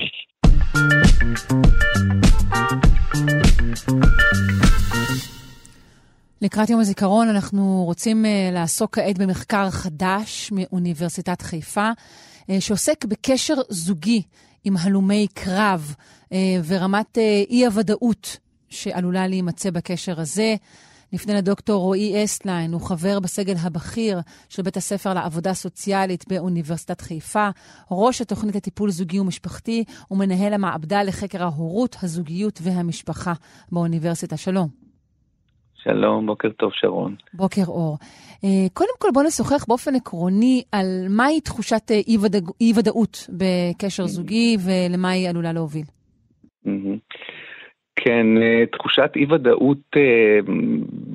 לקראת 6.42 6.70
יום 6.70 6.80
הזיכרון 6.80 7.30
אנחנו 7.30 7.84
רוצים 7.86 8.26
uh, 8.26 8.54
לעסוק 8.54 8.96
כעת 8.96 9.18
במחקר 9.18 9.70
חדש 9.70 10.52
מאוניברסיטת 10.52 11.42
חיפה, 11.42 11.90
uh, 11.92 12.46
שעוסק 12.60 13.06
בקשר 13.06 13.54
זוגי 13.70 14.22
עם 14.64 14.78
הלומי 14.78 15.28
קרב 15.34 15.96
uh, 16.24 16.34
ורמת 16.66 17.18
אי-הוודאות 17.50 18.38
שעלולה 18.70 19.28
להימצא 19.28 19.70
בקשר 19.70 20.20
הזה. 20.20 20.56
נפנה 21.14 21.34
לדוקטור 21.34 21.82
רועי 21.82 22.24
אסטליין, 22.24 22.74
הוא 22.74 22.82
חבר 22.82 23.20
בסגל 23.20 23.56
הבכיר 23.60 24.20
של 24.50 24.62
בית 24.62 24.78
הספר 24.78 25.14
לעבודה 25.14 25.54
סוציאלית 25.54 26.28
באוניברסיטת 26.28 27.02
חיפה, 27.02 27.50
ראש 27.92 28.22
התוכנית 28.22 28.56
לטיפול 28.56 28.92
זוגי 28.92 29.20
ומשפחתי 29.20 29.84
ומנהל 30.12 30.54
המעבדה 30.54 31.04
לחקר 31.04 31.44
ההורות, 31.44 31.96
הזוגיות 32.04 32.60
והמשפחה 32.64 33.34
באוניברסיטה. 33.72 34.38
שלום. 34.38 34.81
שלום, 35.84 36.26
בוקר 36.26 36.49
טוב 36.49 36.72
שרון. 36.74 37.16
בוקר 37.34 37.62
אור. 37.68 37.98
אה, 38.44 38.70
קודם 38.74 38.94
כל 38.99 39.08
בוא 39.14 39.24
נשוחח 39.24 39.66
באופן 39.68 39.95
עקרוני 39.95 40.64
על 40.72 40.86
מהי 41.10 41.41
תחושת 41.41 41.91
אי-ודאות 42.62 43.30
בקשר 43.30 44.08
זוגי 44.08 44.58
ולמה 44.66 45.10
היא 45.10 45.30
עלולה 45.30 45.53
להוביל. 45.53 45.86
כן, 47.95 48.38
אה, 48.41 48.66
תחושת 48.72 49.12
אי 49.16 49.26
ודאות 49.26 49.78
אה, 49.98 50.40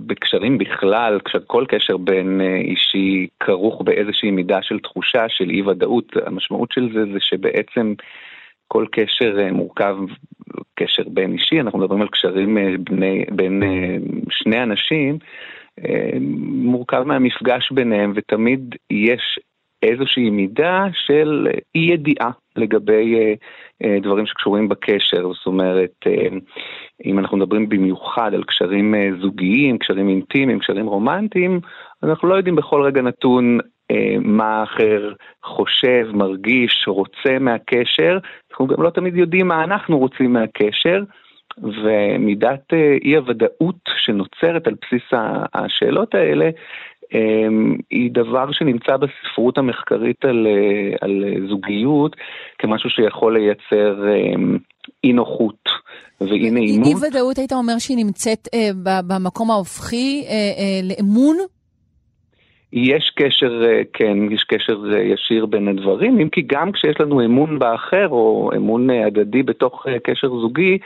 בקשרים 0.06 0.58
בכלל, 0.58 1.18
כל 1.46 1.64
קשר 1.68 1.96
בין 1.96 2.40
אה, 2.40 2.56
אישי 2.56 3.26
כרוך 3.40 3.82
באיזושהי 3.84 4.30
מידה 4.30 4.58
של 4.62 4.78
תחושה 4.78 5.24
של 5.28 5.50
אי 5.50 5.62
ודאות, 5.62 6.12
המשמעות 6.26 6.72
של 6.72 6.88
זה 6.94 7.12
זה 7.12 7.18
שבעצם 7.20 7.94
כל 8.68 8.86
קשר 8.92 9.52
מורכב, 9.52 9.96
קשר 10.74 11.02
בין 11.06 11.32
אישי, 11.32 11.60
אנחנו 11.60 11.78
מדברים 11.78 12.02
על 12.02 12.08
קשרים 12.08 12.58
בני, 12.84 13.24
בין 13.30 13.62
שני 14.30 14.62
אנשים, 14.62 15.18
מורכב 16.48 17.02
מהמפגש 17.02 17.72
ביניהם 17.72 18.12
ותמיד 18.16 18.74
יש 18.90 19.38
איזושהי 19.82 20.30
מידה 20.30 20.84
של 20.92 21.48
אי 21.74 21.80
ידיעה 21.80 22.30
לגבי 22.56 23.14
אה, 23.14 23.34
אה, 23.84 23.98
דברים 24.02 24.26
שקשורים 24.26 24.68
בקשר. 24.68 25.32
זאת 25.32 25.46
אומרת, 25.46 25.92
אה, 26.06 26.28
אם 27.04 27.18
אנחנו 27.18 27.36
מדברים 27.36 27.68
במיוחד 27.68 28.34
על 28.34 28.44
קשרים 28.44 28.94
אה, 28.94 29.08
זוגיים, 29.20 29.78
קשרים 29.78 30.08
אינטימיים, 30.08 30.58
קשרים 30.58 30.86
רומנטיים, 30.86 31.60
אנחנו 32.02 32.28
לא 32.28 32.34
יודעים 32.34 32.56
בכל 32.56 32.82
רגע 32.82 33.02
נתון 33.02 33.58
אה, 33.60 33.66
מה 34.20 34.60
האחר 34.60 35.12
חושב, 35.44 36.06
מרגיש, 36.12 36.84
רוצה 36.86 37.38
מהקשר. 37.40 38.18
אנחנו 38.50 38.66
גם 38.66 38.82
לא 38.82 38.90
תמיד 38.90 39.16
יודעים 39.16 39.48
מה 39.48 39.64
אנחנו 39.64 39.98
רוצים 39.98 40.32
מהקשר. 40.32 41.02
ומידת 41.62 42.72
אה, 42.72 42.96
אי 43.04 43.16
הוודאות 43.16 43.88
שנוצרת 43.96 44.66
על 44.66 44.74
בסיס 44.82 45.02
השאלות 45.54 46.14
האלה 46.14 46.50
אמ, 47.14 47.76
היא 47.90 48.10
דבר 48.12 48.52
שנמצא 48.52 48.96
בספרות 48.96 49.58
המחקרית 49.58 50.24
על, 50.24 50.46
אה, 50.46 50.96
על 51.00 51.24
זוגיות 51.48 52.16
כמשהו 52.58 52.90
שיכול 52.90 53.38
לייצר 53.38 54.04
אי 55.04 55.12
נוחות 55.12 55.68
ואי 56.20 56.50
נעימות. 56.50 56.86
אי 56.86 57.08
ודאות 57.08 57.38
היית 57.38 57.52
אומר 57.52 57.78
שהיא 57.78 57.96
נמצאת 57.96 58.48
אה, 58.54 59.00
במקום 59.06 59.50
ההופכי 59.50 60.24
אה, 60.26 60.32
אה, 60.32 60.80
לאמון? 60.82 61.36
יש 62.78 63.12
קשר, 63.16 63.64
אה, 63.64 63.82
כן, 63.92 64.32
יש 64.32 64.44
קשר 64.44 64.96
ישיר 64.96 65.46
בין 65.46 65.68
הדברים, 65.68 66.18
אם 66.20 66.28
כי 66.28 66.42
גם 66.46 66.72
כשיש 66.72 67.00
לנו 67.00 67.24
אמון 67.24 67.58
באחר 67.58 68.08
או 68.08 68.50
אמון 68.56 68.90
הדדי 68.90 69.42
בתוך 69.42 69.86
קשר 70.02 70.28
זוגי, 70.28 70.78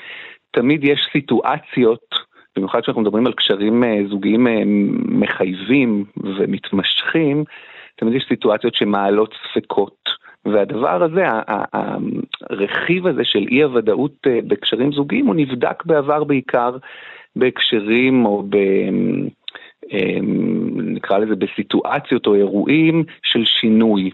תמיד 0.51 0.85
יש 0.85 1.09
סיטואציות 1.13 2.31
במיוחד 2.57 2.81
כשאנחנו 2.81 3.03
מדברים 3.03 3.27
על 3.27 3.33
קשרים 3.33 3.85
אה, 3.85 3.99
זוגיים 4.09 4.47
אה, 4.47 4.63
מחייבים 5.09 6.05
ומתמשכים, 6.17 7.45
תמיד 7.97 8.15
יש 8.15 8.25
סיטואציות 8.29 8.75
שמעלות 8.75 9.35
ספקות. 9.51 10.21
והדבר 10.45 11.03
הזה, 11.03 11.25
הרכיב 12.51 13.07
הזה 13.07 13.25
של 13.25 13.47
אי 13.51 13.63
הוודאות 13.63 14.13
אה, 14.27 14.39
בקשרים 14.47 14.93
זוגיים, 14.93 15.27
הוא 15.27 15.35
נבדק 15.35 15.85
בעבר 15.85 16.25
בעיקר 16.25 16.77
בהקשרים 17.37 18.27
או 18.27 18.43
ב... 18.49 18.57
נקרא 20.77 21.19
לזה 21.19 21.37
בסיטואציות 21.37 22.27
או 22.27 22.35
אירועים 22.35 23.05
של 23.23 23.45
שינוי. 23.45 24.11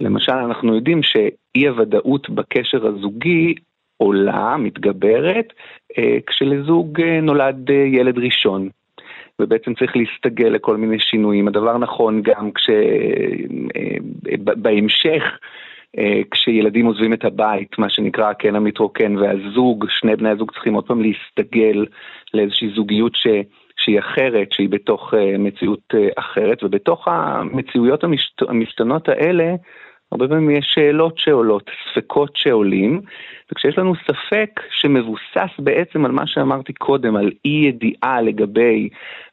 למשל, 0.00 0.32
אנחנו 0.32 0.74
יודעים 0.74 1.02
שאי 1.02 1.66
הוודאות 1.68 2.30
בקשר 2.30 2.86
הזוגי 2.86 3.54
עולה, 3.96 4.56
מתגברת, 4.56 5.52
אה, 5.98 6.18
כשלזוג 6.26 7.00
אה, 7.00 7.20
נולד 7.20 7.70
אה, 7.70 7.74
ילד 7.74 8.18
ראשון. 8.18 8.68
ובעצם 9.40 9.74
צריך 9.74 9.96
להסתגל 9.96 10.48
לכל 10.48 10.76
מיני 10.76 10.98
שינויים. 11.00 11.48
הדבר 11.48 11.78
נכון 11.78 12.22
גם 12.22 12.50
כשבהמשך, 14.24 15.22
כשילדים 16.30 16.86
עוזבים 16.86 17.12
את 17.12 17.24
הבית, 17.24 17.78
מה 17.78 17.90
שנקרא 17.90 18.30
הקן 18.30 18.56
המתרוקן, 18.56 19.16
והזוג, 19.16 19.86
שני 19.88 20.16
בני 20.16 20.28
הזוג 20.28 20.50
צריכים 20.50 20.74
עוד 20.74 20.86
פעם 20.86 21.02
להסתגל 21.02 21.86
לאיזושהי 22.34 22.70
זוגיות 22.74 23.14
ש... 23.14 23.26
שהיא 23.86 23.98
אחרת, 23.98 24.52
שהיא 24.52 24.68
בתוך 24.68 25.14
מציאות 25.38 25.94
אחרת, 26.16 26.64
ובתוך 26.64 27.08
המציאויות 27.08 28.04
המשת... 28.04 28.42
המשתנות 28.48 29.08
האלה, 29.08 29.54
הרבה 30.12 30.28
פעמים 30.28 30.50
יש 30.50 30.66
שאלות 30.74 31.14
שעולות, 31.18 31.70
ספקות 31.92 32.30
שעולים, 32.34 33.00
וכשיש 33.52 33.78
לנו 33.78 33.92
ספק 33.94 34.60
שמבוסס 34.70 35.52
בעצם 35.58 36.04
על 36.04 36.12
מה 36.12 36.22
שאמרתי 36.26 36.72
קודם, 36.72 37.16
על 37.16 37.30
אי 37.44 37.68
ידיעה 37.68 38.22
לגבי 38.22 38.88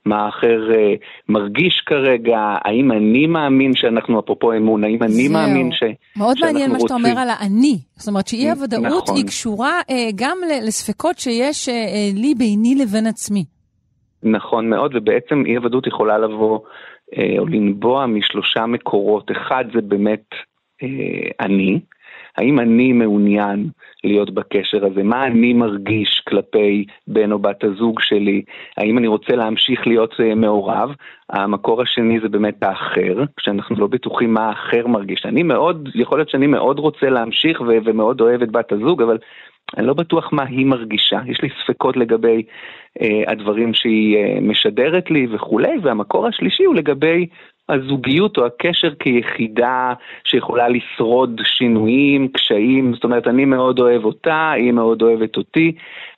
מה 0.05 0.25
האחר 0.25 0.71
אה, 0.73 0.93
מרגיש 1.29 1.83
כרגע, 1.85 2.39
האם 2.65 2.91
אני 2.91 3.27
מאמין 3.27 3.75
שאנחנו, 3.75 4.19
אפרופו 4.19 4.53
אמון, 4.53 4.83
האם 4.83 5.03
אני 5.03 5.11
זהו. 5.27 5.33
מאמין 5.33 5.71
ש... 5.71 5.83
מאוד 6.17 6.37
מעניין 6.41 6.71
מה 6.71 6.79
שאתה 6.79 6.93
אומר 6.93 7.19
על 7.19 7.29
האני. 7.29 7.77
זאת 7.95 8.07
אומרת 8.07 8.27
שאי 8.27 8.49
הוודאות 8.49 9.03
נכון. 9.03 9.15
היא 9.15 9.25
קשורה 9.25 9.81
אה, 9.89 10.09
גם 10.15 10.37
לספקות 10.67 11.19
שיש 11.19 11.69
אה, 11.69 11.73
אה, 11.73 12.09
לי 12.13 12.33
ביני 12.37 12.75
לבין 12.75 13.07
עצמי. 13.07 13.52
נכון 14.23 14.69
מאוד, 14.69 14.95
ובעצם 14.95 15.43
אי 15.45 15.55
הוודאות 15.55 15.87
יכולה 15.87 16.17
לבוא 16.17 16.59
אה, 17.17 17.35
או 17.37 17.45
לנבוע 17.45 18.05
משלושה 18.05 18.65
מקורות. 18.65 19.31
אחד 19.31 19.65
זה 19.73 19.81
באמת 19.81 20.25
אה, 20.83 21.45
אני, 21.45 21.79
האם 22.37 22.59
אני 22.59 22.93
מעוניין 22.93 23.69
להיות 24.03 24.31
בקשר 24.31 24.85
הזה? 24.85 25.03
מה 25.03 25.25
אני 25.25 25.53
מרגיש 25.53 26.23
כלפי 26.27 26.85
בן 27.07 27.31
או 27.31 27.39
בת 27.39 27.63
הזוג 27.63 27.99
שלי? 28.01 28.41
האם 28.77 28.97
אני 28.97 29.07
רוצה 29.07 29.35
להמשיך 29.35 29.87
להיות 29.87 30.13
uh, 30.13 30.35
מעורב? 30.35 30.89
המקור 31.29 31.81
השני 31.81 32.19
זה 32.19 32.29
באמת 32.29 32.63
האחר, 32.63 33.23
כשאנחנו 33.37 33.75
לא 33.75 33.87
בטוחים 33.87 34.33
מה 34.33 34.49
האחר 34.49 34.87
מרגיש. 34.87 35.25
אני 35.25 35.43
מאוד, 35.43 35.89
יכול 35.95 36.17
להיות 36.17 36.29
שאני 36.29 36.47
מאוד 36.47 36.79
רוצה 36.79 37.09
להמשיך 37.09 37.61
ו- 37.61 37.77
ומאוד 37.85 38.21
אוהב 38.21 38.41
את 38.41 38.51
בת 38.51 38.71
הזוג, 38.71 39.01
אבל 39.01 39.17
אני 39.77 39.87
לא 39.87 39.93
בטוח 39.93 40.33
מה 40.33 40.43
היא 40.43 40.65
מרגישה. 40.65 41.19
יש 41.25 41.41
לי 41.41 41.49
ספקות 41.63 41.97
לגבי 41.97 42.43
uh, 42.99 43.03
הדברים 43.27 43.73
שהיא 43.73 44.17
uh, 44.17 44.41
משדרת 44.41 45.11
לי 45.11 45.27
וכולי, 45.31 45.77
והמקור 45.83 46.27
השלישי 46.27 46.63
הוא 46.63 46.75
לגבי 46.75 47.27
הזוגיות 47.69 48.37
או 48.37 48.45
הקשר 48.45 48.95
כיחידה 48.95 49.93
שיכולה 50.23 50.69
לשרוד 50.69 51.41
שינויים, 51.43 52.27
קשיים, 52.27 52.93
זאת 52.93 53.03
אומרת 53.03 53.27
אני 53.27 53.45
מאוד 53.45 53.79
אוהב 53.79 54.05
אותה, 54.05 54.51
היא 54.51 54.71
מאוד 54.71 55.01
אוהבת 55.01 55.37
אותי, 55.37 55.71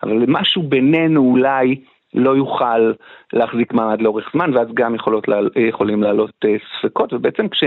אבל 0.03 0.25
משהו 0.27 0.63
בינינו 0.63 1.21
אולי 1.21 1.75
לא 2.13 2.37
יוכל 2.37 2.91
להחזיק 3.33 3.73
מעמד 3.73 4.01
לאורך 4.01 4.29
זמן 4.33 4.57
ואז 4.57 4.67
גם 4.73 4.95
יכולות, 4.95 5.27
יכולים 5.69 6.03
לעלות 6.03 6.31
אה, 6.45 6.55
ספקות 6.79 7.13
ובעצם 7.13 7.49
כש... 7.49 7.63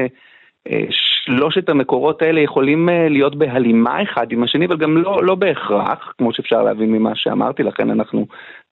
שלושת 0.90 1.68
המקורות 1.68 2.22
האלה 2.22 2.40
יכולים 2.40 2.88
אה, 2.88 3.08
להיות 3.08 3.36
בהלימה 3.36 4.02
אחד 4.02 4.26
עם 4.32 4.42
השני, 4.42 4.66
אבל 4.66 4.76
גם 4.76 4.96
לא, 4.96 5.24
לא 5.24 5.34
בהכרח, 5.34 6.12
כמו 6.18 6.32
שאפשר 6.32 6.62
להבין 6.62 6.92
ממה 6.92 7.12
שאמרתי, 7.14 7.62
לכן 7.62 7.90
אנחנו 7.90 8.26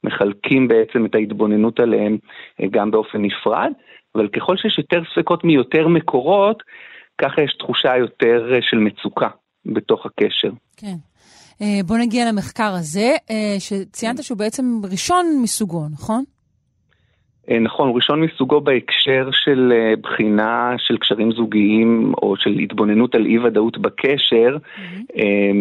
מחלקים 0.04 0.68
בעצם 0.68 1.06
את 1.06 1.14
ההתבוננות 1.14 1.80
עליהם 1.80 2.18
אה, 2.60 2.66
גם 2.70 2.90
באופן 2.90 3.22
נפרד. 3.22 3.72
אבל 4.14 4.28
ככל 4.28 4.56
שיש 4.56 4.78
יותר 4.78 5.02
ספקות 5.12 5.44
מיותר 5.44 5.88
מקורות, 5.88 6.62
ככה 7.20 7.42
יש 7.42 7.56
תחושה 7.58 7.96
יותר 7.96 8.54
אה, 8.54 8.58
של 8.62 8.76
מצוקה 8.76 9.28
בתוך 9.66 10.06
הקשר. 10.06 10.50
כן. 10.76 10.96
אה, 11.60 11.80
בוא 11.86 11.98
נגיע 11.98 12.28
למחקר 12.28 12.72
הזה, 12.78 13.14
אה, 13.30 13.56
שציינת 13.58 14.22
שהוא 14.22 14.38
בעצם 14.38 14.64
ראשון 14.90 15.26
מסוגו, 15.42 15.82
נכון? 15.92 16.24
אה, 17.50 17.58
נכון, 17.58 17.88
הוא 17.88 17.96
ראשון 17.96 18.20
מסוגו 18.20 18.60
בהקשר 18.60 19.28
של 19.32 19.72
בחינה 20.00 20.74
של 20.78 20.96
קשרים 20.96 21.32
זוגיים 21.32 22.12
או 22.22 22.36
של 22.36 22.50
התבוננות 22.50 23.14
על 23.14 23.26
אי 23.26 23.38
ודאות 23.38 23.78
בקשר 23.78 24.56
mm-hmm. 24.56 25.20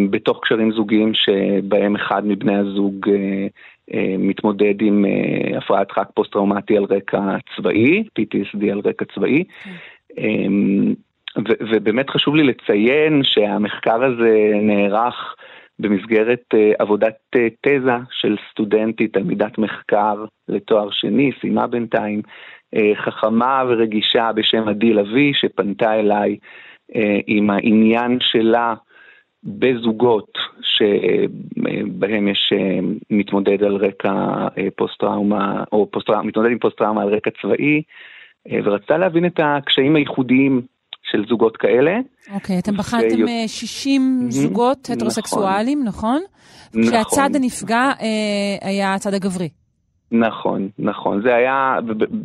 בתוך 0.10 0.40
קשרים 0.44 0.72
זוגיים 0.72 1.14
שבהם 1.14 1.96
אחד 1.96 2.28
מבני 2.28 2.56
הזוג 2.56 3.10
מתמודד 4.20 4.82
עם 4.82 5.06
הפרעת 5.58 5.92
חק 5.92 6.08
פוסט-טראומטי 6.14 6.78
על 6.78 6.84
רקע 6.84 7.22
צבאי, 7.56 8.04
PTSD 8.20 8.72
על 8.72 8.82
רקע 8.86 9.06
צבאי. 9.16 9.44
Mm-hmm. 9.44 10.20
ובאמת 11.72 12.10
חשוב 12.10 12.36
לי 12.36 12.44
לציין 12.44 13.22
שהמחקר 13.24 14.04
הזה 14.04 14.52
נערך 14.62 15.36
במסגרת 15.80 16.44
uh, 16.54 16.58
עבודת 16.80 17.16
uh, 17.36 17.40
תזה 17.62 17.98
של 18.12 18.36
סטודנטית, 18.52 19.14
תלמידת 19.14 19.58
מחקר 19.58 20.26
לתואר 20.48 20.92
שני, 20.92 21.32
סיימה 21.42 21.68
בינתיים, 21.68 22.22
uh, 22.76 22.80
חכמה 22.96 23.64
ורגישה 23.68 24.32
בשם 24.36 24.68
עדי 24.68 24.94
לביא, 24.94 25.34
שפנתה 25.34 25.94
אליי 25.94 26.38
עם 27.28 27.50
העניין 27.50 28.18
שלה 28.22 28.74
בזוגות 29.44 30.38
שבהם 30.62 32.28
יש 32.28 32.54
מתמודד 33.10 33.64
על 33.64 33.76
רקע 33.76 34.48
פוסט-טראומה, 34.76 35.64
או 35.72 35.92
פוסט 35.92 36.10
מתמודד 36.10 36.52
עם 36.52 36.60
פוסט-טראומה 36.60 37.02
על 37.02 37.10
רקע 37.10 37.30
צבאי, 37.42 37.82
ורצתה 38.64 38.98
להבין 38.98 39.26
את 39.26 39.40
הקשיים 39.44 39.96
הייחודיים 39.96 40.62
של 41.12 41.26
זוגות 41.30 41.58
כאלה. 41.58 42.00
אוקיי, 42.34 42.60
אתם 42.60 42.78
בחנתם 42.78 43.24
ו... 43.24 43.48
60 43.48 44.02
mm-hmm, 44.02 44.32
זוגות 44.32 44.90
הטרוסקסואליים, 44.90 45.84
נכון? 45.84 46.22
נכון? 46.74 46.84
כשהצד 46.84 47.30
הנפגע 47.36 47.92
אה, 48.02 48.68
היה 48.70 48.94
הצד 48.94 49.14
הגברי. 49.14 49.50
נכון, 50.12 50.70
נכון. 50.80 51.22
זה 51.22 51.36
היה, 51.36 51.78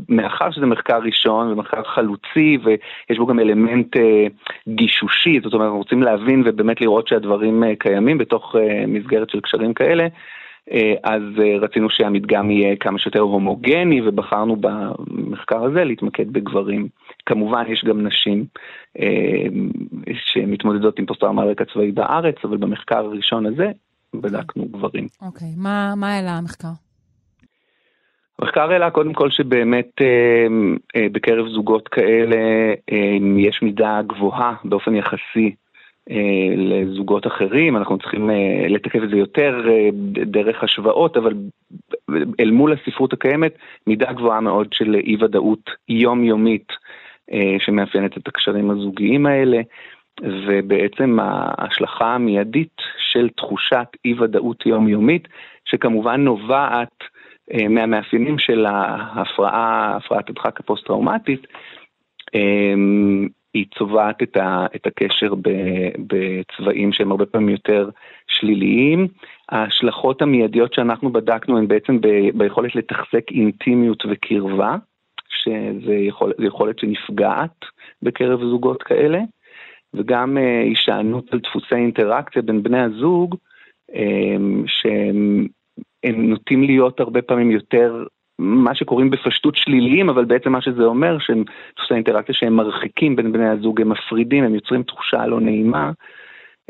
מאחר 0.09 0.51
שזה 0.51 0.67
מחקר 0.67 0.99
ראשון 0.99 1.53
ומחקר 1.53 1.83
חלוצי 1.85 2.59
ויש 2.65 3.19
בו 3.19 3.27
גם 3.27 3.39
אלמנט 3.39 3.97
אה, 3.97 4.27
גישושי, 4.69 5.41
זאת 5.45 5.53
אומרת, 5.53 5.67
אנחנו 5.67 5.79
רוצים 5.79 6.03
להבין 6.03 6.43
ובאמת 6.47 6.81
לראות 6.81 7.09
שהדברים 7.09 7.65
אה, 7.65 7.77
קיימים 7.79 8.19
בתוך 8.19 8.57
אה, 8.57 8.87
מסגרת 8.87 9.31
של 9.31 9.41
קשרים 9.41 9.75
כאלה, 9.75 10.07
אה, 10.73 10.95
אז 11.05 11.23
אה, 11.39 11.59
רצינו 11.61 11.91
שהמדגם 11.91 12.51
יהיה 12.51 12.77
כמה 12.77 12.99
שיותר 12.99 13.21
הומוגני 13.21 14.01
ובחרנו 14.09 14.57
במחקר 14.57 15.65
הזה 15.65 15.85
להתמקד 15.85 16.33
בגברים. 16.33 16.89
כמובן 17.31 17.65
יש 17.69 17.85
גם 17.85 18.07
נשים 18.07 18.45
אה, 19.01 19.47
שמתמודדות 20.15 20.99
עם 20.99 21.07
פוסט-טראומה 21.07 21.45
רקע 21.45 21.65
צבאי 21.73 21.93
בארץ, 21.93 22.35
אבל 22.45 22.57
במחקר 22.57 22.97
הראשון 22.97 23.47
הזה 23.47 23.71
בדקנו 24.15 24.65
גברים. 24.65 25.07
אוקיי, 25.23 25.49
okay. 25.49 25.63
מה, 25.63 25.95
מה 25.97 26.15
העלה 26.15 26.31
המחקר? 26.31 26.69
המחקר 28.39 28.73
העלה 28.73 28.91
קודם 28.91 29.13
כל 29.13 29.31
שבאמת 29.31 29.91
אה, 30.01 30.47
אה, 30.97 31.07
בקרב 31.13 31.49
זוגות 31.49 31.89
כאלה 31.89 32.37
יש 33.39 33.63
מידה 33.63 34.01
גבוהה 34.07 34.55
באופן 34.65 34.95
יחסי 34.95 35.55
לזוגות 36.57 37.27
אחרים, 37.27 37.77
אנחנו 37.77 37.99
צריכים 37.99 38.31
לתקף 38.69 39.03
את 39.05 39.11
זה 39.11 39.17
יותר 39.17 39.63
דרך 40.27 40.63
השוואות, 40.65 41.17
אבל 41.17 41.35
אל 42.41 42.51
מול 42.51 42.73
הספרות 42.73 43.13
הקיימת, 43.13 43.53
מידה 43.87 44.13
גבוהה 44.13 44.41
מאוד 44.41 44.73
של 44.73 44.95
אי 44.95 45.17
ודאות 45.25 45.71
יומיומית 45.89 46.73
שמאפיינת 47.59 48.19
את 48.19 48.29
הקשרים 48.29 48.71
הזוגיים 48.71 49.27
האלה, 49.27 49.61
ובעצם 50.23 51.19
ההשלכה 51.21 52.15
המיידית 52.15 52.77
של 52.99 53.29
תחושת 53.37 53.87
אי 54.05 54.15
ודאות 54.15 54.67
יומיומית, 54.67 55.29
שכמובן 55.65 56.21
נובעת 56.21 56.95
מהמאפיינים 57.69 58.39
של 58.39 58.67
ההפרעה, 58.67 59.97
הפרעת 59.97 60.31
הדחק 60.31 60.61
הפוסט-טראומטית, 60.61 61.47
היא 63.55 63.67
צובעת 63.79 64.23
את, 64.23 64.37
ה, 64.37 64.67
את 64.77 64.87
הקשר 64.87 65.35
ב, 65.35 65.49
בצבעים 65.99 66.93
שהם 66.93 67.11
הרבה 67.11 67.27
פעמים 67.27 67.49
יותר 67.49 67.91
שליליים. 68.27 69.09
ההשלכות 69.49 70.23
המיידיות 70.23 70.75
שאנחנו 70.75 71.13
בדקנו 71.13 71.59
הן 71.59 71.69
בעצם 71.69 72.01
ב, 72.01 72.09
ביכולת 72.35 72.75
לתחזק 72.75 73.31
אינטימיות 73.31 74.03
וקרבה, 74.11 74.77
שזה 75.31 75.95
יכול, 75.95 76.33
יכולת 76.39 76.79
שנפגעת 76.79 77.65
בקרב 78.03 78.41
זוגות 78.41 78.83
כאלה, 78.83 79.21
וגם 79.95 80.39
אה, 80.39 80.61
הישענות 80.61 81.33
על 81.33 81.39
דפוסי 81.39 81.75
אינטראקציה 81.75 82.43
בין 82.43 82.63
בני 82.63 82.81
הזוג, 82.81 83.37
אה, 83.95 84.37
שהם 84.67 85.47
נוטים 86.05 86.63
להיות 86.63 87.01
הרבה 87.01 87.23
פעמים 87.23 87.51
יותר 87.51 88.05
מה 88.39 88.75
שקוראים 88.75 89.11
בפשטות 89.11 89.57
שליליים, 89.57 90.09
אבל 90.09 90.25
בעצם 90.25 90.53
מה 90.53 90.63
שזה 90.63 90.83
אומר, 90.83 91.19
שהם 91.19 91.45
דפוסי 91.77 91.95
אינטראקציה 91.95 92.35
שהם 92.35 92.57
מרחיקים 92.57 93.17
בין 93.17 93.33
בני 93.33 93.49
הזוג, 93.49 93.81
הם 93.81 93.89
מפרידים, 93.89 94.45
הם 94.45 94.55
יוצרים 94.55 94.83
תחושה 94.83 95.27
לא 95.27 95.41
נעימה. 95.41 95.91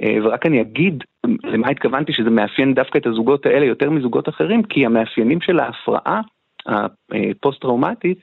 אה, 0.03 0.19
ורק 0.23 0.47
אני 0.47 0.61
אגיד 0.61 1.05
למה 1.45 1.69
התכוונתי 1.69 2.13
שזה 2.13 2.31
מאפיין 2.31 2.75
דווקא 2.75 2.99
את 2.99 3.07
הזוגות 3.07 3.47
האלה 3.47 3.67
יותר 3.67 3.91
מזוגות 3.91 4.29
אחרים, 4.29 4.63
כי 4.63 4.87
המאפיינים 4.87 5.41
של 5.41 5.59
ההפרעה 5.61 6.21
הפוסט-טראומטית 6.67 8.19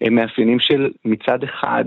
הם 0.00 0.14
מאפיינים 0.14 0.60
של 0.60 0.90
מצד 1.04 1.42
אחד 1.44 1.84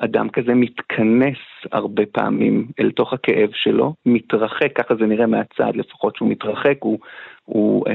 אדם 0.00 0.28
כזה 0.28 0.54
מתכנס 0.54 1.38
הרבה 1.72 2.02
פעמים 2.12 2.68
אל 2.80 2.90
תוך 2.90 3.12
הכאב 3.12 3.50
שלו, 3.52 3.94
מתרחק, 4.06 4.72
ככה 4.74 4.94
זה 4.94 5.06
נראה 5.06 5.26
מהצד 5.26 5.72
לפחות 5.74 6.16
שהוא 6.16 6.28
מתרחק, 6.28 6.76
הוא, 6.80 6.98
הוא 7.44 7.88
um, 7.88 7.92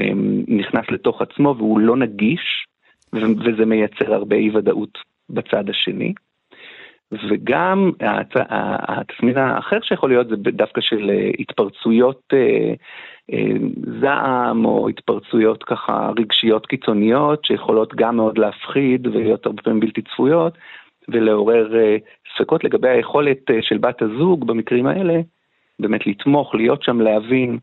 נכנס 0.48 0.84
לתוך 0.90 1.22
עצמו 1.22 1.54
והוא 1.58 1.80
לא 1.80 1.96
נגיש, 1.96 2.66
וזה 3.12 3.64
מייצר 3.66 4.14
הרבה 4.14 4.36
אי 4.36 4.50
ודאות 4.50 4.98
בצד 5.30 5.70
השני. 5.70 6.12
וגם 7.12 7.90
התסמין 8.88 9.38
האחר 9.38 9.78
שיכול 9.82 10.10
להיות 10.10 10.28
זה 10.28 10.36
דווקא 10.36 10.80
של 10.80 11.10
אה, 11.10 11.30
התפרצויות 11.38 12.22
אה, 12.32 12.74
אה, 13.32 13.52
זעם 14.00 14.64
או 14.64 14.88
התפרצויות 14.88 15.64
ככה 15.64 16.10
רגשיות 16.18 16.66
קיצוניות 16.66 17.44
שיכולות 17.44 17.94
גם 17.94 18.16
מאוד 18.16 18.38
להפחיד 18.38 19.06
ולהיות 19.06 19.46
הרבה 19.46 19.62
פעמים 19.62 19.80
בלתי 19.80 20.02
צפויות 20.02 20.58
ולעורר 21.08 21.72
ספקות 22.34 22.64
לגבי 22.64 22.88
היכולת 22.88 23.38
של 23.60 23.78
בת 23.78 24.02
הזוג 24.02 24.46
במקרים 24.46 24.86
האלה 24.86 25.20
באמת 25.78 26.06
לתמוך, 26.06 26.54
להיות 26.54 26.82
שם, 26.82 27.00
להבין 27.00 27.58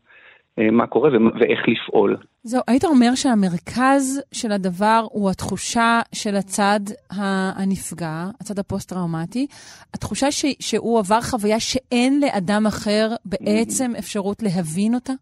מה 0.58 0.86
קורה 0.86 1.10
ואיך 1.40 1.60
לפעול. 1.68 2.16
זהו, 2.42 2.62
היית 2.66 2.84
אומר 2.84 3.14
שהמרכז 3.14 4.22
של 4.32 4.52
הדבר 4.52 5.06
הוא 5.10 5.30
התחושה 5.30 6.00
של 6.12 6.36
הצד 6.36 6.80
הנפגע, 7.56 8.24
הצד 8.40 8.58
הפוסט-טראומטי, 8.58 9.46
התחושה 9.94 10.30
ש, 10.30 10.44
שהוא 10.60 10.98
עבר 10.98 11.20
חוויה 11.20 11.60
שאין 11.60 12.20
לאדם 12.20 12.66
אחר 12.66 13.08
בעצם 13.24 13.92
אפשרות 13.98 14.42
להבין 14.42 14.94
אותה? 14.94 15.12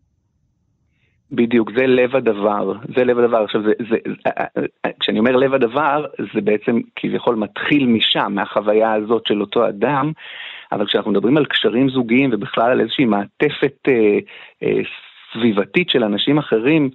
בדיוק, 1.33 1.71
זה 1.77 1.87
לב 1.87 2.17
הדבר, 2.17 2.73
זה 2.97 3.05
לב 3.05 3.19
הדבר. 3.19 3.43
עכשיו, 3.45 3.63
זה, 3.63 3.73
זה, 3.91 3.97
כשאני 5.01 5.19
אומר 5.19 5.37
לב 5.37 5.55
הדבר, 5.55 6.07
זה 6.35 6.41
בעצם 6.41 6.81
כביכול 6.97 7.37
מתחיל 7.37 7.87
משם, 7.87 8.33
מהחוויה 8.35 8.93
הזאת 8.93 9.27
של 9.27 9.41
אותו 9.41 9.69
אדם, 9.69 10.13
אבל 10.73 10.87
כשאנחנו 10.87 11.11
מדברים 11.11 11.37
על 11.37 11.45
קשרים 11.45 11.89
זוגיים 11.89 12.31
ובכלל 12.33 12.71
על 12.71 12.81
איזושהי 12.81 13.05
מעטפת 13.05 13.89
אה, 13.89 14.19
אה, 14.63 14.81
סביבתית 15.33 15.91
של 15.91 16.05
אנשים 16.05 16.39
אחרים 16.39 16.91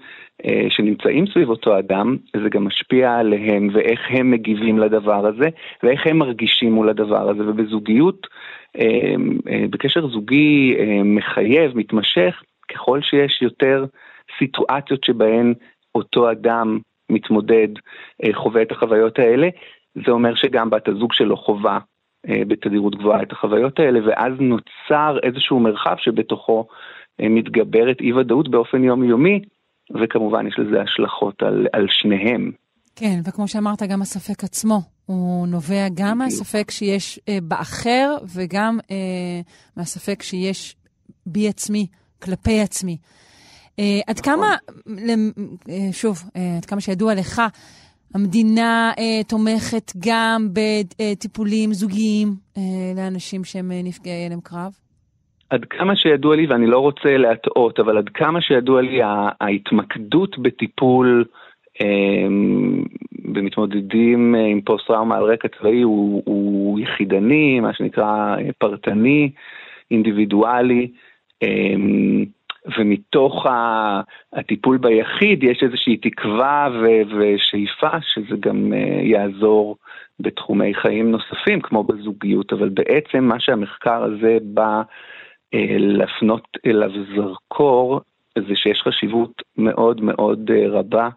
אה, 0.46 0.66
שנמצאים 0.70 1.26
סביב 1.28 1.50
אותו 1.50 1.80
אדם, 1.80 2.18
זה 2.44 2.50
גם 2.50 2.66
משפיע 2.66 3.16
עליהם 3.16 3.70
ואיך 3.74 4.00
הם 4.10 4.32
מגיבים 4.32 4.80
לדבר 4.80 5.28
הזה 5.28 5.50
ואיך 5.84 6.02
הם 6.06 6.18
מרגישים 6.18 6.74
מול 6.74 6.90
הדבר 6.90 7.30
הזה. 7.30 7.44
ובזוגיות, 7.50 8.28
אה, 8.78 9.16
אה, 9.50 9.66
בקשר 9.70 10.08
זוגי 10.08 10.76
אה, 10.80 11.04
מחייב, 11.04 11.78
מתמשך, 11.78 12.44
ככל 12.74 13.02
שיש 13.02 13.42
יותר 13.42 13.86
סיטואציות 14.40 15.04
שבהן 15.04 15.54
אותו 15.96 16.32
אדם 16.32 16.80
מתמודד, 17.10 17.68
אה, 18.24 18.30
חווה 18.34 18.62
את 18.62 18.72
החוויות 18.72 19.20
האלה, 19.20 19.50
זה 20.06 20.12
אומר 20.12 20.36
שגם 20.36 20.70
בת 20.70 20.88
הזוג 20.88 21.14
שלו 21.14 21.38
חווה 21.38 21.80
אה, 22.30 22.42
בתדירות 22.48 22.96
גבוהה 22.96 23.22
את 23.22 23.32
החוויות 23.32 23.80
האלה, 23.80 24.00
ואז 24.06 24.34
נוצר 24.40 25.18
איזשהו 25.24 25.60
מרחב 25.60 25.96
שבתוכו 25.98 26.68
מתגברת 27.20 28.02
אי 28.02 28.14
ודאות 28.14 28.52
באופן 28.52 28.84
יומיומי, 28.84 29.42
וכמובן 30.02 30.48
יש 30.48 30.60
לזה 30.60 30.82
השלכות 30.82 31.44
על, 31.44 31.68
על 31.74 31.86
שניהם. 31.90 32.52
כן, 32.96 33.20
וכמו 33.26 33.48
שאמרת, 33.48 33.84
גם 33.84 34.02
הספק 34.02 34.44
עצמו, 34.44 34.82
הוא 35.06 35.48
נובע 35.48 35.88
גם 35.94 36.18
מהספק 36.18 36.72
שיש 36.72 37.20
אה, 37.30 37.38
באחר 37.44 38.16
וגם 38.36 38.80
אה, 38.92 39.42
מהספק 39.78 40.24
שיש 40.24 40.76
בי 41.26 41.48
עצמי, 41.48 41.88
כלפי 42.22 42.60
עצמי. 42.62 42.98
אה, 43.80 44.00
עד 44.08 44.20
נכון. 44.20 44.34
כמה, 44.34 44.56
אה, 45.70 45.90
שוב, 45.92 46.24
אה, 46.36 46.58
עד 46.58 46.66
כמה 46.66 46.82
שידוע 46.82 47.16
לך, 47.16 47.42
המדינה 48.14 48.92
אה, 49.00 49.24
תומכת 49.28 49.92
גם 49.98 50.50
בטיפולים 50.54 51.74
זוגיים 51.74 52.36
אה, 52.58 52.62
לאנשים 52.96 53.44
שהם 53.44 53.72
נפגעי 53.84 54.26
הלם 54.26 54.42
קרב? 54.42 54.87
עד 55.50 55.66
כמה 55.66 55.96
שידוע 55.96 56.36
לי, 56.36 56.46
ואני 56.46 56.68
לא 56.68 56.80
רוצה 56.80 57.18
להטעות, 57.18 57.80
אבל 57.80 57.98
עד 57.98 58.10
כמה 58.10 58.42
שידוע 58.42 58.82
לי, 58.82 59.00
ההתמקדות 59.42 60.38
בטיפול 60.38 61.26
אמ, 61.82 62.84
במתמודדים 63.26 64.36
עם 64.36 64.62
פוסט-טראומה 64.62 65.18
על 65.18 65.24
רקע 65.24 65.48
צבאי 65.48 65.82
הוא, 65.82 66.24
הוא 66.26 66.80
יחידני, 66.80 67.60
מה 67.60 67.74
שנקרא 67.74 68.36
פרטני, 68.58 69.32
אינדיבידואלי. 69.92 70.92
אמ, 71.44 72.26
ומתוך 72.78 73.46
הטיפול 74.34 74.78
ביחיד 74.78 75.44
יש 75.44 75.64
איזושהי 75.64 75.98
תקווה 75.98 76.68
ושאיפה 77.18 78.02
שזה 78.02 78.36
גם 78.40 78.74
אה, 78.74 79.00
יעזור 79.04 79.78
בתחומי 80.20 80.74
חיים 80.74 81.12
נוספים, 81.12 81.62
כמו 81.62 81.84
בזוגיות, 81.84 82.54
אבל 82.54 82.70
בעצם 82.70 83.24
מה 83.24 83.40
שהמחקר 83.40 84.04
הזה 84.04 84.38
בא 84.42 84.64
אה, 84.64 84.82
להפנות 85.80 86.58
אליו 86.66 86.92
זרקור, 87.16 88.02
זה 88.48 88.56
שיש 88.56 88.82
חשיבות 88.82 89.42
מאוד 89.58 90.02
מאוד 90.02 90.52
אה, 90.54 90.70
רבה 90.70 91.10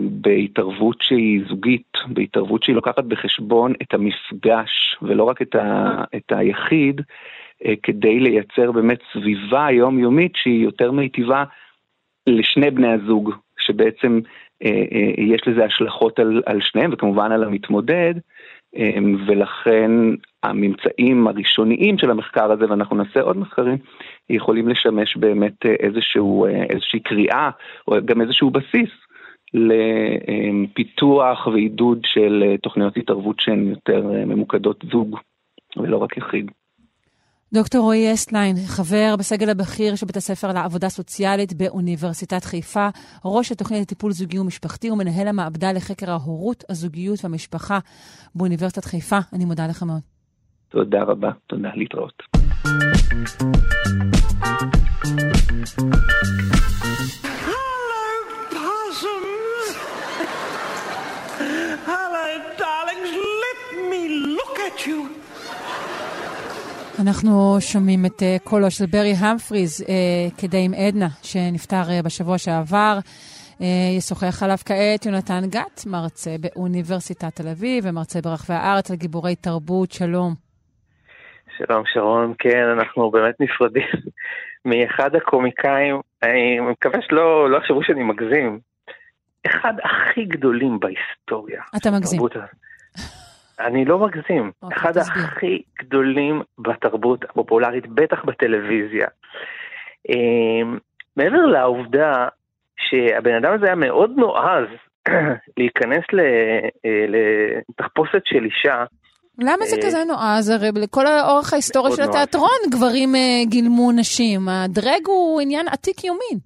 בהתערבות 0.00 0.96
שהיא 1.00 1.42
זוגית, 1.48 1.92
בהתערבות 2.06 2.62
שהיא 2.62 2.74
לוקחת 2.74 3.04
בחשבון 3.04 3.72
את 3.82 3.94
המפגש 3.94 4.96
ולא 5.02 5.24
רק 5.24 5.42
את, 5.42 5.54
ה, 5.54 6.04
את 6.16 6.32
היחיד, 6.32 7.00
אה, 7.64 7.74
כדי 7.82 8.20
לייצר 8.20 8.72
באמת 8.72 8.98
סביבה 9.12 9.70
יומיומית 9.70 10.32
שהיא 10.36 10.64
יותר 10.64 10.90
מיטיבה 10.90 11.44
לשני 12.26 12.70
בני 12.70 12.92
הזוג, 12.92 13.34
שבעצם 13.58 14.20
אה, 14.64 14.70
אה, 14.92 15.24
יש 15.24 15.40
לזה 15.46 15.64
השלכות 15.64 16.18
על, 16.18 16.42
על 16.46 16.60
שניהם 16.60 16.90
וכמובן 16.92 17.32
על 17.32 17.44
המתמודד, 17.44 18.14
ולכן 19.26 19.90
הממצאים 20.42 21.28
הראשוניים 21.28 21.98
של 21.98 22.10
המחקר 22.10 22.52
הזה, 22.52 22.64
ואנחנו 22.70 22.96
נעשה 22.96 23.20
עוד 23.20 23.36
מחקרים, 23.36 23.78
יכולים 24.30 24.68
לשמש 24.68 25.16
באמת 25.16 25.66
איזשהו, 25.80 26.46
איזושהי 26.46 27.00
קריאה 27.00 27.50
או 27.88 27.96
גם 28.04 28.20
איזשהו 28.20 28.50
בסיס 28.50 28.90
לפיתוח 29.54 31.46
ועידוד 31.46 31.98
של 32.04 32.44
תוכניות 32.62 32.96
התערבות 32.96 33.40
שהן 33.40 33.68
יותר 33.68 34.02
ממוקדות 34.26 34.84
זוג 34.92 35.18
ולא 35.76 35.96
רק 35.96 36.16
יחיד. 36.16 36.50
דוקטור 37.54 37.80
רועי 37.80 38.12
אסטליין, 38.12 38.56
חבר 38.66 39.14
בסגל 39.18 39.50
הבכיר 39.50 39.94
של 39.94 40.06
בית 40.06 40.16
הספר 40.16 40.52
לעבודה 40.52 40.88
סוציאלית 40.88 41.52
באוניברסיטת 41.52 42.44
חיפה, 42.44 42.88
ראש 43.24 43.52
התוכנית 43.52 43.80
לטיפול 43.80 44.12
זוגי 44.12 44.38
ומשפחתי 44.38 44.90
ומנהל 44.90 45.28
המעבדה 45.28 45.72
לחקר 45.72 46.10
ההורות, 46.10 46.64
הזוגיות 46.68 47.18
והמשפחה 47.22 47.78
באוניברסיטת 48.34 48.84
חיפה. 48.84 49.18
אני 49.32 49.44
מודה 49.44 49.66
לך 49.66 49.82
מאוד. 49.82 50.11
תודה 50.72 51.02
רבה, 51.02 51.30
תודה, 51.46 51.68
להתראות. 51.74 52.22
אנחנו 67.00 67.56
שומעים 67.60 68.06
את 68.06 68.22
uh, 68.22 68.44
קולו 68.44 68.70
של 68.70 68.86
ברי 68.86 69.12
המפריז 69.12 69.80
uh, 69.80 69.84
כדי 70.38 70.64
עם 70.64 70.74
עדנה, 70.74 71.08
שנפטר 71.22 71.82
uh, 71.82 72.02
בשבוע 72.04 72.38
שעבר. 72.38 72.98
ישוחח 73.96 74.42
עליו 74.42 74.58
כעת 74.64 75.06
יונתן 75.06 75.44
גת, 75.48 75.86
מרצה 75.86 76.36
באוניברסיטת 76.40 77.36
תל 77.36 77.48
אביב 77.48 77.84
ומרצה 77.86 78.20
ברחבי 78.20 78.54
הארץ 78.54 78.90
על 78.90 78.96
גיבורי 78.96 79.36
תרבות. 79.36 79.92
שלום. 79.92 80.51
שלום 81.66 81.82
שרון, 81.86 82.34
כן, 82.38 82.64
אנחנו 82.68 83.10
באמת 83.10 83.40
נפרדים 83.40 83.88
מאחד 84.64 85.16
הקומיקאים, 85.16 86.00
אני 86.22 86.60
מקווה 86.60 87.02
שלא 87.02 87.50
לא 87.50 87.56
יחשבו 87.56 87.82
שאני 87.82 88.02
מגזים, 88.02 88.58
אחד 89.46 89.74
הכי 89.84 90.24
גדולים 90.24 90.80
בהיסטוריה. 90.80 91.62
אתה 91.76 91.90
מגזים. 91.90 92.20
אני 93.60 93.84
לא 93.84 93.98
מגזים. 93.98 94.50
אוקיי, 94.62 94.78
אחד 94.78 94.92
תסביר. 94.92 95.24
הכי 95.24 95.62
גדולים 95.78 96.42
בתרבות 96.58 97.24
הפופולרית, 97.24 97.86
בטח 97.86 98.24
בטלוויזיה. 98.24 99.06
אמ, 100.08 100.78
מעבר 101.16 101.46
לעובדה 101.46 102.28
שהבן 102.76 103.34
אדם 103.34 103.52
הזה 103.52 103.66
היה 103.66 103.74
מאוד 103.74 104.10
נועז 104.16 104.68
להיכנס 105.56 106.04
אה, 106.18 107.06
לתחפושת 107.08 108.22
של 108.24 108.44
אישה, 108.44 108.84
למה 109.38 109.66
זה 109.66 109.76
אה, 109.76 109.82
כזה 109.86 110.04
נועז? 110.04 110.50
הרי 110.50 110.68
לכל 110.74 111.06
האורך 111.06 111.52
ההיסטורי 111.52 111.92
של 111.96 112.02
התיאטרון 112.02 112.60
גברים 112.70 113.14
אה, 113.14 113.44
גילמו 113.44 113.92
נשים. 113.92 114.48
הדרג 114.48 115.06
הוא 115.06 115.40
עניין 115.40 115.68
עתיק 115.68 116.04
יומין. 116.04 116.38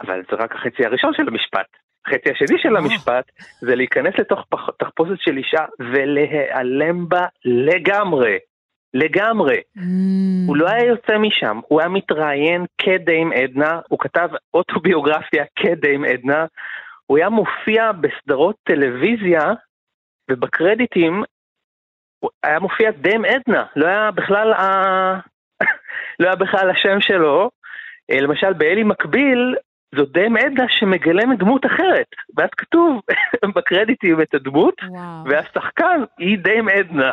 אבל 0.00 0.22
זה 0.30 0.36
רק 0.36 0.52
החצי 0.54 0.84
הראשון 0.86 1.12
של 1.16 1.28
המשפט. 1.28 1.66
החצי 2.06 2.30
השני 2.30 2.58
של 2.62 2.76
המשפט 2.76 3.24
זה 3.60 3.74
להיכנס 3.74 4.14
לתוך 4.18 4.40
תחפושת 4.78 5.18
של 5.18 5.36
אישה 5.36 5.64
ולהיעלם 5.80 7.08
בה 7.08 7.26
לגמרי. 7.44 8.38
לגמרי. 8.94 9.60
Mm. 9.78 9.80
הוא 10.46 10.56
לא 10.56 10.68
היה 10.68 10.84
יוצא 10.84 11.18
משם, 11.18 11.60
הוא 11.68 11.80
היה 11.80 11.88
מתראיין 11.88 12.64
כדיים 12.78 13.32
עדנה, 13.32 13.80
הוא 13.88 13.98
כתב 13.98 14.28
אוטוביוגרפיה 14.54 15.44
כדיים 15.56 16.04
עדנה, 16.04 16.44
הוא 17.06 17.18
היה 17.18 17.28
מופיע 17.28 17.92
בסדרות 17.92 18.56
טלוויזיה, 18.64 19.52
ובקרדיטים 20.30 21.22
היה 22.42 22.58
מופיע 22.58 22.90
דיים 22.90 23.24
עדנה, 23.24 23.64
לא 23.76 23.86
היה 23.86 24.10
בכלל, 24.10 24.52
ה... 24.52 24.62
לא 26.20 26.26
היה 26.26 26.36
בכלל 26.36 26.70
השם 26.70 27.00
שלו. 27.00 27.50
אה, 28.10 28.20
למשל 28.20 28.52
באלי 28.52 28.82
מקביל 28.84 29.56
זו 29.96 30.04
דם 30.04 30.36
עדה 30.36 30.64
שמגלמת 30.68 31.38
דמות 31.38 31.66
אחרת, 31.66 32.06
ואז 32.36 32.48
כתוב 32.56 33.00
בקרדיטים 33.56 34.20
את 34.22 34.34
הדמות, 34.34 34.74
וואו. 34.88 35.24
והשחקן 35.24 36.00
היא 36.18 36.38
דם 36.38 36.68
עדנה. 36.68 37.12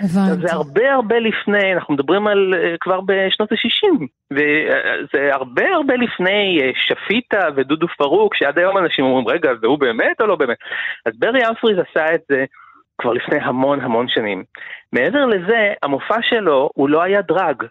הבנתי. 0.00 0.46
זה 0.46 0.52
הרבה 0.52 0.92
הרבה 0.94 1.18
לפני, 1.18 1.72
אנחנו 1.74 1.94
מדברים 1.94 2.26
על 2.26 2.54
אה, 2.56 2.74
כבר 2.80 3.00
בשנות 3.00 3.52
ה-60, 3.52 4.06
וזה 4.30 5.34
הרבה 5.34 5.74
הרבה 5.74 5.94
לפני 5.94 6.60
אה, 6.62 6.70
שפיטה 6.74 7.48
ודודו 7.56 7.86
פרוק, 7.88 8.34
שעד 8.34 8.58
היום 8.58 8.78
אנשים 8.78 9.04
אומרים, 9.04 9.28
רגע, 9.28 9.50
זה 9.60 9.66
הוא 9.66 9.78
באמת 9.78 10.20
או 10.20 10.26
לא 10.26 10.36
באמת? 10.36 10.56
אז 11.06 11.18
ברי 11.18 11.48
אמפריז 11.48 11.78
עשה 11.78 12.14
את 12.14 12.20
זה 12.28 12.44
כבר 13.02 13.12
לפני 13.12 13.38
המון 13.40 13.80
המון 13.80 14.08
שנים. 14.08 14.44
מעבר 14.92 15.24
לזה, 15.26 15.72
המופע 15.82 16.22
שלו 16.22 16.70
הוא 16.74 16.88
לא 16.88 17.02
היה 17.02 17.22
דרג, 17.22 17.62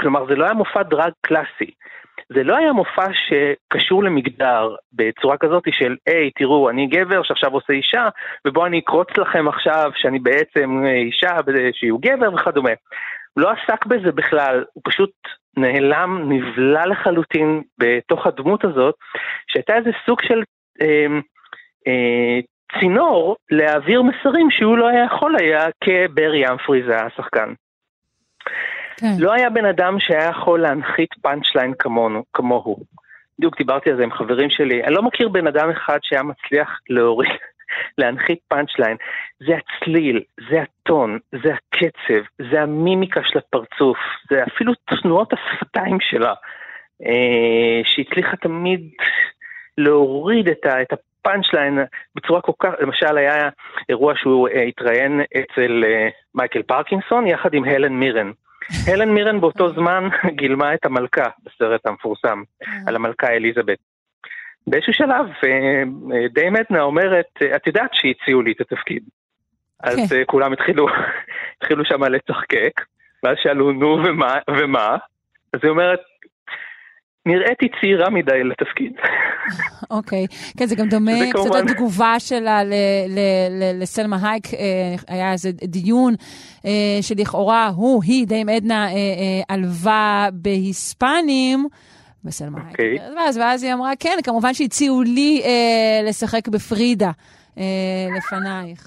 כלומר 0.00 0.26
זה 0.26 0.34
לא 0.34 0.44
היה 0.44 0.54
מופע 0.54 0.82
דרג 0.82 1.12
קלאסי. 1.20 1.70
זה 2.34 2.42
לא 2.42 2.56
היה 2.56 2.72
מופע 2.72 3.06
שקשור 3.12 4.04
למגדר 4.04 4.74
בצורה 4.92 5.36
כזאת 5.38 5.62
של, 5.70 5.96
היי, 6.06 6.30
תראו, 6.30 6.70
אני 6.70 6.86
גבר 6.86 7.22
שעכשיו 7.22 7.52
עושה 7.52 7.72
אישה, 7.72 8.08
ובואו 8.46 8.66
אני 8.66 8.78
אקרוץ 8.78 9.08
לכם 9.18 9.48
עכשיו 9.48 9.90
שאני 9.94 10.18
בעצם 10.18 10.82
אישה, 10.86 11.36
שיהיו 11.72 11.98
גבר 11.98 12.34
וכדומה. 12.34 12.70
הוא 13.34 13.42
לא 13.42 13.50
עסק 13.50 13.86
בזה 13.86 14.12
בכלל, 14.12 14.64
הוא 14.72 14.82
פשוט 14.84 15.10
נעלם, 15.56 16.32
נבלע 16.32 16.86
לחלוטין 16.86 17.62
בתוך 17.78 18.26
הדמות 18.26 18.64
הזאת, 18.64 18.94
שהייתה 19.46 19.76
איזה 19.76 19.90
סוג 20.06 20.22
של 20.22 20.42
אה, 20.82 21.06
אה, 21.86 22.40
צינור 22.80 23.36
להעביר 23.50 24.02
מסרים 24.02 24.50
שהוא 24.50 24.78
לא 24.78 24.88
היה 24.88 25.04
יכול 25.04 25.36
היה 25.38 25.66
כברי 25.80 26.48
אמפריז 26.48 26.84
השחקן. 26.88 27.52
כן. 29.00 29.06
לא 29.18 29.32
היה 29.32 29.50
בן 29.50 29.64
אדם 29.64 30.00
שהיה 30.00 30.30
יכול 30.30 30.60
להנחית 30.60 31.10
פאנצ'ליין 31.22 31.74
כמונו, 31.78 32.22
כמוהו. 32.32 32.76
בדיוק 33.38 33.58
דיברתי 33.58 33.90
על 33.90 33.96
זה 33.96 34.02
עם 34.02 34.12
חברים 34.12 34.50
שלי. 34.50 34.84
אני 34.84 34.94
לא 34.94 35.02
מכיר 35.02 35.28
בן 35.28 35.46
אדם 35.46 35.70
אחד 35.70 35.98
שהיה 36.02 36.22
מצליח 36.22 36.80
להוריד, 36.90 37.30
להנחית 37.98 38.38
פאנצ'ליין. 38.48 38.96
זה 39.46 39.52
הצליל, 39.56 40.22
זה 40.50 40.62
הטון, 40.62 41.18
זה 41.44 41.54
הקצב, 41.54 42.48
זה 42.50 42.62
המימיקה 42.62 43.20
של 43.24 43.38
הפרצוף, 43.38 43.98
זה 44.30 44.44
אפילו 44.44 44.72
תנועות 44.74 45.32
השפתיים 45.32 46.00
שלה, 46.00 46.34
אה, 47.06 47.80
שהצליחה 47.84 48.36
תמיד 48.36 48.80
להוריד 49.78 50.48
את, 50.48 50.66
ה, 50.66 50.82
את 50.82 50.92
הפאנצ'ליין 51.26 51.78
בצורה 52.14 52.40
כל 52.40 52.52
כך, 52.58 52.70
למשל 52.80 53.16
היה 53.16 53.48
אירוע 53.88 54.14
שהוא 54.16 54.48
אה, 54.48 54.62
התראיין 54.62 55.20
אצל 55.20 55.84
אה, 55.86 56.08
מייקל 56.34 56.62
פרקינסון 56.62 57.26
יחד 57.26 57.54
עם 57.54 57.64
הלן 57.64 57.92
מירן. 57.92 58.30
הלן 58.92 59.10
מירן 59.10 59.40
באותו 59.40 59.72
זמן 59.72 60.08
גילמה 60.40 60.74
את 60.74 60.86
המלכה 60.86 61.28
בסרט 61.44 61.86
המפורסם 61.86 62.42
על 62.86 62.96
המלכה 62.96 63.26
אליזבת. 63.26 63.78
באיזשהו 64.66 64.92
שלב 64.92 65.26
אה, 65.44 65.82
אה, 66.14 66.28
די 66.28 66.50
מדנה 66.50 66.82
אומרת, 66.82 67.26
את 67.56 67.66
יודעת 67.66 67.90
שהציעו 67.92 68.42
לי 68.42 68.52
את 68.52 68.60
התפקיד. 68.60 69.02
אז 69.82 70.10
כן. 70.10 70.16
אה, 70.16 70.24
כולם 70.24 70.52
התחילו, 70.52 70.86
התחילו 71.56 71.84
שם 71.84 72.04
לצחקק, 72.04 72.80
ואז 73.22 73.36
שאלו 73.42 73.72
נו 73.72 73.98
ומה, 74.04 74.34
ומה? 74.50 74.96
אז 75.52 75.60
היא 75.62 75.70
אומרת, 75.70 76.00
נראיתי 77.26 77.68
צעירה 77.80 78.10
מדי 78.10 78.44
לתפקיד. 78.44 78.92
אוקיי, 79.90 80.26
כן, 80.58 80.66
זה 80.66 80.76
גם 80.76 80.88
דומה 80.88 81.12
קצת 81.32 81.54
לתגובה 81.54 82.20
שלה 82.20 82.60
לסלמה 83.74 84.16
הייק, 84.22 84.44
אה, 84.54 84.94
היה 85.08 85.32
איזה 85.32 85.50
דיון 85.52 86.14
אה, 86.66 86.98
שלכאורה 87.02 87.68
הוא, 87.76 88.02
היא, 88.04 88.26
דיים 88.26 88.48
עדנה, 88.48 88.86
עלבה 89.48 90.28
בהיספנים. 90.32 91.66
בסלמה 92.24 92.58
הייק. 92.58 92.70
אוקיי. 92.70 92.98
ואז 93.40 93.62
היא 93.62 93.74
אמרה, 93.74 93.90
כן, 94.00 94.18
כמובן 94.24 94.54
שהציעו 94.54 95.02
לי 95.02 95.42
לשחק 96.08 96.48
בפרידה 96.48 97.10
לפנייך. 98.16 98.86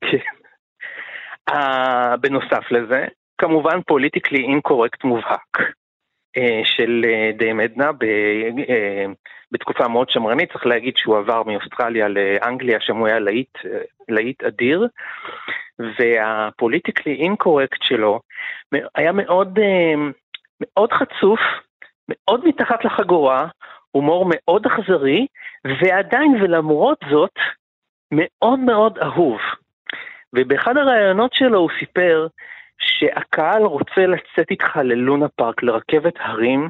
כן. 0.00 0.18
בנוסף 2.20 2.70
לזה, 2.70 3.04
כמובן 3.38 3.78
פוליטיקלי 3.86 4.38
אינקורקט 4.38 5.04
מובהק. 5.04 5.58
אה, 6.36 6.60
של 6.64 7.04
אה, 7.04 7.30
דיים 7.38 7.60
עדנה 7.60 7.90
אה, 8.68 9.04
בתקופה 9.52 9.88
מאוד 9.88 10.10
שמרנית, 10.10 10.52
צריך 10.52 10.66
להגיד 10.66 10.96
שהוא 10.96 11.18
עבר 11.18 11.42
מאוסטרליה 11.42 12.08
לאנגליה, 12.08 12.80
שם 12.80 12.96
הוא 12.96 13.06
היה 13.06 13.18
להיט, 13.18 13.58
להיט 14.08 14.42
אדיר, 14.42 14.86
והפוליטיקלי 15.98 17.14
אינקורקט 17.14 17.82
שלו 17.82 18.20
היה 18.94 19.12
מאוד, 19.12 19.58
מאוד 20.60 20.92
חצוף, 20.92 21.40
מאוד 22.08 22.48
מתחת 22.48 22.84
לחגורה, 22.84 23.46
הומור 23.90 24.26
מאוד 24.28 24.66
אכזרי, 24.66 25.26
ועדיין 25.64 26.34
ולמרות 26.42 26.98
זאת, 27.10 27.34
מאוד 28.12 28.58
מאוד 28.58 28.98
אהוב. 28.98 29.38
ובאחד 30.34 30.76
הראיונות 30.76 31.34
שלו 31.34 31.58
הוא 31.58 31.70
סיפר 31.78 32.26
שהקהל 32.78 33.62
רוצה 33.62 34.06
לצאת 34.06 34.50
איתך 34.50 34.76
ללונה 34.76 35.28
פארק, 35.28 35.62
לרכבת 35.62 36.14
הרים, 36.20 36.68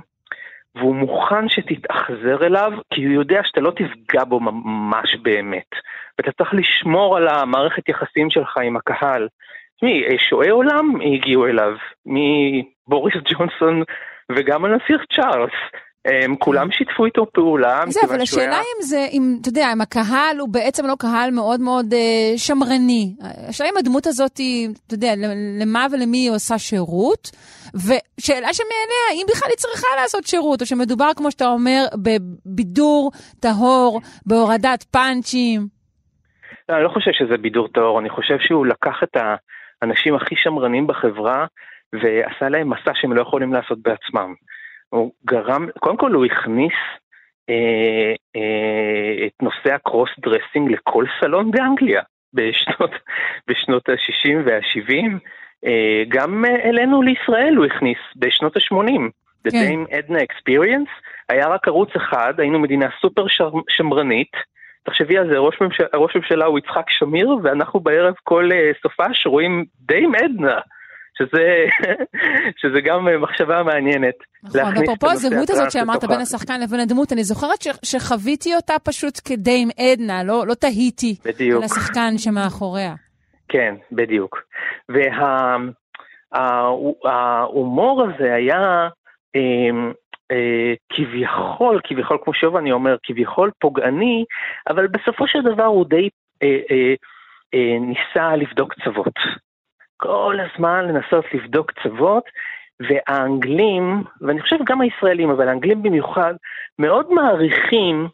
והוא 0.75 0.97
מוכן 0.97 1.49
שתתאכזר 1.49 2.47
אליו, 2.47 2.73
כי 2.91 3.05
הוא 3.05 3.13
יודע 3.13 3.41
שאתה 3.45 3.61
לא 3.61 3.71
תפגע 3.71 4.25
בו 4.25 4.41
ממש 4.41 5.17
באמת. 5.23 5.71
ואתה 6.19 6.33
צריך 6.33 6.55
לשמור 6.55 7.17
על 7.17 7.29
המערכת 7.29 7.89
יחסים 7.89 8.31
שלך 8.31 8.59
עם 8.59 8.77
הקהל. 8.77 9.29
תשמעי, 9.77 10.19
שועי 10.19 10.51
עולם 10.51 10.93
הגיעו 11.15 11.47
אליו, 11.47 11.77
מבוריס 12.07 13.15
ג'ונסון 13.25 13.83
וגם 14.33 14.65
הנסיך 14.65 15.03
צ'ארלס. 15.17 15.53
הם 16.05 16.37
כולם 16.37 16.71
שיתפו 16.71 17.05
איתו 17.05 17.27
פעולה. 17.33 17.81
זה, 17.89 18.01
אבל 18.09 18.21
השאלה 18.21 18.45
היה... 18.45 18.61
אם 18.61 18.83
זה, 18.83 19.07
אם, 19.13 19.37
אתה 19.41 19.49
יודע, 19.49 19.73
אם 19.73 19.81
הקהל 19.81 20.39
הוא 20.39 20.49
בעצם 20.49 20.87
לא 20.87 20.95
קהל 20.99 21.31
מאוד 21.31 21.61
מאוד 21.61 21.95
אה, 21.95 22.39
שמרני. 22.39 23.15
השאלה 23.49 23.69
אם 23.69 23.77
הדמות 23.79 24.07
הזאת 24.07 24.37
היא, 24.37 24.69
אתה 24.87 24.95
יודע, 24.95 25.13
למה 25.61 25.87
ולמי 25.93 26.19
היא 26.19 26.31
עושה 26.31 26.59
שירות, 26.59 27.31
ושאלה 27.75 28.49
שמעליה, 28.53 29.07
אם 29.13 29.27
בכלל 29.31 29.51
היא 29.51 29.57
צריכה 29.57 29.87
לעשות 30.03 30.27
שירות, 30.27 30.61
או 30.61 30.67
שמדובר, 30.67 31.11
כמו 31.17 31.31
שאתה 31.31 31.47
אומר, 31.47 31.85
בבידור 32.03 33.11
טהור, 33.41 34.01
בהורדת 34.27 34.83
פאנצ'ים. 34.83 35.61
לא, 36.69 36.75
אני 36.75 36.85
לא 36.85 36.89
חושב 36.89 37.11
שזה 37.13 37.37
בידור 37.37 37.69
טהור, 37.69 38.01
אני 38.01 38.11
חושב 38.11 38.37
שהוא 38.41 38.67
לקח 38.67 39.03
את 39.03 39.17
האנשים 39.83 40.15
הכי 40.15 40.35
שמרנים 40.39 40.87
בחברה, 40.87 41.47
ועשה 41.93 42.49
להם 42.49 42.71
מסע 42.71 42.91
שהם 42.95 43.13
לא 43.13 43.23
יכולים 43.23 43.53
לעשות 43.53 43.79
בעצמם. 43.83 44.35
הוא 44.95 45.13
גרם, 45.25 45.67
קודם 45.79 45.97
כל 45.97 46.13
הוא 46.13 46.25
הכניס 46.25 46.73
אה, 47.51 48.15
אה, 48.37 49.27
את 49.27 49.43
נושא 49.43 49.75
ה 49.75 49.81
cross 49.81 50.11
dressing 50.19 50.71
לכל 50.71 51.05
סלון 51.21 51.51
באנגליה 51.51 52.03
בשנות, 52.35 52.91
בשנות 53.49 53.89
ה-60 53.89 54.37
וה-70. 54.47 55.19
אה, 55.67 56.03
גם 56.09 56.45
אלינו 56.65 57.03
לישראל 57.03 57.55
הוא 57.57 57.65
הכניס 57.65 57.99
בשנות 58.17 58.57
ה-80. 58.57 59.01
The 59.49 59.51
כן. 59.51 59.59
Dame 59.59 59.91
Edna 59.91 60.19
Experience 60.19 60.91
היה 61.29 61.49
רק 61.49 61.69
ערוץ 61.69 61.89
אחד, 61.97 62.35
היינו 62.39 62.59
מדינה 62.59 62.87
סופר 63.01 63.27
שמרנית. 63.69 64.33
תחשבי 64.85 65.19
על 65.19 65.29
זה, 65.31 65.39
ראש 65.39 65.61
ממשלה, 65.61 65.87
ראש 65.95 66.17
ממשלה 66.17 66.45
הוא 66.45 66.59
יצחק 66.59 66.91
שמיר, 66.91 67.37
ואנחנו 67.43 67.81
בערב 67.81 68.15
כל 68.25 68.49
uh, 68.53 68.83
סופש 68.83 69.27
רואים 69.27 69.65
דיים 69.81 70.15
עדנה. 70.15 70.59
שזה, 71.19 71.67
שזה 72.61 72.81
גם 72.85 73.09
מחשבה 73.23 73.63
מעניינת. 73.63 74.15
נכון, 74.43 74.61
ואפרופו 74.79 75.11
הזהות 75.11 75.51
הזאת 75.51 75.71
שאמרת 75.71 76.05
בין 76.05 76.21
השחקן 76.21 76.61
לבין 76.61 76.81
הדמות, 76.81 77.13
אני 77.13 77.25
זוכרת 77.25 77.63
ש, 77.63 77.69
שחוויתי 77.83 78.55
אותה 78.55 78.75
פשוט 78.85 79.21
כדי 79.25 79.63
עם 79.63 79.69
עדנה, 79.79 80.25
לא, 80.25 80.47
לא 80.47 80.55
תהיתי 80.55 81.17
בדיוק. 81.25 81.59
על 81.59 81.65
השחקן 81.65 82.19
שמאחוריה. 82.19 82.95
כן, 83.49 83.75
בדיוק. 83.93 84.43
וההומור 86.35 87.97
וה, 87.99 88.15
הזה 88.15 88.35
היה 88.35 88.89
אה, 89.37 89.41
אה, 90.31 90.75
כביכול, 90.89 91.81
כביכול, 91.85 92.19
כמו 92.25 92.35
שוב 92.35 92.57
אני 92.57 92.73
אומר, 92.73 92.97
כביכול 93.03 93.51
פוגעני, 93.59 94.25
אבל 94.69 94.87
בסופו 94.87 95.29
של 95.29 95.43
דבר 95.43 95.65
הוא 95.65 95.87
די 95.89 96.09
אה, 96.43 96.59
אה, 96.71 96.95
אה, 97.55 97.79
ניסה 97.81 98.37
לבדוק 98.37 98.75
צוות. 98.85 99.15
כל 100.07 100.37
הזמן 100.41 100.85
לנסות 100.89 101.25
לבדוק 101.35 101.73
קצוות, 101.73 102.25
והאנגלים, 102.81 104.03
ואני 104.21 104.41
חושב 104.41 104.57
גם 104.67 104.81
הישראלים, 104.81 105.31
אבל 105.31 105.49
האנגלים 105.49 105.83
במיוחד, 105.83 106.35
מאוד 106.79 107.13
מעריכים 107.13 108.09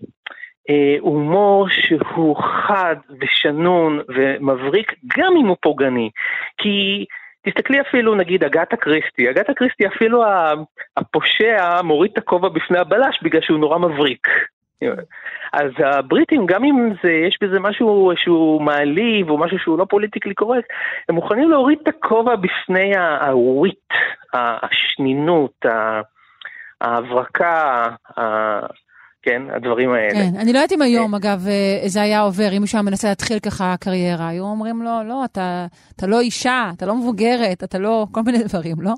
אה, 0.70 0.96
הומור 1.00 1.68
שהוא 1.68 2.36
חד 2.36 2.96
ושנון 3.20 4.00
ומבריק, 4.08 4.94
גם 5.18 5.32
אם 5.40 5.46
הוא 5.46 5.56
פוגעני. 5.62 6.10
כי 6.58 7.04
תסתכלי 7.46 7.80
אפילו 7.80 8.14
נגיד 8.14 8.44
אגתה 8.44 8.76
קריסטי, 8.76 9.30
אגתה 9.30 9.54
קריסטי 9.54 9.86
אפילו 9.86 10.24
הפושע 10.96 11.82
מוריד 11.82 12.10
את 12.12 12.18
הכובע 12.18 12.48
בפני 12.48 12.78
הבלש 12.78 13.18
בגלל 13.22 13.40
שהוא 13.40 13.58
נורא 13.58 13.78
מבריק. 13.78 14.28
אז 15.52 15.70
הבריטים, 15.78 16.46
גם 16.46 16.64
אם 16.64 16.92
זה, 17.02 17.10
יש 17.10 17.38
בזה 17.42 17.60
משהו 17.60 18.12
שהוא 18.16 18.62
מעליב 18.62 19.30
או 19.30 19.38
משהו 19.38 19.58
שהוא 19.58 19.78
לא 19.78 19.84
politically 19.84 20.34
correct, 20.34 20.68
הם 21.08 21.14
מוכנים 21.14 21.50
להוריד 21.50 21.78
את 21.82 21.88
הכובע 21.88 22.36
בפני 22.36 22.92
ה 23.20 23.34
wit, 23.34 23.88
השנינות, 24.32 25.64
ההברקה, 26.80 27.86
כן, 29.22 29.42
הדברים 29.56 29.92
האלה. 29.92 30.10
כן, 30.10 30.38
אני 30.40 30.52
לא 30.52 30.58
יודעת 30.58 30.72
אם 30.72 30.82
היום, 30.82 31.14
אגב, 31.14 31.46
אה, 31.48 31.88
זה 31.88 32.02
היה 32.02 32.20
עובר, 32.20 32.48
אם 32.56 32.60
מישהו 32.60 32.76
היה 32.76 32.82
מנסה 32.82 33.08
להתחיל 33.08 33.38
ככה 33.38 33.74
קריירה, 33.80 34.28
היו 34.28 34.44
אומרים 34.44 34.82
לו, 34.82 34.90
לא, 35.08 35.24
אתה, 35.24 35.66
אתה 35.96 36.06
לא 36.06 36.20
אישה, 36.20 36.70
אתה 36.76 36.86
לא 36.86 36.94
מבוגרת, 36.94 37.64
אתה 37.64 37.78
לא, 37.78 38.06
כל 38.12 38.20
מיני 38.26 38.38
דברים, 38.38 38.76
לא? 38.80 38.92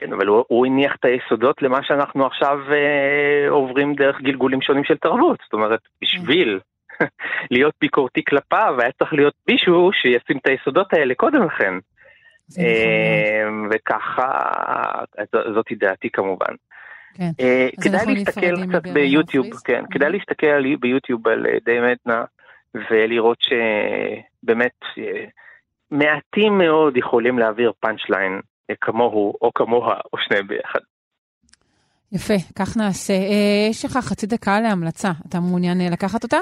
כן, 0.00 0.12
אבל 0.12 0.26
הוא, 0.26 0.44
הוא 0.48 0.66
הניח 0.66 0.96
את 1.00 1.04
היסודות 1.04 1.62
למה 1.62 1.78
שאנחנו 1.82 2.26
עכשיו 2.26 2.58
אה, 2.72 3.50
עוברים 3.50 3.94
דרך 3.94 4.20
גלגולים 4.20 4.62
שונים 4.62 4.84
של 4.84 4.96
תרבות. 4.96 5.38
זאת 5.44 5.52
אומרת, 5.52 5.80
בשביל 6.02 6.60
להיות 7.50 7.74
ביקורתי 7.80 8.24
כלפיו, 8.24 8.74
היה 8.78 8.92
צריך 8.98 9.12
להיות 9.12 9.34
מישהו 9.48 9.90
שישים 9.92 10.38
את 10.38 10.46
היסודות 10.46 10.92
האלה 10.92 11.14
קודם 11.14 11.42
לכן. 11.42 11.74
אה, 12.58 13.48
וככה, 13.70 14.30
זאת 15.54 15.66
דעתי 15.78 16.10
כמובן. 16.10 16.54
כן. 17.14 17.30
אה, 17.40 17.68
כדאי 17.84 18.14
להסתכל 18.14 18.66
קצת 18.68 18.88
ביוטיוב, 18.88 19.46
כן, 19.64 19.84
כדאי 19.90 20.08
mm-hmm. 20.08 20.12
להסתכל 20.12 20.76
ביוטיוב 20.76 21.28
על 21.28 21.46
אה, 21.46 21.58
די 21.64 21.78
מדנה 21.80 22.24
ולראות 22.74 23.38
שבאמת 23.40 24.78
מעטים 25.90 26.58
מאוד 26.58 26.96
יכולים 26.96 27.38
להעביר 27.38 27.72
פאנצ' 27.80 28.08
ליין 28.08 28.40
כמוהו 28.80 29.34
או 29.42 29.50
כמוה 29.54 30.00
או 30.12 30.18
שניהם 30.18 30.46
ביחד. 30.46 30.80
יפה, 32.12 32.34
כך 32.58 32.76
נעשה. 32.76 33.12
אה, 33.12 33.68
יש 33.70 33.84
לך 33.84 33.92
חצי 33.92 34.26
דקה 34.26 34.60
להמלצה, 34.60 35.08
אתה 35.28 35.38
מעוניין 35.40 35.80
אה, 35.80 35.86
לקחת 35.92 36.22
אותה? 36.24 36.36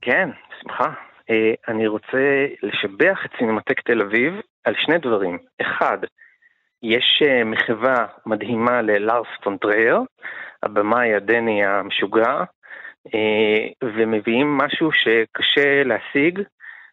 כן, 0.00 0.28
בשמחה. 0.50 0.90
אה, 1.30 1.52
אני 1.68 1.86
רוצה 1.86 2.46
לשבח 2.62 3.18
את 3.24 3.30
סינמטק 3.38 3.80
תל 3.80 4.02
אביב 4.02 4.34
על 4.64 4.74
שני 4.76 4.98
דברים. 4.98 5.38
אחד, 5.60 5.98
יש 6.82 7.22
מחווה 7.44 8.06
מדהימה 8.26 8.82
ללארס 8.82 9.28
פון 9.42 9.61
טרייר, 9.61 10.00
הבמאי 10.62 11.14
הדני 11.14 11.64
המשוגע, 11.64 12.44
ומביאים 13.82 14.58
משהו 14.58 14.90
שקשה 14.92 15.82
להשיג, 15.84 16.42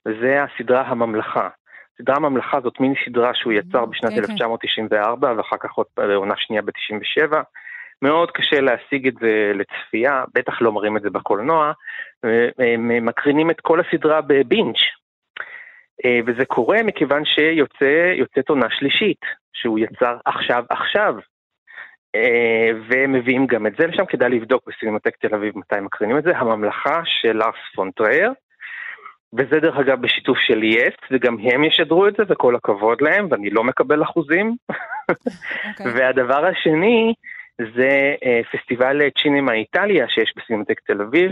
וזה 0.05 0.43
הסדרה 0.43 0.81
הממלכה. 0.81 1.49
סדרה 1.97 2.19
ממלכה 2.19 2.59
זאת 2.61 2.79
מיני 2.79 2.95
סדרה 3.05 3.33
שהוא 3.33 3.53
יצר 3.53 3.85
בשנת 3.85 4.11
1994 4.11 5.27
כן, 5.27 5.33
כן. 5.33 5.37
ואחר 5.37 5.57
כך 5.57 5.71
עוד 5.71 5.87
עונה 6.15 6.33
שנייה 6.37 6.61
ב-97. 6.61 7.35
מאוד 8.01 8.31
קשה 8.31 8.61
להשיג 8.61 9.07
את 9.07 9.13
זה 9.21 9.51
לצפייה, 9.55 10.23
בטח 10.35 10.61
לא 10.61 10.71
מראים 10.71 10.97
את 10.97 11.01
זה 11.01 11.09
בקולנוע. 11.09 11.71
הם 12.59 13.05
מקרינים 13.05 13.51
את 13.51 13.61
כל 13.61 13.79
הסדרה 13.79 14.21
בבינג'. 14.21 14.77
אה, 16.05 16.19
וזה 16.25 16.45
קורה 16.45 16.83
מכיוון 16.83 17.23
שיוצאת 17.25 18.49
עונה 18.49 18.67
שלישית, 18.69 19.21
שהוא 19.53 19.79
יצר 19.79 20.17
עכשיו 20.25 20.63
עכשיו. 20.69 21.15
אה, 22.15 22.69
ומביאים 22.89 23.47
גם 23.47 23.67
את 23.67 23.73
זה 23.79 23.87
לשם, 23.87 24.05
כדאי 24.05 24.29
לבדוק 24.29 24.63
בסינמטק 24.67 25.15
תל 25.17 25.35
אביב 25.35 25.57
מתי 25.57 25.79
מקרינים 25.81 26.17
את 26.17 26.23
זה, 26.23 26.37
הממלכה 26.37 27.01
של 27.05 27.33
לארס 27.33 27.55
פון 27.75 27.94
טרייר. 27.94 28.31
וזה 29.37 29.59
דרך 29.59 29.77
אגב 29.77 30.01
בשיתוף 30.01 30.37
של 30.37 30.63
יס, 30.63 30.93
וגם 31.11 31.37
הם 31.39 31.63
ישדרו 31.63 32.07
את 32.07 32.13
זה, 32.17 32.23
וכל 32.27 32.55
הכבוד 32.55 33.01
להם, 33.01 33.27
ואני 33.31 33.49
לא 33.49 33.63
מקבל 33.63 34.03
אחוזים. 34.03 34.55
Okay. 34.71 34.75
אוקיי. 35.69 35.91
והדבר 35.93 36.45
השני, 36.45 37.13
זה 37.75 38.15
אה, 38.25 38.41
פסטיבל 38.51 39.01
צ'ינמה 39.21 39.53
איטליה 39.53 40.05
שיש 40.09 40.33
בסינמטק 40.37 40.79
תל 40.79 41.01
אביב. 41.01 41.31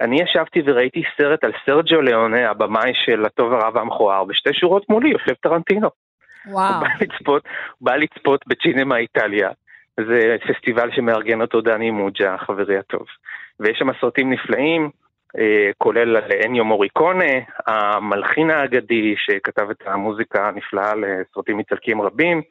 אני 0.00 0.22
ישבתי 0.22 0.62
וראיתי 0.64 1.02
סרט 1.16 1.44
על 1.44 1.52
סרג'ו 1.66 2.00
ליאונה, 2.00 2.50
הבמאי 2.50 2.92
של 2.94 3.24
הטוב 3.24 3.52
הרע 3.52 3.70
והמכוער, 3.74 4.24
בשתי 4.24 4.50
שורות 4.52 4.88
מולי 4.88 5.08
יושב 5.08 5.34
טרנטינו. 5.34 5.88
וואו. 6.46 6.74
הוא 6.74 6.80
בא 6.80 6.88
לצפות, 7.00 7.42
הוא 7.78 7.86
בא 7.86 7.96
לצפות 7.96 8.44
בצ'ינמה 8.46 8.96
איטליה. 8.96 9.50
זה 10.00 10.36
פסטיבל 10.48 10.90
שמארגן 10.92 11.40
אותו 11.40 11.60
דני 11.60 11.90
מוג'ה, 11.90 12.36
חברי 12.38 12.78
הטוב. 12.78 13.06
ויש 13.60 13.78
שם 13.78 13.88
סרטים 14.00 14.32
נפלאים, 14.32 14.90
כולל 15.78 16.16
על 16.16 16.22
אניו 16.44 16.64
מוריקונה, 16.64 17.32
המלחין 17.66 18.50
האגדי 18.50 19.14
שכתב 19.16 19.70
את 19.70 19.82
המוזיקה 19.86 20.48
הנפלאה 20.48 20.92
לסרטים 20.94 21.58
איטלקיים 21.58 22.02
רבים, 22.02 22.42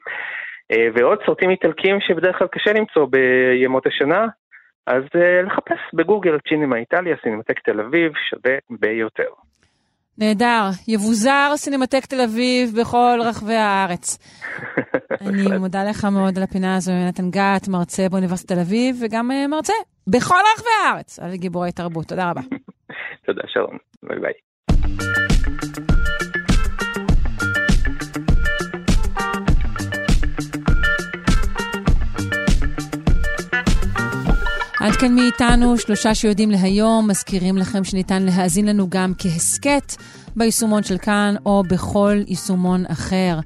אה, 0.72 0.88
ועוד 0.94 1.18
סרטים 1.26 1.50
איטלקיים 1.50 2.00
שבדרך 2.00 2.38
כלל 2.38 2.48
קשה 2.48 2.72
למצוא 2.72 3.06
בימות 3.10 3.86
השנה, 3.86 4.26
אז 4.86 5.02
אה, 5.14 5.42
לחפש 5.42 5.78
בגוגל 5.94 6.38
צ'ינמה 6.48 6.76
איטליה, 6.76 7.16
סינמטק 7.22 7.60
תל 7.60 7.80
אביב, 7.80 8.12
שווה 8.30 8.56
ביותר. 8.70 9.28
נהדר. 10.18 10.68
יבוזר 10.88 11.52
סינמטק 11.56 12.06
תל 12.06 12.20
אביב 12.20 12.80
בכל 12.80 13.18
רחבי 13.20 13.54
הארץ. 13.54 14.18
אני 15.28 15.58
מודה 15.58 15.84
לך 15.84 16.04
מאוד 16.04 16.36
על 16.36 16.42
הפינה 16.42 16.76
הזו, 16.76 16.92
יונתן 16.92 17.30
גת, 17.30 17.68
מרצה 17.68 18.08
באוניברסיטת 18.08 18.52
תל 18.52 18.60
אביב, 18.60 18.96
וגם 19.02 19.30
מרצה 19.48 19.72
בכל 20.06 20.34
רחבי 20.54 20.68
הארץ 20.84 21.18
על 21.18 21.36
גיבורי 21.36 21.72
תרבות. 21.72 22.06
תודה 22.06 22.30
רבה. 22.30 22.40
תודה, 23.26 23.42
שרון. 23.46 23.76
ביי 24.02 24.18
ביי. 24.20 24.32
עד 34.80 34.92
כאן 35.00 35.14
מאיתנו, 35.14 35.78
שלושה 35.78 36.14
שיודעים 36.14 36.50
להיום, 36.50 37.10
מזכירים 37.10 37.56
לכם 37.56 37.84
שניתן 37.84 38.22
להאזין 38.22 38.68
לנו 38.68 38.86
גם 38.90 39.12
כהסכת 39.18 39.92
ביישומון 40.36 40.82
של 40.82 40.98
כאן 40.98 41.34
או 41.46 41.62
בכל 41.70 42.16
יישומון 42.26 42.86
אחר. 42.86 43.38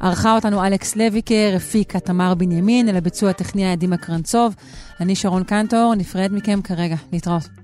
ערכה 0.00 0.34
אותנו 0.34 0.66
אלכס 0.66 0.96
לויקר, 0.96 1.52
הפיקה 1.56 2.00
תמר 2.00 2.34
בנימין, 2.34 2.88
אל 2.88 2.96
הביצוע 2.96 3.30
הטכני 3.30 3.66
היה 3.66 3.76
דימה 3.76 3.96
קרנצוב. 3.96 4.54
אני 5.00 5.16
שרון 5.16 5.44
קנטור, 5.44 5.94
נפרד 5.94 6.30
מכם 6.32 6.62
כרגע. 6.62 6.96
להתראות. 7.12 7.63